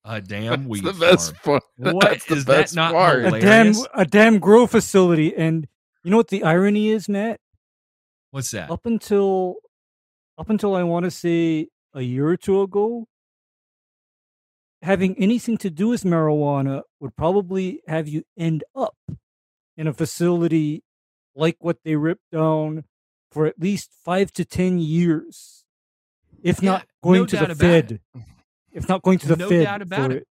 A 0.05 0.21
damn 0.21 0.51
That's 0.51 0.67
weed 0.67 0.85
the 0.85 0.93
best 0.93 1.37
farm. 1.39 1.61
part. 1.61 1.95
What 1.95 2.09
That's 2.11 2.25
the 2.27 2.35
is 2.37 2.45
that 2.47 2.75
not 2.75 2.93
part. 2.93 3.25
a 3.25 3.41
damn 3.41 3.75
a 3.95 4.05
damn 4.05 4.39
grow 4.39 4.67
facility. 4.67 5.35
And 5.37 5.67
you 6.05 6.11
know 6.11 6.17
what 6.17 6.29
the 6.29 6.45
irony 6.45 6.91
is, 6.91 7.09
Matt? 7.09 7.41
What's 8.31 8.51
that? 8.53 8.71
Up 8.71 8.87
until 8.87 9.57
up 10.39 10.49
until 10.51 10.75
I 10.75 10.83
want 10.83 11.05
to 11.05 11.11
say 11.11 11.69
a 11.95 12.03
year 12.03 12.27
or 12.29 12.37
two 12.37 12.63
ago, 12.63 13.07
having 14.83 15.17
anything 15.19 15.57
to 15.59 15.71
do 15.71 15.89
with 15.89 16.03
marijuana 16.03 16.83
would 17.01 17.15
probably 17.17 17.83
have 17.87 18.09
you 18.09 18.23
end 18.37 18.65
up 18.75 18.97
in 19.77 19.87
a 19.87 19.93
facility 19.93 20.83
like 21.35 21.57
what 21.61 21.79
they 21.85 21.97
ripped 21.97 22.31
down 22.33 22.85
for 23.33 23.47
at 23.47 23.61
least 23.61 23.93
five 24.05 24.33
to 24.35 24.47
ten 24.47 24.79
years, 24.81 25.65
if 26.43 26.63
Yeah, 26.63 26.73
not 26.73 26.87
going 27.03 27.23
no 27.23 27.27
to 27.27 27.37
the 27.37 27.49
about 27.53 27.85
it. 27.85 27.89
Fed. 27.89 28.01
If 28.73 28.89
not 28.89 29.03
going 29.03 29.19
to 29.21 29.29
the 29.29 29.37
No 29.37 29.49
Fed. 29.51 29.65
doubt 29.65 29.83
about 29.83 30.13
for 30.13 30.13
it. 30.13 30.29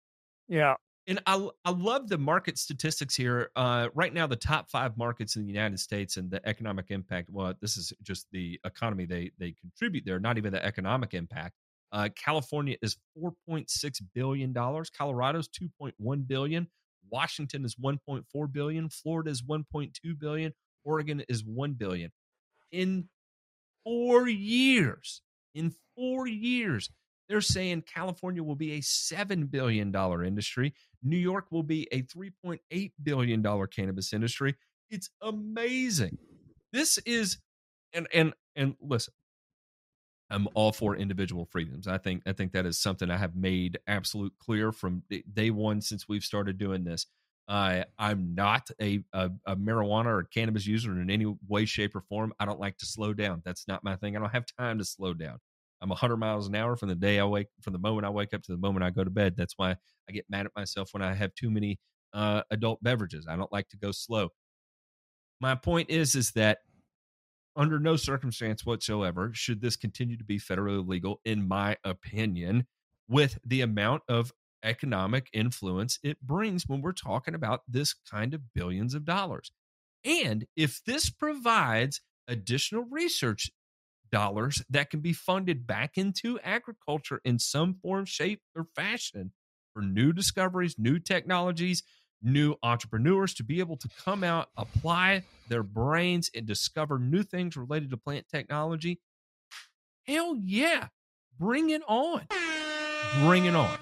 Yeah. 0.49 0.76
and 1.07 1.22
I 1.28 1.48
I 1.65 1.72
love 1.72 2.10
the 2.10 2.18
market 2.18 2.57
statistics 2.57 3.15
here. 3.15 3.52
Uh, 3.56 3.90
right 3.95 4.14
now, 4.14 4.28
the 4.28 4.36
top 4.36 4.69
five 4.69 4.98
markets 4.98 5.36
in 5.36 5.44
the 5.44 5.49
United 5.53 5.80
States 5.80 6.18
and 6.18 6.32
the 6.32 6.45
economic 6.48 6.88
impact. 6.91 7.30
Well, 7.32 7.53
this 7.61 7.78
is 7.78 7.94
just 8.03 8.28
the 8.32 8.60
economy 8.65 9.06
they 9.06 9.32
they 9.40 9.53
contribute 9.61 10.06
there, 10.06 10.19
not 10.19 10.38
even 10.38 10.53
the 10.53 10.64
economic 10.65 11.14
impact. 11.14 11.56
Uh, 11.91 12.10
California 12.15 12.78
is 12.82 12.98
four 13.15 13.34
point 13.48 13.69
six 13.69 13.99
billion 14.02 14.53
dollars. 14.53 14.90
Colorado's 14.90 15.48
two 15.49 15.69
point 15.80 15.95
one 15.98 16.22
billion. 16.22 16.68
Washington 17.11 17.65
is 17.65 17.78
one 17.80 17.99
point 18.06 18.26
four 18.32 18.48
billion. 18.48 18.90
Florida 18.90 19.30
is 19.32 19.44
one 19.44 19.65
point 19.72 19.98
two 20.02 20.15
billion. 20.15 20.53
Oregon 20.86 21.24
is 21.30 21.44
one 21.45 21.74
billion. 21.74 22.11
In 22.72 23.07
four 23.84 24.27
years, 24.27 25.22
in 25.56 25.73
four 25.95 26.27
years, 26.27 26.89
they're 27.30 27.41
saying 27.41 27.84
California 27.94 28.41
will 28.41 28.56
be 28.56 28.73
a 28.73 28.80
$7 28.80 29.49
billion 29.52 29.94
industry. 29.94 30.73
New 31.03 31.18
York 31.18 31.52
will 31.52 31.64
be 31.64 31.88
a 31.91 32.03
$3.8 32.03 32.91
billion 33.03 33.68
cannabis 33.68 34.14
industry. 34.14 34.56
It's 34.89 35.10
amazing. 35.22 36.18
This 36.72 36.98
is, 36.99 37.39
and, 37.94 38.07
and, 38.14 38.34
and 38.56 38.76
listen, 38.81 39.14
I'm 40.30 40.48
all 40.53 40.72
for 40.72 40.95
individual 40.95 41.45
freedoms. 41.45 41.88
I 41.88 41.98
think, 41.98 42.23
I 42.26 42.34
think 42.34 42.53
that 42.53 42.65
is 42.65 42.80
something 42.80 43.10
I 43.10 43.18
have 43.18 43.35
made 43.35 43.80
absolute 43.88 44.34
clear 44.39 44.72
from 44.72 45.03
day 45.34 45.49
one 45.49 45.81
since 45.81 46.07
we've 46.07 46.23
started 46.23 46.57
doing 46.57 46.84
this. 46.84 47.06
Uh, 47.48 47.84
I'm 47.98 48.36
not 48.36 48.69
a, 48.82 49.03
a, 49.14 49.32
a 49.45 49.56
marijuana 49.56 50.07
or 50.07 50.24
cannabis 50.24 50.68
user 50.68 50.91
in 50.99 51.10
any 51.10 51.34
way, 51.48 51.65
shape, 51.65 51.95
or 51.95 52.02
form. 52.02 52.34
I 52.40 52.45
don't 52.45 52.60
like 52.60 52.78
to 52.80 52.86
slow 52.86 53.14
down. 53.14 53.41
That's 53.45 53.68
not 53.68 53.84
my 53.84 53.95
thing. 53.95 54.15
I 54.15 54.19
don't 54.19 54.32
have 54.32 54.45
time 54.60 54.78
to 54.80 54.86
slow 54.86 55.14
down. 55.14 55.38
I'm 55.82 55.90
100 55.90 56.18
miles 56.18 56.48
an 56.48 56.56
hour 56.56 56.76
from 56.76 56.90
the 56.90 56.95
day 56.95 57.19
I 57.19 57.26
wake, 57.26 57.48
from 57.61 57.74
the 57.74 57.80
moment 57.80 58.06
I 58.06 58.10
wake 58.10 58.34
up 58.34 58.41
to 58.44 58.52
the 58.52 58.57
moment 58.57 58.84
I 58.84 58.90
go 58.90 59.03
to 59.03 59.10
bed. 59.10 59.36
That's 59.38 59.53
why 59.57 59.76
I 60.10 60.11
get 60.11 60.26
mad 60.30 60.45
at 60.45 60.52
myself 60.56 60.90
when 60.91 61.03
I 61.03 61.14
have 61.14 61.34
too 61.36 61.49
many 61.49 61.80
uh, 62.14 62.41
adult 62.52 62.84
beverages. 62.84 63.28
I 63.30 63.36
don't 63.36 63.52
like 63.53 63.69
to 63.69 63.78
go 63.78 63.91
slow. 63.91 64.30
My 65.40 65.56
point 65.56 65.90
is, 65.90 66.15
is 66.15 66.32
that 66.32 66.60
under 67.56 67.80
no 67.80 67.95
circumstance 67.95 68.65
whatsoever 68.65 69.32
should 69.34 69.61
this 69.61 69.76
continue 69.76 70.18
to 70.18 70.24
be 70.24 70.40
federally 70.40 70.86
legal, 70.86 71.22
in 71.26 71.48
my 71.48 71.78
opinion, 71.84 72.65
with 73.07 73.38
the 73.45 73.61
amount 73.61 74.03
of 74.10 74.32
economic 74.63 75.29
influence 75.34 75.99
it 76.03 76.21
brings 76.21 76.67
when 76.67 76.81
we're 76.81 76.91
talking 76.91 77.34
about 77.35 77.61
this 77.67 77.93
kind 77.93 78.34
of 78.34 78.53
billions 78.53 78.93
of 78.93 79.05
dollars. 79.05 79.51
And 80.03 80.45
if 80.55 80.81
this 80.85 81.09
provides 81.09 82.01
additional 82.27 82.85
research 82.89 83.51
dollars 84.11 84.63
that 84.69 84.89
can 84.89 85.01
be 85.01 85.13
funded 85.13 85.67
back 85.67 85.97
into 85.97 86.39
agriculture 86.39 87.21
in 87.25 87.39
some 87.39 87.75
form, 87.81 88.05
shape, 88.05 88.41
or 88.55 88.67
fashion 88.75 89.31
for 89.73 89.81
new 89.81 90.13
discoveries, 90.13 90.75
new 90.77 90.99
technologies, 90.99 91.84
new 92.21 92.55
entrepreneurs 92.63 93.34
to 93.35 93.43
be 93.43 93.59
able 93.59 93.77
to 93.77 93.89
come 94.03 94.23
out, 94.23 94.49
apply 94.57 95.23
their 95.49 95.63
brains, 95.63 96.29
and 96.35 96.45
discover 96.45 96.99
new 96.99 97.23
things 97.23 97.55
related 97.55 97.89
to 97.89 97.97
plant 97.97 98.25
technology. 98.29 98.99
Hell 100.05 100.35
yeah. 100.41 100.88
Bring 101.38 101.69
it 101.69 101.84
on. 101.88 102.27
Bring 103.23 103.45
it 103.45 103.55
on. 103.55 103.77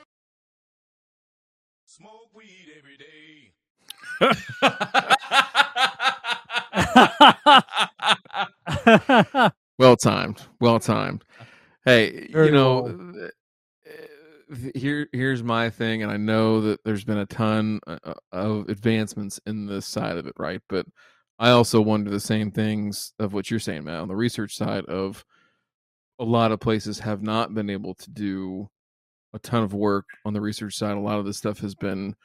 Well 9.77 9.97
timed. 9.97 10.41
Well 10.61 10.79
timed. 10.79 11.25
Hey, 11.83 12.29
Very 12.31 12.47
you 12.47 12.53
know, 12.53 12.81
well. 12.81 13.25
uh, 13.25 13.27
here 14.73 15.09
here's 15.11 15.43
my 15.43 15.69
thing, 15.69 16.01
and 16.01 16.09
I 16.11 16.15
know 16.17 16.61
that 16.61 16.81
there's 16.85 17.03
been 17.03 17.17
a 17.17 17.25
ton 17.25 17.81
uh, 17.85 17.97
uh, 18.05 18.13
of 18.31 18.69
advancements 18.69 19.39
in 19.45 19.65
this 19.65 19.85
side 19.85 20.15
of 20.17 20.27
it, 20.27 20.33
right? 20.37 20.61
But 20.69 20.85
I 21.39 21.49
also 21.49 21.81
wonder 21.81 22.09
the 22.09 22.21
same 22.21 22.51
things 22.51 23.11
of 23.19 23.33
what 23.33 23.51
you're 23.51 23.59
saying, 23.59 23.83
Matt, 23.83 23.99
on 23.99 24.07
the 24.07 24.15
research 24.15 24.55
side 24.55 24.85
of 24.85 25.25
a 26.19 26.23
lot 26.23 26.53
of 26.53 26.61
places 26.61 26.99
have 26.99 27.21
not 27.21 27.53
been 27.53 27.69
able 27.69 27.95
to 27.95 28.09
do 28.11 28.69
a 29.33 29.39
ton 29.39 29.61
of 29.63 29.73
work 29.73 30.05
on 30.23 30.31
the 30.33 30.39
research 30.39 30.75
side. 30.75 30.95
A 30.95 30.99
lot 31.01 31.19
of 31.19 31.25
this 31.25 31.37
stuff 31.37 31.59
has 31.59 31.75
been 31.75 32.15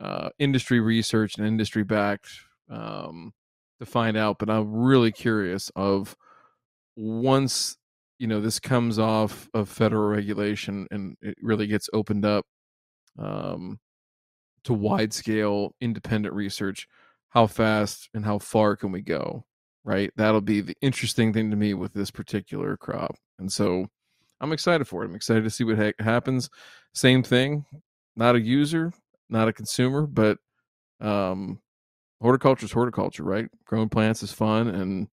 uh, 0.00 0.30
industry 0.38 0.80
research 0.80 1.36
and 1.36 1.46
industry 1.46 1.84
backed 1.84 2.28
um, 2.70 3.32
to 3.78 3.86
find 3.86 4.16
out. 4.16 4.38
But 4.38 4.50
I'm 4.50 4.72
really 4.72 5.12
curious 5.12 5.70
of 5.76 6.16
once 6.96 7.76
you 8.18 8.26
know 8.26 8.40
this 8.40 8.60
comes 8.60 8.98
off 8.98 9.48
of 9.54 9.68
federal 9.68 10.08
regulation 10.08 10.86
and 10.90 11.16
it 11.22 11.36
really 11.40 11.66
gets 11.66 11.88
opened 11.92 12.24
up 12.24 12.44
um, 13.18 13.80
to 14.64 14.74
wide 14.74 15.12
scale 15.12 15.74
independent 15.80 16.34
research 16.34 16.86
how 17.30 17.46
fast 17.46 18.10
and 18.12 18.24
how 18.24 18.38
far 18.38 18.76
can 18.76 18.92
we 18.92 19.00
go 19.00 19.44
right 19.84 20.10
that'll 20.16 20.42
be 20.42 20.60
the 20.60 20.76
interesting 20.82 21.32
thing 21.32 21.50
to 21.50 21.56
me 21.56 21.72
with 21.72 21.94
this 21.94 22.10
particular 22.10 22.76
crop 22.76 23.16
and 23.38 23.50
so 23.50 23.86
i'm 24.40 24.52
excited 24.52 24.86
for 24.86 25.02
it 25.02 25.06
i'm 25.06 25.14
excited 25.14 25.42
to 25.42 25.50
see 25.50 25.64
what 25.64 25.78
ha- 25.78 26.04
happens 26.04 26.50
same 26.94 27.22
thing 27.22 27.64
not 28.16 28.34
a 28.34 28.40
user 28.40 28.92
not 29.30 29.48
a 29.48 29.52
consumer 29.52 30.06
but 30.06 30.38
um 31.00 31.60
horticulture 32.20 32.66
is 32.66 32.72
horticulture 32.72 33.22
right 33.22 33.48
growing 33.64 33.88
plants 33.88 34.22
is 34.22 34.32
fun 34.32 34.68
and 34.68 35.08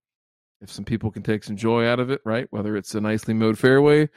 if 0.62 0.72
some 0.72 0.86
people 0.86 1.12
can 1.12 1.24
take 1.24 1.44
some 1.44 1.56
joy 1.56 1.86
out 1.86 2.00
of 2.00 2.10
it, 2.10 2.20
right? 2.26 2.48
Whether 2.50 2.76
it's 2.76 2.96
a 2.96 3.00
nicely 3.02 3.36
mowed 3.36 3.60
fairway 3.60 4.10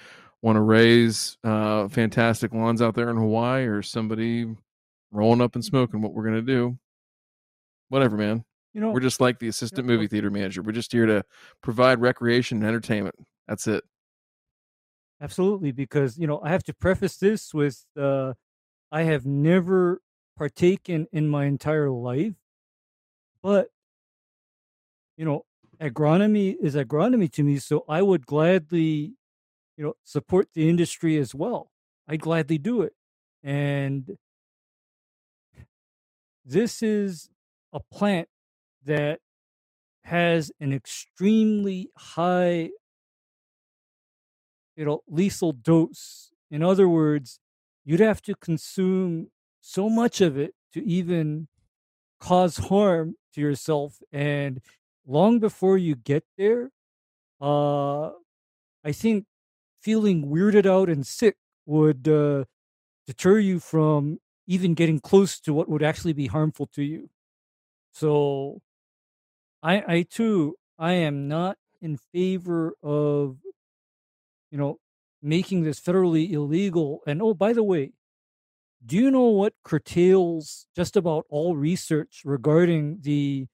want 0.43 0.57
to 0.57 0.63
raise 0.63 1.37
uh, 1.45 1.89
fantastic 1.89 2.55
lawns 2.55 2.81
out 2.81 2.95
there 2.95 3.11
in 3.11 3.17
Hawaii, 3.17 3.65
or 3.65 3.83
somebody 3.83 4.47
rolling 5.11 5.41
up 5.41 5.55
and 5.55 5.65
smoking, 5.65 6.01
what 6.01 6.15
we're 6.15 6.25
gonna 6.25 6.43
do. 6.43 6.79
Whatever, 7.89 8.17
man. 8.17 8.45
You 8.73 8.81
know, 8.81 8.93
We're 8.93 9.01
just 9.01 9.21
like 9.21 9.39
the 9.39 9.49
assistant 9.49 9.87
Yeah, 9.87 9.95
movie 9.95 10.07
theater 10.07 10.31
manager. 10.31 10.63
We're 10.63 10.73
just 10.73 10.93
here 10.93 11.07
to 11.07 11.25
provide 11.63 12.01
recreation 12.01 12.59
and 12.59 12.67
entertainment. 12.67 13.17
That's 13.49 13.67
it. 13.67 13.85
Absolutely, 15.21 15.73
because 15.73 16.17
you 16.17 16.27
know 16.27 16.41
I 16.43 16.51
have 16.51 16.63
to 16.65 16.75
preface 16.75 17.17
this 17.17 17.53
with 17.53 17.85
uh, 17.99 18.35
I 18.93 19.03
have 19.03 19.25
never 19.27 20.01
partaken 20.37 21.07
in 21.13 21.29
my 21.29 21.45
entire 21.45 21.91
life, 21.91 22.35
but 23.43 23.69
you 25.17 25.25
know 25.25 25.45
agronomy 25.81 26.57
is 26.61 26.75
agronomy 26.75 27.31
to 27.33 27.43
me, 27.43 27.59
so 27.59 27.85
I 27.89 28.03
would 28.03 28.27
gladly, 28.27 29.15
you 29.77 29.85
know, 29.85 29.95
support 30.05 30.49
the 30.55 30.69
industry 30.69 31.17
as 31.19 31.35
well. 31.35 31.71
I'd 32.09 32.21
gladly 32.21 32.59
do 32.59 32.83
it, 32.83 32.95
and 33.43 34.17
this 36.45 36.83
is 36.83 37.29
a 37.73 37.81
plant 37.81 38.29
that 38.85 39.21
has 40.05 40.51
an 40.61 40.73
extremely 40.73 41.91
high 41.97 42.71
you 44.77 44.85
know 44.85 45.01
lethal 45.09 45.53
dose 45.53 46.33
in 46.51 46.63
other 46.63 46.89
words 46.89 47.40
you'd 47.85 48.01
have 48.01 48.23
to 48.23 48.35
consume 48.37 49.31
so 49.61 49.89
much 49.89 50.21
of 50.21 50.39
it 50.39 50.55
to 50.73 50.85
even 50.85 51.49
cause 52.21 52.57
harm 52.59 53.17
to 53.35 53.41
yourself 53.41 54.01
and 54.13 54.61
long 55.07 55.39
before 55.41 55.79
you 55.79 55.95
get 55.97 56.25
there 56.39 56.71
uh 57.41 58.09
i 58.85 58.93
think 58.93 59.27
feeling 59.83 60.27
weirded 60.29 60.67
out 60.67 60.89
and 60.91 61.07
sick 61.07 61.37
would 61.67 62.09
uh 62.09 62.45
deter 63.07 63.39
you 63.39 63.61
from 63.61 64.21
even 64.47 64.75
getting 64.75 65.01
close 65.01 65.41
to 65.41 65.55
what 65.55 65.69
would 65.69 65.83
actually 65.83 66.13
be 66.15 66.27
harmful 66.27 66.67
to 66.67 66.83
you. 66.83 67.11
So 67.93 68.61
i 69.63 69.75
i 69.95 70.03
too 70.03 70.57
i 70.79 70.93
am 70.93 71.29
not 71.29 71.57
in 71.81 71.97
favor 71.97 72.75
of 72.83 73.39
you 74.51 74.59
know, 74.59 74.79
making 75.23 75.63
this 75.65 75.81
federally 75.81 76.31
illegal. 76.31 77.03
And 77.07 77.21
oh, 77.23 77.35
by 77.35 77.53
the 77.53 77.63
way, 77.63 77.93
do 78.85 78.97
you 78.97 79.11
know 79.11 79.27
what 79.29 79.55
curtails 79.65 80.67
just 80.75 80.97
about 80.97 81.27
all 81.29 81.57
research 81.57 82.23
regarding 82.25 83.01
the 83.03 83.47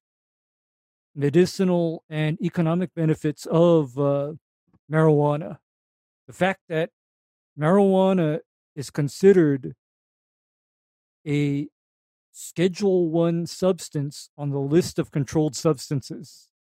medicinal 1.15 2.05
and 2.09 2.41
economic 2.41 2.95
benefits 2.95 3.47
of 3.47 3.99
uh, 3.99 4.35
marijuana? 4.91 5.59
The 6.27 6.33
fact 6.33 6.63
that 6.69 6.91
marijuana 7.59 8.41
is 8.75 8.91
considered 8.91 9.75
a 11.27 11.69
Schedule 12.33 13.09
One 13.09 13.47
substance 13.47 14.31
on 14.37 14.51
the 14.51 14.61
list 14.61 14.99
of 14.99 15.11
controlled 15.11 15.57
substances. 15.57 16.51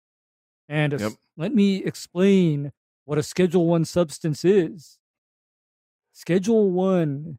And 0.69 0.95
a 0.95 0.99
Yep. 0.99 1.12
let 1.37 1.55
me 1.55 1.85
explain 1.85 2.73
what 3.07 3.19
a 3.19 3.23
Schedule 3.23 3.66
One 3.66 3.85
substance 3.85 4.45
is. 4.45 4.99
Schedule 6.12 6.70
One 6.70 7.39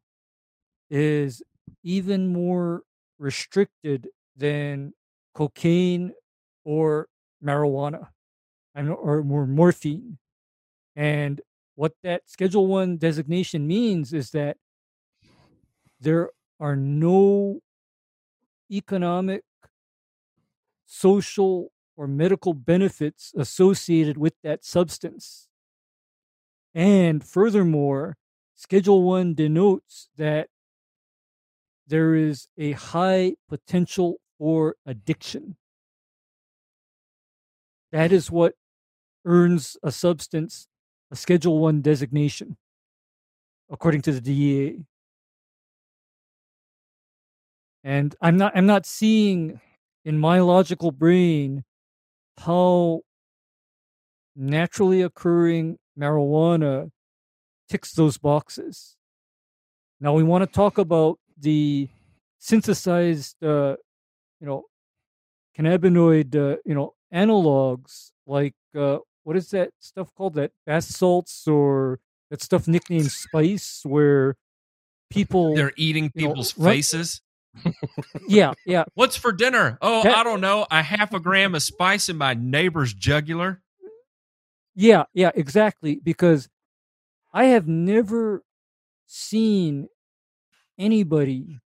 is 0.89 1.43
even 1.83 2.27
more 2.27 2.83
restricted 3.19 4.07
than 4.35 4.93
cocaine 5.35 6.13
or 6.63 7.09
marijuana, 7.43 8.07
and 8.73 8.89
or 8.89 9.23
more 9.23 9.45
morphine. 9.45 10.17
And 10.95 11.41
what 11.75 11.93
that 12.01 12.29
Schedule 12.29 12.67
One 12.67 12.97
designation 12.97 13.67
means 13.67 14.13
is 14.13 14.31
that 14.31 14.57
there 15.99 16.29
are 16.61 16.77
no 16.77 17.59
economic, 18.71 19.43
social, 20.85 21.71
or 21.97 22.07
medical 22.07 22.53
benefits 22.53 23.33
associated 23.35 24.17
with 24.17 24.35
that 24.43 24.63
substance. 24.63 25.46
And 26.77 27.23
furthermore, 27.23 28.17
Schedule 28.53 29.01
1 29.01 29.33
denotes 29.33 30.09
that 30.15 30.47
there 31.87 32.13
is 32.13 32.49
a 32.55 32.73
high 32.73 33.33
potential 33.49 34.17
for 34.37 34.75
addiction. 34.85 35.57
That 37.91 38.11
is 38.11 38.29
what 38.29 38.53
earns 39.25 39.75
a 39.81 39.91
substance 39.91 40.67
a 41.09 41.15
Schedule 41.15 41.57
1 41.57 41.81
designation, 41.81 42.57
according 43.71 44.03
to 44.03 44.11
the 44.11 44.21
DEA. 44.21 44.85
And 47.83 48.15
I'm 48.21 48.37
not 48.37 48.51
I'm 48.55 48.67
not 48.67 48.85
seeing 48.85 49.61
in 50.05 50.19
my 50.19 50.41
logical 50.41 50.91
brain 50.91 51.63
how 52.37 53.01
naturally 54.35 55.01
occurring 55.01 55.79
marijuana 55.99 56.91
ticks 57.69 57.93
those 57.93 58.17
boxes. 58.17 58.95
Now 59.99 60.13
we 60.13 60.23
want 60.23 60.43
to 60.43 60.47
talk 60.47 60.77
about 60.77 61.19
the 61.37 61.89
synthesized, 62.39 63.43
uh, 63.43 63.75
you 64.39 64.47
know, 64.47 64.65
cannabinoid, 65.57 66.35
uh, 66.35 66.57
you 66.65 66.75
know, 66.75 66.93
analogs 67.13 68.11
like 68.25 68.53
uh, 68.77 68.97
what 69.23 69.35
is 69.35 69.49
that 69.51 69.71
stuff 69.79 70.13
called? 70.15 70.35
That 70.35 70.51
bath 70.65 70.83
salts 70.85 71.47
or 71.47 71.99
that 72.29 72.41
stuff 72.41 72.67
nicknamed 72.67 73.11
spice, 73.11 73.81
where 73.83 74.35
people, 75.09 75.55
They're 75.55 75.71
eating 75.77 76.05
know, 76.15 76.27
people's 76.29 76.57
run- 76.57 76.73
faces. 76.73 77.21
yeah, 78.27 78.53
yeah, 78.65 78.83
What's 78.93 79.15
for 79.17 79.31
dinner? 79.31 79.77
Oh, 79.81 80.03
That- 80.03 80.17
I 80.17 80.23
don't 80.23 80.41
know. 80.41 80.67
A 80.69 80.83
half 80.83 81.13
a 81.13 81.19
gram 81.19 81.55
of 81.55 81.63
spice 81.63 82.07
in 82.09 82.17
my 82.17 82.33
neighbor's 82.35 82.93
jugular. 82.93 83.61
Yeah, 84.79 85.05
yeah, 85.15 85.31
exactly. 85.33 85.99
Because 86.01 86.49
I 87.33 87.45
have 87.45 87.67
never 87.67 88.43
seen 89.07 89.87
anybody 90.77 91.59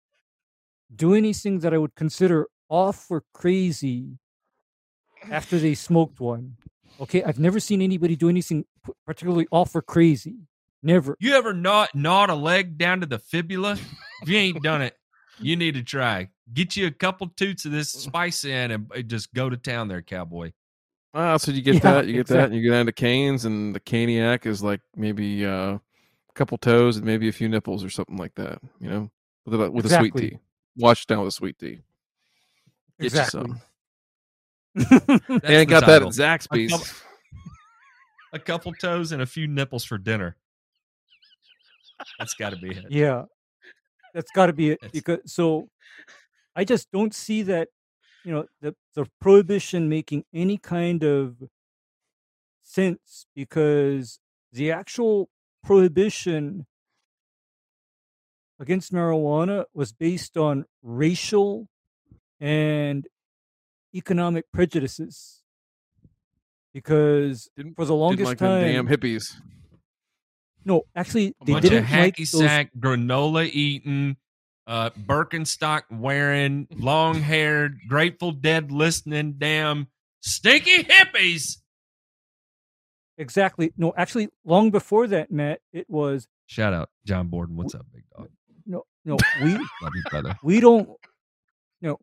do 0.95 1.15
anything 1.15 1.59
that 1.61 1.75
I 1.75 1.79
would 1.79 1.97
consider 1.97 2.47
off 2.69 3.11
or 3.11 3.25
crazy 3.35 4.19
after 5.29 5.59
they 5.59 5.75
smoked 5.75 6.21
one. 6.21 6.57
Okay, 7.01 7.25
I've 7.25 7.41
never 7.41 7.59
seen 7.59 7.83
anybody 7.83 8.15
do 8.15 8.29
anything 8.29 8.65
particularly 9.05 9.49
off 9.51 9.75
or 9.75 9.83
crazy. 9.83 10.37
Never. 10.81 11.17
You 11.19 11.35
ever 11.35 11.53
gnawed, 11.53 11.89
gnawed 11.95 12.31
a 12.31 12.35
leg 12.37 12.79
down 12.79 13.01
to 13.01 13.07
the 13.07 13.19
fibula? 13.19 13.77
If 14.23 14.29
you 14.29 14.39
ain't 14.39 14.63
done 14.63 14.83
it, 14.83 14.95
you 15.41 15.57
need 15.57 15.75
to 15.75 15.83
try. 15.83 16.29
Get 16.53 16.77
you 16.77 16.87
a 16.87 16.91
couple 16.93 17.27
toots 17.29 17.65
of 17.65 17.73
this 17.73 17.91
spice 17.91 18.45
in 18.45 18.71
and 18.71 18.93
uh, 18.95 19.03
just 19.03 19.35
go 19.35 19.51
to 19.51 19.57
town 19.57 19.89
there, 19.89 20.03
cowboy. 20.03 20.53
Ah, 21.15 21.37
so 21.37 21.51
you 21.51 21.63
get 21.63 21.75
Yeah, 21.75 21.81
that, 21.81 22.07
you 22.07 22.15
get 22.15 22.27
that, 22.29 22.47
and 22.47 22.55
you 22.55 22.69
go 22.69 22.75
down 22.75 22.87
to 22.87 22.93
Cane's, 22.93 23.45
and 23.45 23.75
the 23.75 23.81
caniac 23.81 24.47
is 24.47 24.63
like 24.63 24.81
maybe 24.97 25.45
uh, 25.45 25.73
a 25.75 25.81
couple 26.35 26.57
toes 26.59 26.97
and 26.97 27.05
maybe 27.07 27.29
a 27.29 27.33
few 27.33 27.49
nipples 27.49 27.83
or 27.85 27.91
something 27.91 28.17
like 28.17 28.35
that. 28.37 28.61
You 28.81 28.89
know, 28.91 29.11
with 29.45 29.61
a, 29.61 29.71
with 29.71 29.87
a 29.87 29.89
sweet 29.91 30.15
tea, 30.15 30.39
washed 30.77 31.09
down 31.09 31.19
with 31.21 31.29
a 31.29 31.33
sweet 31.33 31.59
tea. 31.59 31.81
Get 33.01 33.07
Exactly. 33.07 33.41
you 33.41 33.47
some. 33.47 33.61
That's 35.29 35.43
They 35.43 35.57
ain't 35.57 35.69
the 35.69 35.81
got 35.81 35.87
that 35.87 36.03
at 36.03 36.09
Zaxby's. 36.09 36.71
couple- 36.71 36.87
A 38.33 38.39
couple 38.39 38.73
toes 38.75 39.11
and 39.11 39.23
a 39.23 39.27
few 39.27 39.49
nipples 39.49 39.83
for 39.85 39.99
dinner. 39.99 40.37
That's 42.17 42.35
got 42.35 42.51
to 42.51 42.57
be 42.57 42.69
it. 42.71 42.85
Yeah, 42.89 43.25
that's 44.15 44.31
got 44.31 44.47
to 44.47 44.53
be 44.53 44.71
it. 44.71 44.79
Because 44.93 45.19
so, 45.27 45.69
I 46.55 46.63
just 46.63 46.93
don't 46.93 47.13
see 47.13 47.43
that, 47.43 47.69
you 48.25 48.33
know, 48.33 48.47
the 48.61 48.75
the 48.95 49.07
prohibition 49.21 49.89
making 49.89 50.25
any 50.33 50.59
kind 50.59 51.03
of 51.03 51.37
sense 52.63 53.27
because 53.35 54.19
the 54.53 54.71
actual 54.71 55.29
prohibition 55.65 56.67
against 58.59 58.93
marijuana 58.93 59.65
was 59.73 59.93
based 59.93 60.37
on 60.37 60.67
racial 60.83 61.69
and 62.39 63.07
economic 63.95 64.45
prejudices. 64.53 65.43
Because 66.73 67.49
Didn't, 67.57 67.75
for 67.75 67.85
the 67.85 67.95
longest 67.95 68.27
like 68.27 68.39
time, 68.39 68.63
damn 68.63 68.87
hippies. 68.87 69.35
no, 70.65 70.83
actually, 70.95 71.35
A 71.41 71.45
they 71.45 71.53
bunch 71.53 71.63
didn't 71.65 71.91
like 71.91 72.15
hacky 72.15 72.31
those 72.31 72.43
sack, 72.43 72.71
granola 72.79 73.49
eating, 73.51 74.17
uh, 74.67 74.91
Birkenstock 74.91 75.83
wearing, 75.91 76.69
long 76.71 77.21
haired, 77.21 77.79
Grateful 77.89 78.33
Dead 78.33 78.71
listening, 78.71 79.35
damn 79.39 79.89
stinky 80.21 80.85
hippies. 80.85 81.57
Exactly. 83.19 83.73
No, 83.77 83.93
actually, 83.97 84.29
long 84.45 84.71
before 84.71 85.07
that, 85.09 85.31
Matt, 85.31 85.61
it 85.73 85.87
was 85.89 86.27
Shout 86.47 86.73
out, 86.73 86.89
John 87.07 87.29
Borden. 87.29 87.57
What's 87.57 87.75
up, 87.75 87.87
big 87.93 88.05
dog? 88.17 88.29
no, 88.67 88.85
no. 89.05 89.17
We 89.43 89.53
Love 89.83 89.93
you, 89.95 90.03
brother. 90.11 90.39
we 90.43 90.61
don't, 90.61 90.89
no, 91.83 91.99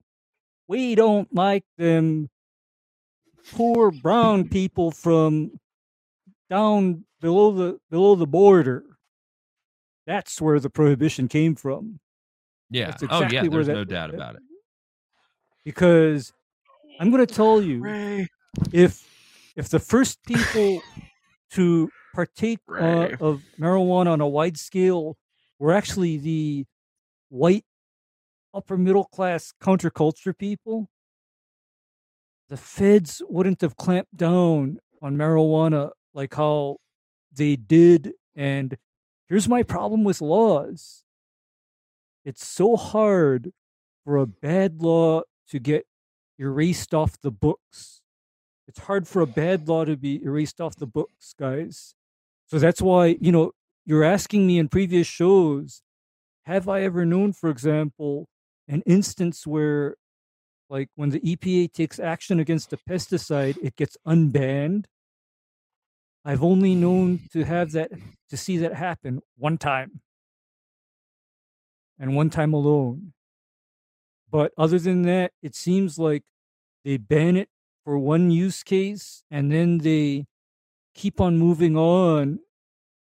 we 0.68 0.96
don't 0.96 1.34
like 1.34 1.64
them 1.78 2.30
poor 3.54 3.92
brown 3.92 4.48
people 4.50 4.92
from 4.92 5.60
down 6.50 7.06
below 7.22 7.52
the 7.52 7.80
below 7.90 8.16
the 8.16 8.28
border. 8.28 8.84
That's 10.06 10.40
where 10.40 10.60
the 10.60 10.70
prohibition 10.70 11.28
came 11.28 11.56
from. 11.56 12.00
Yeah. 12.70 12.88
That's 12.88 13.04
oh, 13.04 13.20
yeah. 13.20 13.26
exactly 13.26 13.50
where 13.50 13.64
There's 13.64 13.68
that- 13.68 13.74
no 13.74 13.84
doubt 13.84 14.14
about 14.14 14.36
it. 14.36 14.42
Because 15.66 16.32
I'm 17.00 17.12
going 17.12 17.26
to 17.26 17.34
tell 17.34 17.62
you, 17.62 17.82
Ray. 17.82 18.28
if 18.72 19.04
if 19.56 19.70
the 19.70 19.80
first 19.80 20.24
people 20.26 20.82
to 21.52 21.90
partake 22.14 22.60
uh, 22.72 23.10
of 23.20 23.44
marijuana 23.60 24.12
on 24.12 24.22
a 24.22 24.28
wide 24.28 24.58
scale 24.58 25.18
were 25.60 25.74
actually 25.74 26.18
the 26.18 26.66
white 27.30 27.66
upper 28.54 28.78
middle 28.78 29.04
class 29.06 29.54
counterculture 29.62 30.38
people, 30.38 30.90
the 32.50 32.58
feds 32.58 33.22
wouldn't 33.28 33.62
have 33.62 33.76
clamped 33.76 34.16
down 34.16 34.80
on 35.02 35.18
marijuana 35.18 35.92
like 36.14 36.34
how 36.34 36.78
they 37.34 37.56
did. 37.56 38.14
And 38.36 38.78
here's 39.28 39.50
my 39.50 39.64
problem 39.64 40.04
with 40.04 40.22
laws 40.22 41.04
it's 42.28 42.46
so 42.46 42.76
hard 42.76 43.54
for 44.04 44.18
a 44.18 44.28
bad 44.28 44.82
law 44.82 45.22
to 45.50 45.60
get 45.60 45.86
erased 46.38 46.94
off 46.94 47.16
the 47.22 47.32
books. 47.32 48.02
It's 48.68 48.80
hard 48.80 49.08
for 49.08 49.22
a 49.22 49.26
bad 49.26 49.70
law 49.70 49.86
to 49.86 49.96
be 49.96 50.22
erased 50.22 50.60
off 50.60 50.76
the 50.76 50.88
books, 50.88 51.34
guys. 51.40 51.96
So 52.48 52.60
that's 52.60 52.82
why, 52.82 53.16
you 53.22 53.32
know, 53.32 53.54
you're 53.86 54.04
asking 54.04 54.46
me 54.46 54.60
in 54.60 54.68
previous 54.68 55.08
shows, 55.08 55.82
have 56.44 56.68
I 56.68 56.82
ever 56.82 57.06
known, 57.06 57.32
for 57.32 57.50
example, 57.50 58.28
an 58.68 58.84
instance 58.86 59.48
where, 59.48 59.96
like, 60.70 60.90
when 60.96 61.12
the 61.12 61.22
EPA 61.22 61.72
takes 61.72 61.98
action 61.98 62.42
against 62.42 62.74
a 62.74 62.78
pesticide, 62.90 63.58
it 63.64 63.78
gets 63.78 63.96
unbanned? 64.06 64.84
I've 66.26 66.44
only 66.44 66.76
known 66.76 67.22
to 67.32 67.46
have 67.46 67.72
that, 67.72 67.92
to 68.30 68.36
see 68.36 68.58
that 68.58 68.74
happen 68.74 69.22
one 69.38 69.58
time. 69.58 70.02
And 72.00 72.16
one 72.16 72.30
time 72.30 72.54
alone. 72.54 73.14
But 74.30 74.52
other 74.58 74.80
than 74.80 75.04
that, 75.04 75.32
it 75.42 75.56
seems 75.56 75.98
like 75.98 76.24
they 76.84 76.98
ban 76.98 77.38
it 77.38 77.50
for 77.84 77.98
one 77.98 78.32
use 78.32 78.64
case 78.64 79.24
and 79.32 79.52
then 79.52 79.80
they 79.80 80.26
keep 80.96 81.22
on 81.22 81.38
moving 81.38 81.78
on 81.78 82.40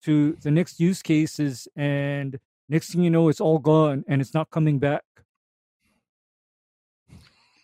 to 0.03 0.33
the 0.41 0.51
next 0.51 0.79
use 0.79 1.01
cases 1.01 1.67
and 1.75 2.39
next 2.69 2.91
thing 2.91 3.03
you 3.03 3.09
know 3.09 3.29
it's 3.29 3.41
all 3.41 3.59
gone 3.59 4.03
and 4.07 4.21
it's 4.21 4.33
not 4.33 4.49
coming 4.51 4.79
back 4.79 5.03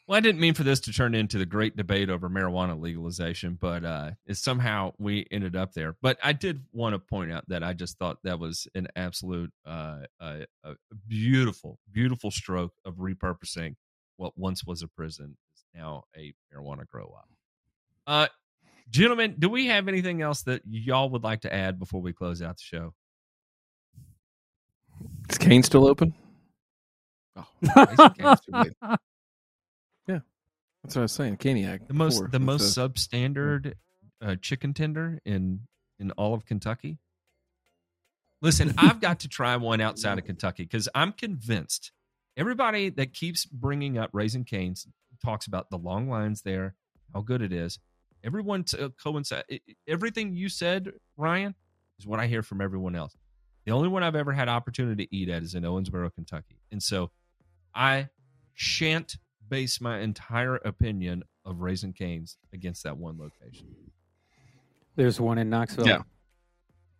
Well, 0.10 0.18
I 0.18 0.22
didn't 0.22 0.42
mean 0.42 0.56
for 0.56 0.64
this 0.64 0.80
to 0.80 0.92
turn 0.92 1.14
into 1.14 1.38
the 1.38 1.46
great 1.46 1.78
debate 1.78 2.10
over 2.10 2.32
marijuana 2.32 2.82
legalization, 2.82 3.60
but 3.62 3.86
uh, 3.86 4.12
somehow 4.32 4.92
we 4.98 5.28
ended 5.30 5.56
up 5.56 5.74
there. 5.74 5.98
But 6.02 6.18
I 6.24 6.34
did 6.34 6.64
want 6.74 6.96
to 6.96 7.00
point 7.00 7.32
out 7.32 7.48
that 7.48 7.64
I 7.64 7.74
just 7.74 8.00
thought 8.00 8.18
that 8.24 8.40
was 8.40 8.68
an 8.74 8.88
absolute, 8.96 9.52
uh, 9.68 10.00
uh, 10.20 10.40
a 10.64 10.74
beautiful, 11.08 11.78
beautiful 11.92 12.32
stroke 12.32 12.74
of 12.86 12.96
repurposing 12.96 13.76
what 14.18 14.36
once 14.36 14.64
was 14.66 14.82
a 14.82 14.88
prison 14.88 15.38
is 15.54 15.64
now 15.76 16.06
a 16.18 16.34
marijuana 16.52 16.88
grow 16.88 17.16
up. 17.16 17.30
Uh, 18.08 18.28
gentlemen, 18.90 19.36
do 19.38 19.48
we 19.48 19.68
have 19.68 19.88
anything 19.88 20.24
else 20.24 20.42
that 20.42 20.64
y'all 20.68 21.12
would 21.12 21.24
like 21.24 21.42
to 21.42 21.54
add 21.54 21.78
before 21.78 22.02
we 22.02 22.14
close 22.14 22.42
out 22.42 22.58
the 22.58 22.64
show? 22.64 22.96
Is 25.30 25.38
Cane's 25.38 25.68
still 25.68 25.88
open? 25.88 26.16
Oh, 27.38 27.86
Raising 27.88 28.10
Cane's 28.16 28.42
too 28.42 28.52
late. 28.52 29.00
That's 30.84 30.96
what 30.96 31.02
I 31.02 31.04
was 31.04 31.12
saying. 31.12 31.38
Caniac. 31.38 31.88
the 31.88 31.94
most 31.94 32.20
the 32.32 32.40
with 32.40 32.42
most 32.42 32.78
substandard 32.78 33.74
uh, 34.22 34.36
chicken 34.42 34.74
tender 34.74 35.20
in 35.26 35.62
in 36.00 36.12
all 36.12 36.34
of 36.34 36.46
Kentucky. 36.46 36.98
Listen, 38.42 38.74
I've 38.78 39.02
got 39.02 39.20
to 39.22 39.28
try 39.28 39.58
one 39.58 39.82
outside 39.82 40.18
of 40.18 40.26
Kentucky 40.26 40.64
because 40.64 40.88
I'm 40.96 41.12
convinced 41.12 41.92
everybody 42.38 42.90
that 42.92 43.14
keeps 43.14 43.46
bringing 43.46 43.98
up 43.98 44.12
Raising 44.14 44.46
Cane's 44.46 44.88
talks 45.24 45.48
about 45.48 45.70
the 45.70 45.78
long 45.78 46.10
lines 46.10 46.42
there, 46.44 46.76
how 47.14 47.22
good 47.22 47.42
it 47.42 47.52
is. 47.52 47.80
Everyone 48.24 48.64
t- 48.64 48.78
uh, 48.78 48.90
coincide. 49.02 49.44
Everything 49.88 50.34
you 50.34 50.48
said, 50.50 50.92
Ryan, 51.18 51.56
is 52.00 52.08
what 52.08 52.20
I 52.20 52.28
hear 52.28 52.42
from 52.42 52.62
everyone 52.62 52.96
else. 52.96 53.16
The 53.66 53.72
only 53.74 53.90
one 53.90 54.04
I've 54.04 54.16
ever 54.16 54.32
had 54.32 54.48
opportunity 54.48 55.06
to 55.06 55.16
eat 55.16 55.30
at 55.30 55.44
is 55.44 55.54
in 55.56 55.64
Owensboro, 55.64 56.14
Kentucky, 56.14 56.60
and 56.72 56.82
so 56.82 57.12
I 57.76 58.10
shan't 58.54 59.18
base 59.50 59.82
my 59.82 60.00
entire 60.00 60.56
opinion 60.58 61.24
of 61.46 61.62
Raising 61.62 61.94
Cane's 61.94 62.38
against 62.54 62.84
that 62.84 62.98
one 62.98 63.18
location. 63.18 63.68
There's 64.96 65.20
one 65.20 65.38
in 65.38 65.50
Knoxville. 65.50 65.88
Yeah. 65.88 66.02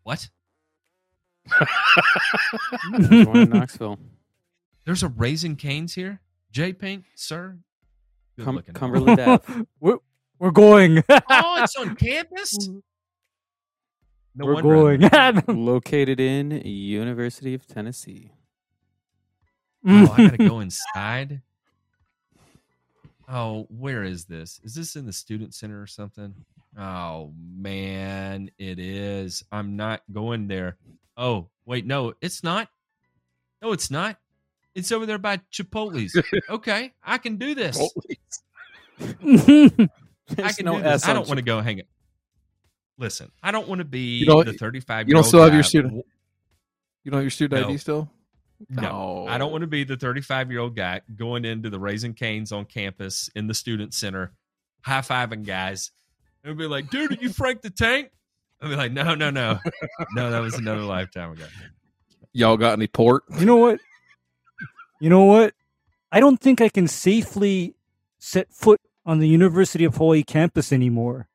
What? 0.04 0.30
There's 3.00 3.28
one 3.28 3.38
in 3.38 3.50
Knoxville. 3.50 4.00
There's 4.86 5.04
a 5.04 5.10
Raising 5.10 5.56
Cane's 5.56 5.94
here, 5.94 6.22
J 6.52 6.74
Pink, 6.74 7.06
sir. 7.16 7.58
Good 8.38 8.46
Cum- 8.46 8.56
looking. 8.56 8.74
Cumberland 8.74 9.20
Ave. 9.20 9.66
we're, 9.80 9.98
we're 10.40 10.52
going 10.52 11.04
Oh, 11.10 11.64
it's 11.64 11.76
on 11.76 11.96
campus. 11.96 12.70
No 14.36 14.46
we're 14.46 14.62
going 14.62 15.02
Located 15.48 16.20
in 16.20 16.52
University 16.66 17.54
of 17.54 17.68
Tennessee. 17.68 18.32
Oh, 19.88 20.14
I 20.18 20.28
gotta 20.28 20.38
go 20.38 20.60
inside. 20.60 21.42
Oh, 23.32 23.68
where 23.70 24.04
is 24.04 24.26
this? 24.26 24.60
Is 24.64 24.74
this 24.74 24.96
in 24.96 25.06
the 25.06 25.14
student 25.14 25.54
center 25.54 25.80
or 25.82 25.88
something? 25.88 26.34
Oh 26.78 27.34
man, 27.38 28.50
it 28.58 28.80
is. 28.80 29.44
I'm 29.52 29.76
not 29.76 30.02
going 30.12 30.48
there. 30.48 30.78
Oh, 31.16 31.50
wait, 31.66 31.86
no, 31.86 32.14
it's 32.22 32.44
not. 32.44 32.70
No, 33.62 33.72
it's 33.72 33.92
not. 33.92 34.18
It's 34.74 34.92
over 34.92 35.06
there 35.06 35.18
by 35.18 35.38
Chipotle's. 35.52 36.20
Okay, 36.50 36.94
I 37.04 37.18
can 37.18 37.36
do 37.38 37.54
this. 37.54 37.78
I 39.00 40.52
can 40.54 40.66
no 40.66 40.76
do 40.78 40.82
this. 40.84 41.06
I 41.06 41.10
on 41.10 41.16
don't 41.16 41.28
want 41.28 41.38
to 41.40 41.44
go 41.44 41.60
hang 41.62 41.80
it. 41.80 41.88
Listen, 42.98 43.32
I 43.44 43.52
don't 43.52 43.68
want 43.68 43.80
to 43.80 43.86
be 43.86 44.18
You 44.20 44.26
don't- 44.26 44.46
the 44.46 44.54
35 44.54 45.08
you 45.08 45.14
don't 45.14 45.24
still 45.24 45.42
have 45.42 45.54
your 45.54 45.64
student- 45.64 46.06
You 47.04 47.12
know 47.12 47.20
your 47.20 47.30
student 47.30 47.62
No. 47.62 47.68
ID 47.70 47.78
still? 47.78 48.10
No, 48.68 49.26
I 49.30 49.38
don't 49.38 49.52
want 49.52 49.62
to 49.62 49.68
be 49.68 49.84
the 49.86 49.96
35 49.96 50.52
year 50.52 50.60
old 50.60 50.76
guy 50.76 51.02
going 51.16 51.46
into 51.46 51.70
the 51.70 51.80
Raising 51.80 52.14
Cane's 52.14 52.52
on 52.52 52.66
campus 52.66 53.30
in 53.36 53.48
the 53.48 53.54
student 53.54 53.94
center, 53.94 54.34
high 54.82 55.00
fiving 55.00 55.46
guys, 55.46 55.92
and 56.44 56.58
be 56.58 56.68
like, 56.68 56.90
"Dude, 56.90 57.12
are 57.12 57.22
you 57.22 57.30
Frank 57.30 57.62
the 57.62 57.70
Tank?" 57.70 58.12
I'd 58.62 58.70
be 58.70 58.76
like, 58.76 58.92
"No, 58.92 59.16
no, 59.16 59.30
no, 59.30 59.60
no, 60.14 60.32
that 60.32 60.40
was 60.40 60.56
another 60.56 60.82
lifetime 60.82 61.32
ago." 61.32 61.46
Y'all 62.34 62.58
got 62.58 62.74
any 62.74 62.88
port? 62.88 63.24
you 63.40 63.46
know 63.46 63.56
what 63.56 63.80
you 65.00 65.10
know 65.10 65.24
what 65.24 65.54
i 66.12 66.20
don't 66.20 66.40
think 66.42 66.62
i 66.62 66.70
can 66.70 66.88
safely 66.88 67.74
set 68.20 68.52
foot 68.54 68.80
on 69.06 69.20
the 69.20 69.28
university 69.28 69.86
of 69.86 69.96
hawaii 69.96 70.24
campus 70.24 70.72
anymore 70.74 71.28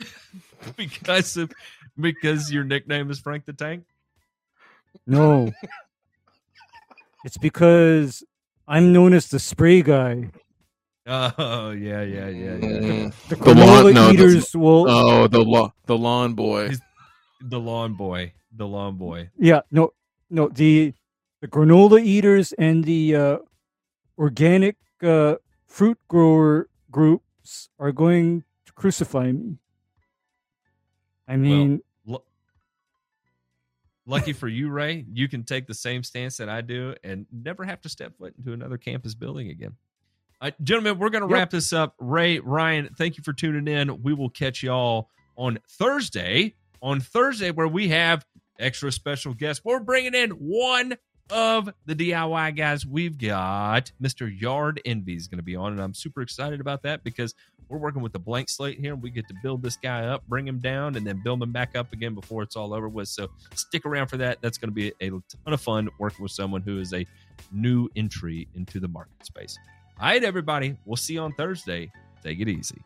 because 0.76 1.36
of 1.36 1.52
because 2.00 2.50
your 2.50 2.64
nickname 2.64 3.10
is 3.10 3.18
Frank 3.18 3.44
the 3.44 3.52
Tank. 3.52 3.84
no 5.06 5.52
it's 7.26 7.36
because 7.38 8.22
i'm 8.66 8.92
known 8.94 9.12
as 9.12 9.26
the 9.28 9.38
spray 9.38 9.82
guy 9.82 10.30
Oh 11.08 11.70
yeah, 11.70 12.02
yeah, 12.02 12.26
yeah, 12.26 12.56
yeah. 12.58 12.58
Mm. 12.58 13.14
the 13.30 13.36
The 13.38 13.54
lawn- 13.54 13.54
granola 13.54 13.94
no, 13.94 14.06
the- 14.08 14.12
eaters 14.14 14.56
will 14.58 14.90
Oh, 14.90 15.28
the 15.30 15.38
lawn, 15.38 15.70
the 15.86 15.94
lawn 16.06 16.34
boy. 16.34 16.62
He's- 16.74 16.82
The 17.54 17.60
lawn 17.62 17.94
boy, 17.94 18.32
the 18.50 18.66
lawn 18.66 18.96
boy. 18.98 19.30
Yeah, 19.38 19.60
no, 19.70 19.92
no. 20.38 20.48
The 20.50 20.94
the 21.42 21.46
granola 21.46 22.02
eaters 22.02 22.50
and 22.58 22.82
the 22.82 23.02
uh, 23.14 23.36
organic 24.18 24.74
uh, 24.98 25.36
fruit 25.68 25.98
grower 26.10 26.66
groups 26.90 27.68
are 27.78 27.92
going 27.94 28.42
to 28.66 28.72
crucify 28.74 29.30
me. 29.30 29.62
I 31.28 31.36
mean, 31.36 31.70
Lu- 31.70 31.82
Lucky 34.06 34.32
for 34.32 34.46
you, 34.48 34.70
Ray, 34.70 35.04
you 35.12 35.28
can 35.28 35.42
take 35.42 35.66
the 35.66 35.74
same 35.74 36.02
stance 36.04 36.36
that 36.36 36.48
I 36.48 36.60
do 36.60 36.94
and 37.02 37.26
never 37.32 37.64
have 37.64 37.80
to 37.82 37.88
step 37.88 38.16
foot 38.16 38.34
into 38.38 38.52
another 38.52 38.78
campus 38.78 39.14
building 39.14 39.48
again. 39.50 39.74
Uh, 40.40 40.50
gentlemen, 40.62 40.98
we're 40.98 41.08
going 41.10 41.22
to 41.22 41.28
Yep. 41.28 41.34
wrap 41.34 41.50
this 41.50 41.72
up. 41.72 41.94
Ray, 41.98 42.38
Ryan, 42.38 42.90
thank 42.96 43.16
you 43.16 43.24
for 43.24 43.32
tuning 43.32 43.66
in. 43.66 44.02
We 44.02 44.12
will 44.14 44.30
catch 44.30 44.62
y'all 44.62 45.10
on 45.36 45.58
Thursday. 45.68 46.54
On 46.82 47.00
Thursday, 47.00 47.50
where 47.50 47.66
we 47.66 47.88
have 47.88 48.24
extra 48.60 48.92
special 48.92 49.34
guests. 49.34 49.64
We're 49.64 49.80
bringing 49.80 50.14
in 50.14 50.30
one 50.32 50.96
of 51.30 51.68
the 51.86 51.94
DIY 51.94 52.54
guys. 52.54 52.86
We've 52.86 53.18
got 53.18 53.90
Mr. 54.00 54.30
Yard 54.40 54.80
Envy 54.84 55.16
is 55.16 55.26
going 55.26 55.38
to 55.38 55.42
be 55.42 55.56
on, 55.56 55.72
and 55.72 55.80
I'm 55.80 55.94
super 55.94 56.20
excited 56.22 56.60
about 56.60 56.82
that 56.82 57.02
because 57.02 57.34
we're 57.68 57.78
working 57.78 58.02
with 58.02 58.14
a 58.14 58.18
blank 58.18 58.48
slate 58.48 58.78
here. 58.78 58.94
and 58.94 59.02
We 59.02 59.10
get 59.10 59.28
to 59.28 59.34
build 59.42 59.62
this 59.62 59.76
guy 59.76 60.06
up, 60.06 60.26
bring 60.28 60.46
him 60.46 60.58
down, 60.58 60.96
and 60.96 61.06
then 61.06 61.20
build 61.22 61.42
him 61.42 61.52
back 61.52 61.76
up 61.76 61.92
again 61.92 62.14
before 62.14 62.42
it's 62.42 62.56
all 62.56 62.72
over 62.72 62.88
with. 62.88 63.08
So 63.08 63.28
stick 63.54 63.84
around 63.86 64.08
for 64.08 64.16
that. 64.18 64.38
That's 64.40 64.58
going 64.58 64.70
to 64.70 64.74
be 64.74 64.92
a 65.00 65.10
ton 65.10 65.20
of 65.46 65.60
fun 65.60 65.88
working 65.98 66.22
with 66.22 66.32
someone 66.32 66.62
who 66.62 66.80
is 66.80 66.92
a 66.92 67.06
new 67.52 67.88
entry 67.96 68.48
into 68.54 68.80
the 68.80 68.88
market 68.88 69.24
space. 69.24 69.58
All 70.00 70.08
right, 70.08 70.22
everybody. 70.22 70.76
We'll 70.84 70.96
see 70.96 71.14
you 71.14 71.20
on 71.20 71.32
Thursday. 71.32 71.90
Take 72.22 72.40
it 72.40 72.48
easy. 72.48 72.82